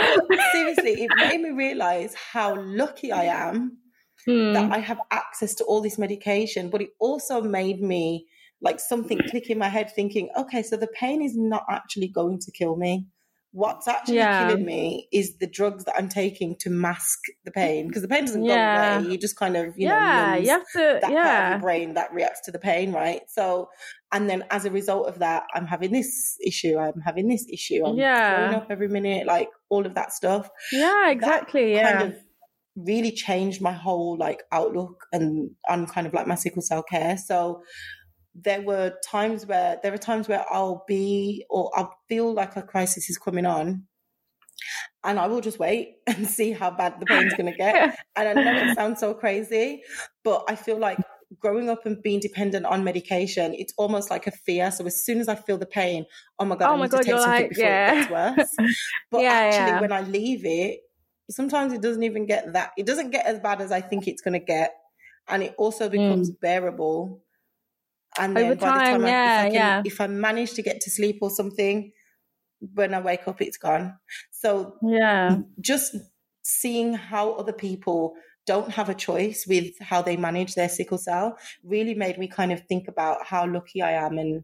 seriously 0.51 1.03
it 1.03 1.11
made 1.15 1.41
me 1.41 1.51
realize 1.51 2.13
how 2.15 2.59
lucky 2.61 3.11
i 3.11 3.25
am 3.25 3.77
Hmm. 4.25 4.53
that 4.53 4.71
i 4.71 4.77
have 4.77 4.99
access 5.09 5.55
to 5.55 5.63
all 5.63 5.81
this 5.81 5.97
medication 5.97 6.69
but 6.69 6.81
it 6.81 6.89
also 6.99 7.41
made 7.41 7.81
me 7.81 8.27
like 8.61 8.79
something 8.79 9.19
click 9.29 9.49
in 9.49 9.57
my 9.57 9.67
head 9.67 9.89
thinking 9.95 10.29
okay 10.37 10.61
so 10.61 10.77
the 10.77 10.87
pain 10.93 11.23
is 11.23 11.35
not 11.35 11.65
actually 11.67 12.07
going 12.07 12.37
to 12.37 12.51
kill 12.51 12.75
me 12.75 13.07
what's 13.53 13.87
actually 13.87 14.15
Yeah. 14.15 14.47
killing 14.47 14.65
me 14.65 15.07
is 15.11 15.37
the 15.39 15.47
drugs 15.47 15.83
that 15.83 15.95
i'm 15.97 16.07
taking 16.07 16.55
to 16.59 16.69
mask 16.69 17.19
the 17.43 17.51
pain 17.51 17.87
because 17.87 18.01
the 18.01 18.07
pain 18.07 18.23
doesn't 18.25 18.43
Yeah. 18.45 18.99
go 18.99 19.03
away 19.05 19.11
you 19.11 19.17
just 19.17 19.35
kind 19.35 19.57
of 19.57 19.77
you 19.77 19.87
yeah, 19.87 20.35
know 20.35 20.41
you 20.41 20.49
have 20.49 20.61
to. 20.71 20.79
that 20.79 21.01
part 21.01 21.11
of 21.11 21.11
Yeah. 21.11 21.49
your 21.51 21.59
brain 21.59 21.93
that 21.95 22.13
reacts 22.13 22.41
to 22.45 22.51
the 22.51 22.59
pain, 22.59 22.93
right? 22.93 23.21
So, 23.27 23.69
and 24.13 24.29
then 24.29 24.45
as 24.51 24.63
a 24.65 24.71
result 24.71 25.07
of 25.09 25.19
that, 25.19 25.43
I'm 25.53 25.65
having 25.67 25.91
this 25.91 26.37
issue, 26.45 26.77
I'm 26.77 27.01
having 27.05 27.27
this 27.27 27.45
issue, 27.51 27.85
I'm 27.85 27.97
Yeah. 27.97 28.35
throwing 28.37 28.55
up 28.55 28.67
every 28.71 28.87
minute, 28.87 29.27
like 29.27 29.49
all 29.69 29.85
of 29.85 29.95
that 29.95 30.13
stuff. 30.13 30.49
Yeah. 30.71 31.09
Exactly. 31.09 31.73
That 31.73 31.81
Yeah. 31.81 31.97
Kind 31.99 32.13
of 32.13 32.19
really 32.77 33.11
changed 33.11 33.61
my 33.61 33.73
whole 33.73 34.17
like 34.17 34.43
outlook 34.53 35.05
and 35.11 35.51
on 35.67 35.85
kind 35.87 36.07
of 36.07 36.13
like 36.13 36.25
my 36.27 36.35
sickle 36.35 36.61
cell 36.61 36.83
care. 36.83 37.17
So 37.17 37.63
there 38.33 38.61
were 38.61 38.93
times 39.03 39.45
where 39.45 39.79
there 39.83 39.93
are 39.93 39.97
times 39.97 40.27
where 40.27 40.45
I'll 40.49 40.83
be 40.87 41.45
or 41.49 41.71
I'll 41.75 41.95
feel 42.07 42.33
like 42.33 42.55
a 42.55 42.61
crisis 42.61 43.09
is 43.09 43.17
coming 43.17 43.45
on. 43.45 43.83
And 45.03 45.19
I 45.19 45.27
will 45.27 45.41
just 45.41 45.59
wait 45.59 45.95
and 46.07 46.27
see 46.27 46.51
how 46.51 46.71
bad 46.71 46.99
the 46.99 47.05
pain's 47.05 47.33
going 47.33 47.51
to 47.51 47.57
get. 47.57 47.97
And 48.15 48.27
I 48.27 48.33
know 48.33 48.71
it 48.71 48.75
sounds 48.75 48.99
so 48.99 49.13
crazy, 49.13 49.83
but 50.23 50.43
I 50.47 50.55
feel 50.55 50.77
like 50.77 50.99
growing 51.39 51.69
up 51.69 51.85
and 51.85 52.01
being 52.01 52.19
dependent 52.19 52.65
on 52.65 52.83
medication, 52.83 53.53
it's 53.55 53.73
almost 53.77 54.09
like 54.09 54.27
a 54.27 54.31
fear. 54.31 54.69
So 54.71 54.85
as 54.85 55.03
soon 55.03 55.19
as 55.19 55.27
I 55.27 55.35
feel 55.35 55.57
the 55.57 55.65
pain, 55.65 56.05
oh 56.39 56.45
my 56.45 56.55
god, 56.55 56.69
Oh 56.69 56.73
I 56.73 56.77
my 56.77 56.83
need 56.83 56.91
God, 56.91 56.97
to 56.99 57.03
take 57.03 57.15
something 57.15 57.31
like, 57.31 57.49
before 57.49 57.63
yeah. 57.63 57.91
it 57.91 57.95
gets 57.95 58.11
worse. 58.11 58.55
But 59.11 59.21
Yeah, 59.21 59.31
actually, 59.31 59.71
yeah. 59.71 59.81
when 59.81 59.91
I 59.91 60.01
leave 60.01 60.45
it, 60.45 60.81
sometimes 61.29 61.73
it 61.73 61.81
doesn't 61.81 62.03
even 62.03 62.25
get 62.25 62.53
that. 62.53 62.71
It 62.77 62.85
doesn't 62.85 63.11
get 63.11 63.25
as 63.25 63.39
bad 63.39 63.61
as 63.61 63.71
I 63.71 63.81
think 63.81 64.07
it's 64.07 64.21
going 64.21 64.39
to 64.39 64.45
get, 64.45 64.73
and 65.27 65.43
it 65.43 65.55
also 65.57 65.85
hmm. 65.85 65.93
becomes 65.93 66.29
bearable. 66.29 67.21
And 68.19 68.35
then. 68.35 68.45
Over 68.45 68.55
by 68.55 68.65
the 68.67 68.71
time, 68.71 68.91
time 69.01 69.05
I, 69.05 69.09
yeah, 69.09 69.25
if, 69.25 69.39
I 69.39 69.43
can, 69.43 69.53
yeah. 69.53 69.81
if 69.85 70.01
I 70.01 70.07
manage 70.07 70.53
to 70.53 70.61
get 70.61 70.81
to 70.81 70.91
sleep 70.91 71.19
or 71.21 71.29
something, 71.29 71.91
when 72.73 72.93
I 72.93 72.99
wake 72.99 73.27
up, 73.27 73.41
it's 73.41 73.57
gone. 73.57 73.97
So 74.31 74.75
Yeah. 74.83 75.37
just 75.59 75.95
seeing 76.43 76.93
how 76.93 77.33
other 77.33 77.53
people 77.53 78.15
don't 78.47 78.71
have 78.71 78.89
a 78.89 78.95
choice 78.95 79.45
with 79.47 79.71
how 79.79 80.01
they 80.01 80.17
manage 80.17 80.55
their 80.55 80.69
sickle 80.69 80.97
cell 80.97 81.37
really 81.63 81.93
made 81.93 82.17
me 82.17 82.27
kind 82.27 82.51
of 82.51 82.61
think 82.67 82.87
about 82.87 83.25
how 83.25 83.45
lucky 83.45 83.81
I 83.81 83.91
am 83.91 84.17
and 84.17 84.43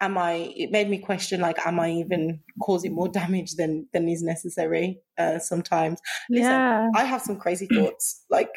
am 0.00 0.18
I 0.18 0.52
it 0.54 0.70
made 0.70 0.90
me 0.90 0.98
question 0.98 1.40
like 1.40 1.58
am 1.66 1.80
I 1.80 1.90
even 1.92 2.40
causing 2.60 2.94
more 2.94 3.08
damage 3.20 3.54
than 3.54 3.88
than 3.92 4.08
is 4.08 4.22
necessary 4.22 5.00
uh 5.16 5.38
sometimes 5.38 6.00
listen 6.28 6.50
Yeah. 6.50 6.90
I 6.94 7.04
have 7.04 7.22
some 7.22 7.38
crazy 7.38 7.66
thoughts 7.66 8.24
like 8.28 8.54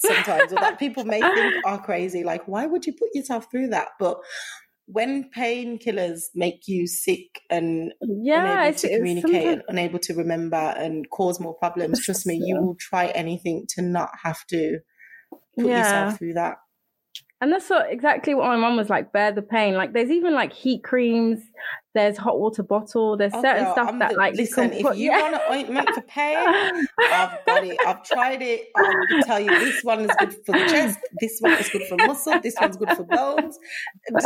sometimes 0.00 0.52
or 0.52 0.56
that 0.56 0.78
people 0.84 1.04
may 1.04 1.20
think 1.20 1.54
are 1.64 1.82
crazy 1.82 2.24
like 2.24 2.46
why 2.48 2.66
would 2.66 2.86
you 2.86 2.92
put 2.92 3.08
yourself 3.14 3.50
through 3.50 3.68
that 3.68 3.88
but 3.98 4.18
when 4.86 5.30
painkillers 5.30 6.24
make 6.34 6.62
you 6.66 6.86
sick 6.86 7.40
and 7.48 7.92
Yeah. 8.02 8.42
unable 8.64 8.78
to 8.78 8.88
communicate 8.96 9.46
and 9.46 9.62
unable 9.68 9.98
to 10.00 10.14
remember 10.14 10.56
and 10.56 11.08
cause 11.10 11.38
more 11.38 11.54
problems, 11.54 12.04
trust 12.04 12.26
me, 12.26 12.34
you 12.44 12.56
will 12.60 12.74
try 12.74 13.06
anything 13.06 13.66
to 13.76 13.82
not 13.82 14.10
have 14.24 14.44
to 14.48 14.80
put 15.56 15.68
Yeah. 15.70 15.78
yourself 15.78 16.18
through 16.18 16.32
that. 16.34 16.56
And 17.42 17.50
that's 17.52 17.70
what, 17.70 17.90
exactly 17.90 18.34
what 18.34 18.46
my 18.48 18.56
mom 18.56 18.76
was 18.76 18.90
like. 18.90 19.12
Bear 19.12 19.32
the 19.32 19.40
pain. 19.42 19.74
Like 19.74 19.92
there's 19.94 20.10
even 20.10 20.34
like 20.34 20.52
heat 20.52 20.84
creams. 20.84 21.40
There's 21.94 22.16
hot 22.16 22.38
water 22.38 22.62
bottle. 22.62 23.16
There's 23.16 23.32
Oh, 23.34 23.40
certain 23.42 23.64
girl, 23.64 23.72
stuff 23.72 23.88
I'm 23.88 23.98
that 23.98 24.10
the- 24.12 24.16
like 24.18 24.34
listen, 24.34 24.70
you 24.72 24.76
if 24.78 24.82
put. 24.82 24.96
you 24.98 25.10
yeah. 25.10 25.22
want 25.22 25.34
an 25.34 25.40
ointment 25.50 25.88
for 25.88 26.02
pain, 26.02 26.36
I've 27.00 27.38
got 27.46 27.64
it. 27.64 27.76
I've 27.84 28.04
tried 28.04 28.42
it. 28.42 28.68
I 28.76 28.94
will 29.10 29.22
tell 29.24 29.40
you 29.40 29.48
this 29.50 29.82
one 29.82 30.00
is 30.02 30.10
good 30.18 30.34
for 30.46 30.52
the 30.52 30.66
chest. 30.68 30.98
This 31.18 31.38
one 31.40 31.52
is 31.54 31.68
good 31.70 31.82
for 31.88 31.96
muscle. 31.96 32.38
This 32.40 32.54
one's 32.60 32.76
good 32.76 32.90
for 32.90 33.02
bones. 33.04 33.58
it's 34.06 34.24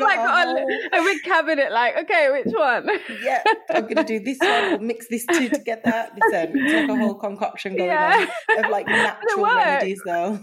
like 0.00 0.18
a, 0.18 0.66
a 0.96 1.02
big 1.02 1.22
cabinet. 1.24 1.72
Like, 1.72 1.96
okay, 2.04 2.30
which 2.30 2.54
one? 2.54 2.88
yeah, 3.22 3.42
I'm 3.70 3.86
gonna 3.86 4.04
do 4.04 4.20
this 4.20 4.38
one. 4.38 4.70
We'll 4.70 4.78
mix 4.78 5.08
these 5.08 5.26
two 5.26 5.48
together. 5.48 6.08
Listen, 6.22 6.52
it's 6.54 6.72
like 6.72 6.88
a 6.88 6.96
whole 7.02 7.14
concoction 7.16 7.76
going 7.76 7.90
Yeah. 7.90 8.26
on 8.50 8.64
of 8.64 8.70
like 8.70 8.86
natural 8.86 9.44
remedies, 9.44 10.00
though. 10.06 10.38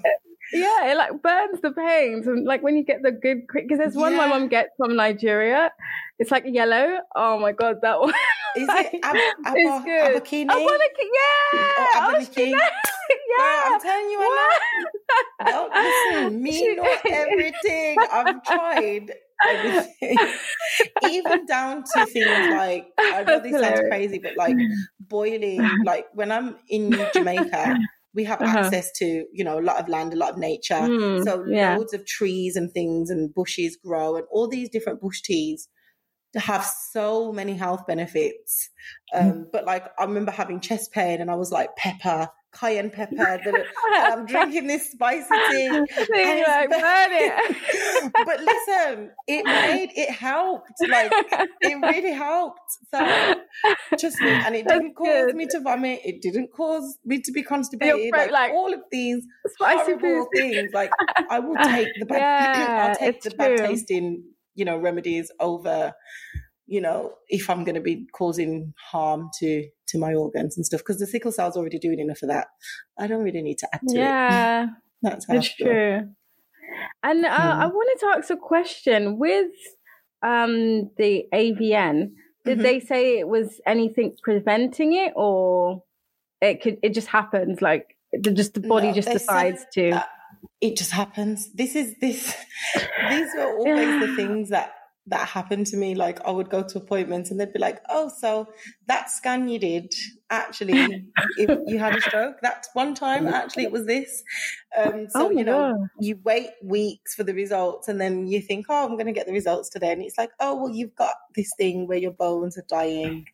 Yeah, 0.53 0.85
it 0.91 0.97
like 0.97 1.21
burns 1.21 1.61
the 1.61 1.71
pains. 1.71 2.25
And 2.27 2.45
like 2.45 2.61
when 2.63 2.75
you 2.75 2.83
get 2.83 3.01
the 3.03 3.11
good, 3.11 3.47
because 3.53 3.77
there's 3.77 3.95
one 3.95 4.15
my 4.15 4.27
mom 4.27 4.47
gets 4.47 4.69
from 4.77 4.95
Nigeria. 4.95 5.71
It's 6.17 6.31
like 6.31 6.43
yellow. 6.47 6.99
Oh 7.15 7.39
my 7.39 7.51
god, 7.51 7.77
that 7.81 7.99
one. 7.99 8.13
Is 8.55 8.67
Like, 8.67 8.93
it 8.93 8.99
ab- 9.03 9.15
it's 9.55 9.69
ab- 9.69 9.85
good. 9.85 10.21
abakini? 10.23 10.47
Abalaki, 10.49 11.07
yeah. 11.13 11.61
Or 11.77 11.87
Oh, 11.95 12.13
abaniki? 12.13 12.33
she- 12.35 12.51
Girl, 13.09 13.37
yeah. 13.39 13.63
I'm 13.65 13.79
telling 13.81 14.09
you, 14.11 14.19
I 14.21 14.59
know. 15.45 15.51
Don't 15.51 15.73
listen, 15.73 16.43
me 16.43 16.75
know 16.75 16.95
everything. 17.09 17.97
I've 18.11 18.43
tried 18.43 19.11
everything, 19.49 20.17
even 21.01 21.45
down 21.45 21.83
to 21.93 22.05
things 22.05 22.47
like 22.49 22.87
I 22.99 23.23
know 23.23 23.39
this 23.39 23.59
sounds 23.59 23.81
crazy, 23.89 24.19
but 24.19 24.35
like 24.37 24.55
boiling. 24.99 25.81
Like 25.83 26.07
when 26.13 26.31
I'm 26.31 26.57
in 26.69 26.91
Jamaica, 27.13 27.77
we 28.19 28.25
have 28.31 28.41
Uh-huh. 28.41 28.59
access 28.59 28.87
to 28.99 29.07
you 29.37 29.43
know 29.47 29.57
a 29.61 29.65
lot 29.69 29.79
of 29.81 29.87
land, 29.95 30.13
a 30.13 30.21
lot 30.23 30.31
of 30.33 30.37
nature. 30.49 30.83
Mm, 30.93 31.23
So 31.25 31.31
yeah. 31.47 31.75
loads 31.75 31.93
of 31.97 32.01
trees 32.17 32.53
and 32.59 32.67
things 32.77 33.09
and 33.13 33.33
bushes 33.39 33.73
grow, 33.85 34.09
and 34.17 34.25
all 34.33 34.47
these 34.47 34.69
different 34.75 34.99
bush 35.05 35.21
teas 35.29 35.69
to 36.33 36.39
have 36.39 36.63
so 36.93 37.31
many 37.39 37.53
health 37.63 37.83
benefits. 37.87 38.69
Mm. 39.15 39.19
Um, 39.19 39.47
but 39.53 39.63
like 39.71 39.85
I 39.99 40.03
remember 40.11 40.31
having 40.41 40.59
chest 40.69 40.91
pain, 40.97 41.21
and 41.21 41.31
I 41.31 41.35
was 41.43 41.51
like 41.59 41.69
pepper, 41.85 42.29
cayenne 42.51 42.89
pepper. 42.89 43.15
and 43.45 43.65
I'm 43.95 44.25
drinking 44.25 44.67
this 44.67 44.91
spicy 44.91 45.27
tea. 45.49 45.67
Then 45.67 46.37
you're 46.37 46.49
and 46.49 46.71
like, 46.71 47.09
it. 47.11 48.11
but 48.25 48.39
listen, 48.39 49.11
it 49.27 49.45
made 49.45 49.91
it 49.95 50.09
helped. 50.09 50.71
Like 50.87 51.11
it 51.61 51.75
really 51.81 52.11
helped. 52.13 52.59
So 52.93 53.35
just 53.97 54.19
me, 54.21 54.29
and 54.29 54.55
it 54.55 54.65
That's 54.67 54.79
didn't 54.79 54.95
cause 54.95 55.07
good. 55.07 55.35
me 55.35 55.47
to 55.47 55.59
vomit. 55.59 56.01
It 56.03 56.21
didn't 56.21 56.51
cause 56.55 56.97
me 57.05 57.21
to 57.21 57.31
be 57.31 57.43
constipated. 57.43 58.11
Like, 58.11 58.31
like, 58.31 58.51
all 58.51 58.73
of 58.73 58.81
these 58.91 59.25
Spicy 59.47 59.93
horrible 59.93 60.27
things. 60.35 60.71
Like 60.73 60.91
I 61.29 61.39
will 61.39 61.55
take 61.55 61.87
the 61.99 62.05
bad. 62.05 62.19
Yeah, 62.59 62.87
I'll 62.89 62.95
take 62.95 63.21
the 63.21 63.31
bad 63.31 63.57
tasting, 63.57 64.23
you 64.55 64.65
know, 64.65 64.77
remedies 64.77 65.31
over. 65.39 65.93
You 66.69 66.81
know, 66.81 67.13
if 67.27 67.49
I'm 67.49 67.63
going 67.63 67.75
to 67.75 67.81
be 67.81 68.05
causing 68.13 68.73
harm 68.91 69.29
to 69.39 69.67
to 69.87 69.97
my 69.97 70.13
organs 70.13 70.55
and 70.57 70.65
stuff, 70.65 70.81
because 70.81 70.99
the 70.99 71.07
sickle 71.07 71.31
cell's 71.31 71.57
already 71.57 71.79
doing 71.79 71.99
enough 71.99 72.21
of 72.21 72.29
that. 72.29 72.47
I 72.99 73.07
don't 73.07 73.23
really 73.23 73.41
need 73.41 73.57
to 73.59 73.67
add 73.73 73.81
to 73.89 73.99
it. 73.99 74.05
Yeah, 74.05 74.67
That's 75.01 75.25
it's 75.29 75.55
true. 75.55 76.09
And 77.01 77.25
uh, 77.25 77.29
I 77.29 77.65
Hmm. 77.65 77.71
wanted 77.71 77.99
to 78.01 78.05
ask 78.17 78.29
a 78.29 78.37
question 78.37 79.17
with 79.17 79.51
um, 80.21 80.91
the 80.97 81.25
AVN. 81.33 82.11
Did 82.45 82.59
Mhm. 82.59 82.63
they 82.63 82.79
say 82.79 83.19
it 83.19 83.27
was 83.27 83.59
anything 83.65 84.15
preventing 84.21 84.93
it, 84.93 85.13
or 85.15 85.83
it 86.41 86.61
could 86.61 86.77
it 86.83 86.93
just 86.93 87.07
happens? 87.07 87.61
Like 87.61 87.95
the, 88.13 88.31
just 88.31 88.53
the 88.53 88.59
body 88.61 88.87
No, 88.89 88.93
just 88.93 89.09
decides 89.11 89.65
to. 89.73 90.03
it 90.61 90.77
just 90.77 90.91
happens. 90.91 91.51
This 91.53 91.75
is 91.75 91.95
this. 91.99 92.35
These 93.09 93.29
were 93.37 93.57
always 93.59 93.99
the 94.07 94.13
things 94.15 94.49
that 94.49 94.73
that 95.09 95.27
happened 95.27 95.67
to 95.67 95.77
me. 95.77 95.95
Like 95.95 96.19
I 96.25 96.31
would 96.31 96.49
go 96.49 96.63
to 96.63 96.77
appointments 96.77 97.31
and 97.31 97.39
they'd 97.39 97.53
be 97.53 97.59
like, 97.59 97.81
"Oh, 97.89 98.09
so 98.17 98.47
that 98.87 99.09
scan 99.11 99.47
you 99.47 99.59
did 99.59 99.93
actually, 100.29 101.11
if 101.37 101.59
you 101.67 101.79
had 101.79 101.95
a 101.95 102.01
stroke, 102.01 102.37
that 102.41 102.67
one 102.73 102.95
time 102.95 103.27
actually 103.27 103.63
it 103.63 103.71
was 103.71 103.85
this." 103.85 104.23
Um, 104.77 105.07
so 105.09 105.27
oh 105.27 105.29
you 105.31 105.43
know, 105.43 105.73
god! 105.73 105.89
you 105.99 106.19
wait 106.23 106.49
weeks 106.63 107.15
for 107.15 107.23
the 107.23 107.33
results 107.33 107.87
and 107.87 107.99
then 107.99 108.27
you 108.27 108.41
think, 108.41 108.67
oh, 108.69 108.85
I'm 108.85 108.93
going 108.93 109.07
to 109.07 109.11
get 109.11 109.25
the 109.25 109.33
results 109.33 109.69
today. 109.69 109.91
And 109.91 110.01
it's 110.01 110.17
like, 110.17 110.31
oh, 110.39 110.55
well, 110.55 110.73
you've 110.73 110.95
got 110.95 111.15
this 111.35 111.51
thing 111.57 111.87
where 111.87 111.97
your 111.97 112.11
bones 112.11 112.57
are 112.57 112.65
dying. 112.69 113.25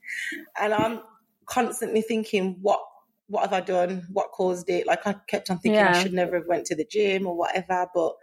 And 0.60 0.74
I'm 0.74 1.02
constantly 1.46 2.02
thinking, 2.02 2.58
what 2.62 2.82
what 3.28 3.42
have 3.42 3.54
I 3.54 3.62
done? 3.62 4.06
What 4.12 4.32
caused 4.32 4.70
it? 4.70 4.86
Like 4.86 5.08
I 5.08 5.16
kept 5.28 5.50
on 5.50 5.60
thinking 5.60 5.82
I 5.82 6.02
should 6.02 6.14
never 6.14 6.36
have 6.38 6.48
went 6.48 6.66
to 6.68 6.76
the 6.76 6.86
gym 6.86 7.26
or 7.26 7.36
whatever, 7.36 7.88
but 7.94 8.14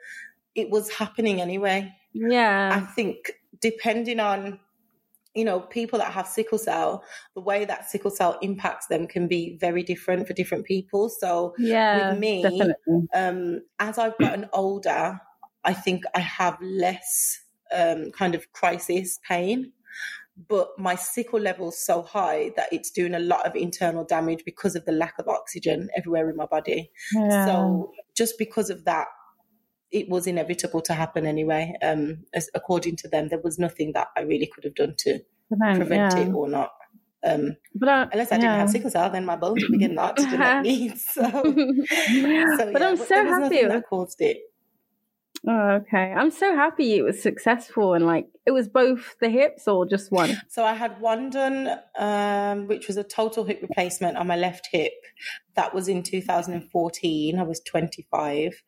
it 0.54 0.70
was 0.70 0.90
happening 0.90 1.40
anyway. 1.40 1.92
Yeah. 2.12 2.70
I 2.72 2.80
think 2.80 3.32
depending 3.62 4.20
on 4.20 4.60
you 5.34 5.46
know 5.46 5.60
people 5.60 5.98
that 5.98 6.12
have 6.12 6.26
sickle 6.26 6.58
cell 6.58 7.02
the 7.34 7.40
way 7.40 7.64
that 7.64 7.88
sickle 7.88 8.10
cell 8.10 8.38
impacts 8.42 8.88
them 8.88 9.06
can 9.06 9.26
be 9.26 9.56
very 9.58 9.82
different 9.82 10.26
for 10.26 10.34
different 10.34 10.66
people 10.66 11.08
so 11.08 11.54
yeah, 11.58 12.10
with 12.10 12.18
me, 12.18 12.42
definitely. 12.42 13.08
um, 13.14 13.62
as 13.78 13.98
I've 13.98 14.18
gotten 14.18 14.48
older, 14.52 15.20
I 15.64 15.72
think 15.72 16.04
I 16.14 16.20
have 16.20 16.58
less 16.60 17.40
um, 17.72 18.10
kind 18.10 18.34
of 18.34 18.52
crisis 18.52 19.18
pain. 19.26 19.72
But 20.48 20.70
my 20.78 20.94
sickle 20.94 21.40
level's 21.40 21.78
so 21.78 22.02
high 22.02 22.52
that 22.56 22.72
it's 22.72 22.90
doing 22.90 23.14
a 23.14 23.18
lot 23.18 23.46
of 23.46 23.54
internal 23.54 24.02
damage 24.02 24.44
because 24.44 24.74
of 24.74 24.84
the 24.86 24.92
lack 24.92 25.14
of 25.18 25.28
oxygen 25.28 25.90
everywhere 25.96 26.30
in 26.30 26.36
my 26.36 26.46
body. 26.46 26.90
Yeah. 27.12 27.46
So 27.46 27.92
just 28.16 28.38
because 28.38 28.70
of 28.70 28.84
that, 28.86 29.08
it 29.92 30.08
was 30.08 30.26
inevitable 30.26 30.80
to 30.82 30.94
happen 30.94 31.26
anyway. 31.26 31.74
Um, 31.82 32.24
as, 32.32 32.48
according 32.54 32.96
to 32.96 33.08
them, 33.08 33.28
there 33.28 33.40
was 33.40 33.58
nothing 33.58 33.92
that 33.92 34.08
I 34.16 34.22
really 34.22 34.46
could 34.46 34.64
have 34.64 34.74
done 34.74 34.94
to 34.98 35.20
Prevent, 35.48 35.76
prevent 35.76 36.14
yeah. 36.14 36.22
it 36.22 36.32
or 36.32 36.48
not. 36.48 36.72
Um, 37.24 37.56
But 37.74 37.88
I, 37.88 38.08
unless 38.12 38.32
I 38.32 38.36
didn't 38.36 38.58
have 38.58 38.70
sickle 38.70 38.90
cell, 38.90 39.10
then 39.10 39.24
my 39.24 39.36
bones 39.36 39.62
would 39.62 39.70
be 39.70 39.78
getting 39.78 39.96
knocked 39.96 40.18
to 40.18 40.38
my 40.38 40.62
knees. 40.62 41.10
So, 41.14 41.22
so 41.30 41.42
but 41.44 41.46
yeah, 41.46 42.56
I'm 42.58 42.96
but 42.96 42.98
so 42.98 43.06
there 43.08 43.40
happy. 43.40 43.66
that 43.66 43.84
caused 43.88 44.20
it. 44.20 44.38
Oh, 45.48 45.68
okay. 45.80 46.12
I'm 46.12 46.30
so 46.30 46.54
happy 46.54 46.94
it 46.94 47.02
was 47.02 47.22
successful 47.22 47.94
and 47.94 48.06
like 48.06 48.26
it 48.46 48.50
was 48.52 48.68
both 48.68 49.16
the 49.20 49.28
hips 49.28 49.68
or 49.68 49.86
just 49.86 50.10
one. 50.10 50.40
So 50.48 50.64
I 50.64 50.74
had 50.74 51.00
one 51.00 51.30
done, 51.30 51.78
um, 51.98 52.66
which 52.68 52.88
was 52.88 52.96
a 52.96 53.04
total 53.04 53.44
hip 53.44 53.60
replacement 53.62 54.16
on 54.16 54.26
my 54.26 54.36
left 54.36 54.68
hip. 54.72 54.92
That 55.54 55.74
was 55.74 55.88
in 55.88 56.02
2014. 56.02 57.38
I 57.38 57.42
was 57.42 57.60
25, 57.60 58.62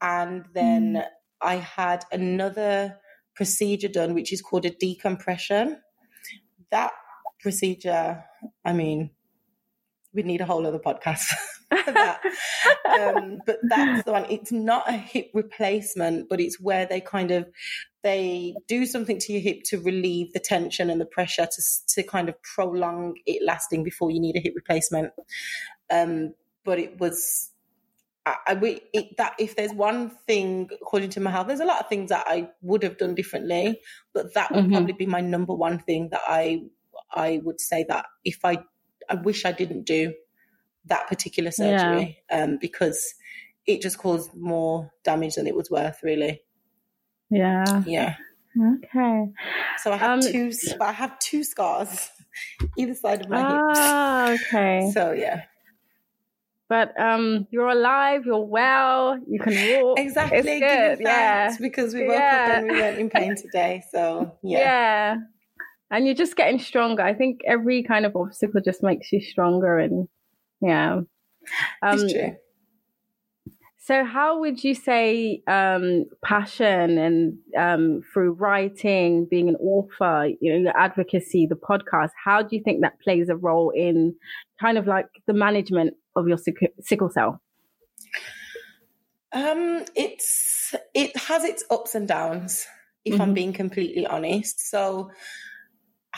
and 0.00 0.44
then 0.54 0.94
Mm. 0.94 1.06
I 1.40 1.54
had 1.56 2.04
another 2.10 2.98
procedure 3.34 3.88
done, 3.88 4.14
which 4.14 4.32
is 4.32 4.42
called 4.42 4.64
a 4.64 4.70
decompression. 4.70 5.80
That 6.70 6.92
procedure, 7.40 8.24
I 8.64 8.72
mean, 8.72 9.10
we'd 10.12 10.26
need 10.26 10.40
a 10.40 10.46
whole 10.46 10.66
other 10.66 10.80
podcast 10.80 11.24
for 11.70 11.92
that. 11.92 12.20
um, 12.98 13.42
but 13.46 13.58
that's 13.68 14.04
the 14.04 14.12
one. 14.12 14.26
It's 14.30 14.52
not 14.52 14.88
a 14.88 14.92
hip 14.92 15.30
replacement, 15.34 16.28
but 16.28 16.40
it's 16.40 16.60
where 16.60 16.86
they 16.86 17.00
kind 17.00 17.30
of 17.30 17.48
they 18.02 18.54
do 18.68 18.86
something 18.86 19.18
to 19.18 19.32
your 19.32 19.42
hip 19.42 19.62
to 19.64 19.80
relieve 19.80 20.32
the 20.32 20.38
tension 20.40 20.88
and 20.90 21.00
the 21.00 21.06
pressure 21.06 21.46
to 21.46 21.62
to 21.88 22.02
kind 22.02 22.28
of 22.28 22.40
prolong 22.42 23.14
it 23.26 23.42
lasting 23.44 23.82
before 23.84 24.10
you 24.10 24.20
need 24.20 24.36
a 24.36 24.40
hip 24.40 24.52
replacement. 24.56 25.12
Um, 25.90 26.34
but 26.64 26.78
it 26.78 26.98
was. 26.98 27.50
I, 28.46 28.54
we- 28.60 28.82
it, 28.92 29.16
that 29.16 29.36
if 29.38 29.56
there's 29.56 29.72
one 29.72 30.10
thing 30.26 30.68
according 30.82 31.08
to 31.10 31.20
my 31.20 31.30
health, 31.30 31.46
there's 31.46 31.60
a 31.60 31.64
lot 31.64 31.80
of 31.80 31.88
things 31.88 32.10
that 32.10 32.26
I 32.28 32.50
would 32.60 32.82
have 32.82 32.98
done 32.98 33.14
differently, 33.14 33.80
but 34.12 34.34
that 34.34 34.54
would 34.54 34.66
Mhm. 34.66 34.72
probably 34.72 34.92
be 34.92 35.06
my 35.06 35.22
number 35.22 35.54
one 35.54 35.78
thing 35.78 36.10
that 36.10 36.20
I 36.28 36.64
I 37.10 37.40
would 37.42 37.58
say 37.58 37.86
that 37.88 38.04
if 38.24 38.44
I 38.44 38.58
I 39.08 39.14
wish 39.14 39.46
I 39.46 39.52
didn't 39.52 39.84
do 39.84 40.12
that 40.88 41.06
particular 41.08 41.50
surgery 41.50 42.18
um, 42.30 42.58
because 42.60 43.14
it 43.66 43.80
just 43.82 43.98
caused 43.98 44.34
more 44.34 44.90
damage 45.04 45.34
than 45.36 45.46
it 45.46 45.54
was 45.54 45.70
worth, 45.70 46.00
really. 46.02 46.40
Yeah. 47.30 47.82
Yeah. 47.86 48.14
Okay. 48.60 49.26
So 49.82 49.92
I 49.92 49.96
have 49.96 50.10
Um, 50.12 50.20
two. 50.20 50.50
I 50.80 50.92
have 50.92 51.18
two 51.18 51.44
scars 51.44 52.10
either 52.78 52.94
side 52.94 53.20
of 53.22 53.28
my 53.30 53.40
hips. 53.40 53.78
Ah, 53.80 54.30
okay. 54.32 54.90
So 54.94 55.12
yeah, 55.12 55.42
But 56.68 56.98
um, 57.00 57.46
you're 57.50 57.68
alive. 57.68 58.22
You're 58.26 58.44
well. 58.44 59.18
You 59.28 59.38
can 59.40 59.54
walk. 59.82 59.98
exactly. 59.98 60.38
It's 60.38 60.46
good. 60.98 61.04
Yeah. 61.04 61.54
because 61.60 61.94
we 61.94 62.06
woke 62.08 62.16
up 62.16 62.22
and 62.56 62.68
we 62.68 62.74
weren't 62.80 62.98
in 62.98 63.10
pain 63.10 63.36
today. 63.36 63.82
So 63.92 64.32
Yeah. 64.42 64.58
yeah, 64.58 65.16
And 65.90 66.06
you're 66.06 66.14
just 66.14 66.34
getting 66.36 66.58
stronger. 66.58 67.02
I 67.02 67.14
think 67.14 67.40
every 67.46 67.82
kind 67.82 68.04
of 68.06 68.16
obstacle 68.16 68.60
just 68.64 68.82
makes 68.82 69.12
you 69.12 69.20
stronger. 69.20 69.78
And 69.78 70.08
yeah. 70.60 70.94
Um, 70.94 71.06
it's 71.82 72.12
true. 72.12 72.36
So, 73.78 74.04
how 74.04 74.40
would 74.40 74.62
you 74.62 74.74
say 74.74 75.42
um, 75.46 76.04
passion 76.22 76.98
and 76.98 77.38
um, 77.56 78.02
through 78.12 78.32
writing, 78.32 79.26
being 79.30 79.48
an 79.48 79.56
author, 79.56 80.28
you 80.40 80.52
know, 80.52 80.58
your 80.58 80.76
advocacy, 80.76 81.46
the 81.48 81.56
podcast, 81.56 82.10
how 82.22 82.42
do 82.42 82.54
you 82.54 82.62
think 82.62 82.82
that 82.82 83.00
plays 83.00 83.30
a 83.30 83.36
role 83.36 83.72
in 83.74 84.14
kind 84.60 84.76
of 84.76 84.86
like 84.86 85.06
the 85.26 85.32
management 85.32 85.94
of 86.16 86.28
your 86.28 86.36
sick- 86.36 86.74
sickle 86.80 87.08
cell? 87.08 87.40
Um, 89.32 89.84
it's 89.94 90.74
it 90.94 91.16
has 91.16 91.44
its 91.44 91.64
ups 91.70 91.94
and 91.94 92.06
downs 92.06 92.66
if 93.04 93.14
mm-hmm. 93.14 93.22
i'm 93.22 93.34
being 93.34 93.52
completely 93.52 94.06
honest 94.06 94.60
so 94.70 95.10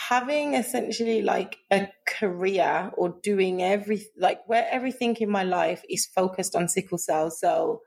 having 0.08 0.54
essentially 0.54 1.20
like 1.20 1.58
a 1.70 1.86
career 2.08 2.90
or 2.96 3.14
doing 3.22 3.62
every 3.62 4.02
like 4.16 4.40
where 4.48 4.66
everything 4.70 5.14
in 5.16 5.30
my 5.30 5.42
life 5.42 5.82
is 5.90 6.06
focused 6.06 6.56
on 6.56 6.68
sickle 6.68 6.96
cell 6.96 7.30
so 7.30 7.82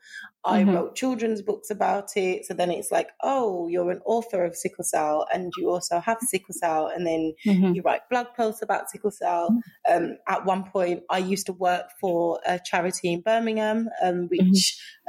I 0.45 0.61
mm-hmm. 0.61 0.71
wrote 0.71 0.95
children's 0.95 1.41
books 1.41 1.69
about 1.69 2.17
it. 2.17 2.45
So 2.45 2.53
then 2.53 2.69
it's 2.69 2.91
like, 2.91 3.09
oh, 3.23 3.67
you're 3.69 3.91
an 3.91 4.01
author 4.05 4.43
of 4.43 4.55
sickle 4.55 4.83
cell 4.83 5.25
and 5.33 5.53
you 5.57 5.69
also 5.69 5.99
have 5.99 6.17
sickle 6.19 6.53
cell. 6.53 6.87
And 6.87 7.07
then 7.07 7.33
mm-hmm. 7.45 7.73
you 7.73 7.81
write 7.81 8.09
blog 8.09 8.27
posts 8.35 8.61
about 8.61 8.89
sickle 8.89 9.11
cell. 9.11 9.49
Mm-hmm. 9.49 10.03
Um, 10.03 10.17
at 10.27 10.45
one 10.45 10.65
point, 10.65 11.03
I 11.09 11.19
used 11.19 11.45
to 11.45 11.53
work 11.53 11.85
for 11.99 12.39
a 12.45 12.59
charity 12.59 13.13
in 13.13 13.21
Birmingham, 13.21 13.87
um, 14.01 14.27
which 14.27 14.41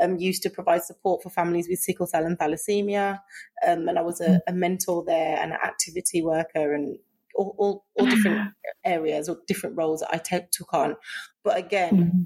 mm-hmm. 0.00 0.12
um, 0.12 0.18
used 0.18 0.42
to 0.44 0.50
provide 0.50 0.84
support 0.84 1.22
for 1.22 1.30
families 1.30 1.66
with 1.68 1.80
sickle 1.80 2.06
cell 2.06 2.24
and 2.24 2.38
thalassemia. 2.38 3.18
Um, 3.66 3.88
and 3.88 3.98
I 3.98 4.02
was 4.02 4.20
a, 4.20 4.28
mm-hmm. 4.28 4.36
a, 4.46 4.52
mentor 4.52 5.04
there 5.04 5.36
and 5.36 5.52
an 5.52 5.58
activity 5.64 6.22
worker 6.22 6.74
and 6.74 6.96
all, 7.34 7.56
all, 7.58 7.84
all 7.98 8.06
different 8.06 8.52
areas 8.84 9.28
or 9.28 9.38
different 9.48 9.76
roles 9.76 10.00
that 10.00 10.14
I 10.14 10.18
t- 10.18 10.46
took 10.52 10.72
on. 10.72 10.94
But 11.42 11.58
again, 11.58 11.92
mm-hmm 11.92 12.22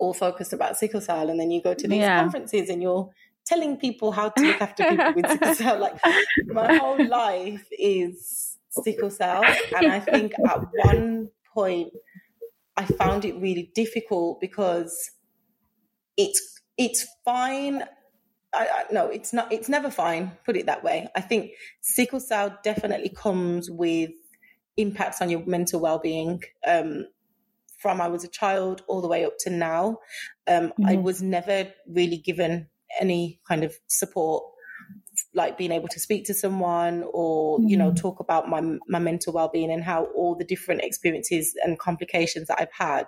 all 0.00 0.14
focused 0.14 0.52
about 0.52 0.76
sickle 0.76 1.00
cell, 1.00 1.30
and 1.30 1.38
then 1.38 1.50
you 1.50 1.62
go 1.62 1.74
to 1.74 1.86
these 1.86 2.00
yeah. 2.00 2.20
conferences 2.20 2.68
and 2.68 2.82
you're 2.82 3.10
telling 3.46 3.76
people 3.76 4.12
how 4.12 4.30
to 4.30 4.42
look 4.42 4.60
after 4.60 4.84
people 4.84 5.12
with 5.14 5.30
sickle 5.30 5.54
cell. 5.54 5.78
Like 5.78 5.98
my 6.46 6.76
whole 6.76 7.06
life 7.06 7.66
is 7.78 8.58
sickle 8.70 9.10
cell, 9.10 9.44
and 9.76 9.92
I 9.92 10.00
think 10.00 10.32
at 10.48 10.60
one 10.84 11.28
point 11.54 11.92
I 12.76 12.84
found 12.84 13.24
it 13.24 13.34
really 13.36 13.70
difficult 13.74 14.40
because 14.40 15.10
it's 16.16 16.60
it's 16.78 17.06
fine. 17.24 17.82
I, 18.52 18.66
I, 18.66 18.84
no, 18.90 19.06
it's 19.06 19.32
not. 19.32 19.52
It's 19.52 19.68
never 19.68 19.90
fine. 19.90 20.32
Put 20.44 20.56
it 20.56 20.66
that 20.66 20.82
way. 20.82 21.08
I 21.14 21.20
think 21.20 21.52
sickle 21.82 22.20
cell 22.20 22.58
definitely 22.64 23.10
comes 23.10 23.70
with 23.70 24.10
impacts 24.76 25.20
on 25.20 25.28
your 25.30 25.44
mental 25.44 25.80
well-being. 25.80 26.42
Um, 26.66 27.06
from 27.80 28.00
I 28.00 28.08
was 28.08 28.24
a 28.24 28.28
child 28.28 28.82
all 28.88 29.00
the 29.00 29.08
way 29.08 29.24
up 29.24 29.34
to 29.40 29.50
now. 29.50 29.98
Um, 30.46 30.68
mm-hmm. 30.68 30.86
I 30.86 30.96
was 30.96 31.22
never 31.22 31.72
really 31.88 32.18
given 32.18 32.68
any 33.00 33.40
kind 33.48 33.64
of 33.64 33.74
support 33.86 34.44
like 35.34 35.58
being 35.58 35.72
able 35.72 35.88
to 35.88 36.00
speak 36.00 36.24
to 36.24 36.34
someone 36.34 37.04
or 37.12 37.58
mm-hmm. 37.58 37.68
you 37.68 37.76
know 37.76 37.88
mm-hmm. 37.88 37.96
talk 37.96 38.20
about 38.20 38.48
my 38.48 38.60
my 38.88 38.98
mental 38.98 39.32
well-being 39.32 39.70
and 39.70 39.84
how 39.84 40.04
all 40.16 40.34
the 40.34 40.44
different 40.44 40.80
experiences 40.82 41.54
and 41.62 41.78
complications 41.78 42.48
that 42.48 42.58
I've 42.60 42.72
had 42.72 43.06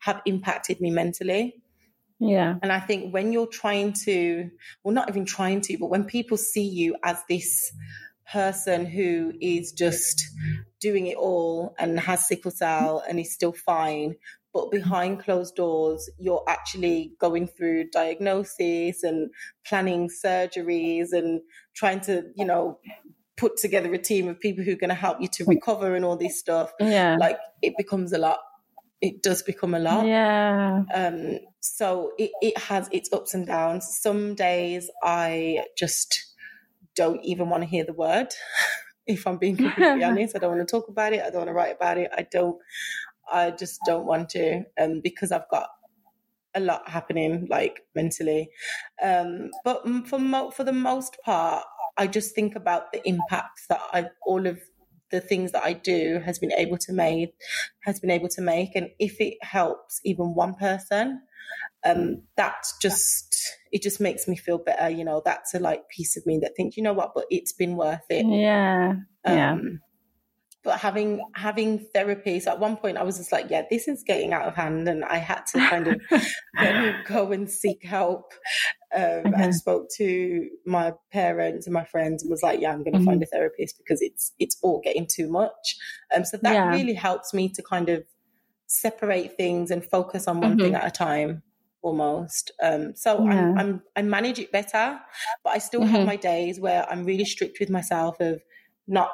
have 0.00 0.20
impacted 0.26 0.80
me 0.80 0.90
mentally 0.90 1.54
yeah 2.18 2.56
and 2.62 2.72
I 2.72 2.80
think 2.80 3.12
when 3.12 3.32
you're 3.32 3.46
trying 3.46 3.92
to 4.04 4.50
well 4.82 4.94
not 4.94 5.08
even 5.08 5.24
trying 5.24 5.60
to 5.62 5.78
but 5.78 5.90
when 5.90 6.04
people 6.04 6.36
see 6.36 6.66
you 6.66 6.96
as 7.04 7.22
this 7.28 7.72
person 8.32 8.86
who 8.86 9.32
is 9.40 9.72
just 9.72 10.22
doing 10.80 11.06
it 11.06 11.16
all 11.16 11.74
and 11.78 11.98
has 11.98 12.26
sickle 12.26 12.50
cell 12.50 13.02
and 13.08 13.18
is 13.18 13.32
still 13.32 13.52
fine 13.52 14.14
but 14.52 14.70
behind 14.70 15.20
closed 15.20 15.54
doors 15.54 16.10
you're 16.18 16.44
actually 16.48 17.12
going 17.20 17.46
through 17.46 17.88
diagnosis 17.90 19.02
and 19.02 19.30
planning 19.66 20.08
surgeries 20.08 21.12
and 21.12 21.40
trying 21.74 22.00
to 22.00 22.24
you 22.36 22.44
know 22.44 22.78
put 23.40 23.56
together 23.56 23.92
a 23.94 23.98
team 23.98 24.28
of 24.28 24.38
people 24.38 24.62
who 24.62 24.72
are 24.72 24.76
going 24.76 24.90
to 24.90 24.94
help 24.94 25.18
you 25.18 25.26
to 25.26 25.44
recover 25.46 25.96
and 25.96 26.04
all 26.04 26.16
this 26.16 26.38
stuff. 26.38 26.70
Yeah. 26.78 27.16
Like 27.18 27.38
it 27.62 27.72
becomes 27.78 28.12
a 28.12 28.18
lot. 28.18 28.38
It 29.00 29.22
does 29.22 29.42
become 29.42 29.72
a 29.72 29.78
lot. 29.78 30.06
Yeah. 30.06 30.82
Um 30.92 31.38
so 31.60 32.12
it, 32.18 32.30
it 32.42 32.58
has 32.58 32.88
its 32.92 33.10
ups 33.12 33.32
and 33.32 33.46
downs. 33.46 33.88
Some 33.98 34.34
days 34.34 34.90
i 35.02 35.64
just 35.76 36.29
don't 36.96 37.22
even 37.24 37.48
want 37.48 37.62
to 37.62 37.68
hear 37.68 37.84
the 37.84 37.92
word. 37.92 38.28
if 39.06 39.26
I'm 39.26 39.38
being 39.38 39.56
completely 39.56 40.04
honest, 40.04 40.36
I 40.36 40.38
don't 40.38 40.56
want 40.56 40.66
to 40.66 40.70
talk 40.70 40.88
about 40.88 41.12
it. 41.12 41.22
I 41.22 41.30
don't 41.30 41.38
want 41.38 41.48
to 41.48 41.54
write 41.54 41.76
about 41.76 41.98
it. 41.98 42.10
I 42.16 42.26
don't. 42.30 42.60
I 43.32 43.52
just 43.52 43.80
don't 43.86 44.06
want 44.06 44.30
to, 44.30 44.64
um, 44.80 45.00
because 45.02 45.30
I've 45.30 45.48
got 45.50 45.68
a 46.54 46.60
lot 46.60 46.88
happening, 46.88 47.46
like 47.48 47.80
mentally. 47.94 48.50
Um, 49.02 49.50
but 49.64 49.82
for 50.06 50.18
mo- 50.18 50.50
for 50.50 50.64
the 50.64 50.72
most 50.72 51.16
part, 51.24 51.64
I 51.96 52.06
just 52.06 52.34
think 52.34 52.56
about 52.56 52.92
the 52.92 53.06
impacts 53.08 53.66
that 53.68 53.80
I 53.92 54.08
all 54.26 54.46
of 54.46 54.60
the 55.10 55.20
things 55.20 55.52
that 55.52 55.64
I 55.64 55.72
do 55.72 56.20
has 56.24 56.38
been 56.38 56.52
able 56.52 56.78
to 56.78 56.92
make 56.92 57.34
has 57.84 58.00
been 58.00 58.10
able 58.10 58.28
to 58.28 58.42
make, 58.42 58.74
and 58.74 58.90
if 58.98 59.20
it 59.20 59.38
helps 59.42 60.00
even 60.04 60.34
one 60.34 60.54
person, 60.54 61.22
um, 61.84 62.22
that 62.36 62.64
just 62.80 63.36
it 63.72 63.82
just 63.82 64.00
makes 64.00 64.28
me 64.28 64.36
feel 64.36 64.58
better. 64.58 64.90
You 64.90 65.04
know, 65.04 65.22
that's 65.24 65.54
a 65.54 65.58
like 65.58 65.88
piece 65.88 66.16
of 66.16 66.26
me 66.26 66.38
that 66.42 66.52
thinks, 66.56 66.76
you 66.76 66.82
know 66.82 66.92
what, 66.92 67.12
but 67.14 67.26
it's 67.30 67.52
been 67.52 67.76
worth 67.76 68.04
it. 68.08 68.26
Yeah, 68.26 68.94
um, 69.24 69.36
yeah. 69.36 69.56
But 70.62 70.78
having 70.78 71.24
having 71.34 71.86
therapy, 71.94 72.38
so 72.38 72.50
at 72.50 72.60
one 72.60 72.76
point, 72.76 72.98
I 72.98 73.02
was 73.02 73.16
just 73.16 73.32
like, 73.32 73.46
yeah, 73.48 73.62
this 73.70 73.88
is 73.88 74.02
getting 74.02 74.34
out 74.34 74.46
of 74.46 74.54
hand, 74.54 74.86
and 74.88 75.04
I 75.04 75.16
had 75.16 75.46
to 75.52 75.58
kind 75.58 75.86
of 75.88 77.06
go 77.06 77.32
and 77.32 77.50
seek 77.50 77.82
help. 77.82 78.32
Um, 78.92 79.02
mm-hmm. 79.02 79.40
And 79.40 79.54
spoke 79.54 79.86
to 79.98 80.48
my 80.66 80.94
parents 81.12 81.66
and 81.66 81.72
my 81.72 81.84
friends, 81.84 82.22
and 82.22 82.30
was 82.30 82.42
like, 82.42 82.60
yeah, 82.60 82.72
I'm 82.72 82.82
going 82.82 82.92
to 82.92 82.98
mm-hmm. 82.98 83.06
find 83.06 83.22
a 83.22 83.26
therapist 83.26 83.78
because 83.78 84.02
it's 84.02 84.32
it's 84.38 84.58
all 84.62 84.80
getting 84.84 85.06
too 85.06 85.30
much. 85.30 85.76
Um, 86.14 86.24
so 86.24 86.38
that 86.42 86.52
yeah. 86.52 86.68
really 86.68 86.94
helps 86.94 87.32
me 87.32 87.48
to 87.50 87.62
kind 87.62 87.88
of 87.88 88.02
separate 88.70 89.36
things 89.36 89.72
and 89.72 89.84
focus 89.84 90.28
on 90.28 90.40
one 90.40 90.52
mm-hmm. 90.52 90.60
thing 90.60 90.74
at 90.76 90.86
a 90.86 90.90
time 90.92 91.42
almost. 91.82 92.52
Um, 92.62 92.94
so 92.94 93.24
yeah. 93.24 93.30
I'm, 93.30 93.58
I'm, 93.58 93.82
i 93.96 94.02
manage 94.02 94.38
it 94.38 94.52
better, 94.52 94.98
but 95.42 95.50
I 95.50 95.58
still 95.58 95.80
mm-hmm. 95.80 95.90
have 95.90 96.06
my 96.06 96.16
days 96.16 96.60
where 96.60 96.88
I'm 96.88 97.04
really 97.04 97.24
strict 97.24 97.58
with 97.58 97.68
myself 97.68 98.20
of 98.20 98.40
not 98.86 99.10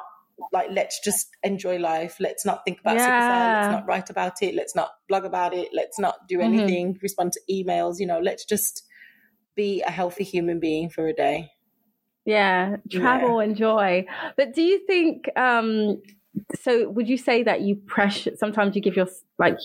like 0.53 0.67
let's 0.69 0.99
just 1.03 1.29
enjoy 1.41 1.79
life. 1.79 2.17
Let's 2.19 2.45
not 2.45 2.63
think 2.65 2.79
about 2.81 2.97
yeah. 2.97 3.61
Let's 3.61 3.73
not 3.73 3.87
write 3.87 4.11
about 4.11 4.43
it. 4.43 4.53
Let's 4.53 4.75
not 4.75 4.91
blog 5.09 5.25
about 5.25 5.55
it. 5.55 5.69
Let's 5.73 5.97
not 5.97 6.27
do 6.27 6.37
mm-hmm. 6.37 6.53
anything. 6.53 6.93
Mm-hmm. 6.93 6.99
Respond 7.01 7.33
to 7.33 7.41
emails. 7.51 7.95
You 7.99 8.05
know, 8.05 8.19
let's 8.19 8.45
just 8.45 8.83
be 9.55 9.81
a 9.81 9.89
healthy 9.89 10.23
human 10.23 10.59
being 10.59 10.91
for 10.91 11.07
a 11.07 11.13
day. 11.13 11.49
Yeah, 12.25 12.75
travel, 12.91 13.41
yeah. 13.41 13.49
enjoy. 13.49 14.05
But 14.35 14.53
do 14.53 14.61
you 14.61 14.85
think? 14.85 15.31
um 15.35 16.03
So, 16.61 16.87
would 16.89 17.09
you 17.09 17.17
say 17.17 17.41
that 17.41 17.61
you 17.61 17.75
pressure? 17.75 18.35
Sometimes 18.35 18.75
you 18.75 18.83
give 18.83 18.95
your 18.95 19.07
like 19.39 19.57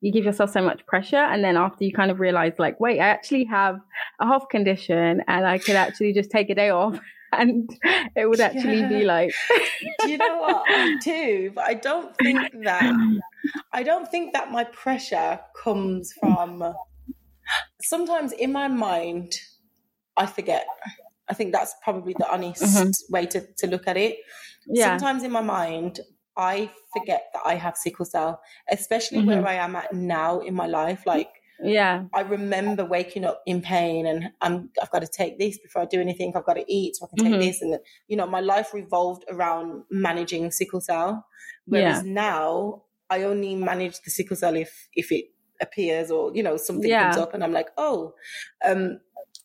you 0.00 0.12
give 0.12 0.24
yourself 0.24 0.50
so 0.50 0.62
much 0.62 0.84
pressure 0.86 1.16
and 1.16 1.44
then 1.44 1.56
after 1.56 1.84
you 1.84 1.92
kind 1.92 2.10
of 2.10 2.20
realize 2.20 2.52
like 2.58 2.78
wait 2.80 3.00
i 3.00 3.08
actually 3.08 3.44
have 3.44 3.78
a 4.20 4.26
health 4.26 4.48
condition 4.50 5.22
and 5.28 5.46
i 5.46 5.58
could 5.58 5.76
actually 5.76 6.12
just 6.12 6.30
take 6.30 6.50
a 6.50 6.54
day 6.54 6.70
off 6.70 6.98
and 7.32 7.70
it 8.16 8.28
would 8.28 8.40
actually 8.40 8.80
yeah. 8.80 8.88
be 8.88 9.04
like 9.04 9.32
do 10.00 10.10
you 10.10 10.18
know 10.18 10.38
what 10.38 10.64
i 10.68 10.96
do 11.04 11.52
but 11.54 11.64
i 11.64 11.74
don't 11.74 12.16
think 12.16 12.40
that 12.64 12.92
i 13.72 13.82
don't 13.82 14.10
think 14.10 14.32
that 14.32 14.50
my 14.50 14.64
pressure 14.64 15.38
comes 15.62 16.12
from 16.18 16.74
sometimes 17.82 18.32
in 18.32 18.52
my 18.52 18.66
mind 18.66 19.32
i 20.16 20.26
forget 20.26 20.66
i 21.28 21.34
think 21.34 21.52
that's 21.52 21.74
probably 21.84 22.14
the 22.18 22.28
honest 22.32 22.62
mm-hmm. 22.62 23.12
way 23.12 23.26
to, 23.26 23.46
to 23.56 23.68
look 23.68 23.86
at 23.86 23.96
it 23.96 24.18
yeah. 24.66 24.86
sometimes 24.86 25.22
in 25.22 25.30
my 25.30 25.40
mind 25.40 26.00
I 26.40 26.70
forget 26.94 27.26
that 27.34 27.42
I 27.44 27.56
have 27.56 27.76
sickle 27.76 28.06
cell, 28.06 28.40
especially 28.70 29.18
mm-hmm. 29.18 29.28
where 29.28 29.46
I 29.46 29.54
am 29.54 29.76
at 29.76 29.92
now 29.92 30.40
in 30.40 30.54
my 30.54 30.66
life. 30.66 31.02
Like, 31.04 31.28
yeah, 31.62 32.04
I 32.14 32.22
remember 32.22 32.86
waking 32.86 33.26
up 33.26 33.42
in 33.44 33.60
pain 33.60 34.06
and 34.06 34.30
I'm, 34.40 34.70
I've 34.82 34.90
got 34.90 35.02
to 35.02 35.06
take 35.06 35.38
this 35.38 35.58
before 35.58 35.82
I 35.82 35.84
do 35.84 36.00
anything. 36.00 36.32
I've 36.34 36.46
got 36.46 36.54
to 36.54 36.64
eat 36.66 36.96
so 36.96 37.04
I 37.04 37.08
can 37.10 37.24
take 37.26 37.34
mm-hmm. 37.34 37.46
this. 37.46 37.60
And, 37.60 37.78
you 38.08 38.16
know, 38.16 38.26
my 38.26 38.40
life 38.40 38.72
revolved 38.72 39.24
around 39.28 39.82
managing 39.90 40.50
sickle 40.50 40.80
cell. 40.80 41.26
Whereas 41.66 42.02
yeah. 42.06 42.12
now 42.12 42.84
I 43.10 43.24
only 43.24 43.54
manage 43.54 44.00
the 44.00 44.10
sickle 44.10 44.36
cell 44.36 44.56
if, 44.56 44.88
if 44.94 45.12
it 45.12 45.26
appears 45.60 46.10
or, 46.10 46.34
you 46.34 46.42
know, 46.42 46.56
something 46.56 46.88
yeah. 46.88 47.10
comes 47.10 47.18
up 47.18 47.34
and 47.34 47.44
I'm 47.44 47.52
like, 47.52 47.68
oh, 47.76 48.14
um, 48.64 49.00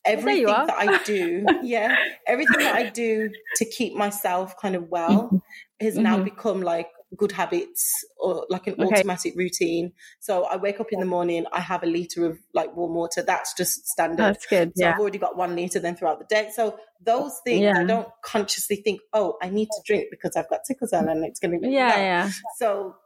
everything 0.06 0.46
that 0.46 0.70
I 0.70 1.02
do, 1.02 1.44
yeah, 1.62 1.94
everything 2.26 2.60
that 2.60 2.74
I 2.74 2.88
do 2.88 3.28
to 3.56 3.64
keep 3.66 3.92
myself 3.92 4.54
kind 4.58 4.74
of 4.74 4.88
well 4.88 5.24
mm-hmm 5.26 5.36
has 5.80 5.94
mm-hmm. 5.94 6.02
now 6.02 6.22
become 6.22 6.62
like 6.62 6.88
good 7.16 7.32
habits 7.32 7.92
or 8.18 8.46
like 8.48 8.66
an 8.66 8.74
okay. 8.74 8.96
automatic 8.96 9.34
routine. 9.36 9.92
So 10.20 10.44
I 10.44 10.56
wake 10.56 10.80
up 10.80 10.92
in 10.92 11.00
the 11.00 11.06
morning, 11.06 11.46
I 11.52 11.60
have 11.60 11.82
a 11.82 11.86
liter 11.86 12.26
of 12.26 12.38
like 12.52 12.74
warm 12.76 12.94
water. 12.94 13.22
That's 13.22 13.54
just 13.54 13.86
standard. 13.86 14.18
That's 14.18 14.46
good. 14.46 14.72
So 14.76 14.84
yeah. 14.84 14.94
I've 14.94 15.00
already 15.00 15.18
got 15.18 15.36
one 15.36 15.54
liter 15.54 15.78
then 15.78 15.96
throughout 15.96 16.18
the 16.18 16.26
day. 16.26 16.50
So 16.54 16.78
those 17.04 17.38
things 17.44 17.62
yeah. 17.62 17.78
I 17.78 17.84
don't 17.84 18.08
consciously 18.22 18.76
think, 18.76 19.00
oh, 19.12 19.36
I 19.40 19.50
need 19.50 19.66
to 19.66 19.82
drink 19.84 20.06
because 20.10 20.36
I've 20.36 20.48
got 20.48 20.66
sickle 20.66 20.88
cell 20.88 21.08
and 21.08 21.24
it's 21.24 21.38
going 21.38 21.52
to 21.52 21.58
be. 21.58 21.72
Yeah, 21.72 21.96
yeah. 21.96 22.30
So 22.56 22.96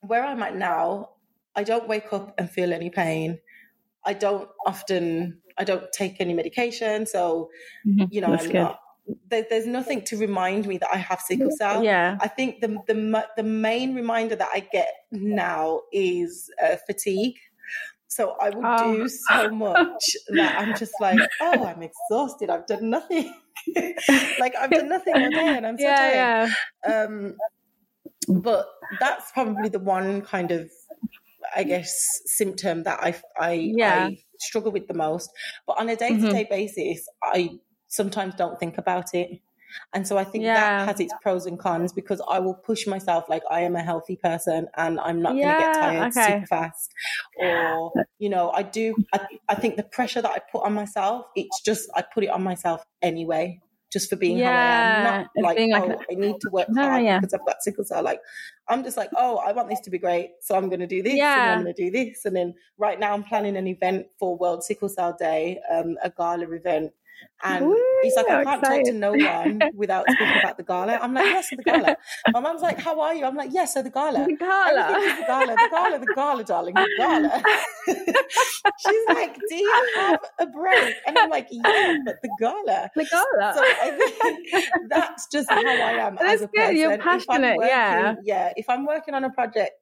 where 0.00 0.24
I'm 0.24 0.42
at 0.42 0.56
now, 0.56 1.10
I 1.54 1.64
don't 1.64 1.86
wake 1.88 2.12
up 2.12 2.34
and 2.38 2.50
feel 2.50 2.72
any 2.72 2.90
pain. 2.90 3.38
I 4.04 4.14
don't 4.14 4.48
often, 4.66 5.40
I 5.56 5.64
don't 5.64 5.90
take 5.92 6.16
any 6.20 6.34
medication. 6.34 7.06
So, 7.06 7.50
mm-hmm. 7.86 8.04
you 8.10 8.20
know, 8.20 8.30
That's 8.30 8.44
I'm 8.44 8.52
good. 8.52 8.58
not 8.60 8.80
there, 9.28 9.44
there's 9.48 9.66
nothing 9.66 10.02
to 10.02 10.16
remind 10.16 10.66
me 10.66 10.78
that 10.78 10.88
I 10.92 10.96
have 10.96 11.20
sickle 11.20 11.50
cell. 11.58 11.82
Yeah. 11.82 12.16
I 12.20 12.28
think 12.28 12.60
the 12.60 12.78
the 12.86 13.26
the 13.36 13.42
main 13.42 13.94
reminder 13.94 14.36
that 14.36 14.48
I 14.52 14.60
get 14.60 14.88
now 15.12 15.82
is 15.92 16.50
uh, 16.62 16.76
fatigue. 16.86 17.36
So 18.06 18.36
I 18.40 18.50
would 18.50 18.64
oh. 18.64 18.94
do 18.94 19.08
so 19.08 19.50
much 19.50 20.04
that 20.28 20.58
I'm 20.60 20.76
just 20.76 20.92
like, 21.00 21.18
oh, 21.40 21.64
I'm 21.64 21.82
exhausted. 21.82 22.48
I've 22.48 22.66
done 22.66 22.88
nothing. 22.90 23.34
like 24.38 24.54
I've 24.56 24.70
done 24.70 24.88
nothing 24.88 25.14
all 25.14 25.30
day 25.30 25.56
and 25.56 25.66
I'm 25.66 25.78
so 25.78 25.84
yeah, 25.84 25.96
tired. 25.96 26.50
Yeah. 26.86 27.02
Um, 27.02 27.34
but 28.28 28.66
that's 29.00 29.32
probably 29.32 29.68
the 29.68 29.80
one 29.80 30.22
kind 30.22 30.50
of 30.50 30.70
I 31.56 31.64
guess 31.64 31.92
symptom 32.26 32.84
that 32.84 33.00
I 33.00 33.20
I, 33.38 33.52
yeah. 33.52 34.06
I 34.06 34.18
struggle 34.38 34.72
with 34.72 34.86
the 34.86 34.94
most. 34.94 35.30
But 35.66 35.80
on 35.80 35.88
a 35.88 35.96
day 35.96 36.16
to 36.16 36.30
day 36.30 36.46
basis, 36.48 37.08
I 37.22 37.50
sometimes 37.94 38.34
don't 38.34 38.58
think 38.58 38.78
about 38.78 39.14
it. 39.14 39.40
And 39.92 40.06
so 40.06 40.16
I 40.16 40.24
think 40.24 40.44
yeah. 40.44 40.54
that 40.54 40.88
has 40.88 41.00
its 41.00 41.12
pros 41.20 41.46
and 41.46 41.58
cons 41.58 41.92
because 41.92 42.22
I 42.28 42.38
will 42.38 42.54
push 42.54 42.86
myself 42.86 43.24
like 43.28 43.42
I 43.50 43.62
am 43.62 43.76
a 43.76 43.82
healthy 43.82 44.16
person 44.16 44.68
and 44.76 45.00
I'm 45.00 45.20
not 45.20 45.34
yeah, 45.36 45.58
going 45.58 45.60
to 45.60 45.66
get 45.66 45.74
tired 45.74 46.16
okay. 46.16 46.34
super 46.34 46.46
fast. 46.46 46.92
Or, 47.38 47.92
you 48.18 48.28
know, 48.28 48.50
I 48.50 48.62
do, 48.62 48.94
I, 49.12 49.26
I 49.48 49.54
think 49.56 49.76
the 49.76 49.82
pressure 49.82 50.22
that 50.22 50.30
I 50.30 50.38
put 50.52 50.64
on 50.64 50.74
myself, 50.74 51.26
it's 51.34 51.60
just, 51.62 51.88
I 51.94 52.02
put 52.02 52.24
it 52.24 52.30
on 52.30 52.42
myself 52.42 52.84
anyway 53.02 53.60
just 53.92 54.10
for 54.10 54.16
being 54.16 54.38
yeah, 54.38 54.48
how 54.48 55.10
I 55.10 55.16
am. 55.16 55.26
Not 55.36 55.44
like, 55.44 55.58
oh, 55.60 55.86
like 55.86 55.98
I 56.10 56.14
need 56.14 56.40
to 56.40 56.50
work 56.50 56.68
no, 56.68 56.82
hard 56.88 57.04
yeah. 57.04 57.20
because 57.20 57.32
I've 57.32 57.46
got 57.46 57.62
sickle 57.62 57.84
cell. 57.84 58.02
Like, 58.02 58.20
I'm 58.68 58.82
just 58.82 58.96
like, 58.96 59.10
oh, 59.16 59.36
I 59.36 59.52
want 59.52 59.68
this 59.68 59.80
to 59.80 59.90
be 59.90 59.98
great. 59.98 60.30
So 60.40 60.56
I'm 60.56 60.68
going 60.68 60.80
to 60.80 60.86
do 60.86 61.00
this 61.02 61.14
yeah. 61.14 61.44
and 61.44 61.52
I'm 61.52 61.62
going 61.62 61.74
to 61.74 61.84
do 61.84 61.90
this. 61.90 62.24
And 62.24 62.34
then 62.34 62.54
right 62.76 62.98
now 62.98 63.14
I'm 63.14 63.22
planning 63.22 63.56
an 63.56 63.68
event 63.68 64.06
for 64.18 64.36
World 64.36 64.64
Sickle 64.64 64.88
Cell 64.88 65.16
Day, 65.18 65.60
um, 65.70 65.96
a 66.02 66.10
gala 66.10 66.50
event 66.50 66.92
and 67.42 67.64
Ooh, 67.64 68.00
he's 68.02 68.14
like, 68.16 68.26
I 68.26 68.44
can't 68.44 68.62
excited. 68.62 68.84
talk 68.84 68.92
to 68.92 68.98
no 68.98 69.12
one 69.12 69.60
without 69.74 70.06
speaking 70.08 70.38
about 70.38 70.56
the 70.56 70.62
gala. 70.62 70.98
I'm 71.00 71.12
like, 71.12 71.26
yes, 71.26 71.48
the 71.50 71.62
gala. 71.64 71.96
My 72.32 72.40
mum's 72.40 72.62
like, 72.62 72.80
how 72.80 73.00
are 73.00 73.14
you? 73.14 73.24
I'm 73.24 73.36
like, 73.36 73.50
yes, 73.52 73.74
so 73.74 73.82
the 73.82 73.90
gala. 73.90 74.24
The 74.26 74.36
gala. 74.36 75.16
The 75.16 75.24
gala, 75.26 75.46
the 75.54 75.68
gala, 75.70 75.98
the 75.98 76.12
gala, 76.14 76.44
darling, 76.44 76.74
the 76.74 76.88
gala. 76.96 77.42
She's 78.86 79.06
like, 79.08 79.36
do 79.48 79.54
you 79.56 79.84
have 79.96 80.20
a 80.40 80.46
break? 80.46 80.94
And 81.06 81.18
I'm 81.18 81.30
like, 81.30 81.48
yeah, 81.50 81.96
but 82.04 82.16
the 82.22 82.30
gala. 82.40 82.90
The 82.94 83.04
gala. 83.04 83.54
So 83.54 83.62
I 83.62 83.90
think 83.90 84.64
that's 84.88 85.26
just 85.30 85.50
how 85.50 85.60
I 85.60 85.92
am 86.06 86.16
that's 86.16 86.34
as 86.34 86.42
a 86.42 86.48
person. 86.48 86.76
You're 86.76 86.98
passionate, 86.98 87.58
working, 87.58 87.68
yeah. 87.68 88.14
Yeah, 88.24 88.52
if 88.56 88.70
I'm 88.70 88.86
working 88.86 89.14
on 89.14 89.24
a 89.24 89.30
project 89.30 89.72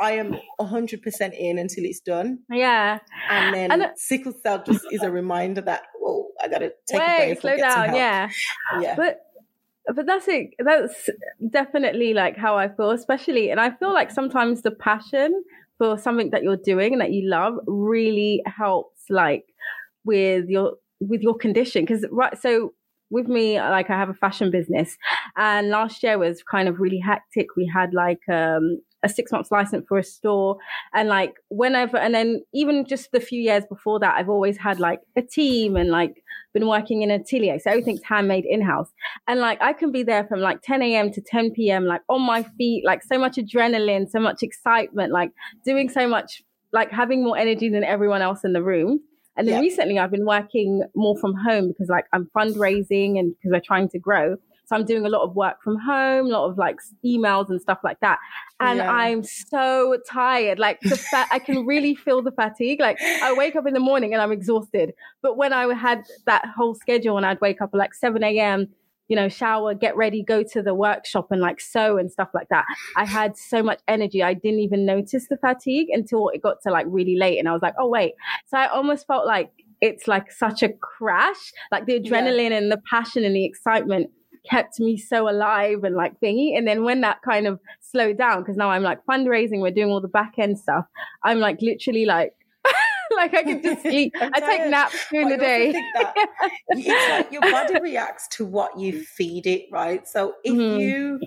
I 0.00 0.12
am 0.12 0.36
100% 0.60 1.38
in 1.38 1.58
until 1.58 1.84
it's 1.84 2.00
done. 2.00 2.40
Yeah. 2.50 2.98
And 3.30 3.54
then 3.54 3.72
and, 3.72 3.90
sickle 3.96 4.32
cell 4.42 4.62
just 4.64 4.84
is 4.92 5.02
a 5.02 5.10
reminder 5.10 5.60
that, 5.62 5.82
I 6.48 6.50
got 6.50 6.58
to 6.58 6.72
take 6.86 7.00
wait, 7.00 7.22
a 7.22 7.26
break. 7.26 7.40
slow 7.40 7.56
down. 7.56 7.94
Yeah. 7.94 8.28
Yeah. 8.80 8.94
But, 8.96 9.20
but 9.94 10.06
that's 10.06 10.28
it. 10.28 10.50
That's 10.58 11.08
definitely 11.50 12.14
like 12.14 12.36
how 12.36 12.56
I 12.56 12.68
feel, 12.68 12.90
especially. 12.90 13.50
And 13.50 13.60
I 13.60 13.70
feel 13.70 13.92
like 13.92 14.10
sometimes 14.10 14.62
the 14.62 14.70
passion 14.70 15.42
for 15.78 15.98
something 15.98 16.30
that 16.30 16.42
you're 16.42 16.56
doing 16.56 16.92
and 16.92 17.00
that 17.00 17.12
you 17.12 17.28
love 17.28 17.54
really 17.66 18.42
helps, 18.46 19.04
like, 19.08 19.44
with 20.04 20.46
your 20.48 20.74
with 21.00 21.20
your 21.20 21.36
condition 21.36 21.84
because 21.84 22.04
right 22.10 22.40
so 22.40 22.72
with 23.10 23.28
me 23.28 23.58
like 23.60 23.88
i 23.90 23.96
have 23.96 24.08
a 24.08 24.14
fashion 24.14 24.50
business 24.50 24.96
and 25.36 25.68
last 25.68 26.02
year 26.02 26.18
was 26.18 26.42
kind 26.42 26.68
of 26.68 26.80
really 26.80 26.98
hectic 26.98 27.46
we 27.56 27.70
had 27.72 27.94
like 27.94 28.20
um 28.28 28.80
a 29.02 29.08
six 29.08 29.30
months 29.32 29.50
license 29.50 29.84
for 29.88 29.98
a 29.98 30.04
store. 30.04 30.58
And 30.94 31.08
like 31.08 31.34
whenever 31.48 31.96
and 31.96 32.14
then 32.14 32.42
even 32.52 32.84
just 32.84 33.12
the 33.12 33.20
few 33.20 33.40
years 33.40 33.64
before 33.68 34.00
that 34.00 34.14
i've 34.16 34.28
always 34.28 34.58
had 34.58 34.80
like 34.80 35.00
a 35.16 35.22
team 35.22 35.76
and 35.76 35.90
like 35.90 36.22
been 36.54 36.66
working 36.66 37.02
in 37.02 37.10
atelier. 37.10 37.58
So 37.58 37.70
everything's 37.70 38.02
handmade 38.02 38.44
in-house. 38.46 38.90
And 39.26 39.40
like 39.40 39.60
i 39.62 39.72
can 39.72 39.92
be 39.92 40.02
there 40.02 40.24
from 40.24 40.40
like 40.40 40.62
10 40.62 40.82
a.m 40.82 41.12
to 41.12 41.20
10 41.20 41.52
p.m 41.52 41.84
like 41.84 42.02
on 42.08 42.22
my 42.22 42.42
feet 42.42 42.84
like 42.84 43.02
so 43.02 43.18
much 43.18 43.36
adrenaline 43.36 44.08
so 44.10 44.20
much 44.20 44.42
excitement 44.42 45.12
like 45.12 45.30
doing 45.64 45.88
so 45.88 46.08
much 46.08 46.42
like 46.72 46.90
having 46.90 47.24
more 47.24 47.36
energy 47.36 47.68
than 47.68 47.84
everyone 47.84 48.22
else 48.22 48.44
in 48.44 48.52
the 48.52 48.62
room. 48.62 49.00
And 49.36 49.46
then 49.46 49.60
recently 49.60 49.98
I've 49.98 50.10
been 50.10 50.26
working 50.26 50.82
more 50.96 51.16
from 51.16 51.34
home 51.34 51.68
because 51.68 51.88
like 51.88 52.06
I'm 52.12 52.28
fundraising 52.36 53.18
and 53.18 53.34
because 53.36 53.52
we're 53.52 53.60
trying 53.60 53.88
to 53.90 53.98
grow. 53.98 54.36
So 54.68 54.76
I'm 54.76 54.84
doing 54.84 55.06
a 55.06 55.08
lot 55.08 55.22
of 55.22 55.34
work 55.34 55.62
from 55.62 55.78
home, 55.78 56.26
a 56.26 56.28
lot 56.28 56.50
of 56.50 56.58
like 56.58 56.76
emails 57.04 57.48
and 57.48 57.58
stuff 57.58 57.78
like 57.82 58.00
that. 58.00 58.18
And 58.60 58.78
yeah. 58.78 58.92
I'm 58.92 59.22
so 59.22 59.96
tired. 60.08 60.58
Like 60.58 60.78
the 60.82 60.96
fa- 60.96 61.26
I 61.32 61.38
can 61.38 61.64
really 61.64 61.94
feel 61.94 62.20
the 62.20 62.32
fatigue. 62.32 62.78
Like 62.78 63.00
I 63.00 63.32
wake 63.32 63.56
up 63.56 63.66
in 63.66 63.72
the 63.72 63.80
morning 63.80 64.12
and 64.12 64.20
I'm 64.20 64.30
exhausted. 64.30 64.92
But 65.22 65.38
when 65.38 65.54
I 65.54 65.72
had 65.74 66.04
that 66.26 66.44
whole 66.54 66.74
schedule 66.74 67.16
and 67.16 67.24
I'd 67.24 67.40
wake 67.40 67.62
up 67.62 67.70
at 67.72 67.78
like 67.78 67.94
7 67.94 68.22
a.m., 68.22 68.68
you 69.08 69.16
know, 69.16 69.30
shower, 69.30 69.72
get 69.72 69.96
ready, 69.96 70.22
go 70.22 70.42
to 70.42 70.60
the 70.60 70.74
workshop 70.74 71.28
and 71.30 71.40
like 71.40 71.62
sew 71.62 71.96
and 71.96 72.12
stuff 72.12 72.28
like 72.34 72.50
that. 72.50 72.66
I 72.94 73.06
had 73.06 73.38
so 73.38 73.62
much 73.62 73.80
energy. 73.88 74.22
I 74.22 74.34
didn't 74.34 74.60
even 74.60 74.84
notice 74.84 75.28
the 75.30 75.38
fatigue 75.38 75.88
until 75.90 76.28
it 76.28 76.42
got 76.42 76.60
to 76.64 76.70
like 76.70 76.84
really 76.90 77.16
late. 77.16 77.38
And 77.38 77.48
I 77.48 77.52
was 77.52 77.62
like, 77.62 77.74
oh, 77.78 77.88
wait. 77.88 78.12
So 78.48 78.58
I 78.58 78.66
almost 78.66 79.06
felt 79.06 79.26
like 79.26 79.50
it's 79.80 80.06
like 80.08 80.30
such 80.30 80.62
a 80.62 80.68
crash, 80.68 81.54
like 81.72 81.86
the 81.86 81.98
adrenaline 81.98 82.50
yeah. 82.50 82.58
and 82.58 82.70
the 82.70 82.82
passion 82.90 83.24
and 83.24 83.34
the 83.34 83.46
excitement 83.46 84.10
kept 84.48 84.80
me 84.80 84.96
so 84.96 85.28
alive 85.28 85.84
and 85.84 85.94
like 85.94 86.18
thingy. 86.20 86.56
And 86.56 86.66
then 86.66 86.84
when 86.84 87.02
that 87.02 87.22
kind 87.22 87.46
of 87.46 87.60
slowed 87.80 88.18
down, 88.18 88.40
because 88.40 88.56
now 88.56 88.70
I'm 88.70 88.82
like 88.82 89.04
fundraising, 89.06 89.60
we're 89.60 89.70
doing 89.70 89.90
all 89.90 90.00
the 90.00 90.08
back 90.08 90.34
end 90.38 90.58
stuff. 90.58 90.86
I'm 91.22 91.38
like 91.38 91.60
literally 91.60 92.04
like, 92.04 92.34
like 93.16 93.34
I 93.34 93.42
can 93.42 93.62
just 93.62 93.82
sleep. 93.82 94.12
I 94.20 94.40
take 94.40 94.70
naps 94.70 94.96
during 95.10 95.28
the 95.28 95.36
day. 95.36 95.72
it's 96.68 97.10
like 97.10 97.32
your 97.32 97.42
body 97.42 97.80
reacts 97.80 98.28
to 98.36 98.46
what 98.46 98.78
you 98.78 99.02
feed 99.02 99.46
it, 99.46 99.66
right? 99.70 100.06
So 100.06 100.34
if 100.44 100.54
mm-hmm. 100.54 100.80
you, 100.80 101.20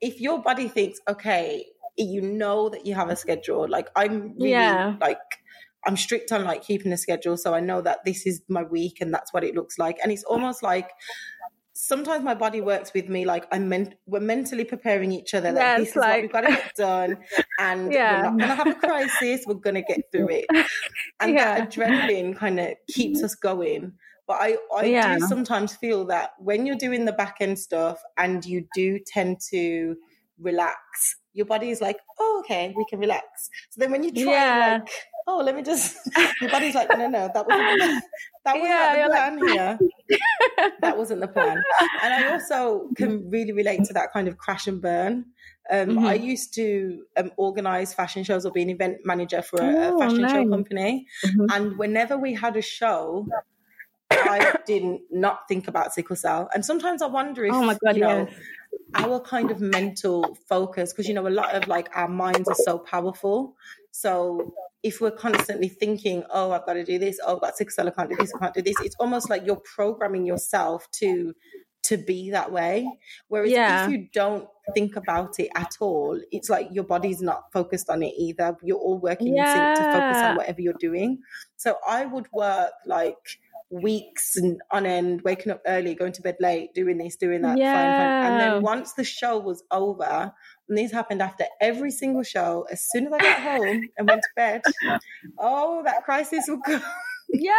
if 0.00 0.20
your 0.20 0.40
body 0.42 0.68
thinks, 0.68 1.00
okay, 1.08 1.66
you 1.96 2.22
know 2.22 2.68
that 2.68 2.86
you 2.86 2.94
have 2.94 3.10
a 3.10 3.16
schedule, 3.16 3.68
like 3.68 3.88
I'm 3.96 4.34
really 4.34 4.50
yeah. 4.50 4.96
like, 5.00 5.18
I'm 5.86 5.96
strict 5.96 6.32
on 6.32 6.44
like 6.44 6.62
keeping 6.64 6.92
a 6.92 6.96
schedule. 6.96 7.36
So 7.36 7.54
I 7.54 7.60
know 7.60 7.80
that 7.80 8.04
this 8.04 8.26
is 8.26 8.42
my 8.48 8.62
week 8.62 9.00
and 9.00 9.12
that's 9.12 9.32
what 9.32 9.42
it 9.42 9.54
looks 9.54 9.78
like. 9.78 9.96
And 10.02 10.12
it's 10.12 10.24
almost 10.24 10.62
like 10.62 10.90
sometimes 11.88 12.22
my 12.22 12.34
body 12.34 12.60
works 12.60 12.92
with 12.92 13.08
me 13.08 13.24
like 13.24 13.46
I'm 13.50 13.66
meant 13.66 13.94
we're 14.06 14.20
mentally 14.20 14.64
preparing 14.64 15.10
each 15.10 15.32
other 15.32 15.52
yes, 15.52 15.78
this 15.80 15.88
is 15.88 15.96
like... 15.96 16.10
what 16.10 16.20
we've 16.22 16.32
got 16.32 16.40
to 16.42 16.48
get 16.48 16.74
done 16.76 17.18
and 17.58 17.90
yeah. 17.90 18.16
we're 18.16 18.30
not 18.30 18.38
gonna 18.38 18.54
have 18.54 18.66
a 18.66 18.74
crisis, 18.74 19.44
we're 19.46 19.54
gonna 19.54 19.82
get 19.82 20.02
through 20.12 20.28
it. 20.30 20.46
And 21.20 21.34
yeah. 21.34 21.58
that 21.58 21.72
adrenaline 21.72 22.36
kind 22.36 22.60
of 22.60 22.74
keeps 22.88 23.24
us 23.24 23.34
going. 23.34 23.92
But 24.28 24.34
I, 24.34 24.56
I 24.72 24.84
yeah. 24.84 25.18
do 25.18 25.26
sometimes 25.26 25.74
feel 25.74 26.04
that 26.06 26.30
when 26.38 26.64
you're 26.64 26.76
doing 26.76 27.06
the 27.06 27.12
back 27.12 27.38
end 27.40 27.58
stuff 27.58 28.00
and 28.16 28.44
you 28.44 28.66
do 28.74 29.00
tend 29.04 29.40
to 29.50 29.96
relax, 30.38 30.76
your 31.32 31.46
body 31.46 31.70
is 31.70 31.80
like, 31.80 31.96
oh, 32.20 32.42
okay, 32.44 32.72
we 32.76 32.84
can 32.88 33.00
relax. 33.00 33.50
So 33.70 33.80
then 33.80 33.90
when 33.90 34.04
you 34.04 34.12
try 34.12 34.32
yeah. 34.32 34.78
like 34.80 34.92
oh, 35.28 35.42
let 35.44 35.54
me 35.54 35.62
just. 35.62 35.96
Your 36.40 36.50
body's 36.50 36.74
like, 36.74 36.88
no, 36.96 37.06
no, 37.06 37.30
that 37.32 37.46
wasn't 37.46 38.02
that 38.44 38.54
wasn't 38.54 38.64
yeah, 38.64 39.06
the 39.06 39.12
plan 39.12 39.38
like... 39.38 39.50
here. 39.50 39.78
that 40.80 40.98
wasn't 40.98 41.20
the 41.20 41.28
plan. 41.28 41.62
And 42.02 42.14
I 42.14 42.32
also 42.32 42.88
can 42.96 43.30
really 43.30 43.52
relate 43.52 43.84
to 43.84 43.92
that 43.92 44.12
kind 44.12 44.26
of 44.26 44.38
crash 44.38 44.66
and 44.66 44.80
burn. 44.80 45.26
Um, 45.70 45.88
mm-hmm. 45.90 46.06
I 46.06 46.14
used 46.14 46.54
to 46.54 47.02
um, 47.18 47.30
organize 47.36 47.92
fashion 47.92 48.24
shows 48.24 48.46
or 48.46 48.52
be 48.52 48.62
an 48.62 48.70
event 48.70 48.98
manager 49.04 49.42
for 49.42 49.60
a, 49.60 49.94
a 49.94 49.98
fashion 49.98 50.22
nice. 50.22 50.32
show 50.32 50.48
company, 50.48 51.06
mm-hmm. 51.24 51.46
and 51.52 51.78
whenever 51.78 52.16
we 52.16 52.34
had 52.34 52.56
a 52.56 52.62
show. 52.62 53.28
I 54.10 54.56
didn't 54.66 55.02
not 55.10 55.46
think 55.48 55.68
about 55.68 55.92
sickle 55.92 56.16
cell, 56.16 56.48
and 56.54 56.64
sometimes 56.64 57.02
I 57.02 57.06
wonder 57.06 57.44
if 57.44 57.52
oh 57.52 57.62
my 57.62 57.76
God, 57.84 57.94
you 57.94 58.02
know, 58.02 58.26
yes 58.26 58.34
our 58.94 59.20
kind 59.20 59.50
of 59.50 59.60
mental 59.60 60.36
focus 60.48 60.92
because 60.92 61.08
you 61.08 61.14
know 61.14 61.26
a 61.26 61.30
lot 61.30 61.54
of 61.54 61.68
like 61.68 61.88
our 61.94 62.08
minds 62.08 62.48
are 62.48 62.54
so 62.54 62.78
powerful 62.78 63.54
so 63.90 64.54
if 64.82 65.00
we're 65.00 65.10
constantly 65.10 65.68
thinking, 65.68 66.22
oh, 66.30 66.52
I've 66.52 66.64
got 66.64 66.74
to 66.74 66.84
do 66.84 66.98
this, 66.98 67.18
oh, 67.26 67.36
I've 67.36 67.40
got 67.40 67.56
cell, 67.56 67.88
I 67.88 67.90
can't 67.90 68.10
do 68.10 68.16
this, 68.16 68.32
I 68.34 68.38
can't 68.38 68.54
do 68.54 68.62
this, 68.62 68.76
it's 68.82 68.96
almost 69.00 69.28
like 69.28 69.44
you're 69.44 69.62
programming 69.74 70.24
yourself 70.26 70.88
to 71.00 71.34
to 71.84 71.96
be 71.96 72.30
that 72.30 72.52
way. 72.52 72.86
Whereas 73.28 73.50
yeah. 73.50 73.84
if 73.84 73.90
you 73.90 74.08
don't 74.12 74.46
think 74.74 74.96
about 74.96 75.38
it 75.38 75.48
at 75.54 75.76
all, 75.80 76.20
it's 76.30 76.50
like 76.50 76.68
your 76.70 76.84
body's 76.84 77.22
not 77.22 77.44
focused 77.52 77.88
on 77.88 78.02
it 78.02 78.12
either. 78.18 78.56
You're 78.62 78.78
all 78.78 78.98
working 78.98 79.34
yeah. 79.34 79.74
to 79.74 79.82
focus 79.82 80.22
on 80.22 80.36
whatever 80.36 80.60
you're 80.60 80.74
doing. 80.74 81.20
So 81.56 81.76
I 81.88 82.04
would 82.04 82.26
work 82.32 82.72
like 82.84 83.38
weeks 83.70 84.36
and 84.36 84.60
on 84.70 84.86
end, 84.86 85.22
waking 85.22 85.52
up 85.52 85.62
early, 85.66 85.94
going 85.94 86.12
to 86.12 86.22
bed 86.22 86.36
late, 86.40 86.74
doing 86.74 86.98
this, 86.98 87.16
doing 87.16 87.42
that, 87.42 87.58
yeah. 87.58 87.74
fine, 87.74 87.84
fine. 87.84 88.32
and 88.32 88.40
then 88.40 88.62
once 88.62 88.94
the 88.94 89.04
show 89.04 89.38
was 89.38 89.62
over, 89.70 90.32
and 90.68 90.76
these 90.76 90.92
happened 90.92 91.22
after 91.22 91.44
every 91.60 91.90
single 91.90 92.22
show. 92.22 92.66
As 92.70 92.84
soon 92.90 93.06
as 93.06 93.12
I 93.12 93.18
got 93.18 93.40
home 93.40 93.88
and 93.96 94.08
went 94.08 94.22
to 94.22 94.28
bed, 94.36 94.62
oh, 95.38 95.82
that 95.84 96.04
crisis 96.04 96.44
would 96.48 96.62
come. 96.64 96.82
Yeah. 97.30 97.52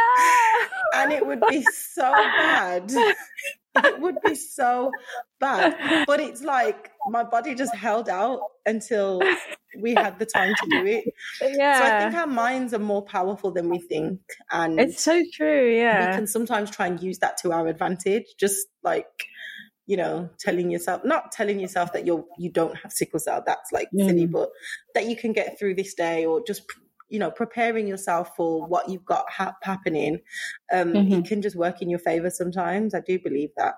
and 0.95 1.11
it 1.11 1.25
would 1.25 1.41
be 1.49 1.63
so 1.63 2.11
bad. 2.11 2.91
It 2.91 4.01
would 4.01 4.17
be 4.25 4.35
so 4.35 4.91
bad. 5.39 6.05
But 6.07 6.19
it's 6.19 6.41
like 6.41 6.91
my 7.07 7.23
body 7.23 7.55
just 7.55 7.73
held 7.75 8.09
out 8.09 8.41
until 8.65 9.21
we 9.79 9.93
had 9.93 10.19
the 10.19 10.25
time 10.25 10.53
to 10.55 10.69
do 10.69 10.85
it. 10.85 11.13
Yeah. 11.41 11.79
So 11.79 11.85
I 11.85 11.99
think 11.99 12.15
our 12.15 12.27
minds 12.27 12.73
are 12.73 12.79
more 12.79 13.03
powerful 13.03 13.51
than 13.51 13.69
we 13.69 13.79
think. 13.79 14.19
And 14.51 14.79
it's 14.79 15.03
so 15.03 15.23
true. 15.33 15.69
Yeah. 15.71 16.09
We 16.09 16.15
can 16.15 16.27
sometimes 16.27 16.71
try 16.71 16.87
and 16.87 17.01
use 17.01 17.19
that 17.19 17.37
to 17.37 17.51
our 17.51 17.67
advantage. 17.67 18.25
Just 18.39 18.67
like 18.83 19.25
you 19.89 19.97
know, 19.97 20.29
telling 20.37 20.69
yourself, 20.69 21.01
not 21.03 21.31
telling 21.31 21.59
yourself 21.59 21.91
that 21.93 22.05
you're, 22.05 22.23
you 22.37 22.51
don't 22.51 22.77
have 22.77 22.91
sickle 22.91 23.19
cell, 23.19 23.41
that's 23.43 23.71
like 23.71 23.87
mm. 23.91 24.05
silly, 24.05 24.27
but 24.27 24.49
that 24.93 25.07
you 25.07 25.15
can 25.15 25.33
get 25.33 25.57
through 25.57 25.73
this 25.73 25.95
day 25.95 26.25
or 26.25 26.43
just 26.45 26.61
you 27.09 27.17
know, 27.17 27.31
preparing 27.31 27.87
yourself 27.87 28.29
for 28.37 28.67
what 28.67 28.87
you've 28.87 29.03
got 29.03 29.25
ha- 29.31 29.57
happening, 29.63 30.19
um, 30.71 30.93
Mhm. 30.93 31.17
it 31.17 31.25
can 31.25 31.41
just 31.41 31.55
work 31.55 31.81
in 31.81 31.89
your 31.89 31.97
favor 31.97 32.29
sometimes. 32.29 32.93
I 32.93 32.99
do 32.99 33.17
believe 33.17 33.49
that. 33.57 33.73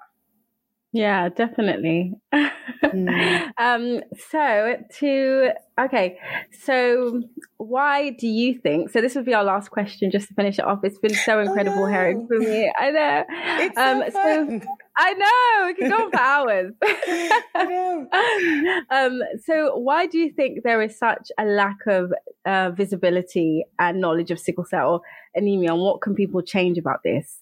Yeah, 0.91 1.29
definitely. 1.29 2.15
Mm. 2.33 3.51
um, 3.57 4.01
so 4.29 4.75
to 4.99 5.51
okay, 5.79 6.19
so 6.65 7.23
why 7.55 8.09
do 8.09 8.27
you 8.27 8.59
think? 8.59 8.89
So 8.89 8.99
this 8.99 9.15
would 9.15 9.23
be 9.23 9.33
our 9.33 9.45
last 9.45 9.71
question, 9.71 10.11
just 10.11 10.27
to 10.27 10.33
finish 10.33 10.59
it 10.59 10.65
off. 10.65 10.79
It's 10.83 10.99
been 10.99 11.13
so 11.13 11.39
incredible 11.39 11.87
hearing 11.87 12.19
no. 12.19 12.27
from 12.27 12.41
you. 12.41 12.69
I 12.77 12.91
know. 12.91 13.23
It's 13.29 13.77
Um, 13.77 14.03
so 14.11 14.59
so. 14.59 14.67
I 14.97 15.13
know 15.13 15.67
we 15.67 15.73
can 15.73 15.89
go 15.89 16.05
on 16.05 16.11
for 16.11 16.19
hours. 16.19 16.73
I 16.83 17.65
know. 17.65 18.07
um, 18.89 19.21
so 19.45 19.75
why 19.77 20.05
do 20.05 20.17
you 20.17 20.31
think 20.31 20.63
there 20.63 20.81
is 20.81 20.97
such 20.97 21.31
a 21.37 21.45
lack 21.45 21.77
of 21.87 22.11
uh, 22.45 22.71
visibility 22.71 23.63
and 23.79 24.01
knowledge 24.01 24.31
of 24.31 24.39
sickle 24.39 24.65
cell 24.65 25.03
anemia, 25.35 25.73
and 25.73 25.81
what 25.81 26.01
can 26.01 26.15
people 26.15 26.41
change 26.41 26.77
about 26.77 27.03
this? 27.03 27.39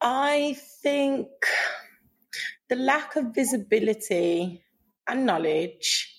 I 0.00 0.56
think 0.82 1.28
the 2.68 2.76
lack 2.76 3.16
of 3.16 3.34
visibility 3.34 4.62
and 5.06 5.26
knowledge 5.26 6.14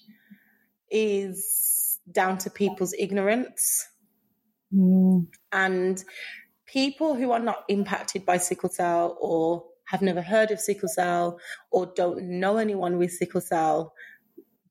is 0.92 2.00
down 2.12 2.38
to 2.40 2.50
people's 2.50 2.94
ignorance 2.98 3.88
and 5.52 6.04
people 6.66 7.16
who 7.16 7.32
are 7.32 7.40
not 7.40 7.64
impacted 7.68 8.26
by 8.26 8.38
sickle 8.38 8.70
cell 8.70 9.18
or 9.20 9.64
have 9.90 10.02
never 10.02 10.22
heard 10.22 10.52
of 10.52 10.60
sickle 10.60 10.90
cell 10.90 11.40
or 11.72 11.88
don't 11.96 12.22
know 12.24 12.58
anyone 12.58 12.98
with 12.98 13.12
sickle 13.12 13.42
cell 13.42 13.94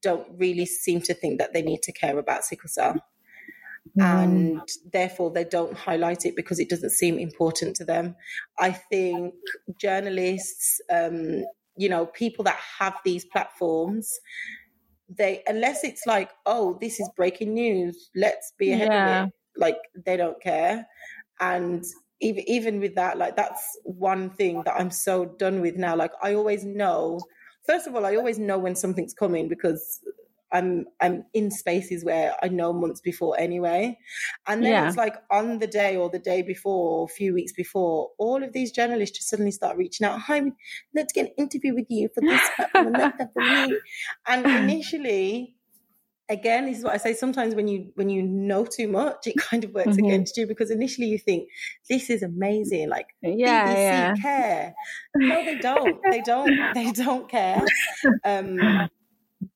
don't 0.03 0.29
really 0.39 0.67
seem 0.67 1.01
to 1.03 1.15
think 1.15 1.39
that 1.39 1.53
they 1.53 1.63
need 1.63 1.83
to 1.83 1.93
care 1.93 2.19
about 2.19 2.45
sickle 2.45 2.69
cell 2.69 3.03
and 4.01 4.63
therefore 4.93 5.31
they 5.31 5.45
don't 5.45 5.77
highlight 5.77 6.25
it 6.25 6.37
because 6.37 6.59
it 6.61 6.69
doesn't 6.71 6.91
seem 6.91 7.19
important 7.19 7.75
to 7.77 7.85
them. 7.85 8.15
I 8.59 8.73
think 8.73 9.35
journalists, 9.81 10.81
um, 10.91 11.45
you 11.77 11.89
know, 11.89 12.07
people 12.07 12.45
that 12.45 12.59
have 12.79 12.97
these 13.05 13.25
platforms, 13.25 14.19
they 15.09 15.43
unless 15.47 15.85
it's 15.85 16.07
like, 16.07 16.31
oh, 16.47 16.79
this 16.81 17.01
is 17.01 17.11
breaking 17.17 17.55
news, 17.55 18.11
let's 18.15 18.53
be 18.59 18.73
ahead 18.73 18.91
Yeah. 18.91 18.99
of 19.01 19.07
it. 19.07 19.31
Like 19.57 19.79
they 19.95 20.17
don't 20.17 20.41
care, 20.43 20.87
and 21.41 21.85
even 22.21 22.45
even 22.49 22.81
with 22.81 22.95
that, 22.97 23.19
like 23.19 23.37
that's 23.37 23.79
one 23.85 24.31
thing 24.31 24.63
that 24.65 24.75
I'm 24.79 24.91
so 24.91 25.25
done 25.25 25.61
with 25.61 25.77
now. 25.77 25.97
Like 25.97 26.13
I 26.23 26.35
always 26.35 26.65
know. 26.65 27.21
First 27.67 27.87
of 27.87 27.95
all, 27.95 28.07
I 28.07 28.17
always 28.17 28.39
know 28.39 28.59
when 28.59 28.75
something's 28.75 29.15
coming 29.15 29.49
because 29.49 30.01
I'm 30.51 30.87
I'm 31.01 31.27
in 31.35 31.51
spaces 31.51 32.05
where 32.05 32.35
I 32.43 32.49
know 32.49 32.73
months 32.73 33.01
before 33.03 33.39
anyway. 33.39 33.99
And 34.47 34.65
then 34.65 34.79
Yeah. 34.79 34.81
it's 34.81 34.97
like 34.97 35.17
on 35.31 35.59
the 35.59 35.67
day 35.67 35.97
or 35.97 36.09
the 36.09 36.19
day 36.19 36.41
before 36.43 37.01
or 37.01 37.05
a 37.05 37.09
few 37.09 37.35
weeks 37.35 37.53
before, 37.53 38.11
all 38.19 38.43
of 38.43 38.53
these 38.55 38.73
journalists 38.73 39.19
just 39.19 39.29
suddenly 39.29 39.51
start 39.53 39.77
reaching 39.77 40.07
out. 40.07 40.21
Hi, 40.23 40.43
let's 40.95 41.13
get 41.13 41.27
an 41.27 41.35
interview 41.37 41.75
with 41.75 41.87
you 41.91 42.09
for 42.15 42.23
this 42.23 42.51
platform 42.57 42.87
and 42.87 42.99
that 42.99 43.15
platform. 43.17 43.77
And 44.27 44.49
initially, 44.55 45.58
again, 46.29 46.67
this 46.67 46.79
is 46.79 46.85
what 46.85 46.95
I 46.95 46.99
say. 46.99 47.15
Sometimes 47.15 47.55
when 47.55 47.69
you 47.69 47.93
when 47.95 48.09
you 48.11 48.23
know 48.23 48.65
too 48.65 48.89
much, 48.89 49.27
it 49.27 49.37
kind 49.39 49.65
of 49.65 49.73
works 49.73 49.97
Mhm. 49.97 49.99
against 49.99 50.37
you 50.37 50.47
because 50.47 50.71
initially 50.71 51.07
you 51.09 51.19
think 51.19 51.49
this 51.89 52.11
is 52.11 52.23
amazing, 52.23 52.89
like 52.89 53.09
Yeah, 53.23 53.73
BBC 53.73 54.13
yeah. 54.13 54.15
care. 54.23 54.75
No, 55.21 55.45
they 55.45 55.57
don't. 55.57 56.01
They 56.11 56.21
don't. 56.23 56.73
They 56.75 56.93
don't 56.93 57.29
care. 57.29 57.73
Um, 58.25 58.89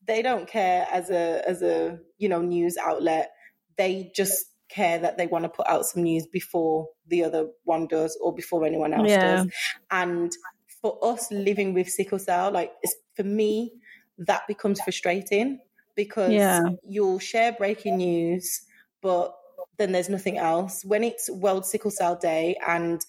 they 0.07 0.23
don't 0.23 0.49
care 0.49 0.87
as 0.91 1.11
a 1.11 1.43
as 1.49 1.63
a 1.63 1.99
you 2.19 2.29
know 2.29 2.43
news 2.43 2.77
outlet. 2.77 3.33
They 3.77 4.11
just 4.15 4.47
care 4.69 4.99
that 4.99 5.19
they 5.19 5.27
want 5.27 5.45
to 5.45 5.49
put 5.51 5.67
out 5.69 5.85
some 5.85 6.03
news 6.03 6.27
before 6.27 6.89
the 7.07 7.25
other 7.25 7.49
one 7.65 7.87
does 7.87 8.19
or 8.23 8.35
before 8.35 8.65
anyone 8.65 8.95
else 8.95 9.11
Yeah. 9.11 9.19
does. 9.19 9.47
And 9.91 10.33
for 10.81 10.99
us 11.05 11.31
living 11.31 11.75
with 11.75 11.89
sickle 11.89 12.19
cell, 12.19 12.51
like 12.51 12.73
it's, 12.83 12.95
for 13.15 13.23
me, 13.25 13.73
that 14.19 14.47
becomes 14.49 14.81
frustrating 14.81 15.59
because 15.95 16.33
Yeah. 16.33 16.63
you'll 16.89 17.19
share 17.19 17.53
breaking 17.53 17.97
news, 17.99 18.63
but 19.01 19.35
then 19.79 19.93
there's 19.93 20.09
nothing 20.09 20.39
else. 20.39 20.85
When 20.85 21.03
it's 21.05 21.31
World 21.31 21.65
Sickle 21.67 21.91
Cell 21.91 22.17
Day 22.17 22.57
and 22.67 23.05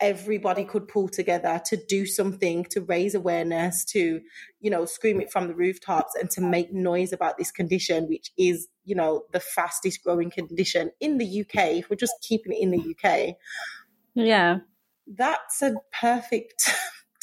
everybody 0.00 0.64
could 0.64 0.86
pull 0.88 1.08
together 1.08 1.60
to 1.64 1.76
do 1.88 2.04
something 2.04 2.64
to 2.64 2.82
raise 2.82 3.14
awareness 3.14 3.82
to 3.82 4.20
you 4.60 4.70
know 4.70 4.84
scream 4.84 5.22
it 5.22 5.32
from 5.32 5.48
the 5.48 5.54
rooftops 5.54 6.14
and 6.14 6.28
to 6.28 6.40
make 6.42 6.70
noise 6.70 7.14
about 7.14 7.38
this 7.38 7.50
condition 7.50 8.06
which 8.06 8.30
is 8.36 8.68
you 8.84 8.94
know 8.94 9.22
the 9.32 9.40
fastest 9.40 10.02
growing 10.04 10.30
condition 10.30 10.90
in 11.00 11.16
the 11.16 11.40
UK 11.40 11.78
if 11.78 11.88
we're 11.88 11.96
just 11.96 12.12
keeping 12.20 12.52
it 12.52 12.60
in 12.60 12.72
the 12.72 12.94
UK 12.94 13.36
Yeah. 14.14 14.58
that's 15.06 15.62
a 15.62 15.76
perfect 15.98 16.70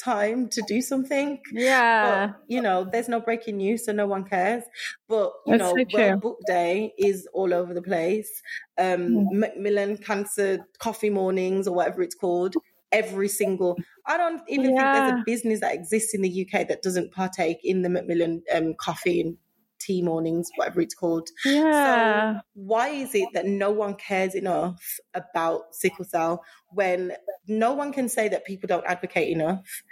time 0.03 0.49
to 0.49 0.61
do 0.67 0.81
something 0.81 1.39
Yeah. 1.51 2.27
but, 2.27 2.43
you 2.47 2.61
know, 2.61 2.83
there's 2.91 3.07
no 3.07 3.19
breaking 3.19 3.57
news, 3.57 3.85
so 3.85 3.91
no 3.93 4.05
one 4.05 4.23
cares. 4.23 4.63
But 5.07 5.31
you 5.45 5.57
That's 5.57 5.73
know, 5.73 5.85
so. 5.89 5.97
World 5.97 6.21
Book 6.21 6.39
Day 6.45 6.93
is 6.97 7.27
all 7.33 7.53
over 7.53 7.73
the 7.73 7.81
place. 7.81 8.29
Um, 8.77 9.27
Macmillan 9.39 9.97
Cancer 9.97 10.59
Coffee 10.79 11.09
Mornings 11.09 11.67
or 11.67 11.75
whatever 11.75 12.01
it's 12.01 12.15
called. 12.15 12.55
Every 12.91 13.27
single, 13.27 13.77
I 14.05 14.17
don't 14.17 14.41
even 14.47 14.67
think 14.67 14.79
there's 14.79 15.13
a 15.13 15.23
business 15.25 15.59
that 15.61 15.73
exists 15.73 16.13
in 16.13 16.21
the 16.21 16.45
UK 16.47 16.67
that 16.67 16.83
doesn't 16.83 17.11
partake 17.11 17.57
in 17.63 17.81
the 17.81 17.89
Macmillan 17.89 18.43
um, 18.53 18.75
coffee 18.75 19.21
and 19.21 19.37
tea 19.85 20.01
mornings, 20.01 20.49
whatever 20.55 20.81
it's 20.81 20.95
called. 20.95 21.29
Yeah. 21.45 22.35
So 22.35 22.41
why 22.53 22.89
is 22.89 23.13
it 23.13 23.29
that 23.33 23.45
no 23.45 23.71
one 23.71 23.95
cares 23.95 24.35
enough 24.35 24.99
about 25.13 25.73
sickle 25.75 26.05
cell 26.05 26.43
when 26.69 27.13
no 27.47 27.73
one 27.73 27.91
can 27.93 28.09
say 28.09 28.29
that 28.29 28.45
people 28.45 28.67
don't 28.67 28.85
advocate 28.85 29.29
enough? 29.29 29.83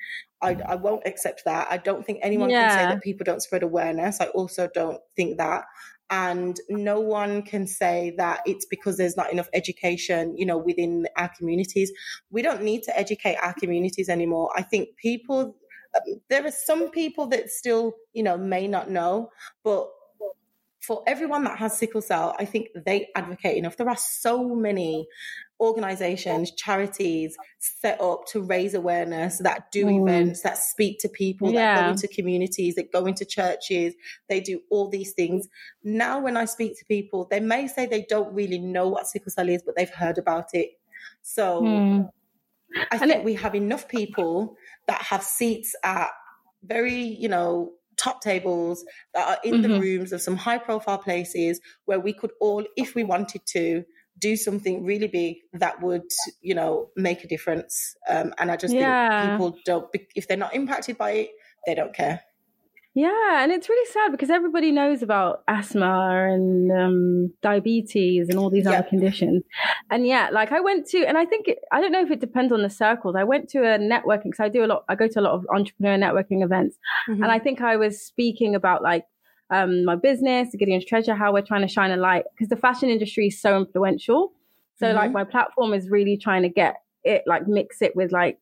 I, 0.41 0.57
I 0.67 0.75
won't 0.75 1.05
accept 1.05 1.43
that. 1.45 1.67
I 1.69 1.77
don't 1.77 2.05
think 2.05 2.19
anyone 2.21 2.49
can 2.49 2.71
say 2.71 2.85
that 2.85 3.03
people 3.03 3.25
don't 3.25 3.43
spread 3.43 3.63
awareness. 3.63 4.19
I 4.19 4.27
also 4.27 4.67
don't 4.73 4.99
think 5.15 5.37
that. 5.37 5.65
And 6.09 6.59
no 6.67 6.99
one 6.99 7.43
can 7.43 7.67
say 7.67 8.13
that 8.17 8.41
it's 8.45 8.65
because 8.65 8.97
there's 8.97 9.15
not 9.15 9.31
enough 9.31 9.47
education, 9.53 10.35
you 10.37 10.45
know, 10.45 10.57
within 10.57 11.05
our 11.15 11.31
communities. 11.37 11.91
We 12.31 12.41
don't 12.41 12.63
need 12.63 12.83
to 12.83 12.99
educate 12.99 13.37
our 13.37 13.53
communities 13.53 14.09
anymore. 14.09 14.49
I 14.53 14.61
think 14.63 14.89
people, 14.97 15.55
there 16.29 16.45
are 16.45 16.51
some 16.51 16.89
people 16.91 17.27
that 17.27 17.49
still, 17.49 17.93
you 18.13 18.23
know, 18.23 18.37
may 18.37 18.67
not 18.67 18.89
know, 18.89 19.31
but 19.63 19.89
for 20.81 21.03
everyone 21.05 21.43
that 21.43 21.59
has 21.59 21.77
sickle 21.77 22.01
cell, 22.01 22.35
I 22.39 22.45
think 22.45 22.69
they 22.75 23.09
advocate 23.15 23.55
enough. 23.55 23.77
There 23.77 23.89
are 23.89 23.95
so 23.97 24.55
many 24.55 25.07
organizations, 25.59 26.51
charities 26.55 27.37
set 27.59 28.01
up 28.01 28.25
to 28.29 28.41
raise 28.41 28.73
awareness 28.73 29.37
that 29.39 29.71
do 29.71 29.87
Mm. 29.87 30.01
events, 30.01 30.41
that 30.41 30.57
speak 30.57 30.97
to 31.01 31.09
people, 31.09 31.53
that 31.53 31.65
Yeah. 31.65 31.75
go 31.75 31.87
into 31.87 32.07
communities, 32.07 32.73
that 32.75 32.91
go 32.91 33.05
into 33.05 33.25
churches. 33.25 33.93
They 34.27 34.39
do 34.39 34.61
all 34.71 34.89
these 34.89 35.13
things. 35.13 35.47
Now, 35.83 36.19
when 36.19 36.35
I 36.35 36.45
speak 36.45 36.79
to 36.79 36.85
people, 36.85 37.27
they 37.29 37.39
may 37.39 37.67
say 37.67 37.85
they 37.85 38.05
don't 38.09 38.33
really 38.33 38.57
know 38.57 38.87
what 38.89 39.05
sickle 39.05 39.31
cell 39.31 39.49
is, 39.49 39.61
but 39.63 39.75
they've 39.75 39.87
heard 39.89 40.17
about 40.17 40.47
it. 40.53 40.71
So 41.21 41.59
Hmm. 41.59 42.07
I 42.91 42.97
And 42.99 43.11
think 43.11 43.23
we 43.23 43.33
have 43.35 43.55
enough 43.55 43.87
people 43.87 44.55
that 44.91 45.01
have 45.03 45.23
seats 45.23 45.73
at 45.85 46.09
very, 46.63 46.93
you 47.01 47.29
know, 47.29 47.71
top 47.95 48.21
tables 48.21 48.83
that 49.13 49.25
are 49.27 49.39
in 49.43 49.61
the 49.61 49.69
Mhm. 49.69 49.79
rooms 49.79 50.11
of 50.11 50.21
some 50.21 50.35
high 50.35 50.57
profile 50.57 50.97
places 50.97 51.61
where 51.85 51.99
we 51.99 52.11
could 52.13 52.31
all, 52.41 52.65
if 52.75 52.93
we 52.93 53.03
wanted 53.03 53.41
to, 53.47 53.85
do 54.19 54.35
something 54.35 54.83
really 54.83 55.07
big 55.07 55.37
that 55.53 55.81
would, 55.81 56.03
you 56.41 56.53
know, 56.53 56.89
make 56.95 57.23
a 57.23 57.27
difference. 57.27 57.95
Um, 58.07 58.33
and 58.37 58.51
I 58.51 58.57
just 58.57 58.77
Yeah. 58.77 58.77
think 58.77 58.97
people 59.17 59.57
don't, 59.65 59.87
if 60.15 60.27
they're 60.27 60.37
not 60.37 60.53
impacted 60.53 60.97
by 60.97 61.11
it, 61.11 61.31
they 61.65 61.73
don't 61.73 61.95
care. 61.95 62.21
Yeah, 62.93 63.41
and 63.41 63.53
it's 63.53 63.69
really 63.69 63.89
sad 63.89 64.11
because 64.11 64.29
everybody 64.29 64.71
knows 64.73 65.01
about 65.01 65.43
asthma 65.47 66.27
and 66.29 66.69
um, 66.73 67.33
diabetes 67.41 68.27
and 68.29 68.37
all 68.37 68.49
these 68.49 68.65
Yeah. 68.65 68.79
other 68.79 68.87
conditions. 68.89 69.43
And 69.89 70.05
yeah, 70.05 70.29
like 70.31 70.51
I 70.51 70.59
went 70.59 70.87
to, 70.87 71.05
and 71.05 71.17
I 71.17 71.25
think 71.25 71.47
it, 71.47 71.59
I 71.71 71.79
don't 71.79 71.93
know 71.93 72.01
if 72.01 72.11
it 72.11 72.19
depends 72.19 72.51
on 72.51 72.63
the 72.63 72.69
circles. 72.69 73.15
I 73.17 73.23
went 73.23 73.47
to 73.51 73.59
a 73.59 73.79
networking 73.79 74.25
because 74.25 74.41
I 74.41 74.49
do 74.49 74.65
a 74.65 74.67
lot. 74.67 74.83
I 74.89 74.95
go 74.95 75.07
to 75.07 75.19
a 75.19 75.21
lot 75.21 75.33
of 75.35 75.45
entrepreneur 75.55 75.97
networking 75.97 76.43
events, 76.43 76.77
Mhm. 77.07 77.23
and 77.23 77.25
I 77.31 77.39
think 77.39 77.61
I 77.61 77.77
was 77.77 78.01
speaking 78.01 78.55
about 78.55 78.81
like 78.83 79.05
um, 79.51 79.83
my 79.83 79.95
business, 79.95 80.49
Gideon's 80.57 80.85
Treasure, 80.85 81.13
how 81.13 81.33
we're 81.33 81.41
trying 81.41 81.61
to 81.61 81.67
shine 81.67 81.91
a 81.91 81.97
light 81.97 82.23
because 82.33 82.47
the 82.47 82.55
fashion 82.55 82.89
industry 82.89 83.27
is 83.27 83.41
so 83.41 83.57
influential. 83.57 84.31
So 84.79 84.91
like 84.93 85.09
Mhm. 85.11 85.13
my 85.13 85.23
platform 85.25 85.73
is 85.73 85.89
really 85.89 86.15
trying 86.17 86.43
to 86.43 86.49
get 86.49 86.75
it 87.03 87.23
like 87.25 87.47
mix 87.47 87.81
it 87.81 87.93
with 87.95 88.11
like 88.13 88.37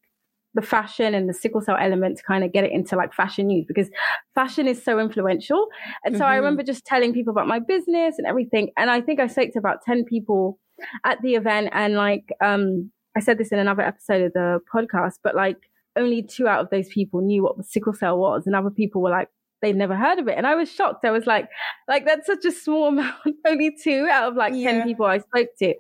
the 0.60 0.66
fashion 0.66 1.14
and 1.18 1.30
the 1.30 1.34
sickle 1.34 1.62
cell 1.62 1.78
element 1.80 2.18
to 2.18 2.24
kind 2.24 2.44
of 2.44 2.52
get 2.52 2.64
it 2.64 2.72
into 2.72 2.96
like 3.02 3.14
fashion 3.14 3.48
news 3.48 3.66
because 3.68 3.90
fashion 4.36 4.68
is 4.68 4.84
so 4.84 5.00
influential. 5.00 5.68
And 6.04 6.18
so 6.18 6.26
I 6.26 6.34
Mhm. 6.34 6.40
remember 6.42 6.64
just 6.64 6.86
telling 6.86 7.14
people 7.14 7.32
about 7.32 7.48
my 7.48 7.60
business 7.60 8.16
and 8.18 8.26
everything. 8.28 8.66
And 8.78 8.90
I 8.90 9.00
think 9.02 9.20
I 9.20 9.28
spoke 9.28 9.52
to 9.54 9.60
about 9.60 9.78
10 9.86 10.04
people 10.06 10.60
at 11.04 11.22
the 11.22 11.36
event. 11.36 11.70
And 11.72 11.94
like, 11.96 12.26
um, 12.42 12.92
I 13.18 13.22
said 13.22 13.38
this 13.38 13.52
in 13.52 13.60
another 13.60 13.84
episode 13.84 14.22
of 14.28 14.34
the 14.34 14.60
podcast, 14.74 15.16
but 15.24 15.34
like 15.36 15.58
only 15.96 16.22
two 16.24 16.48
out 16.48 16.62
of 16.64 16.70
those 16.70 16.88
people 16.90 17.22
knew 17.22 17.42
what 17.44 17.58
the 17.58 17.64
sickle 17.64 17.94
cell 17.94 18.18
was. 18.18 18.46
And 18.46 18.56
other 18.56 18.70
people 18.70 19.02
were 19.02 19.10
like, 19.20 19.30
they'd 19.62 19.76
never 19.76 19.96
heard 19.96 20.20
of 20.20 20.28
it. 20.28 20.38
And 20.38 20.48
I 20.48 20.56
was 20.56 20.72
shocked. 20.72 21.04
I 21.06 21.12
was 21.12 21.26
like, 21.28 21.50
like 21.88 22.06
that's 22.06 22.26
such 22.28 22.46
a 22.46 22.52
small 22.52 22.88
amount, 22.94 23.16
only 23.46 23.76
two 23.84 24.08
out 24.10 24.30
of 24.30 24.36
like 24.36 24.54
yeah. 24.56 24.72
10 24.72 24.84
people 24.88 25.06
I 25.06 25.20
spoke 25.20 25.50
to. 25.60 25.74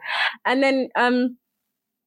And 0.46 0.62
then, 0.64 0.90
um, 0.96 1.38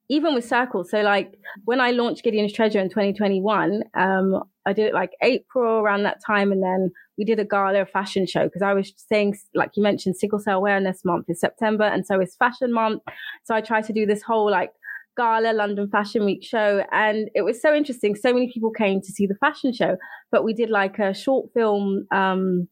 even 0.08 0.34
with 0.34 0.44
circles, 0.44 0.90
so 0.90 1.00
like 1.00 1.34
when 1.64 1.80
I 1.80 1.90
launched 1.92 2.24
Gideon's 2.24 2.52
Treasure 2.52 2.80
in 2.80 2.88
2021, 2.88 3.82
um, 3.94 4.42
I 4.66 4.72
did 4.72 4.86
it 4.86 4.94
like 4.94 5.12
April 5.22 5.80
around 5.80 6.02
that 6.04 6.18
time, 6.24 6.52
and 6.52 6.62
then 6.62 6.90
we 7.18 7.24
did 7.24 7.38
a 7.38 7.44
gala 7.44 7.86
fashion 7.86 8.26
show 8.26 8.44
because 8.44 8.62
I 8.62 8.74
was 8.74 8.92
saying, 8.96 9.36
like 9.54 9.70
you 9.76 9.82
mentioned, 9.82 10.16
sickle 10.16 10.38
cell 10.38 10.58
awareness 10.58 11.04
month 11.04 11.26
is 11.28 11.40
September, 11.40 11.84
and 11.84 12.06
so 12.06 12.20
is 12.20 12.36
fashion 12.36 12.72
month. 12.72 13.02
So 13.44 13.54
I 13.54 13.60
tried 13.60 13.84
to 13.84 13.92
do 13.92 14.06
this 14.06 14.22
whole 14.22 14.50
like 14.50 14.72
gala 15.16 15.52
London 15.52 15.88
Fashion 15.88 16.24
Week 16.24 16.44
show, 16.44 16.84
and 16.92 17.28
it 17.34 17.42
was 17.42 17.60
so 17.60 17.74
interesting. 17.74 18.14
So 18.14 18.32
many 18.32 18.50
people 18.52 18.70
came 18.70 19.00
to 19.00 19.12
see 19.12 19.26
the 19.26 19.36
fashion 19.36 19.72
show, 19.72 19.96
but 20.30 20.44
we 20.44 20.52
did 20.52 20.70
like 20.70 20.98
a 20.98 21.14
short 21.14 21.50
film. 21.54 22.06
Um, 22.12 22.68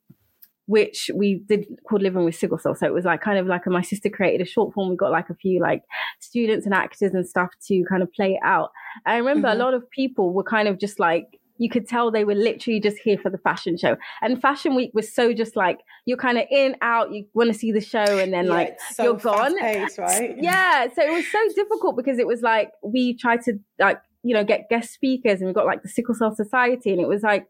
which 0.71 1.11
we 1.13 1.43
did 1.49 1.67
called 1.89 2.01
Living 2.01 2.25
with 2.25 2.37
Sickle 2.37 2.57
Cell. 2.57 2.77
So 2.77 2.87
it 2.87 2.95
was 2.95 3.05
like 3.05 3.21
kind 3.21 3.39
of 3.39 3.47
like 3.49 3.67
a, 3.67 3.71
my 3.71 3.83
sister 3.83 4.09
created 4.09 4.41
a 4.41 4.49
short 4.49 4.73
form. 4.73 4.89
We 4.89 4.95
got 4.95 5.11
like 5.11 5.29
a 5.29 5.35
few 5.35 5.61
like 5.61 5.83
students 6.21 6.65
and 6.65 6.73
actors 6.73 7.13
and 7.13 7.27
stuff 7.27 7.51
to 7.67 7.83
kind 7.91 8.05
of 8.05 8.13
play 8.13 8.35
it 8.35 8.41
out. 8.45 8.71
I 9.05 9.17
remember 9.17 9.49
mm-hmm. 9.49 9.61
a 9.61 9.65
lot 9.65 9.75
of 9.75 9.91
people 9.91 10.33
were 10.33 10.45
kind 10.45 10.69
of 10.69 10.79
just 10.79 11.01
like, 11.01 11.25
you 11.59 11.69
could 11.69 11.89
tell 11.89 12.13
they 12.13 12.25
were 12.25 12.37
literally 12.37 12.79
just 12.79 12.99
here 12.99 13.19
for 13.19 13.31
the 13.31 13.39
fashion 13.39 13.77
show. 13.77 13.97
And 14.23 14.41
Fashion 14.41 14.77
Week 14.77 14.93
was 14.95 15.13
so 15.13 15.33
just 15.33 15.57
like 15.57 15.81
you're 16.07 16.17
kind 16.17 16.39
of 16.39 16.45
in, 16.53 16.77
out, 16.83 17.13
you 17.13 17.27
want 17.35 17.53
to 17.53 17.59
see 17.59 17.73
the 17.73 17.81
show, 17.81 17.99
and 17.99 18.33
then 18.33 18.45
yeah, 18.47 18.53
like 18.53 18.79
so 18.93 19.03
you're 19.03 19.17
gone. 19.17 19.59
Paced, 19.59 19.99
right? 19.99 20.37
Yeah. 20.41 20.87
So 20.95 21.03
it 21.03 21.11
was 21.11 21.27
so 21.31 21.39
difficult 21.57 21.97
because 21.97 22.21
it 22.21 22.29
was 22.29 22.43
like 22.43 22.71
we 22.85 23.17
tried 23.17 23.43
to 23.43 23.59
like, 23.81 24.01
you 24.23 24.35
know, 24.35 24.45
get 24.45 24.69
guest 24.71 24.95
speakers 24.95 25.41
and 25.41 25.49
we 25.49 25.53
got 25.53 25.67
like 25.67 25.83
the 25.83 25.89
Sickle 25.89 26.15
Cell 26.15 26.33
Society, 26.35 26.93
and 26.93 27.01
it 27.01 27.09
was 27.09 27.23
like 27.23 27.47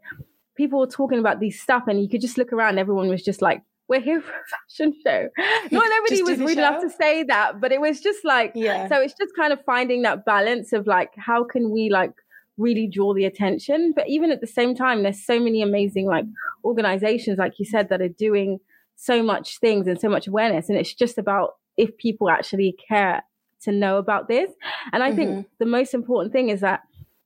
people 0.60 0.78
were 0.78 0.86
talking 0.86 1.18
about 1.18 1.40
these 1.40 1.58
stuff 1.58 1.84
and 1.88 2.02
you 2.02 2.06
could 2.06 2.20
just 2.20 2.36
look 2.36 2.52
around 2.52 2.78
everyone 2.78 3.08
was 3.08 3.22
just 3.22 3.40
like 3.40 3.62
we're 3.88 3.98
here 3.98 4.20
for 4.20 4.30
a 4.30 4.44
fashion 4.54 4.94
show. 5.02 5.28
Not 5.72 5.90
everybody 5.90 6.22
was 6.22 6.38
rude 6.38 6.58
enough 6.58 6.82
to 6.82 6.90
say 6.90 7.22
that 7.24 7.62
but 7.62 7.72
it 7.72 7.80
was 7.80 7.98
just 7.98 8.26
like 8.26 8.52
yeah. 8.54 8.86
so 8.86 9.00
it's 9.00 9.14
just 9.14 9.34
kind 9.34 9.54
of 9.54 9.64
finding 9.64 10.02
that 10.02 10.26
balance 10.26 10.74
of 10.74 10.86
like 10.86 11.12
how 11.16 11.44
can 11.44 11.70
we 11.70 11.88
like 11.88 12.12
really 12.58 12.86
draw 12.86 13.14
the 13.14 13.24
attention? 13.24 13.94
But 13.96 14.06
even 14.06 14.30
at 14.30 14.42
the 14.42 14.46
same 14.46 14.74
time 14.74 15.02
there's 15.02 15.24
so 15.24 15.40
many 15.40 15.62
amazing 15.62 16.04
like 16.04 16.26
organizations 16.62 17.38
like 17.38 17.58
you 17.58 17.64
said 17.64 17.88
that 17.88 18.02
are 18.02 18.08
doing 18.08 18.60
so 18.96 19.22
much 19.22 19.58
things 19.60 19.86
and 19.86 19.98
so 19.98 20.10
much 20.10 20.26
awareness. 20.26 20.68
And 20.68 20.76
it's 20.76 20.92
just 20.92 21.16
about 21.16 21.54
if 21.78 21.96
people 21.96 22.28
actually 22.28 22.76
care 22.86 23.22
to 23.62 23.72
know 23.72 23.96
about 23.96 24.28
this. 24.28 24.50
And 24.92 25.02
i 25.02 25.08
mm-hmm. 25.08 25.16
think 25.16 25.46
the 25.58 25.64
most 25.78 25.94
important 25.94 26.34
thing 26.34 26.50
is 26.50 26.60
that 26.60 26.80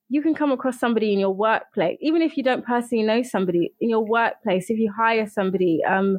you 0.08 0.22
can 0.22 0.34
come 0.34 0.52
across 0.52 0.78
somebody 0.78 1.12
in 1.12 1.18
your 1.18 1.34
workplace, 1.34 1.98
even 2.00 2.22
if 2.22 2.36
you 2.36 2.42
don't 2.42 2.64
personally 2.64 3.04
know 3.04 3.22
somebody 3.22 3.72
in 3.80 3.88
your 3.88 4.04
workplace, 4.04 4.70
if 4.70 4.78
you 4.78 4.92
hire 4.96 5.28
somebody, 5.28 5.80
um, 5.88 6.18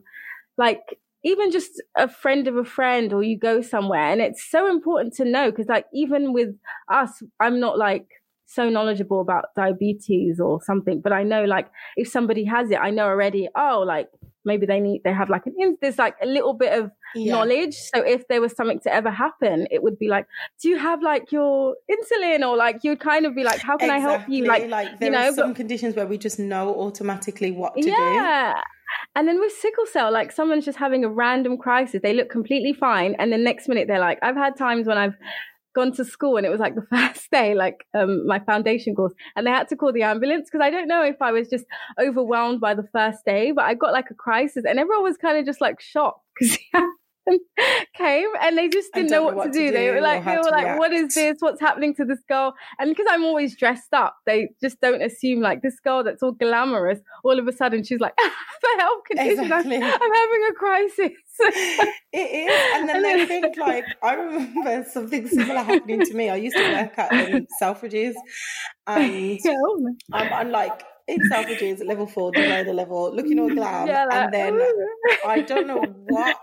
like 0.58 0.98
even 1.24 1.52
just 1.52 1.82
a 1.98 2.08
friend 2.08 2.48
of 2.48 2.56
a 2.56 2.64
friend, 2.64 3.12
or 3.12 3.24
you 3.24 3.38
go 3.38 3.60
somewhere. 3.62 4.12
And 4.12 4.22
it's 4.22 4.44
so 4.50 4.70
important 4.70 5.14
to 5.16 5.26
know 5.26 5.50
because, 5.50 5.66
like, 5.68 5.88
even 5.92 6.34
with 6.34 6.50
us, 6.92 7.24
I'm 7.40 7.60
not 7.60 7.80
like 7.80 8.06
so 8.46 8.70
knowledgeable 8.70 9.22
about 9.22 9.46
diabetes 9.56 10.40
or 10.40 10.62
something, 10.62 11.02
but 11.02 11.12
I 11.12 11.24
know, 11.24 11.44
like, 11.46 11.68
if 11.96 12.08
somebody 12.08 12.46
has 12.46 12.70
it, 12.70 12.76
I 12.76 12.92
know 12.92 13.06
already, 13.06 13.50
oh, 13.56 13.84
like, 13.88 14.08
maybe 14.46 14.66
they 14.66 14.80
need, 14.80 15.02
they 15.04 15.14
have 15.14 15.30
like 15.30 15.46
an, 15.46 15.56
in 15.58 15.78
there's 15.82 15.98
like 15.98 16.16
a 16.22 16.26
little 16.26 16.54
bit 16.54 16.74
of 16.74 16.92
yeah. 17.16 17.34
knowledge. 17.34 17.76
So 17.76 18.02
if 18.02 18.28
there 18.28 18.42
was 18.42 18.54
something 18.56 18.80
to 18.82 18.94
ever 18.94 19.12
happen, 19.12 19.68
it 19.72 19.84
would 19.84 19.98
be 19.98 20.08
like, 20.08 20.28
do 20.62 20.70
you 20.70 20.78
have 20.78 21.02
like 21.02 21.32
your 21.32 21.76
insulin 21.90 22.48
or 22.48 22.56
like 22.56 22.80
you'd 22.84 23.00
kind 23.00 23.26
of 23.26 23.36
be 23.36 23.44
like, 23.44 23.60
how 23.60 23.78
can 23.78 23.90
exactly. 23.90 24.06
I 24.06 24.18
help 24.18 24.30
you? 24.30 24.46
Like, 24.46 24.70
like 24.70 25.00
there 25.00 25.10
you 25.10 25.18
know, 25.18 25.30
are 25.30 25.34
some 25.34 25.50
but, 25.50 25.56
conditions 25.56 25.96
where 25.96 26.08
we 26.08 26.18
just 26.18 26.40
know 26.40 26.76
automatically 26.76 27.52
what 27.52 27.74
to 27.76 27.88
yeah. 27.88 27.96
do. 27.96 28.02
Yeah. 28.02 28.62
And 29.16 29.28
then 29.28 29.40
with 29.40 29.52
sickle 29.52 29.86
cell, 29.86 30.12
like 30.12 30.32
someone's 30.32 30.66
just 30.66 30.78
having 30.78 31.04
a 31.04 31.10
random 31.10 31.58
crisis, 31.58 32.02
they 32.02 32.14
look 32.14 32.30
completely 32.30 32.74
fine. 32.74 33.16
And 33.18 33.32
the 33.32 33.38
next 33.38 33.68
minute 33.68 33.88
they're 33.88 34.00
like, 34.00 34.20
I've 34.22 34.36
had 34.36 34.56
times 34.56 34.88
when 34.88 34.98
I've 34.98 35.16
gone 35.76 35.92
to 35.94 36.06
school 36.06 36.38
and 36.38 36.46
it 36.46 36.50
was 36.50 36.60
like 36.60 36.76
the 36.76 36.82
first 36.90 37.30
day, 37.32 37.54
like 37.54 37.86
um, 37.94 38.26
my 38.26 38.40
foundation 38.40 38.96
course, 38.96 39.14
and 39.36 39.46
they 39.46 39.52
had 39.52 39.68
to 39.70 39.76
call 39.76 39.94
the 39.94 40.04
ambulance 40.04 40.50
because 40.50 40.64
I 40.64 40.70
don't 40.70 40.88
know 40.88 41.04
if 41.04 41.22
I 41.22 41.32
was 41.32 41.50
just 41.50 41.66
overwhelmed 42.00 42.62
by 42.62 42.74
the 42.74 42.88
first 42.92 43.26
day, 43.26 43.52
but 43.52 43.66
I 43.66 43.74
got 43.74 43.94
like 43.94 44.10
a 44.10 44.16
crisis 44.16 44.64
and 44.68 44.80
everyone 44.80 45.04
was 45.04 45.18
kind 45.18 45.38
of 45.38 45.46
just 45.46 45.62
like 45.62 45.80
shocked 45.82 46.22
because 46.40 46.58
came 47.96 48.30
and 48.42 48.58
they 48.58 48.68
just 48.68 48.94
didn't 48.94 49.12
know 49.12 49.24
what, 49.24 49.36
what, 49.36 49.46
to, 49.46 49.52
do. 49.52 49.68
do. 49.68 49.72
They 49.72 49.92
were 49.92 50.02
like, 50.02 50.26
they 50.26 50.38
were 50.38 50.44
like, 50.44 50.66
react. 50.66 50.80
what 50.80 50.92
is 50.92 51.16
this? 51.16 51.38
What's 51.40 51.62
happening 51.62 51.96
to 51.96 52.06
this 52.06 52.20
girl? 52.28 52.54
And 52.80 52.90
because 52.90 53.08
I'm 53.10 53.24
always 53.24 53.56
dressed 53.58 53.94
up, 53.94 54.18
they 54.26 54.50
just 54.62 54.80
don't 54.82 55.02
assume 55.02 55.42
like 55.42 55.62
this 55.62 55.80
girl 55.80 56.04
that's 56.04 56.22
all 56.22 56.34
glamorous. 56.34 57.00
All 57.24 57.40
of 57.40 57.48
a 57.48 57.54
sudden, 57.54 57.84
she's 57.84 58.00
like, 58.00 58.16
for 58.18 58.80
health 58.80 59.04
condition, 59.06 59.44
exactly. 59.46 59.78
I'm, 59.78 59.84
I'm, 59.84 60.14
having 60.14 60.48
a 60.50 60.54
crisis. 60.54 61.12
it 62.14 62.50
is, 62.50 62.76
and 62.76 62.90
then 62.90 63.02
they 63.02 63.26
think 63.26 63.58
like, 63.58 63.86
I 64.02 64.14
remember 64.14 64.86
something 64.90 65.28
similar 65.28 65.64
happening 65.64 66.02
to 66.06 66.14
me. 66.14 66.30
I 66.30 66.36
used 66.36 66.56
to 66.56 66.72
work 66.72 66.98
at 66.98 67.12
um, 67.12 67.48
Selfridges, 67.62 68.14
and 68.88 69.40
I'm, 70.14 70.34
I'm 70.34 70.52
like 70.52 70.84
in 71.08 71.20
Selfridges 71.32 71.82
at 71.82 71.88
level 71.88 72.08
four, 72.08 72.32
below 72.32 72.64
the 72.64 72.74
level, 72.74 73.14
looking 73.16 73.40
all 73.40 73.50
glam, 73.50 73.88
yeah, 73.88 74.06
like, 74.06 74.14
and 74.14 74.34
then 74.34 74.62
I 75.26 75.42
don't 75.42 75.68
know 75.68 75.82
what 76.08 76.38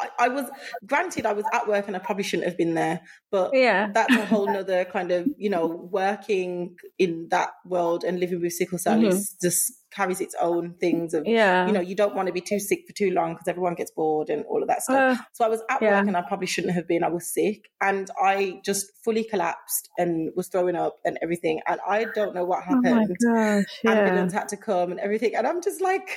I, 0.00 0.08
I, 0.18 0.28
was 0.28 0.48
granted 0.86 1.26
I 1.26 1.32
was 1.32 1.44
at 1.52 1.66
work 1.66 1.88
and 1.88 1.96
I 1.96 1.98
probably 1.98 2.22
shouldn't 2.22 2.48
have 2.48 2.56
been 2.56 2.74
there, 2.74 3.00
but 3.30 3.50
yeah, 3.52 3.90
that's 3.92 4.14
a 4.14 4.26
whole 4.26 4.46
nother 4.52 4.84
kind 4.84 5.10
of 5.10 5.26
you 5.36 5.50
know 5.50 5.66
working 5.90 6.76
in 6.98 7.28
that 7.30 7.50
world 7.64 8.04
and 8.04 8.20
living 8.20 8.40
with 8.40 8.52
sickle 8.52 8.78
cell 8.78 8.98
mm-hmm. 8.98 9.08
is 9.08 9.34
just 9.42 9.72
carries 9.90 10.20
its 10.20 10.34
own 10.38 10.74
things 10.74 11.14
of 11.14 11.26
yeah 11.26 11.66
you 11.66 11.72
know 11.72 11.80
you 11.80 11.94
don't 11.94 12.14
want 12.14 12.26
to 12.26 12.32
be 12.32 12.42
too 12.42 12.60
sick 12.60 12.80
for 12.86 12.92
too 12.92 13.10
long 13.10 13.32
because 13.32 13.48
everyone 13.48 13.74
gets 13.74 13.90
bored 13.90 14.28
and 14.28 14.44
all 14.44 14.62
of 14.62 14.68
that 14.68 14.82
stuff. 14.82 15.18
Uh, 15.18 15.22
so 15.32 15.44
I 15.44 15.48
was 15.48 15.62
at 15.70 15.80
yeah. 15.80 15.98
work 15.98 16.06
and 16.06 16.16
I 16.16 16.22
probably 16.22 16.46
shouldn't 16.46 16.74
have 16.74 16.86
been. 16.86 17.02
I 17.02 17.08
was 17.08 17.32
sick 17.32 17.70
and 17.80 18.10
I 18.22 18.60
just 18.64 18.92
fully 19.02 19.24
collapsed 19.24 19.88
and 19.98 20.30
was 20.36 20.48
throwing 20.48 20.76
up 20.76 20.96
and 21.04 21.18
everything 21.22 21.60
and 21.66 21.80
I 21.88 22.04
don't 22.14 22.34
know 22.34 22.44
what 22.44 22.64
happened. 22.64 22.86
Oh 22.86 23.32
my 23.34 23.60
gosh, 23.60 23.80
yeah. 23.82 23.92
Ambulance 23.92 24.32
had 24.32 24.48
to 24.48 24.56
come 24.56 24.90
and 24.90 25.00
everything 25.00 25.34
and 25.34 25.46
I'm 25.46 25.62
just 25.62 25.80
like 25.80 26.10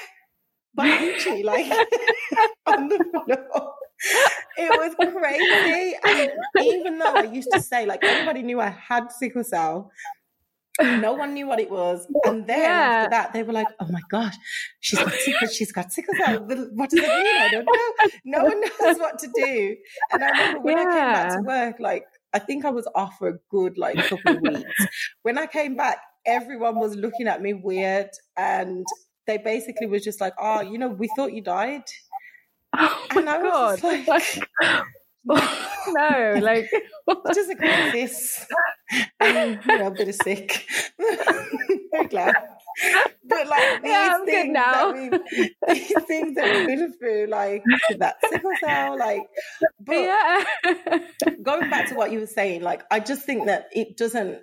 Gucci, 0.77 1.43
like 1.43 1.65
on 2.65 2.87
the 2.87 2.97
floor. 3.11 3.73
It 4.57 4.69
was 4.69 4.95
crazy. 4.95 5.95
And 6.03 6.31
even 6.65 6.97
though 6.97 7.13
I 7.13 7.23
used 7.23 7.49
to 7.51 7.59
say, 7.61 7.85
like, 7.85 8.03
everybody 8.03 8.41
knew 8.41 8.59
I 8.59 8.69
had 8.69 9.11
sickle 9.11 9.43
cell, 9.43 9.91
no 10.79 11.13
one 11.13 11.33
knew 11.33 11.47
what 11.47 11.59
it 11.59 11.69
was. 11.69 12.07
And 12.25 12.47
then 12.47 12.61
yeah. 12.61 13.03
after 13.03 13.09
that, 13.11 13.33
they 13.33 13.43
were 13.43 13.53
like, 13.53 13.67
oh 13.79 13.87
my 13.89 14.01
gosh, 14.09 14.35
she's 14.79 14.99
got 14.99 15.11
sickle, 15.13 15.47
she's 15.47 15.71
got 15.71 15.91
sickle 15.91 16.13
cell. 16.15 16.39
What 16.39 16.89
does 16.89 16.99
it 16.99 17.07
mean? 17.07 17.41
I 17.41 17.49
don't 17.51 17.65
know. 17.65 18.09
No 18.25 18.43
one 18.45 18.61
knows 18.61 18.97
what 18.97 19.19
to 19.19 19.29
do. 19.35 19.75
And 20.11 20.23
I 20.23 20.29
remember 20.29 20.59
when 20.61 20.77
yeah. 20.77 20.83
I 20.83 20.85
came 20.85 21.13
back 21.13 21.35
to 21.35 21.41
work, 21.41 21.79
like, 21.79 22.05
I 22.33 22.39
think 22.39 22.65
I 22.65 22.69
was 22.69 22.87
off 22.95 23.17
for 23.19 23.27
a 23.27 23.37
good 23.49 23.77
like 23.77 23.97
couple 23.97 24.37
of 24.37 24.41
weeks. 24.41 24.87
When 25.23 25.37
I 25.37 25.47
came 25.47 25.75
back, 25.75 25.97
everyone 26.25 26.79
was 26.79 26.95
looking 26.95 27.27
at 27.27 27.41
me 27.41 27.53
weird 27.53 28.09
and 28.37 28.85
they 29.27 29.37
basically 29.37 29.87
was 29.87 30.03
just 30.03 30.21
like, 30.21 30.33
oh, 30.39 30.61
you 30.61 30.77
know, 30.77 30.89
we 30.89 31.09
thought 31.15 31.33
you 31.33 31.41
died. 31.41 31.83
Oh 32.73 33.05
and 33.17 33.29
I 33.29 33.43
was 33.43 33.81
God. 33.81 34.07
like, 34.07 34.23
no, 35.25 36.39
like 36.41 36.69
just 37.33 37.51
a 37.51 37.55
crisis. 37.55 38.47
and, 39.19 39.59
you 39.65 39.77
know, 39.77 39.87
a 39.87 39.91
bit 39.91 40.07
of 40.07 40.15
sick. 40.15 40.65
Very 41.91 42.07
glad. 42.07 42.33
But 43.25 43.47
like 43.47 43.83
these 43.83 43.91
yeah, 43.91 44.13
I'm 44.13 44.25
things 44.25 44.45
good 44.45 44.53
now. 44.53 44.91
That 44.93 45.21
we, 45.37 45.73
these 45.73 46.03
things 46.03 46.35
that 46.35 46.55
we've 46.55 46.67
been 46.67 46.93
through, 46.97 47.27
like 47.29 47.63
that 47.97 48.15
sickle 48.29 48.51
cell, 48.63 48.97
like 48.97 49.23
but 49.81 49.95
yeah. 49.97 50.43
going 51.41 51.69
back 51.69 51.89
to 51.89 51.95
what 51.95 52.11
you 52.11 52.19
were 52.19 52.27
saying, 52.27 52.61
like 52.61 52.83
I 52.89 53.01
just 53.01 53.25
think 53.25 53.47
that 53.47 53.67
it 53.73 53.97
doesn't 53.97 54.39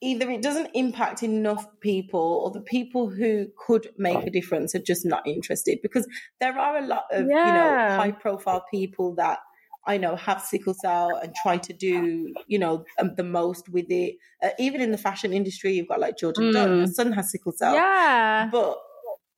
either 0.00 0.30
it 0.30 0.42
doesn't 0.42 0.70
impact 0.74 1.22
enough 1.22 1.66
people 1.80 2.42
or 2.44 2.50
the 2.50 2.60
people 2.60 3.10
who 3.10 3.46
could 3.66 3.88
make 3.98 4.26
a 4.26 4.30
difference 4.30 4.74
are 4.74 4.80
just 4.80 5.04
not 5.04 5.26
interested 5.26 5.78
because 5.82 6.08
there 6.40 6.58
are 6.58 6.78
a 6.78 6.86
lot 6.86 7.04
of 7.10 7.26
yeah. 7.28 7.46
you 7.46 7.52
know 7.52 7.96
high 7.96 8.12
profile 8.12 8.64
people 8.70 9.14
that 9.14 9.38
I 9.86 9.96
know 9.96 10.16
have 10.16 10.40
sickle 10.42 10.74
cell 10.74 11.18
and 11.22 11.34
try 11.42 11.58
to 11.58 11.72
do 11.72 12.32
you 12.46 12.58
know 12.58 12.84
um, 12.98 13.14
the 13.16 13.24
most 13.24 13.68
with 13.68 13.90
it 13.90 14.16
uh, 14.42 14.50
even 14.58 14.80
in 14.80 14.90
the 14.90 14.98
fashion 14.98 15.32
industry 15.32 15.72
you've 15.74 15.88
got 15.88 16.00
like 16.00 16.16
Jourdan 16.16 16.50
mm. 16.50 16.52
Dunn 16.52 16.80
her 16.80 16.86
son 16.86 17.12
has 17.12 17.30
sickle 17.30 17.52
cell 17.52 17.74
yeah 17.74 18.48
but 18.50 18.78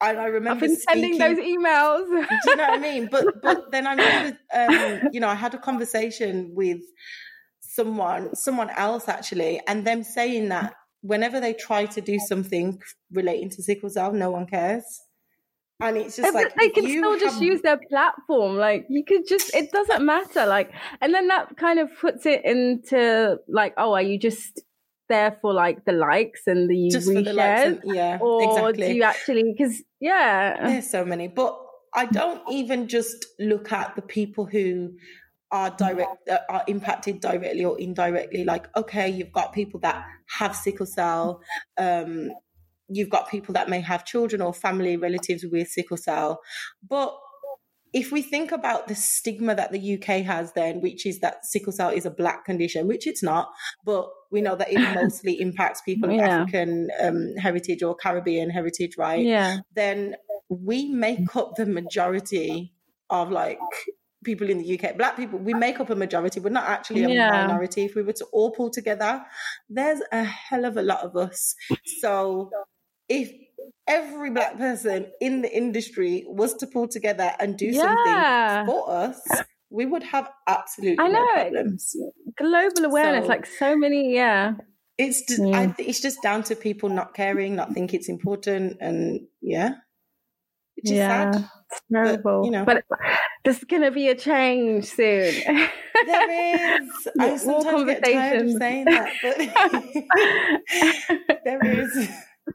I, 0.01 0.17
I 0.17 0.25
remember 0.27 0.51
I've 0.51 0.61
been 0.61 0.77
speaking, 0.77 1.17
sending 1.17 1.19
those 1.19 1.39
emails. 1.39 2.07
do 2.09 2.51
you 2.51 2.57
know 2.57 2.65
what 2.65 2.73
I 2.73 2.79
mean? 2.79 3.09
But 3.09 3.25
but 3.43 3.71
then 3.71 3.87
I 3.87 3.93
remember, 3.93 4.39
um, 4.53 5.11
you 5.13 5.21
know, 5.21 5.29
I 5.29 5.37
had 5.37 5.55
a 5.55 5.59
conversation 5.59 6.51
with 6.57 6.81
someone 7.75 8.35
someone 8.35 8.71
else 8.71 9.09
actually 9.09 9.61
and 9.67 9.87
them 9.87 10.03
saying 10.03 10.49
that 10.49 10.75
whenever 11.01 11.41
they 11.41 11.53
try 11.53 11.87
to 11.87 12.01
do 12.01 12.19
something 12.19 12.81
relating 13.13 13.51
to 13.51 13.63
sickle 13.63 13.91
cell 13.91 14.13
no 14.13 14.31
one 14.31 14.47
cares 14.47 14.85
and 15.81 15.97
it's 15.97 16.17
just 16.17 16.33
like 16.35 16.55
they 16.57 16.69
can 16.69 16.87
still 16.87 17.13
have... 17.13 17.21
just 17.21 17.41
use 17.41 17.61
their 17.63 17.81
platform 17.89 18.57
like 18.57 18.87
you 18.89 19.05
could 19.05 19.27
just 19.27 19.55
it 19.55 19.73
doesn't 19.73 20.05
matter 20.05 20.47
like 20.47 20.71
and 21.01 21.13
then 21.13 21.29
that 21.29 21.57
kind 21.57 21.79
of 21.79 21.89
puts 22.01 22.27
it 22.27 22.45
into 22.45 23.39
like 23.49 23.75
oh 23.77 23.93
are 23.93 24.03
you 24.03 24.19
just 24.19 24.63
there 25.13 25.37
for 25.41 25.53
like 25.53 25.85
the 25.85 25.93
likes 25.93 26.43
and 26.47 26.69
the 26.71 26.89
Just 26.91 27.07
for 27.13 27.23
the 27.23 27.33
likes 27.33 27.63
and- 27.63 27.81
yeah, 27.85 28.19
or 28.21 28.71
exactly. 28.71 28.87
do 28.89 28.95
you 28.95 29.03
actually? 29.03 29.55
Because 29.57 29.83
yeah, 30.01 30.67
There's 30.67 30.91
so 30.91 31.05
many, 31.05 31.29
but 31.29 31.59
I 31.95 32.07
don't 32.07 32.43
even 32.51 32.89
just 32.89 33.27
look 33.39 33.71
at 33.71 33.95
the 33.95 34.03
people 34.03 34.47
who 34.47 34.93
are 35.53 35.71
direct 35.71 36.29
uh, 36.29 36.39
are 36.49 36.65
impacted 36.67 37.21
directly 37.21 37.65
or 37.65 37.79
indirectly. 37.79 38.45
Like, 38.45 38.75
okay, 38.77 39.09
you've 39.09 39.33
got 39.33 39.53
people 39.53 39.79
that 39.81 40.05
have 40.39 40.57
sickle 40.57 40.87
cell. 40.87 41.43
Um, 41.79 42.31
you've 42.89 43.11
got 43.11 43.31
people 43.31 43.53
that 43.55 43.69
may 43.69 43.81
have 43.81 44.05
children 44.05 44.43
or 44.43 44.53
family 44.53 44.97
relatives 44.97 45.45
with 45.51 45.69
sickle 45.69 45.97
cell, 45.97 46.41
but 46.89 47.15
if 47.93 48.11
we 48.11 48.23
think 48.23 48.53
about 48.53 48.89
the 48.89 48.95
stigma 48.95 49.55
that 49.55 49.71
the 49.71 49.95
UK 49.95 50.23
has, 50.25 50.53
then 50.55 50.81
which 50.81 51.05
is 51.05 51.21
that 51.21 51.45
sickle 51.45 51.73
cell 51.73 51.91
is 51.91 52.07
a 52.07 52.11
black 52.11 52.45
condition, 52.45 52.87
which 52.87 53.07
it's 53.07 53.23
not, 53.23 53.51
but 53.85 54.09
we 54.31 54.41
know 54.41 54.57
that 54.57 54.73
it 54.73 54.81
mostly 54.95 55.39
impacts 55.41 55.83
people 55.83 56.11
of 56.11 56.19
African 56.19 56.89
um, 57.03 57.35
heritage 57.37 57.83
or 57.83 57.95
Caribbean 57.95 58.49
heritage, 58.49 58.93
right? 58.97 59.25
yeah, 59.25 59.59
then 59.75 60.17
we 60.49 60.89
make 60.89 61.37
up 61.37 61.57
the 61.57 61.67
majority 61.67 62.73
of 63.11 63.31
like 63.31 63.59
people 64.25 64.49
in 64.51 64.59
the 64.59 64.79
UK. 64.79 64.97
Black 64.97 65.17
people, 65.17 65.39
we 65.39 65.55
make 65.55 65.81
up 65.81 65.91
a 65.91 65.95
majority. 65.95 66.41
We're 66.41 66.51
not 66.51 66.69
actually 66.69 67.05
a 67.05 67.09
Yeah. 67.09 67.31
minority. 67.47 67.85
If 67.85 67.95
we 67.95 68.03
were 68.03 68.13
to 68.15 68.25
all 68.33 68.51
pull 68.51 68.71
together, 68.71 69.25
there's 69.69 70.01
a 70.13 70.23
hell 70.25 70.65
of 70.65 70.77
a 70.77 70.83
lot 70.83 71.01
of 71.01 71.17
us. 71.17 71.55
So 72.01 72.51
if 73.09 73.33
every 73.87 74.31
black 74.31 74.57
person 74.59 75.07
in 75.21 75.43
the 75.43 75.55
industry 75.57 76.25
was 76.29 76.55
to 76.55 76.67
pull 76.67 76.89
together 76.89 77.33
and 77.41 77.57
do 77.57 77.67
Yeah. 77.67 78.65
something 78.67 78.67
for 78.75 78.91
us, 78.91 79.21
we 79.71 79.87
would 79.87 80.03
have 80.05 80.31
absolutely 80.47 81.03
I 81.05 81.09
no 81.09 81.25
know. 81.25 81.35
problems. 81.35 81.97
global 82.37 82.85
awareness. 82.85 83.25
So- 83.25 83.29
like 83.29 83.47
so 83.47 83.77
many. 83.77 84.15
Yeah, 84.15 84.55
It's 84.99 85.23
just, 85.27 85.43
Yeah. 85.45 85.59
I 85.59 85.75
it's 85.79 86.01
just 86.01 86.23
down 86.23 86.43
to 86.45 86.55
people 86.57 86.89
not 86.89 87.15
caring, 87.15 87.57
not 87.57 87.73
think 87.73 87.93
it's 87.95 88.09
important, 88.09 88.77
and 88.81 89.27
yeah, 89.41 89.75
it's 90.77 90.91
just 90.91 90.97
yeah, 90.99 91.33
sad. 91.33 91.49
it's 91.71 91.81
terrible. 91.93 92.45
you 92.45 92.51
know. 92.51 92.65
but 92.65 92.85
there's 93.45 93.65
gonna 93.65 93.91
be 93.91 94.09
a 94.09 94.15
change 94.15 94.85
soon. 94.85 95.35
There 96.07 96.77
is. 96.81 97.09
I 97.19 97.37
sometimes 97.37 97.85
get 97.85 98.05
tired 98.05 98.43
of 98.43 98.53
saying 98.53 98.85
that, 98.85 99.13
but 99.23 99.39
there 101.45 101.65
is. 101.65 102.09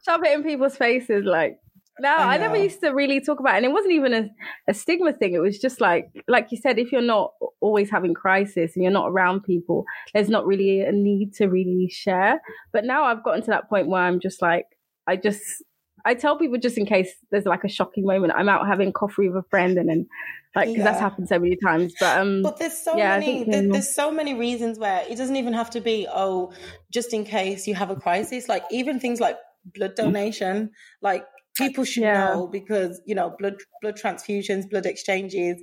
shove 0.04 0.22
it 0.24 0.34
in 0.34 0.42
people's 0.42 0.76
faces 0.76 1.24
like 1.24 1.58
no 1.98 2.10
I 2.10 2.34
I, 2.34 2.36
never 2.36 2.56
used 2.56 2.80
to 2.80 2.90
really 2.90 3.20
talk 3.22 3.40
about 3.40 3.54
it 3.54 3.58
and 3.58 3.66
it 3.66 3.72
wasn't 3.72 3.94
even 3.94 4.12
a, 4.12 4.28
a 4.68 4.74
stigma 4.74 5.14
thing 5.14 5.32
it 5.32 5.38
was 5.38 5.58
just 5.58 5.80
like 5.80 6.10
like 6.28 6.48
you 6.50 6.58
said 6.58 6.78
if 6.78 6.92
you're 6.92 7.00
not 7.00 7.32
always 7.60 7.90
having 7.90 8.12
crisis 8.12 8.74
and 8.74 8.82
you're 8.82 8.92
not 8.92 9.08
around 9.08 9.44
people 9.44 9.86
there's 10.12 10.28
not 10.28 10.46
really 10.46 10.82
a 10.82 10.92
need 10.92 11.32
to 11.34 11.46
really 11.46 11.88
share 11.88 12.38
but 12.70 12.84
now 12.84 13.04
i've 13.04 13.24
gotten 13.24 13.40
to 13.40 13.50
that 13.50 13.68
point 13.70 13.88
where 13.88 14.02
i'm 14.02 14.20
just 14.20 14.42
like 14.42 14.66
i 15.06 15.16
just 15.16 15.42
I 16.04 16.14
tell 16.14 16.38
people 16.38 16.58
just 16.58 16.78
in 16.78 16.86
case 16.86 17.12
there's 17.30 17.44
like 17.44 17.64
a 17.64 17.68
shocking 17.68 18.06
moment. 18.06 18.32
I'm 18.34 18.48
out 18.48 18.66
having 18.66 18.92
coffee 18.92 19.28
with 19.28 19.44
a 19.44 19.48
friend, 19.50 19.76
and 19.78 19.88
then 19.88 20.06
like 20.58 20.74
'cause 20.74 20.84
that's 20.84 21.00
happened 21.00 21.28
so 21.28 21.38
many 21.38 21.56
times. 21.64 21.96
But 21.98 22.18
um, 22.18 22.34
But 22.42 22.58
there's 22.58 22.78
so 22.78 23.00
Yeah, 23.00 23.16
many. 23.16 23.44
There, 23.50 23.64
there's 23.72 23.92
so 23.94 24.10
many 24.12 24.34
reasons 24.34 24.78
where 24.78 25.04
it 25.08 25.16
doesn't 25.16 25.36
even 25.36 25.54
have 25.54 25.70
to 25.70 25.80
be. 25.80 26.06
Oh, 26.10 26.52
just 26.92 27.12
in 27.12 27.24
case 27.24 27.66
you 27.66 27.74
have 27.74 27.90
a 27.90 27.96
crisis. 27.96 28.48
Like 28.48 28.64
even 28.70 29.00
things 29.00 29.20
like 29.20 29.36
blood 29.64 29.96
donation. 29.96 30.70
Like 31.02 31.26
people 31.56 31.82
should 31.82 32.04
Yeah. 32.04 32.12
know 32.12 32.46
because 32.46 33.00
you 33.06 33.14
know 33.16 33.34
blood 33.38 33.56
blood 33.82 33.96
transfusions, 33.96 34.70
blood 34.70 34.86
exchanges. 34.86 35.60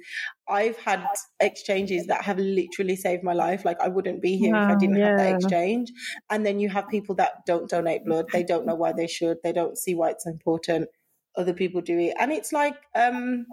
I've 0.49 0.77
had 0.77 1.07
exchanges 1.39 2.07
that 2.07 2.23
have 2.25 2.37
literally 2.39 2.97
saved 2.97 3.23
my 3.23 3.33
life. 3.33 3.63
Like 3.63 3.79
I 3.79 3.87
wouldn't 3.87 4.21
be 4.21 4.35
here 4.37 4.55
if 4.55 4.63
I 4.69 4.75
didn't 4.75 4.99
have 5.01 5.13
that 5.15 5.29
exchange. 5.31 5.91
And 6.29 6.45
then 6.45 6.59
you 6.59 6.67
have 6.69 6.89
people 6.89 7.15
that 7.15 7.45
don't 7.47 7.69
donate 7.69 8.03
blood. 8.03 8.25
They 8.33 8.43
don't 8.43 8.65
know 8.65 8.75
why 8.75 8.91
they 8.91 9.07
should. 9.07 9.37
They 9.43 9.53
don't 9.53 9.77
see 9.77 9.95
why 9.95 10.09
it's 10.09 10.27
important. 10.27 10.89
Other 11.37 11.53
people 11.53 11.81
do 11.81 11.97
it, 11.99 12.15
and 12.19 12.31
it's 12.31 12.53
like 12.53 12.75
um, 12.95 13.45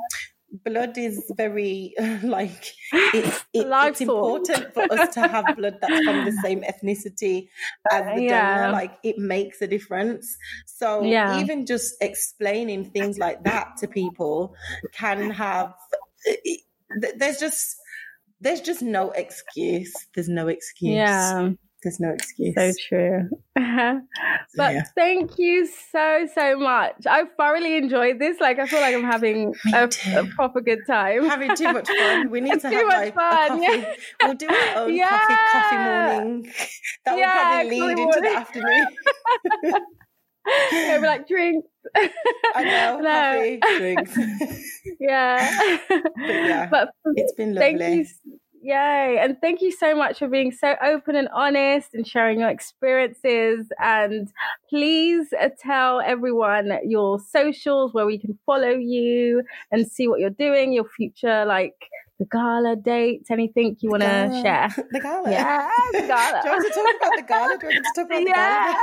blood 0.65 0.99
is 0.99 1.33
very 1.37 1.95
like 2.23 2.75
it's, 2.93 3.45
it, 3.53 3.67
it's 3.83 4.01
important 4.01 4.73
for 4.75 4.91
us 4.93 5.09
to 5.15 5.25
have 5.25 5.57
blood 5.57 5.79
that's 5.81 6.01
from 6.03 6.25
the 6.25 6.33
same 6.33 6.63
ethnicity 6.73 7.49
as 7.91 8.05
the 8.15 8.23
Yeah. 8.23 8.55
donor. 8.57 8.73
Like 8.73 8.99
it 9.03 9.19
makes 9.19 9.63
a 9.63 9.67
difference. 9.67 10.37
So 10.67 11.03
Yeah. 11.05 11.41
even 11.41 11.67
just 11.67 11.95
explaining 12.01 12.91
things 12.91 13.19
like 13.19 13.45
that 13.45 13.77
to 13.79 13.89
people 13.89 14.55
can 14.93 15.31
have. 15.31 15.75
Eh, 16.27 16.33
eh, 16.33 16.37
it- 16.91 17.19
there's 17.19 17.39
just 17.39 17.77
there's 18.41 18.61
just 18.61 18.83
no 18.83 19.11
excuse. 19.13 19.93
There's 20.15 20.29
no 20.29 20.49
excuse. 20.49 20.93
yeah, 20.95 21.53
There's 21.83 21.99
no 21.99 22.11
excuse. 22.11 22.55
so 22.55 22.73
true. 22.89 23.29
but 23.57 24.73
yeah. 24.75 24.83
thank 24.95 25.33
you 25.39 25.67
so 25.67 26.27
so 26.33 26.57
much. 26.59 26.95
I 27.09 27.25
thoroughly 27.37 27.77
enjoyed 27.77 28.19
this. 28.21 28.39
Like 28.41 28.59
I 28.61 28.67
feel 28.67 28.81
like 28.81 28.95
I'm 28.95 29.03
having 29.03 29.53
a, 29.75 29.89
a 30.17 30.25
proper 30.37 30.61
good 30.61 30.79
time. 30.87 31.25
Having 31.25 31.57
too 31.57 31.73
much 31.73 31.89
fun. 31.89 32.31
We 32.31 32.41
need 32.41 32.53
to 32.61 32.71
Too 32.71 32.77
have 32.77 32.87
much 32.87 32.97
like 32.97 33.15
fun, 33.15 33.25
a 33.25 33.49
coffee. 33.49 33.67
yeah. 33.67 33.95
We'll 34.23 34.35
do 34.35 34.47
our 34.49 34.77
own 34.85 34.99
coffee 35.01 35.35
coffee 35.53 35.77
morning. 35.77 36.53
That 37.05 37.17
will 37.17 37.25
probably 37.25 37.81
lead 37.81 37.99
into 37.99 38.21
the 38.21 38.29
afternoon. 38.29 38.87
They'll 40.71 41.01
be 41.01 41.07
like 41.07 41.27
drinks. 41.29 41.69
I 42.55 42.65
know, 42.65 43.01
No. 43.01 43.59
coffee, 43.61 43.79
drinks. 43.79 44.19
yeah. 45.01 45.79
But 45.89 46.03
yeah, 46.19 46.69
but 46.71 46.89
it's 47.17 47.33
been 47.35 47.55
lovely. 47.55 48.07
Yay. 48.65 49.19
And 49.21 49.37
thank 49.41 49.61
you 49.61 49.73
so 49.73 49.93
much 49.97 50.21
for 50.21 50.29
being 50.29 50.53
so 50.53 50.77
open 50.81 51.17
and 51.17 51.29
honest 51.35 51.95
and 51.95 52.07
sharing 52.07 52.39
your 52.39 52.49
experiences. 52.49 53.67
And 53.83 54.29
please 54.71 55.33
uh, 55.39 55.49
tell 55.59 56.01
everyone 56.01 56.71
your 56.87 57.19
socials 57.19 57.93
where 57.93 58.07
we 58.07 58.19
can 58.19 58.39
follow 58.47 58.71
you 58.71 59.43
and 59.73 59.85
see 59.91 60.07
what 60.07 60.21
you're 60.21 60.31
doing, 60.31 60.73
your 60.73 60.85
future, 60.97 61.45
like 61.45 61.75
the 62.21 62.27
gala 62.27 62.77
dates, 62.77 63.33
anything 63.33 63.77
you 63.81 63.91
want 63.91 64.05
to 64.05 64.31
share. 64.41 64.69
The 64.93 65.01
gala. 65.01 65.29
Yeah, 65.29 65.69
the 65.93 66.07
gala. 66.07 66.41
Do 66.45 66.51
you 66.51 66.55
want 66.55 66.73
to 66.73 66.81
talk 66.81 66.95
about 67.01 67.17
the 67.17 67.23
gala? 67.23 67.59
Do 67.59 67.67
you 67.67 67.73
want 67.73 67.85
to 67.85 67.93
talk 67.93 68.07
about 68.07 68.25
the 68.25 68.31
Yeah. 68.31 68.77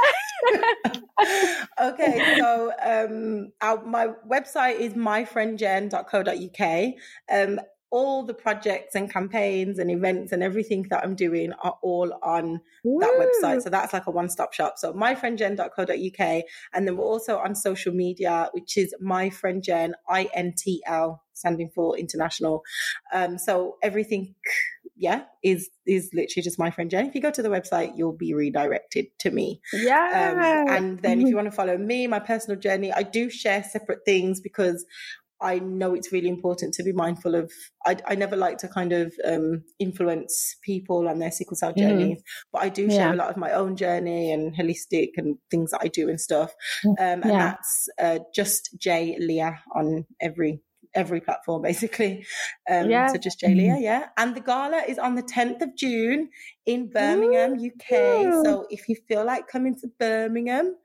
gala? 1.80 1.88
okay, 1.94 2.26
so 2.36 2.74
um, 2.84 3.54
our, 3.62 3.82
my 3.86 4.08
website 4.30 4.78
is 4.80 4.94
myfriendjen.co.uk. 4.94 6.94
Um, 7.32 7.60
all 7.92 8.24
the 8.24 8.34
projects 8.34 8.96
and 8.96 9.12
campaigns 9.12 9.80
and 9.80 9.90
events 9.90 10.32
and 10.32 10.44
everything 10.44 10.86
that 10.90 11.04
I'm 11.04 11.16
doing 11.16 11.54
are 11.64 11.78
all 11.82 12.18
on 12.22 12.62
that 12.84 13.32
website. 13.44 13.64
So 13.64 13.70
that's 13.70 13.94
like 13.94 14.06
a 14.08 14.12
one 14.12 14.30
stop 14.30 14.54
shop. 14.54 14.78
So 14.78 14.94
myfriendjen.co.uk. 14.94 16.44
And 16.74 16.88
then 16.88 16.98
we're 16.98 17.04
also 17.06 17.38
on 17.38 17.56
social 17.56 17.94
media, 17.94 18.50
which 18.54 18.78
is 18.78 18.94
myfriendjen, 19.02 19.94
I 20.08 20.30
N 20.34 20.54
T 20.56 20.84
L, 20.86 21.24
standing 21.34 21.70
for 21.74 21.98
international. 21.98 22.62
Um, 23.12 23.38
so 23.38 23.78
everything, 23.82 24.36
yeah, 24.96 25.24
is 25.44 25.70
is 25.88 26.12
literally 26.14 26.44
just 26.44 26.60
my 26.60 26.70
friend 26.70 26.92
Jen. 26.92 27.08
If 27.08 27.16
you 27.16 27.22
go 27.22 27.32
to 27.32 27.42
the 27.42 27.50
website, 27.50 27.98
you'll 27.98 28.14
be 28.14 28.34
redirected 28.34 29.08
to 29.20 29.32
me. 29.32 29.62
Yeah. 29.74 30.32
Um, 30.32 30.76
and 30.76 31.00
then 31.00 31.22
if 31.22 31.28
you 31.28 31.36
want 31.38 31.48
to 31.48 31.52
follow 31.52 31.78
me, 31.78 32.06
my 32.06 32.20
personal 32.20 32.60
journey, 32.60 32.92
I 32.94 33.02
do 33.02 33.30
share 33.30 33.64
separate 33.64 34.06
things 34.06 34.42
because 34.42 34.86
I 35.42 35.60
know 35.60 35.94
it's 35.94 36.12
really 36.12 36.28
important 36.30 36.74
to 36.76 36.84
be 36.84 36.92
mindful 36.92 37.36
of. 37.36 37.52
I, 37.86 37.98
I 38.08 38.16
never 38.16 38.36
like 38.36 38.58
to 38.60 38.68
kind 38.68 38.92
of 38.92 39.14
um, 39.26 39.64
influence 39.80 40.58
people 40.64 41.08
on 41.08 41.20
their 41.20 41.32
sickle 41.32 41.56
cell 41.56 41.74
Mhm. 41.74 41.78
journeys, 41.80 42.24
but 42.52 42.62
I 42.64 42.70
do 42.70 42.90
share 42.90 43.08
Yeah. 43.08 43.14
a 43.14 43.16
lot 43.16 43.30
of 43.30 43.38
my 43.38 43.52
own 43.52 43.76
journey 43.78 44.32
and 44.32 44.56
holistic 44.56 45.12
and 45.18 45.38
things 45.50 45.72
that 45.72 45.82
I 45.82 45.88
do 45.88 46.10
and 46.10 46.20
stuff. 46.20 46.54
Um, 46.86 46.96
and 47.24 47.26
Yeah. 47.26 47.38
that's 47.52 47.90
uh, 48.02 48.20
just 48.36 48.70
J 48.78 49.18
Leah 49.20 49.60
on 49.76 50.06
every 50.22 50.62
every 50.96 51.22
platform 51.22 51.62
basically. 51.62 52.26
Um, 52.68 52.90
Yeah. 52.90 53.08
So 53.08 53.20
just 53.20 53.40
J 53.40 53.54
Leah, 53.54 53.78
yeah. 53.80 54.08
And 54.18 54.36
the 54.36 54.42
gala 54.42 54.82
is 54.88 54.98
on 54.98 55.14
the 55.16 55.22
10th 55.22 55.62
of 55.62 55.76
June 55.78 56.30
in 56.66 56.90
Birmingham, 56.90 57.54
UK. 57.60 58.26
Ooh. 58.26 58.42
So 58.44 58.66
if 58.72 58.90
you 58.90 58.96
feel 59.08 59.24
like 59.24 59.48
coming 59.48 59.76
to 59.82 59.88
Birmingham, 60.00 60.76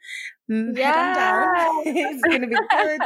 mm, 0.51 0.77
head 0.79 0.95
on 0.95 1.15
down. 1.15 1.49
Yeah. 1.57 1.83
it's 2.13 2.23
going 2.23 2.43
to 2.43 2.47
be 2.49 2.57
good. 2.71 3.01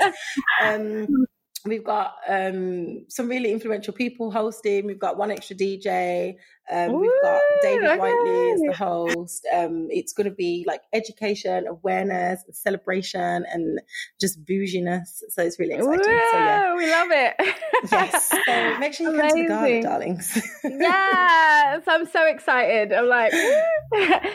Um, 0.65 1.07
we've 1.65 1.85
got 1.85 2.15
um, 2.29 3.05
some 3.09 3.29
really 3.29 3.53
influential 3.53 3.93
people 3.93 4.31
hosting. 4.31 4.87
We've 4.87 4.99
got 4.99 5.17
one 5.17 5.31
extra 5.31 5.57
DJ. 5.57 6.37
Um, 6.71 7.01
we've 7.01 7.11
got 7.23 7.37
Ooh, 7.41 7.59
David 7.63 7.99
Whiteley 7.99 8.51
as 8.53 8.61
the 8.61 8.75
host. 8.77 9.47
Um, 9.55 9.89
it's 9.91 10.13
going 10.13 10.29
to 10.29 10.35
be 10.35 10.65
like 10.67 10.83
education, 10.93 11.67
awareness, 11.67 12.43
celebration, 12.53 13.45
and 13.51 13.81
just 14.21 14.45
bouginess. 14.45 15.23
So 15.31 15.43
it's 15.43 15.59
really 15.59 15.75
exciting. 15.75 16.03
So 16.05 16.39
yeah, 16.39 16.75
we 16.77 16.91
love 16.91 17.09
it. 17.11 17.35
yes. 17.93 18.29
So 18.47 18.79
make 18.79 18.93
sure 18.95 19.11
you 19.11 19.19
come 19.19 19.29
to 19.31 19.35
the 19.35 19.49
gala, 19.49 19.59
Amazing. 19.61 19.83
darlings. 19.83 20.43
yes, 20.65 21.83
I'm 21.87 22.07
so 22.07 22.27
excited. 22.27 22.93
I'm 22.93 23.07
like, 23.09 23.33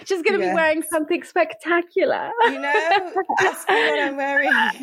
she's 0.05 0.21
going 0.23 0.39
to 0.39 0.43
Yeah. 0.45 0.49
be 0.51 0.55
wearing 0.55 0.83
something 0.83 1.23
spectacular. 1.23 2.31
you 2.45 2.59
know, 2.59 3.11
ask 3.39 3.69
me 3.69 3.75
what 3.75 3.99
I'm 3.99 4.17
wearing. 4.17 4.51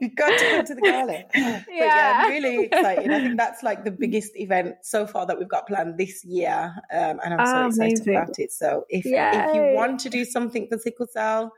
You've 0.00 0.14
got 0.14 0.38
to 0.38 0.50
come 0.50 0.64
to 0.66 0.74
the 0.74 0.80
gala. 0.80 1.24
But 1.32 1.34
yeah, 1.34 1.62
Yeah. 1.68 2.20
I'm 2.24 2.30
really 2.30 2.64
excited. 2.66 3.10
I 3.10 3.20
think 3.20 3.36
that's 3.36 3.62
like 3.62 3.84
the 3.84 3.90
biggest 3.90 4.36
event 4.36 4.76
so 4.82 5.06
far 5.06 5.26
that 5.26 5.38
we've 5.38 5.48
got 5.48 5.55
got 5.56 5.66
planned 5.66 5.98
this 5.98 6.24
year, 6.24 6.74
um, 6.92 7.20
and 7.24 7.34
I'm 7.34 7.40
oh, 7.40 7.44
so 7.44 7.66
excited 7.66 8.00
amazing. 8.00 8.16
about 8.16 8.38
it. 8.38 8.52
So 8.52 8.84
if 8.88 9.04
if 9.06 9.54
you 9.54 9.74
want 9.74 10.00
to 10.00 10.10
do 10.10 10.24
something 10.24 10.68
for 10.68 10.78
sickle 10.78 11.06
cell, 11.06 11.52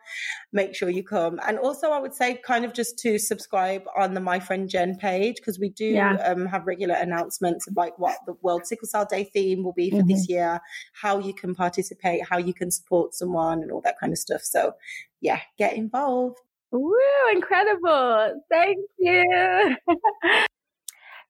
make 0.53 0.75
sure 0.75 0.89
you 0.89 1.03
come. 1.03 1.41
And 1.47 1.59
also, 1.59 1.91
I 1.91 1.99
would 1.99 2.15
say, 2.15 2.39
kind 2.45 2.65
of 2.65 2.73
just 2.73 2.99
to 3.01 3.19
subscribe 3.19 3.83
on 3.97 4.15
the 4.15 4.21
My 4.21 4.39
Friend 4.41 4.69
Jen 4.69 4.97
page 4.97 5.37
because 5.37 5.59
we 5.59 5.71
do 5.71 5.87
yeah. 5.87 6.15
um, 6.25 6.47
have 6.47 6.67
regular 6.67 6.95
announcements 6.95 7.67
of 7.67 7.77
like 7.77 7.99
what 7.99 8.17
the 8.27 8.35
World 8.43 8.67
Sickle 8.67 8.89
Cell 8.89 9.07
Day 9.07 9.25
theme 9.25 9.65
will 9.65 9.73
be 9.73 9.91
for 9.91 9.97
mm-hmm. 9.97 10.09
this 10.09 10.29
year, 10.29 10.61
how 10.93 11.19
you 11.19 11.35
can 11.35 11.55
participate, 11.55 12.23
how 12.29 12.39
you 12.39 12.55
can 12.55 12.71
support 12.71 13.15
someone, 13.15 13.63
and 13.63 13.73
all 13.73 13.81
that 13.83 13.99
kind 13.99 14.13
of 14.13 14.19
stuff. 14.19 14.43
So 14.43 14.75
yeah, 15.21 15.41
get 15.59 15.75
involved. 15.75 16.39
Woo, 16.71 16.93
incredible. 17.33 18.43
Thank 18.51 18.79
you. 18.99 19.77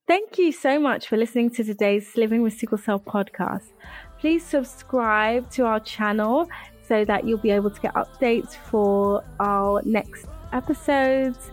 Thank 0.09 0.39
you 0.39 0.53
so 0.53 0.81
much 0.81 1.07
for 1.07 1.19
listening 1.19 1.51
to 1.51 1.63
today's 1.63 2.17
Living 2.17 2.41
with 2.41 2.55
Sickle 2.55 2.79
Cell 2.79 2.99
podcast. 2.99 3.73
Please 4.19 4.43
subscribe 4.43 5.51
to 5.51 5.67
our 5.67 5.81
channel 5.81 6.49
so 6.81 7.05
that 7.05 7.27
you'll 7.27 7.37
be 7.37 7.51
able 7.51 7.69
to 7.69 7.79
get 7.79 7.93
updates 7.93 8.55
for 8.55 9.23
our 9.39 9.83
next 9.85 10.25
episodes. 10.55 11.51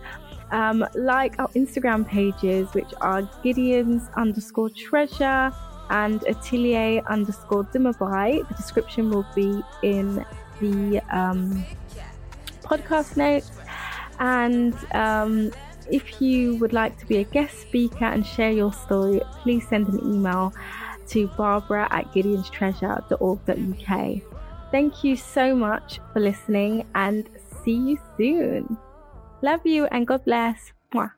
Um, 0.52 0.86
like 0.94 1.38
our 1.38 1.48
Instagram 1.48 2.08
pages, 2.08 2.72
which 2.72 2.88
are 3.02 3.28
Gideon's 3.42 4.08
underscore 4.16 4.70
treasure 4.70 5.52
and 5.90 6.24
Atelier 6.26 7.02
underscore 7.08 7.64
Dumebi. 7.64 8.48
The 8.48 8.54
description 8.54 9.10
will 9.10 9.26
be 9.34 9.60
in 9.82 10.24
the 10.62 11.02
um, 11.10 11.62
podcast 12.62 13.18
notes. 13.18 13.50
And 14.18 14.74
um, 14.94 15.52
if 15.90 16.20
you 16.20 16.56
would 16.56 16.72
like 16.72 16.98
to 16.98 17.06
be 17.06 17.18
a 17.18 17.24
guest 17.24 17.60
speaker 17.60 18.04
and 18.04 18.26
share 18.26 18.50
your 18.50 18.72
story, 18.72 19.20
please 19.42 19.68
send 19.68 19.86
an 19.88 20.00
email 20.00 20.52
to 21.08 21.28
barbara 21.36 21.86
at 21.90 22.12
gideonstreasure.org.uk. 22.12 24.22
Thank 24.70 25.04
you 25.04 25.16
so 25.16 25.54
much 25.54 26.00
for 26.12 26.20
listening 26.20 26.86
and 26.94 27.28
see 27.64 27.76
you 27.76 27.98
soon. 28.16 28.76
Love 29.42 29.60
you 29.64 29.86
and 29.86 30.06
God 30.06 30.24
bless. 30.24 30.72
Mwah. 30.92 31.12